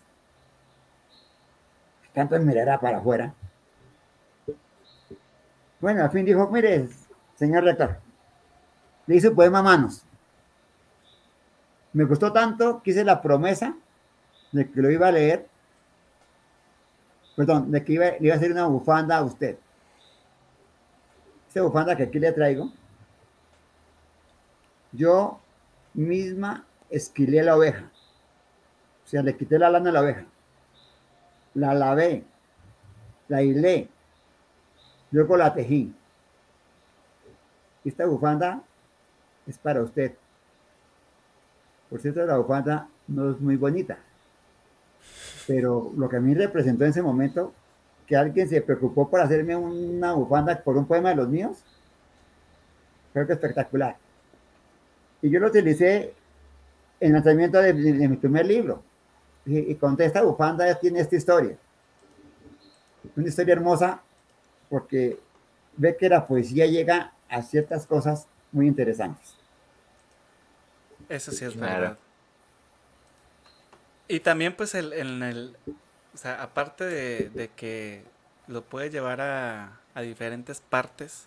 tanto 2.14 2.36
en 2.36 2.46
mirara 2.46 2.80
para 2.80 2.98
afuera. 2.98 3.34
Bueno, 5.80 6.02
al 6.02 6.10
fin 6.10 6.24
dijo, 6.24 6.48
mire, 6.48 6.88
señor 7.34 7.64
rector, 7.64 7.98
le 9.06 9.28
un 9.28 9.34
poema 9.34 9.58
a 9.58 9.62
manos. 9.62 10.06
Me 11.94 12.04
gustó 12.04 12.32
tanto 12.32 12.82
que 12.82 12.90
hice 12.90 13.04
la 13.04 13.22
promesa 13.22 13.76
de 14.50 14.68
que 14.68 14.82
lo 14.82 14.90
iba 14.90 15.08
a 15.08 15.12
leer, 15.12 15.48
perdón, 17.36 17.70
de 17.70 17.84
que 17.84 17.92
iba, 17.92 18.04
le 18.06 18.18
iba 18.20 18.34
a 18.34 18.36
hacer 18.36 18.50
una 18.50 18.66
bufanda 18.66 19.16
a 19.16 19.22
usted. 19.22 19.56
Esa 21.48 21.62
bufanda 21.62 21.96
que 21.96 22.02
aquí 22.02 22.18
le 22.18 22.32
traigo, 22.32 22.72
yo 24.90 25.38
misma 25.94 26.66
esquilé 26.90 27.44
la 27.44 27.56
oveja. 27.56 27.92
O 29.04 29.06
sea, 29.06 29.22
le 29.22 29.36
quité 29.36 29.56
la 29.56 29.70
lana 29.70 29.90
a 29.90 29.92
la 29.92 30.00
oveja. 30.00 30.24
La 31.54 31.74
lavé, 31.74 32.24
la 33.28 33.40
hilé, 33.42 33.88
luego 35.12 35.36
la 35.36 35.54
tejí. 35.54 35.94
Esta 37.84 38.04
bufanda 38.06 38.62
es 39.46 39.58
para 39.58 39.80
usted. 39.80 40.16
Por 41.90 42.00
cierto, 42.00 42.24
la 42.24 42.38
bufanda 42.38 42.88
no 43.08 43.30
es 43.30 43.40
muy 43.40 43.56
bonita. 43.56 43.98
Pero 45.46 45.92
lo 45.96 46.08
que 46.08 46.16
a 46.16 46.20
mí 46.20 46.34
representó 46.34 46.84
en 46.84 46.90
ese 46.90 47.02
momento, 47.02 47.52
que 48.06 48.16
alguien 48.16 48.48
se 48.48 48.60
preocupó 48.60 49.08
por 49.08 49.20
hacerme 49.20 49.56
una 49.56 50.12
bufanda 50.12 50.62
por 50.62 50.76
un 50.76 50.86
poema 50.86 51.10
de 51.10 51.16
los 51.16 51.28
míos, 51.28 51.64
creo 53.12 53.26
que 53.26 53.34
espectacular. 53.34 53.96
Y 55.22 55.30
yo 55.30 55.40
lo 55.40 55.48
utilicé 55.48 56.14
en 57.00 57.08
el 57.08 57.12
lanzamiento 57.12 57.58
de, 57.58 57.72
mi 57.72 58.16
primer 58.16 58.46
libro. 58.46 58.82
Y, 59.46 59.58
y 59.58 59.74
conté 59.74 60.06
esta 60.06 60.22
bufanda, 60.22 60.74
tiene 60.78 61.00
esta 61.00 61.16
historia. 61.16 61.56
Una 63.16 63.28
historia 63.28 63.52
hermosa 63.52 64.02
porque 64.68 65.18
ve 65.76 65.96
que 65.96 66.08
la 66.08 66.26
poesía 66.26 66.66
llega 66.66 67.12
a 67.28 67.42
ciertas 67.42 67.86
cosas 67.86 68.26
muy 68.52 68.66
interesantes. 68.66 69.36
Eso 71.08 71.32
sí 71.32 71.44
es 71.44 71.56
verdad. 71.56 71.98
Y 74.08 74.20
también 74.20 74.54
pues 74.54 74.74
el, 74.74 74.92
en 74.92 75.22
el, 75.22 75.56
o 76.14 76.18
sea, 76.18 76.42
aparte 76.42 76.84
de, 76.84 77.50
que 77.56 78.04
lo 78.46 78.62
puede 78.62 78.90
llevar 78.90 79.20
a, 79.20 79.80
a, 79.94 80.02
diferentes 80.02 80.60
partes, 80.60 81.24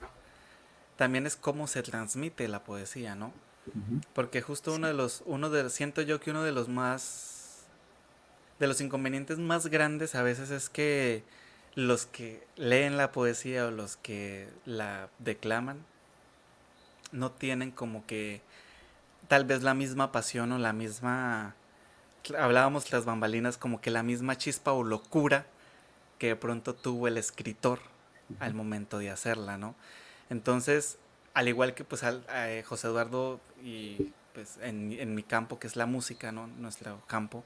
también 0.96 1.26
es 1.26 1.36
cómo 1.36 1.68
se 1.68 1.82
transmite 1.82 2.48
la 2.48 2.64
poesía, 2.64 3.16
¿no? 3.16 3.34
Porque 4.14 4.42
justo 4.42 4.74
uno 4.74 4.88
de 4.88 4.94
los, 4.94 5.24
uno 5.26 5.50
de, 5.50 5.70
siento 5.70 6.02
yo 6.02 6.20
que 6.20 6.32
uno 6.32 6.44
de 6.44 6.52
los 6.52 6.70
más, 6.70 7.66
de 8.60 8.68
los 8.68 8.80
inconvenientes 8.80 9.40
más 9.40 9.68
grandes 9.68 10.16
a 10.16 10.24
veces 10.24 10.52
es 10.52 10.70
que 10.70 11.24
los 11.76 12.06
que 12.06 12.48
leen 12.56 12.98
la 12.98 13.12
poesía 13.12 13.66
o 13.68 13.72
los 13.72 13.98
que 13.98 14.50
la 14.66 15.10
declaman 15.20 15.78
no 17.12 17.32
tienen 17.32 17.72
como 17.72 18.06
que 18.06 18.42
tal 19.28 19.46
vez 19.46 19.64
la 19.64 19.74
misma 19.74 20.12
pasión 20.12 20.52
o 20.52 20.58
la 20.58 20.74
misma 20.74 21.56
hablábamos 22.38 22.92
las 22.92 23.06
bambalinas 23.06 23.58
como 23.58 23.80
que 23.80 23.92
la 23.92 24.04
misma 24.04 24.38
chispa 24.38 24.74
o 24.74 24.84
locura 24.84 25.46
que 26.18 26.28
de 26.28 26.36
pronto 26.36 26.74
tuvo 26.74 27.08
el 27.08 27.18
escritor 27.18 27.80
al 28.40 28.54
momento 28.54 28.98
de 28.98 29.10
hacerla, 29.10 29.58
¿no? 29.58 29.76
Entonces, 30.30 30.98
al 31.34 31.48
igual 31.48 31.74
que 31.74 31.84
pues 31.84 32.04
al, 32.04 32.26
eh, 32.34 32.64
José 32.66 32.88
Eduardo 32.88 33.40
y 33.64 34.12
pues 34.34 34.58
en, 34.62 34.92
en, 34.92 35.16
mi 35.16 35.24
campo 35.24 35.60
que 35.60 35.68
es 35.68 35.76
la 35.76 35.86
música, 35.86 36.32
¿no? 36.32 36.48
Nuestro 36.48 37.02
campo, 37.08 37.44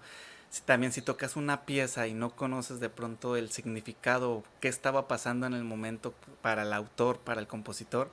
si, 0.50 0.62
también 0.62 0.92
si 0.92 1.02
tocas 1.02 1.36
una 1.36 1.66
pieza 1.66 2.08
y 2.08 2.14
no 2.14 2.36
conoces 2.36 2.80
de 2.80 2.90
pronto 2.90 3.36
el 3.36 3.52
significado, 3.52 4.44
qué 4.60 4.68
estaba 4.68 5.08
pasando 5.08 5.46
en 5.46 5.54
el 5.54 5.64
momento 5.64 6.14
para 6.42 6.64
el 6.64 6.74
autor, 6.74 7.20
para 7.20 7.40
el 7.40 7.48
compositor, 7.48 8.12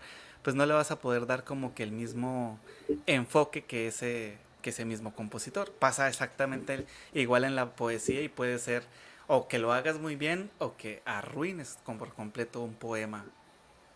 pues 0.49 0.57
no 0.57 0.65
le 0.65 0.73
vas 0.73 0.91
a 0.91 0.97
poder 0.97 1.27
dar 1.27 1.45
como 1.45 1.75
que 1.75 1.83
el 1.83 1.93
mismo 1.93 2.59
enfoque 3.05 3.65
que 3.67 3.87
ese, 3.87 4.39
que 4.63 4.71
ese 4.71 4.87
mismo 4.87 5.13
compositor. 5.13 5.71
Pasa 5.73 6.09
exactamente 6.09 6.87
igual 7.13 7.45
en 7.45 7.55
la 7.55 7.73
poesía 7.77 8.23
y 8.23 8.31
puede 8.31 8.59
ser 8.59 8.83
o 9.27 9.47
que 9.47 9.59
lo 9.59 9.75
hagas 9.75 9.99
muy 10.01 10.17
bien 10.17 10.49
o 10.59 10.75
que 10.79 11.03
arruines 11.05 11.79
por 11.85 12.15
completo 12.15 12.63
un 12.63 12.73
poema 12.73 13.27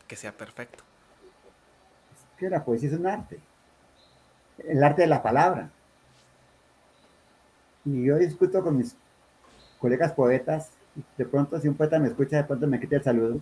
que 0.07 0.15
sea 0.15 0.33
perfecto. 0.33 0.85
Es 2.13 2.39
que 2.39 2.51
la 2.51 2.63
poesía 2.63 2.91
es 2.91 2.97
un 2.97 3.07
arte, 3.07 3.41
el 4.59 4.85
arte 4.85 5.01
de 5.01 5.09
la 5.09 5.23
palabra. 5.23 5.71
Y 7.87 8.05
yo 8.05 8.19
discuto 8.19 8.63
con 8.63 8.77
mis 8.77 8.95
colegas 9.79 10.13
poetas, 10.13 10.69
de 11.17 11.25
pronto 11.25 11.59
si 11.59 11.69
un 11.69 11.77
poeta 11.77 11.99
me 11.99 12.09
escucha, 12.09 12.37
de 12.37 12.45
pronto 12.45 12.67
me 12.67 12.79
quita 12.79 12.97
el 12.97 13.03
saludo. 13.03 13.41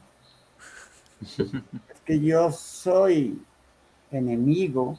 es 1.21 2.01
que 2.05 2.21
yo 2.21 2.51
soy 2.51 3.41
enemigo 4.11 4.99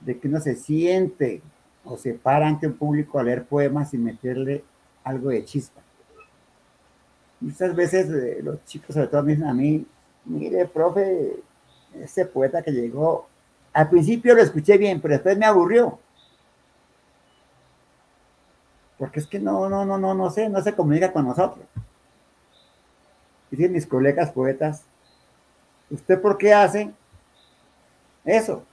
de 0.00 0.18
que 0.18 0.28
uno 0.28 0.40
se 0.40 0.54
siente 0.54 1.42
o 1.84 1.96
se 1.96 2.14
para 2.14 2.46
ante 2.46 2.66
un 2.66 2.74
público 2.74 3.18
a 3.18 3.22
leer 3.22 3.44
poemas 3.44 3.92
y 3.94 3.98
meterle 3.98 4.64
algo 5.04 5.30
de 5.30 5.44
chispa. 5.44 5.80
Muchas 7.40 7.74
veces 7.74 8.10
eh, 8.10 8.40
los 8.42 8.62
chicos, 8.66 8.94
sobre 8.94 9.08
todo, 9.08 9.22
me 9.22 9.32
dicen 9.32 9.48
a 9.48 9.54
mí, 9.54 9.86
mire, 10.26 10.66
profe, 10.66 11.36
ese 11.94 12.26
poeta 12.26 12.62
que 12.62 12.70
llegó, 12.70 13.26
al 13.72 13.88
principio 13.88 14.34
lo 14.34 14.42
escuché 14.42 14.76
bien, 14.76 15.00
pero 15.00 15.14
después 15.14 15.38
me 15.38 15.46
aburrió. 15.46 15.98
Porque 18.98 19.20
es 19.20 19.26
que 19.26 19.38
no, 19.38 19.68
no, 19.70 19.86
no, 19.86 19.96
no, 19.96 20.12
no 20.12 20.30
sé, 20.30 20.50
no 20.50 20.60
se 20.60 20.74
comunica 20.74 21.12
con 21.12 21.26
nosotros. 21.26 21.64
Dicen 23.50 23.72
mis 23.72 23.86
colegas 23.86 24.30
poetas, 24.30 24.84
¿usted 25.90 26.20
por 26.20 26.38
qué 26.38 26.54
hace 26.54 26.92
eso? 28.24 28.64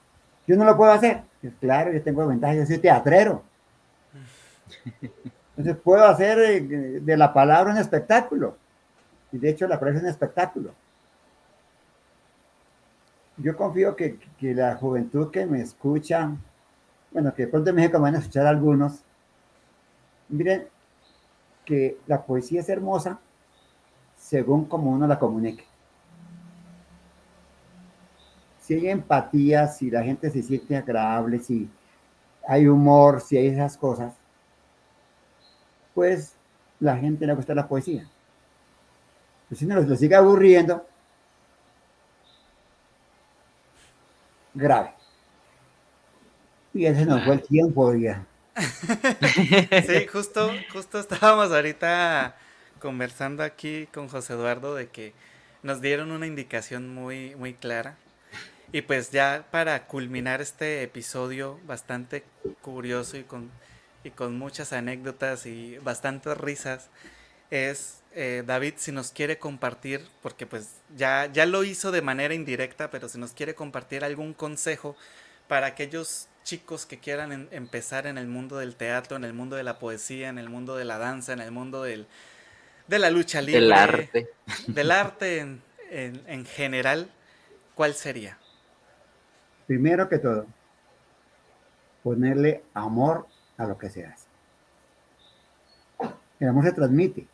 Yo 0.46 0.56
no 0.56 0.66
lo 0.66 0.78
puedo 0.78 0.92
hacer. 0.92 1.24
claro, 1.60 1.92
yo 1.92 2.02
tengo 2.02 2.28
ventaja, 2.28 2.54
yo 2.54 2.66
soy 2.66 2.78
teatrero. 2.78 3.44
Entonces 5.58 5.82
puedo 5.84 6.06
hacer 6.06 6.40
eh, 6.40 7.00
de 7.02 7.18
la 7.18 7.34
palabra 7.34 7.72
un 7.74 7.80
espectáculo. 7.80 8.58
Y 9.32 9.40
de 9.40 9.50
hecho 9.50 9.68
la 9.68 9.80
palabra 9.80 9.98
es 9.98 10.04
un 10.04 10.10
espectáculo. 10.10 10.74
Yo 13.38 13.56
confío 13.58 13.96
que, 13.96 14.20
que 14.40 14.54
la 14.54 14.76
juventud 14.76 15.32
que 15.32 15.46
me 15.46 15.62
escucha, 15.62 16.32
bueno, 17.12 17.34
que 17.34 17.46
de 17.46 17.48
pronto 17.52 17.70
en 17.72 17.76
México 17.76 17.98
me 17.98 18.04
van 18.04 18.16
a 18.16 18.20
escuchar 18.20 18.48
algunos, 18.48 19.04
miren 20.30 20.68
que 21.66 21.98
la 22.08 22.24
poesía 22.24 22.62
es 22.62 22.70
hermosa 22.70 23.20
según 24.18 24.66
como 24.66 24.92
uno 24.92 25.08
la 25.08 25.20
comunique 25.20 25.66
si 28.68 28.74
hay 28.74 28.90
empatía, 28.90 29.66
si 29.68 29.90
la 29.90 30.04
gente 30.04 30.30
se 30.30 30.44
siente 30.44 30.76
agradable, 30.76 31.40
si 31.40 31.70
hay 32.46 32.68
humor, 32.68 33.22
si 33.22 33.38
hay 33.38 33.48
esas 33.48 33.78
cosas, 33.78 34.14
pues 35.94 36.34
la 36.82 36.98
gente 36.98 37.26
le 37.26 37.34
gusta 37.34 37.56
la 37.56 37.66
poesía. 37.66 38.06
Pues 39.48 39.60
si 39.60 39.66
no 39.66 39.80
lo 39.80 39.96
sigue 39.96 40.16
aburriendo, 40.16 40.86
grave. 44.54 44.94
Y 46.74 46.88
ese 46.88 47.06
nos 47.06 47.24
fue 47.24 47.36
el 47.36 47.44
tiempo 47.48 47.94
ya. 47.94 48.26
sí, 49.88 50.08
justo, 50.12 50.52
justo 50.74 51.00
estábamos 51.00 51.54
ahorita 51.54 52.36
conversando 52.78 53.44
aquí 53.44 53.88
con 53.94 54.08
José 54.08 54.34
Eduardo 54.34 54.76
de 54.76 54.90
que 54.90 55.14
nos 55.64 55.82
dieron 55.82 56.12
una 56.12 56.28
indicación 56.28 56.94
muy, 56.94 57.36
muy 57.36 57.54
clara. 57.54 57.98
Y 58.72 58.82
pues 58.82 59.12
ya 59.12 59.46
para 59.52 59.88
culminar 59.88 60.42
este 60.42 60.84
episodio 60.84 61.60
bastante 61.66 62.24
curioso 62.62 63.18
y 63.18 63.24
con, 63.24 63.50
y 64.04 64.12
con 64.12 64.38
muchas 64.38 64.74
anécdotas 64.74 65.46
y 65.46 65.78
bastantes 65.80 66.38
risas, 66.38 66.90
es 67.50 68.02
eh, 68.14 68.44
David 68.46 68.74
si 68.78 68.92
nos 68.92 69.12
quiere 69.12 69.40
compartir, 69.40 70.06
porque 70.22 70.46
pues 70.46 70.70
ya, 70.96 71.28
ya 71.32 71.46
lo 71.46 71.64
hizo 71.64 71.92
de 71.92 72.02
manera 72.02 72.34
indirecta, 72.34 72.90
pero 72.90 73.08
si 73.08 73.20
nos 73.20 73.32
quiere 73.32 73.56
compartir 73.56 74.04
algún 74.04 74.34
consejo 74.34 74.98
para 75.48 75.68
aquellos 75.68 76.28
chicos 76.44 76.86
que 76.86 76.98
quieran 76.98 77.48
empezar 77.52 78.08
en 78.08 78.18
el 78.18 78.28
mundo 78.28 78.58
del 78.58 78.76
teatro, 78.76 79.18
en 79.18 79.24
el 79.24 79.34
mundo 79.34 79.56
de 79.56 79.64
la 79.64 79.80
poesía, 79.80 80.30
en 80.30 80.40
el 80.40 80.50
mundo 80.50 80.76
de 80.76 80.86
la 80.86 80.98
danza, 80.98 81.34
en 81.34 81.42
el 81.42 81.52
mundo 81.52 81.84
del, 81.84 82.08
de 82.88 83.00
la 83.00 83.10
lucha 83.10 83.42
libre. 83.42 83.62
Del 83.62 83.74
arte. 83.74 84.30
Del 84.68 84.92
arte 84.92 85.40
en, 85.40 85.62
en 85.90 86.46
general, 86.46 87.10
¿cuál 87.76 87.94
sería? 87.94 88.38
Primero 89.66 90.08
que 90.08 90.18
todo, 90.18 90.46
ponerle 92.04 92.64
amor 92.74 93.28
a 93.58 93.66
lo 93.66 93.78
que 93.78 93.90
se 93.90 94.06
hace. 94.06 94.28
El 96.40 96.50
amor 96.50 96.66
se 96.66 96.72
transmite. 96.72 97.28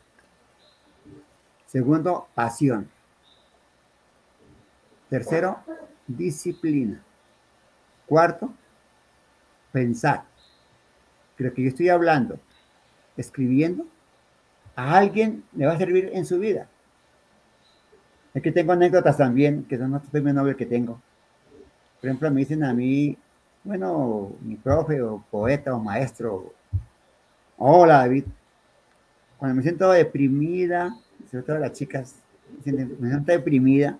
Segundo, 1.67 2.27
pasión. 2.33 2.89
Tercero, 5.09 5.59
disciplina. 6.07 7.03
Cuarto, 8.07 8.53
pensar 9.71 10.25
lo 11.43 11.53
que 11.53 11.63
yo 11.63 11.69
estoy 11.69 11.89
hablando, 11.89 12.39
escribiendo, 13.17 13.85
a 14.75 14.97
alguien 14.97 15.43
le 15.55 15.65
va 15.65 15.73
a 15.73 15.77
servir 15.77 16.11
en 16.13 16.25
su 16.25 16.39
vida. 16.39 16.67
Que 18.33 18.51
tengo 18.51 18.71
anécdotas 18.71 19.17
también, 19.17 19.63
que 19.65 19.77
son 19.77 19.91
los 19.91 20.01
premios 20.03 20.33
Nobel 20.33 20.55
que 20.55 20.65
tengo. 20.65 20.99
Por 22.01 22.09
ejemplo, 22.09 22.31
me 22.31 22.39
dicen 22.39 22.63
a 22.63 22.73
mí, 22.73 23.15
bueno, 23.63 24.31
mi 24.41 24.55
profe 24.55 25.01
o 25.01 25.23
poeta 25.29 25.75
o 25.75 25.79
maestro, 25.79 26.53
hola 27.57 27.99
David, 27.99 28.25
cuando 29.37 29.55
me 29.55 29.61
siento 29.61 29.91
deprimida, 29.91 30.95
sobre 31.29 31.43
todo 31.43 31.59
las 31.59 31.73
chicas, 31.73 32.15
me 32.65 32.71
siento 32.71 33.31
deprimida, 33.31 33.99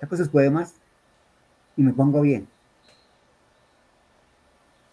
saco 0.00 0.16
sus 0.16 0.28
poemas 0.28 0.74
y 1.76 1.82
me 1.82 1.92
pongo 1.92 2.20
bien. 2.20 2.46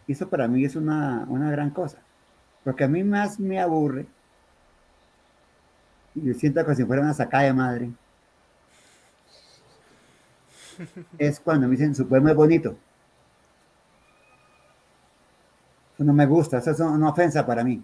Y 0.07 0.13
eso 0.13 0.27
para 0.27 0.47
mí 0.47 0.65
es 0.65 0.75
una, 0.75 1.25
una 1.29 1.51
gran 1.51 1.69
cosa, 1.69 1.99
porque 2.63 2.83
a 2.83 2.87
mí 2.87 3.03
más 3.03 3.39
me 3.39 3.59
aburre 3.59 4.07
yo 6.15 6.33
siento 6.33 6.63
como 6.63 6.75
si 6.75 6.83
fuera 6.83 7.01
una 7.01 7.13
sacada 7.13 7.43
de 7.43 7.53
madre. 7.53 7.91
Es 11.17 11.39
cuando 11.39 11.67
me 11.67 11.75
dicen 11.75 11.95
su 11.95 12.07
poema 12.07 12.31
es 12.31 12.35
bonito. 12.35 12.75
Eso 15.93 16.03
no 16.03 16.13
me 16.13 16.25
gusta, 16.25 16.57
eso 16.57 16.71
es 16.71 16.79
una 16.79 17.09
ofensa 17.09 17.45
para 17.45 17.63
mí. 17.63 17.83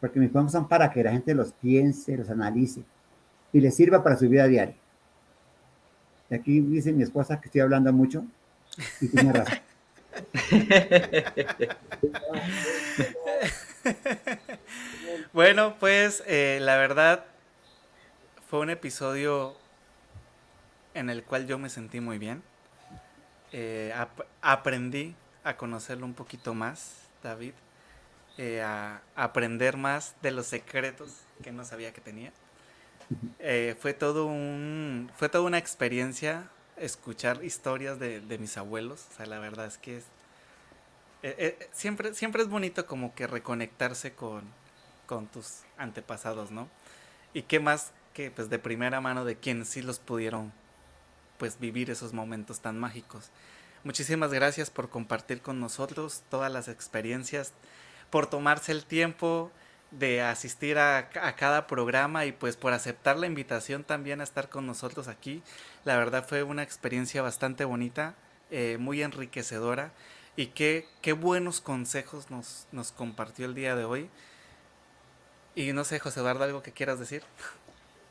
Porque 0.00 0.18
mis 0.18 0.30
poemas 0.30 0.52
son 0.52 0.66
para 0.66 0.90
que 0.90 1.02
la 1.02 1.12
gente 1.12 1.34
los 1.34 1.52
piense, 1.52 2.16
los 2.16 2.30
analice 2.30 2.82
y 3.52 3.60
les 3.60 3.74
sirva 3.74 4.02
para 4.02 4.16
su 4.16 4.28
vida 4.28 4.46
diaria. 4.46 4.74
Y 6.30 6.34
aquí 6.34 6.60
dice 6.60 6.92
mi 6.92 7.02
esposa 7.02 7.40
que 7.40 7.46
estoy 7.46 7.60
hablando 7.60 7.92
mucho 7.92 8.24
y 9.00 9.08
tiene 9.08 9.32
razón. 9.32 9.58
bueno, 15.32 15.76
pues 15.78 16.22
eh, 16.26 16.58
la 16.60 16.76
verdad 16.76 17.24
fue 18.50 18.60
un 18.60 18.70
episodio 18.70 19.56
en 20.94 21.08
el 21.08 21.24
cual 21.24 21.46
yo 21.46 21.58
me 21.58 21.70
sentí 21.70 22.00
muy 22.00 22.18
bien. 22.18 22.42
Eh, 23.52 23.94
aprendí 24.42 25.14
a 25.44 25.56
conocerlo 25.56 26.04
un 26.04 26.14
poquito 26.14 26.54
más, 26.54 27.08
David, 27.22 27.54
eh, 28.36 28.62
a, 28.62 29.00
aprender 29.16 29.76
más 29.76 30.14
de 30.22 30.32
los 30.32 30.46
secretos 30.46 31.20
que 31.42 31.50
no 31.50 31.64
sabía 31.64 31.92
que 31.92 32.00
tenía. 32.00 32.32
fue 33.78 33.94
todo 33.94 34.26
un, 34.26 35.10
fue 35.16 35.28
toda 35.28 35.44
una 35.44 35.58
experiencia 35.58 36.48
escuchar 36.76 37.44
historias 37.44 37.98
de, 37.98 38.20
de, 38.20 38.38
mis 38.38 38.58
abuelos. 38.58 39.06
O 39.12 39.16
sea, 39.16 39.26
la 39.26 39.38
verdad 39.38 39.66
es 39.66 39.78
que 39.78 39.98
es, 39.98 40.04
siempre, 41.72 42.12
siempre 42.14 42.42
es 42.42 42.48
bonito 42.48 42.86
como 42.86 43.14
que 43.14 43.26
reconectarse 43.26 44.12
con, 44.12 44.42
con 45.06 45.26
tus 45.26 45.62
antepasados, 45.76 46.50
¿no? 46.50 46.68
Y 47.34 47.42
qué 47.42 47.60
más 47.60 47.92
que 48.12 48.30
pues 48.30 48.50
de 48.50 48.58
primera 48.58 49.00
mano 49.00 49.24
de 49.24 49.36
quienes 49.36 49.68
sí 49.68 49.82
los 49.82 49.98
pudieron 49.98 50.52
pues 51.38 51.58
vivir 51.58 51.90
esos 51.90 52.12
momentos 52.12 52.60
tan 52.60 52.78
mágicos. 52.78 53.30
Muchísimas 53.84 54.32
gracias 54.32 54.70
por 54.70 54.90
compartir 54.90 55.42
con 55.42 55.58
nosotros 55.58 56.22
todas 56.30 56.52
las 56.52 56.68
experiencias, 56.68 57.52
por 58.10 58.28
tomarse 58.28 58.70
el 58.70 58.84
tiempo 58.84 59.50
de 59.90 60.22
asistir 60.22 60.78
a, 60.78 61.10
cada 61.36 61.66
programa 61.66 62.24
y 62.24 62.32
pues 62.32 62.56
por 62.56 62.72
aceptar 62.72 63.18
la 63.18 63.26
invitación 63.26 63.84
también 63.84 64.20
a 64.20 64.24
estar 64.24 64.48
con 64.48 64.66
nosotros 64.66 65.08
aquí. 65.08 65.42
La 65.84 65.96
verdad 65.96 66.26
fue 66.26 66.42
una 66.42 66.62
experiencia 66.62 67.22
bastante 67.22 67.64
bonita, 67.64 68.14
eh, 68.50 68.76
muy 68.78 69.02
enriquecedora 69.02 69.92
y 70.36 70.46
qué, 70.48 70.86
qué 71.02 71.12
buenos 71.12 71.60
consejos 71.60 72.30
nos, 72.30 72.66
nos 72.72 72.92
compartió 72.92 73.46
el 73.46 73.54
día 73.54 73.76
de 73.76 73.84
hoy. 73.84 74.08
Y 75.54 75.72
no 75.72 75.84
sé, 75.84 75.98
José 75.98 76.20
Eduardo, 76.20 76.44
algo 76.44 76.62
que 76.62 76.72
quieras 76.72 76.98
decir. 76.98 77.22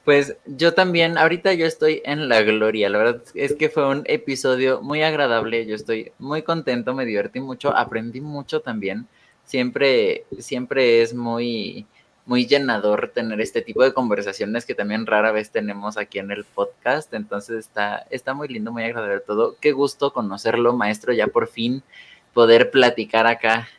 Pues 0.05 0.35
yo 0.45 0.73
también, 0.73 1.17
ahorita 1.17 1.53
yo 1.53 1.67
estoy 1.67 2.01
en 2.05 2.27
la 2.27 2.41
gloria, 2.41 2.89
la 2.89 2.97
verdad 2.97 3.21
es 3.35 3.53
que 3.53 3.69
fue 3.69 3.87
un 3.87 4.01
episodio 4.05 4.81
muy 4.81 5.03
agradable, 5.03 5.67
yo 5.67 5.75
estoy 5.75 6.11
muy 6.17 6.41
contento, 6.41 6.95
me 6.95 7.05
divertí 7.05 7.39
mucho, 7.39 7.75
aprendí 7.75 8.19
mucho 8.19 8.61
también, 8.61 9.07
siempre, 9.45 10.25
siempre 10.39 11.03
es 11.03 11.13
muy, 11.13 11.85
muy 12.25 12.47
llenador 12.47 13.11
tener 13.13 13.41
este 13.41 13.61
tipo 13.61 13.83
de 13.83 13.93
conversaciones 13.93 14.65
que 14.65 14.73
también 14.73 15.05
rara 15.05 15.31
vez 15.31 15.51
tenemos 15.51 15.97
aquí 15.97 16.17
en 16.17 16.31
el 16.31 16.45
podcast, 16.45 17.13
entonces 17.13 17.59
está, 17.59 18.07
está 18.09 18.33
muy 18.33 18.47
lindo, 18.47 18.71
muy 18.71 18.83
agradable 18.83 19.19
todo, 19.19 19.55
qué 19.61 19.71
gusto 19.71 20.13
conocerlo, 20.13 20.73
maestro, 20.73 21.13
ya 21.13 21.27
por 21.27 21.47
fin 21.47 21.83
poder 22.33 22.71
platicar 22.71 23.27
acá 23.27 23.69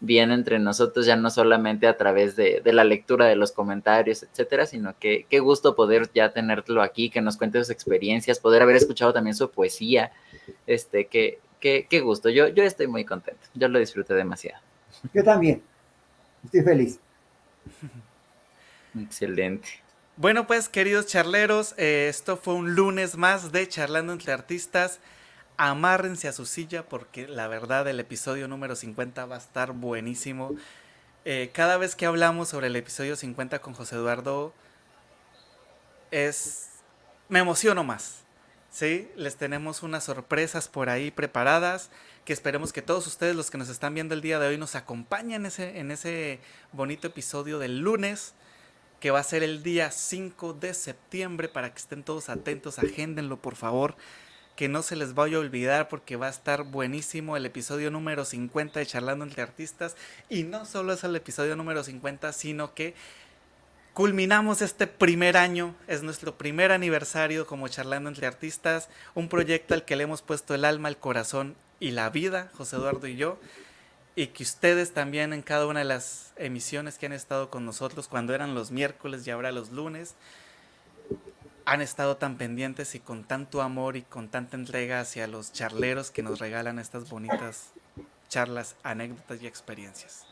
bien 0.00 0.30
entre 0.30 0.58
nosotros, 0.58 1.06
ya 1.06 1.16
no 1.16 1.30
solamente 1.30 1.86
a 1.86 1.96
través 1.96 2.36
de, 2.36 2.60
la 2.64 2.84
lectura 2.84 3.26
de 3.26 3.36
los 3.36 3.52
comentarios, 3.52 4.22
etcétera, 4.22 4.66
sino 4.66 4.94
que 4.98 5.26
qué 5.30 5.40
gusto 5.40 5.74
poder 5.74 6.10
ya 6.14 6.32
tenerlo 6.32 6.82
aquí, 6.82 7.10
que 7.10 7.20
nos 7.20 7.36
cuente 7.36 7.58
sus 7.58 7.70
experiencias, 7.70 8.38
poder 8.38 8.62
haber 8.62 8.76
escuchado 8.76 9.12
también 9.12 9.34
su 9.34 9.50
poesía, 9.50 10.12
este, 10.66 11.06
qué, 11.06 11.40
qué, 11.60 11.86
qué 11.88 12.00
gusto, 12.00 12.28
yo, 12.28 12.48
yo 12.48 12.62
estoy 12.62 12.86
muy 12.86 13.04
contento, 13.04 13.40
yo 13.54 13.68
lo 13.68 13.78
disfruté 13.78 14.14
demasiado. 14.14 14.60
Yo 15.14 15.24
también, 15.24 15.62
estoy 16.44 16.62
feliz. 16.62 17.00
Excelente. 19.00 19.68
Bueno, 20.18 20.46
pues 20.46 20.68
queridos 20.70 21.06
charleros, 21.06 21.74
eh, 21.76 22.06
esto 22.08 22.38
fue 22.38 22.54
un 22.54 22.74
lunes 22.74 23.16
más 23.16 23.52
de 23.52 23.68
Charlando 23.68 24.14
entre 24.14 24.32
Artistas 24.32 24.98
amárrense 25.56 26.28
a 26.28 26.32
su 26.32 26.46
silla 26.46 26.88
porque 26.88 27.26
la 27.28 27.48
verdad 27.48 27.88
el 27.88 28.00
episodio 28.00 28.48
número 28.48 28.76
50 28.76 29.26
va 29.26 29.36
a 29.36 29.38
estar 29.38 29.72
buenísimo. 29.72 30.54
Eh, 31.24 31.50
cada 31.52 31.76
vez 31.76 31.96
que 31.96 32.06
hablamos 32.06 32.48
sobre 32.48 32.68
el 32.68 32.76
episodio 32.76 33.16
50 33.16 33.60
con 33.60 33.74
José 33.74 33.96
Eduardo, 33.96 34.52
es... 36.10 36.68
me 37.28 37.40
emociono 37.40 37.84
más. 37.84 38.20
¿sí? 38.70 39.10
Les 39.16 39.36
tenemos 39.36 39.82
unas 39.82 40.04
sorpresas 40.04 40.68
por 40.68 40.88
ahí 40.88 41.10
preparadas 41.10 41.90
que 42.24 42.32
esperemos 42.32 42.72
que 42.72 42.82
todos 42.82 43.06
ustedes, 43.06 43.36
los 43.36 43.50
que 43.50 43.58
nos 43.58 43.68
están 43.68 43.94
viendo 43.94 44.14
el 44.14 44.20
día 44.20 44.38
de 44.38 44.48
hoy, 44.48 44.58
nos 44.58 44.74
acompañen 44.74 45.42
en 45.42 45.46
ese, 45.46 45.78
en 45.78 45.90
ese 45.92 46.40
bonito 46.72 47.06
episodio 47.06 47.60
del 47.60 47.78
lunes, 47.78 48.34
que 48.98 49.12
va 49.12 49.20
a 49.20 49.22
ser 49.22 49.44
el 49.44 49.62
día 49.62 49.92
5 49.92 50.54
de 50.54 50.74
septiembre, 50.74 51.48
para 51.48 51.70
que 51.72 51.78
estén 51.78 52.02
todos 52.02 52.28
atentos, 52.28 52.80
agéndenlo 52.80 53.40
por 53.40 53.54
favor 53.54 53.96
que 54.56 54.68
no 54.68 54.82
se 54.82 54.96
les 54.96 55.14
vaya 55.14 55.36
a 55.36 55.40
olvidar 55.40 55.88
porque 55.88 56.16
va 56.16 56.26
a 56.26 56.30
estar 56.30 56.64
buenísimo 56.64 57.36
el 57.36 57.44
episodio 57.44 57.90
número 57.90 58.24
50 58.24 58.80
de 58.80 58.86
Charlando 58.86 59.24
entre 59.24 59.42
Artistas. 59.42 59.96
Y 60.30 60.44
no 60.44 60.64
solo 60.64 60.94
es 60.94 61.04
el 61.04 61.14
episodio 61.14 61.56
número 61.56 61.84
50, 61.84 62.32
sino 62.32 62.72
que 62.74 62.94
culminamos 63.92 64.62
este 64.62 64.86
primer 64.86 65.36
año, 65.36 65.74
es 65.86 66.02
nuestro 66.02 66.36
primer 66.36 66.72
aniversario 66.72 67.46
como 67.46 67.68
Charlando 67.68 68.08
entre 68.08 68.26
Artistas, 68.26 68.88
un 69.14 69.28
proyecto 69.28 69.74
al 69.74 69.84
que 69.84 69.96
le 69.96 70.04
hemos 70.04 70.22
puesto 70.22 70.54
el 70.54 70.64
alma, 70.64 70.88
el 70.88 70.96
corazón 70.96 71.54
y 71.78 71.90
la 71.90 72.08
vida, 72.08 72.50
José 72.54 72.76
Eduardo 72.76 73.06
y 73.06 73.16
yo. 73.16 73.38
Y 74.14 74.28
que 74.28 74.42
ustedes 74.42 74.92
también 74.94 75.34
en 75.34 75.42
cada 75.42 75.66
una 75.66 75.80
de 75.80 75.84
las 75.84 76.32
emisiones 76.36 76.96
que 76.96 77.04
han 77.04 77.12
estado 77.12 77.50
con 77.50 77.66
nosotros, 77.66 78.08
cuando 78.08 78.34
eran 78.34 78.54
los 78.54 78.70
miércoles 78.70 79.26
y 79.26 79.30
ahora 79.30 79.52
los 79.52 79.70
lunes, 79.70 80.14
han 81.66 81.82
estado 81.82 82.16
tan 82.16 82.36
pendientes 82.36 82.94
y 82.94 83.00
con 83.00 83.24
tanto 83.24 83.60
amor 83.60 83.96
y 83.96 84.02
con 84.02 84.28
tanta 84.28 84.56
entrega 84.56 85.00
hacia 85.00 85.26
los 85.26 85.52
charleros 85.52 86.12
que 86.12 86.22
nos 86.22 86.38
regalan 86.38 86.78
estas 86.78 87.10
bonitas 87.10 87.72
charlas, 88.28 88.76
anécdotas 88.84 89.42
y 89.42 89.46
experiencias. 89.46 90.26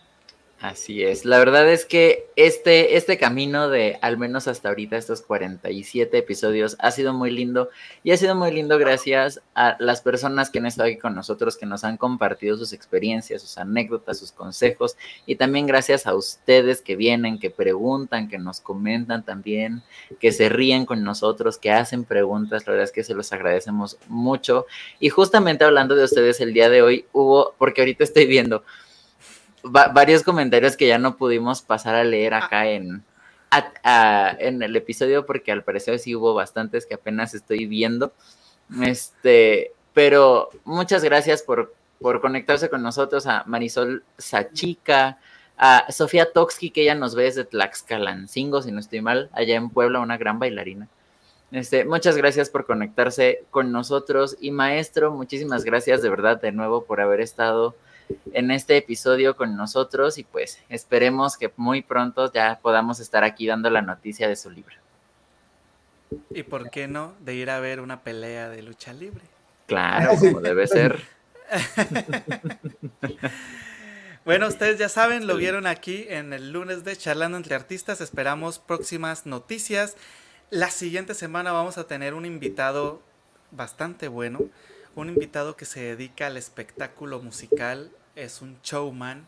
Así 0.60 1.02
es, 1.02 1.26
la 1.26 1.38
verdad 1.38 1.68
es 1.68 1.84
que 1.84 2.30
este, 2.36 2.96
este 2.96 3.18
camino 3.18 3.68
de 3.68 3.98
al 4.00 4.16
menos 4.16 4.48
hasta 4.48 4.70
ahorita, 4.70 4.96
estos 4.96 5.20
47 5.20 6.16
episodios, 6.16 6.76
ha 6.78 6.90
sido 6.90 7.12
muy 7.12 7.30
lindo. 7.30 7.68
Y 8.02 8.12
ha 8.12 8.16
sido 8.16 8.34
muy 8.34 8.50
lindo 8.50 8.78
gracias 8.78 9.42
a 9.54 9.76
las 9.78 10.00
personas 10.00 10.48
que 10.48 10.60
han 10.60 10.66
estado 10.66 10.88
aquí 10.88 10.98
con 10.98 11.14
nosotros, 11.14 11.56
que 11.56 11.66
nos 11.66 11.84
han 11.84 11.96
compartido 11.96 12.56
sus 12.56 12.72
experiencias, 12.72 13.42
sus 13.42 13.58
anécdotas, 13.58 14.18
sus 14.18 14.32
consejos. 14.32 14.96
Y 15.26 15.36
también 15.36 15.66
gracias 15.66 16.06
a 16.06 16.14
ustedes 16.14 16.80
que 16.80 16.96
vienen, 16.96 17.38
que 17.38 17.50
preguntan, 17.50 18.28
que 18.28 18.38
nos 18.38 18.60
comentan 18.60 19.24
también, 19.24 19.82
que 20.18 20.32
se 20.32 20.48
ríen 20.48 20.86
con 20.86 21.04
nosotros, 21.04 21.58
que 21.58 21.72
hacen 21.72 22.04
preguntas, 22.04 22.66
la 22.66 22.72
verdad 22.72 22.84
es 22.84 22.92
que 22.92 23.04
se 23.04 23.14
los 23.14 23.32
agradecemos 23.32 23.98
mucho. 24.08 24.66
Y 24.98 25.10
justamente 25.10 25.64
hablando 25.64 25.94
de 25.94 26.04
ustedes 26.04 26.40
el 26.40 26.54
día 26.54 26.70
de 26.70 26.80
hoy 26.80 27.06
hubo, 27.12 27.54
porque 27.58 27.82
ahorita 27.82 28.04
estoy 28.04 28.26
viendo, 28.26 28.64
varios 29.64 30.22
comentarios 30.22 30.76
que 30.76 30.86
ya 30.86 30.98
no 30.98 31.16
pudimos 31.16 31.62
pasar 31.62 31.94
a 31.94 32.04
leer 32.04 32.34
acá 32.34 32.60
ah. 32.60 32.68
en, 32.68 33.02
en 33.50 34.62
el 34.62 34.76
episodio 34.76 35.26
porque 35.26 35.52
al 35.52 35.64
parecer 35.64 35.98
sí 35.98 36.14
hubo 36.14 36.34
bastantes 36.34 36.86
que 36.86 36.94
apenas 36.94 37.34
estoy 37.34 37.66
viendo. 37.66 38.12
Este, 38.82 39.72
pero 39.92 40.50
muchas 40.64 41.04
gracias 41.04 41.42
por, 41.42 41.74
por 42.00 42.20
conectarse 42.20 42.68
con 42.68 42.82
nosotros 42.82 43.26
a 43.26 43.44
Marisol 43.46 44.04
Sachica, 44.18 45.18
a 45.56 45.90
Sofía 45.90 46.32
Toxki, 46.32 46.70
que 46.70 46.82
ella 46.82 46.94
nos 46.94 47.14
ve 47.14 47.24
desde 47.24 47.44
Tlaxcalancingo, 47.44 48.62
si 48.62 48.72
no 48.72 48.80
estoy 48.80 49.00
mal, 49.00 49.30
allá 49.32 49.56
en 49.56 49.70
Puebla, 49.70 50.00
una 50.00 50.16
gran 50.16 50.38
bailarina. 50.38 50.88
Este, 51.52 51.84
muchas 51.84 52.16
gracias 52.16 52.50
por 52.50 52.66
conectarse 52.66 53.44
con 53.50 53.70
nosotros 53.70 54.36
y 54.40 54.50
maestro, 54.50 55.12
muchísimas 55.12 55.62
gracias 55.62 56.02
de 56.02 56.10
verdad 56.10 56.40
de 56.40 56.50
nuevo 56.50 56.84
por 56.84 57.00
haber 57.00 57.20
estado 57.20 57.76
en 58.32 58.50
este 58.50 58.76
episodio 58.76 59.36
con 59.36 59.56
nosotros 59.56 60.18
y 60.18 60.24
pues 60.24 60.60
esperemos 60.68 61.36
que 61.36 61.52
muy 61.56 61.82
pronto 61.82 62.32
ya 62.32 62.58
podamos 62.60 63.00
estar 63.00 63.24
aquí 63.24 63.46
dando 63.46 63.70
la 63.70 63.82
noticia 63.82 64.28
de 64.28 64.36
su 64.36 64.50
libro. 64.50 64.76
Y 66.30 66.42
por 66.42 66.70
qué 66.70 66.88
no, 66.88 67.14
de 67.20 67.34
ir 67.34 67.50
a 67.50 67.60
ver 67.60 67.80
una 67.80 68.02
pelea 68.02 68.48
de 68.48 68.62
lucha 68.62 68.92
libre. 68.92 69.22
Claro, 69.66 70.16
como 70.18 70.40
debe 70.40 70.66
ser. 70.66 71.02
bueno, 74.24 74.46
ustedes 74.48 74.78
ya 74.78 74.88
saben, 74.88 75.26
lo 75.26 75.36
vieron 75.36 75.66
aquí 75.66 76.06
en 76.08 76.32
el 76.32 76.52
lunes 76.52 76.84
de 76.84 76.96
Charlando 76.96 77.36
entre 77.36 77.54
Artistas. 77.54 78.00
Esperamos 78.00 78.58
próximas 78.58 79.26
noticias. 79.26 79.96
La 80.50 80.70
siguiente 80.70 81.14
semana 81.14 81.52
vamos 81.52 81.78
a 81.78 81.86
tener 81.86 82.14
un 82.14 82.26
invitado 82.26 83.02
bastante 83.50 84.08
bueno. 84.08 84.40
Un 84.96 85.08
invitado 85.08 85.56
que 85.56 85.64
se 85.64 85.80
dedica 85.80 86.26
al 86.26 86.36
espectáculo 86.36 87.20
musical. 87.20 87.90
Es 88.14 88.42
un 88.42 88.58
showman. 88.62 89.26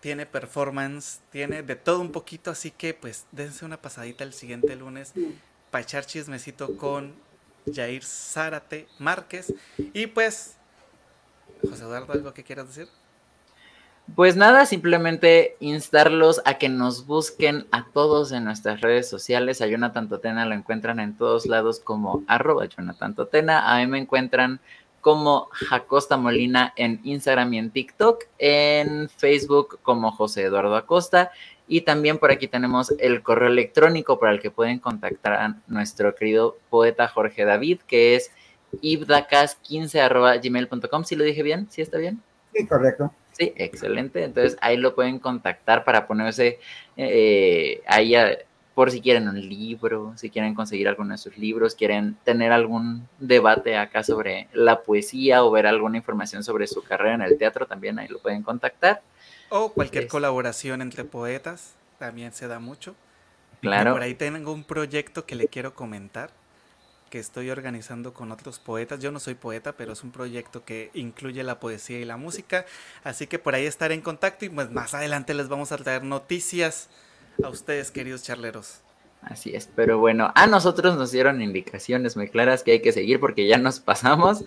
Tiene 0.00 0.26
performance, 0.26 1.20
tiene 1.30 1.62
de 1.62 1.74
todo 1.76 2.00
un 2.00 2.12
poquito, 2.12 2.50
así 2.52 2.70
que 2.70 2.94
pues 2.94 3.26
dense 3.32 3.64
una 3.64 3.82
pasadita 3.82 4.22
el 4.22 4.32
siguiente 4.32 4.76
lunes 4.76 5.12
para 5.70 5.82
echar 5.82 6.06
chismecito 6.06 6.76
con 6.76 7.14
Jair 7.72 8.04
Zárate 8.04 8.86
Márquez. 8.98 9.52
Y 9.76 10.06
pues, 10.06 10.56
José 11.62 11.82
Eduardo, 11.82 12.12
¿algo 12.12 12.34
que 12.34 12.44
quieras 12.44 12.68
decir? 12.68 12.88
Pues 14.14 14.36
nada, 14.36 14.66
simplemente 14.66 15.56
instarlos 15.58 16.42
a 16.44 16.58
que 16.58 16.68
nos 16.68 17.06
busquen 17.06 17.66
a 17.70 17.86
todos 17.94 18.30
en 18.32 18.44
nuestras 18.44 18.82
redes 18.82 19.08
sociales. 19.08 19.62
A 19.62 19.66
Jonathan 19.66 20.08
Totena 20.08 20.44
lo 20.44 20.54
encuentran 20.54 21.00
en 21.00 21.16
todos 21.16 21.46
lados 21.46 21.80
como 21.80 22.22
arroba 22.26 22.66
Jonathan 22.66 23.14
Totena. 23.14 23.72
A 23.72 23.78
mí 23.78 23.86
me 23.86 23.98
encuentran 23.98 24.60
como 25.00 25.48
Jacosta 25.52 26.18
Molina 26.18 26.74
en 26.76 27.00
Instagram 27.04 27.54
y 27.54 27.58
en 27.58 27.70
TikTok. 27.70 28.24
En 28.38 29.08
Facebook 29.08 29.78
como 29.82 30.12
José 30.12 30.42
Eduardo 30.42 30.76
Acosta. 30.76 31.30
Y 31.66 31.80
también 31.82 32.18
por 32.18 32.30
aquí 32.30 32.48
tenemos 32.48 32.92
el 32.98 33.22
correo 33.22 33.48
electrónico 33.48 34.20
para 34.20 34.32
el 34.32 34.42
que 34.42 34.50
pueden 34.50 34.78
contactar 34.78 35.32
a 35.32 35.56
nuestro 35.68 36.14
querido 36.14 36.58
poeta 36.68 37.08
Jorge 37.08 37.46
David, 37.46 37.80
que 37.86 38.16
es 38.16 38.30
ibdacas15 38.82 41.04
Si 41.04 41.16
lo 41.16 41.24
dije 41.24 41.42
bien, 41.42 41.66
¿sí 41.70 41.80
está 41.80 41.96
bien? 41.96 42.20
Sí, 42.52 42.66
correcto. 42.66 43.10
Sí, 43.32 43.52
excelente. 43.56 44.24
Entonces 44.24 44.58
ahí 44.60 44.76
lo 44.76 44.94
pueden 44.94 45.18
contactar 45.18 45.84
para 45.84 46.06
ponerse 46.06 46.58
eh, 46.96 47.82
ahí 47.86 48.14
por 48.74 48.90
si 48.90 49.00
quieren 49.00 49.28
un 49.28 49.40
libro, 49.40 50.12
si 50.16 50.30
quieren 50.30 50.54
conseguir 50.54 50.88
alguno 50.88 51.12
de 51.12 51.18
sus 51.18 51.36
libros, 51.36 51.74
quieren 51.74 52.16
tener 52.24 52.52
algún 52.52 53.06
debate 53.18 53.76
acá 53.76 54.02
sobre 54.02 54.48
la 54.52 54.82
poesía 54.82 55.44
o 55.44 55.50
ver 55.50 55.66
alguna 55.66 55.98
información 55.98 56.42
sobre 56.42 56.66
su 56.66 56.82
carrera 56.82 57.14
en 57.14 57.22
el 57.22 57.36
teatro, 57.36 57.66
también 57.66 57.98
ahí 57.98 58.08
lo 58.08 58.18
pueden 58.18 58.42
contactar. 58.42 59.02
O 59.50 59.72
cualquier 59.72 60.08
colaboración 60.08 60.80
entre 60.80 61.04
poetas, 61.04 61.74
también 61.98 62.32
se 62.32 62.48
da 62.48 62.58
mucho. 62.58 62.94
Claro. 63.60 63.92
por 63.92 64.02
ahí 64.02 64.14
tengo 64.14 64.52
un 64.52 64.64
proyecto 64.64 65.24
que 65.24 65.36
le 65.36 65.46
quiero 65.46 65.72
comentar 65.74 66.30
que 67.12 67.18
estoy 67.18 67.50
organizando 67.50 68.14
con 68.14 68.32
otros 68.32 68.58
poetas. 68.58 68.98
Yo 68.98 69.12
no 69.12 69.20
soy 69.20 69.34
poeta, 69.34 69.72
pero 69.72 69.92
es 69.92 70.02
un 70.02 70.12
proyecto 70.12 70.64
que 70.64 70.90
incluye 70.94 71.42
la 71.42 71.60
poesía 71.60 72.00
y 72.00 72.06
la 72.06 72.16
música. 72.16 72.64
Así 73.04 73.26
que 73.26 73.38
por 73.38 73.54
ahí 73.54 73.66
estaré 73.66 73.92
en 73.92 74.00
contacto 74.00 74.46
y 74.46 74.48
pues 74.48 74.70
más 74.70 74.94
adelante 74.94 75.34
les 75.34 75.50
vamos 75.50 75.72
a 75.72 75.76
traer 75.76 76.04
noticias 76.04 76.88
a 77.44 77.50
ustedes, 77.50 77.90
queridos 77.90 78.22
charleros. 78.22 78.80
Así 79.20 79.54
es, 79.54 79.68
pero 79.76 79.98
bueno, 79.98 80.32
a 80.34 80.46
nosotros 80.46 80.96
nos 80.96 81.12
dieron 81.12 81.42
indicaciones 81.42 82.16
muy 82.16 82.28
claras 82.28 82.62
que 82.62 82.72
hay 82.72 82.80
que 82.80 82.92
seguir 82.92 83.20
porque 83.20 83.46
ya 83.46 83.58
nos 83.58 83.78
pasamos. 83.78 84.42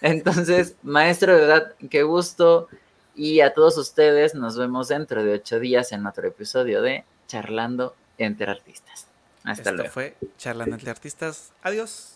Entonces, 0.00 0.74
maestro, 0.82 1.34
de 1.34 1.40
verdad, 1.40 1.74
qué 1.90 2.02
gusto. 2.02 2.68
Y 3.14 3.40
a 3.40 3.52
todos 3.52 3.76
ustedes 3.76 4.34
nos 4.34 4.56
vemos 4.56 4.88
dentro 4.88 5.22
de 5.22 5.34
ocho 5.34 5.60
días 5.60 5.92
en 5.92 6.06
otro 6.06 6.26
episodio 6.26 6.80
de 6.80 7.04
Charlando 7.28 7.94
entre 8.16 8.50
Artistas. 8.50 9.05
Hasta 9.46 9.70
Esto 9.70 9.84
fue 9.86 10.16
Charlando 10.36 10.74
entre 10.74 10.90
Artistas. 10.90 11.52
Adiós. 11.62 12.14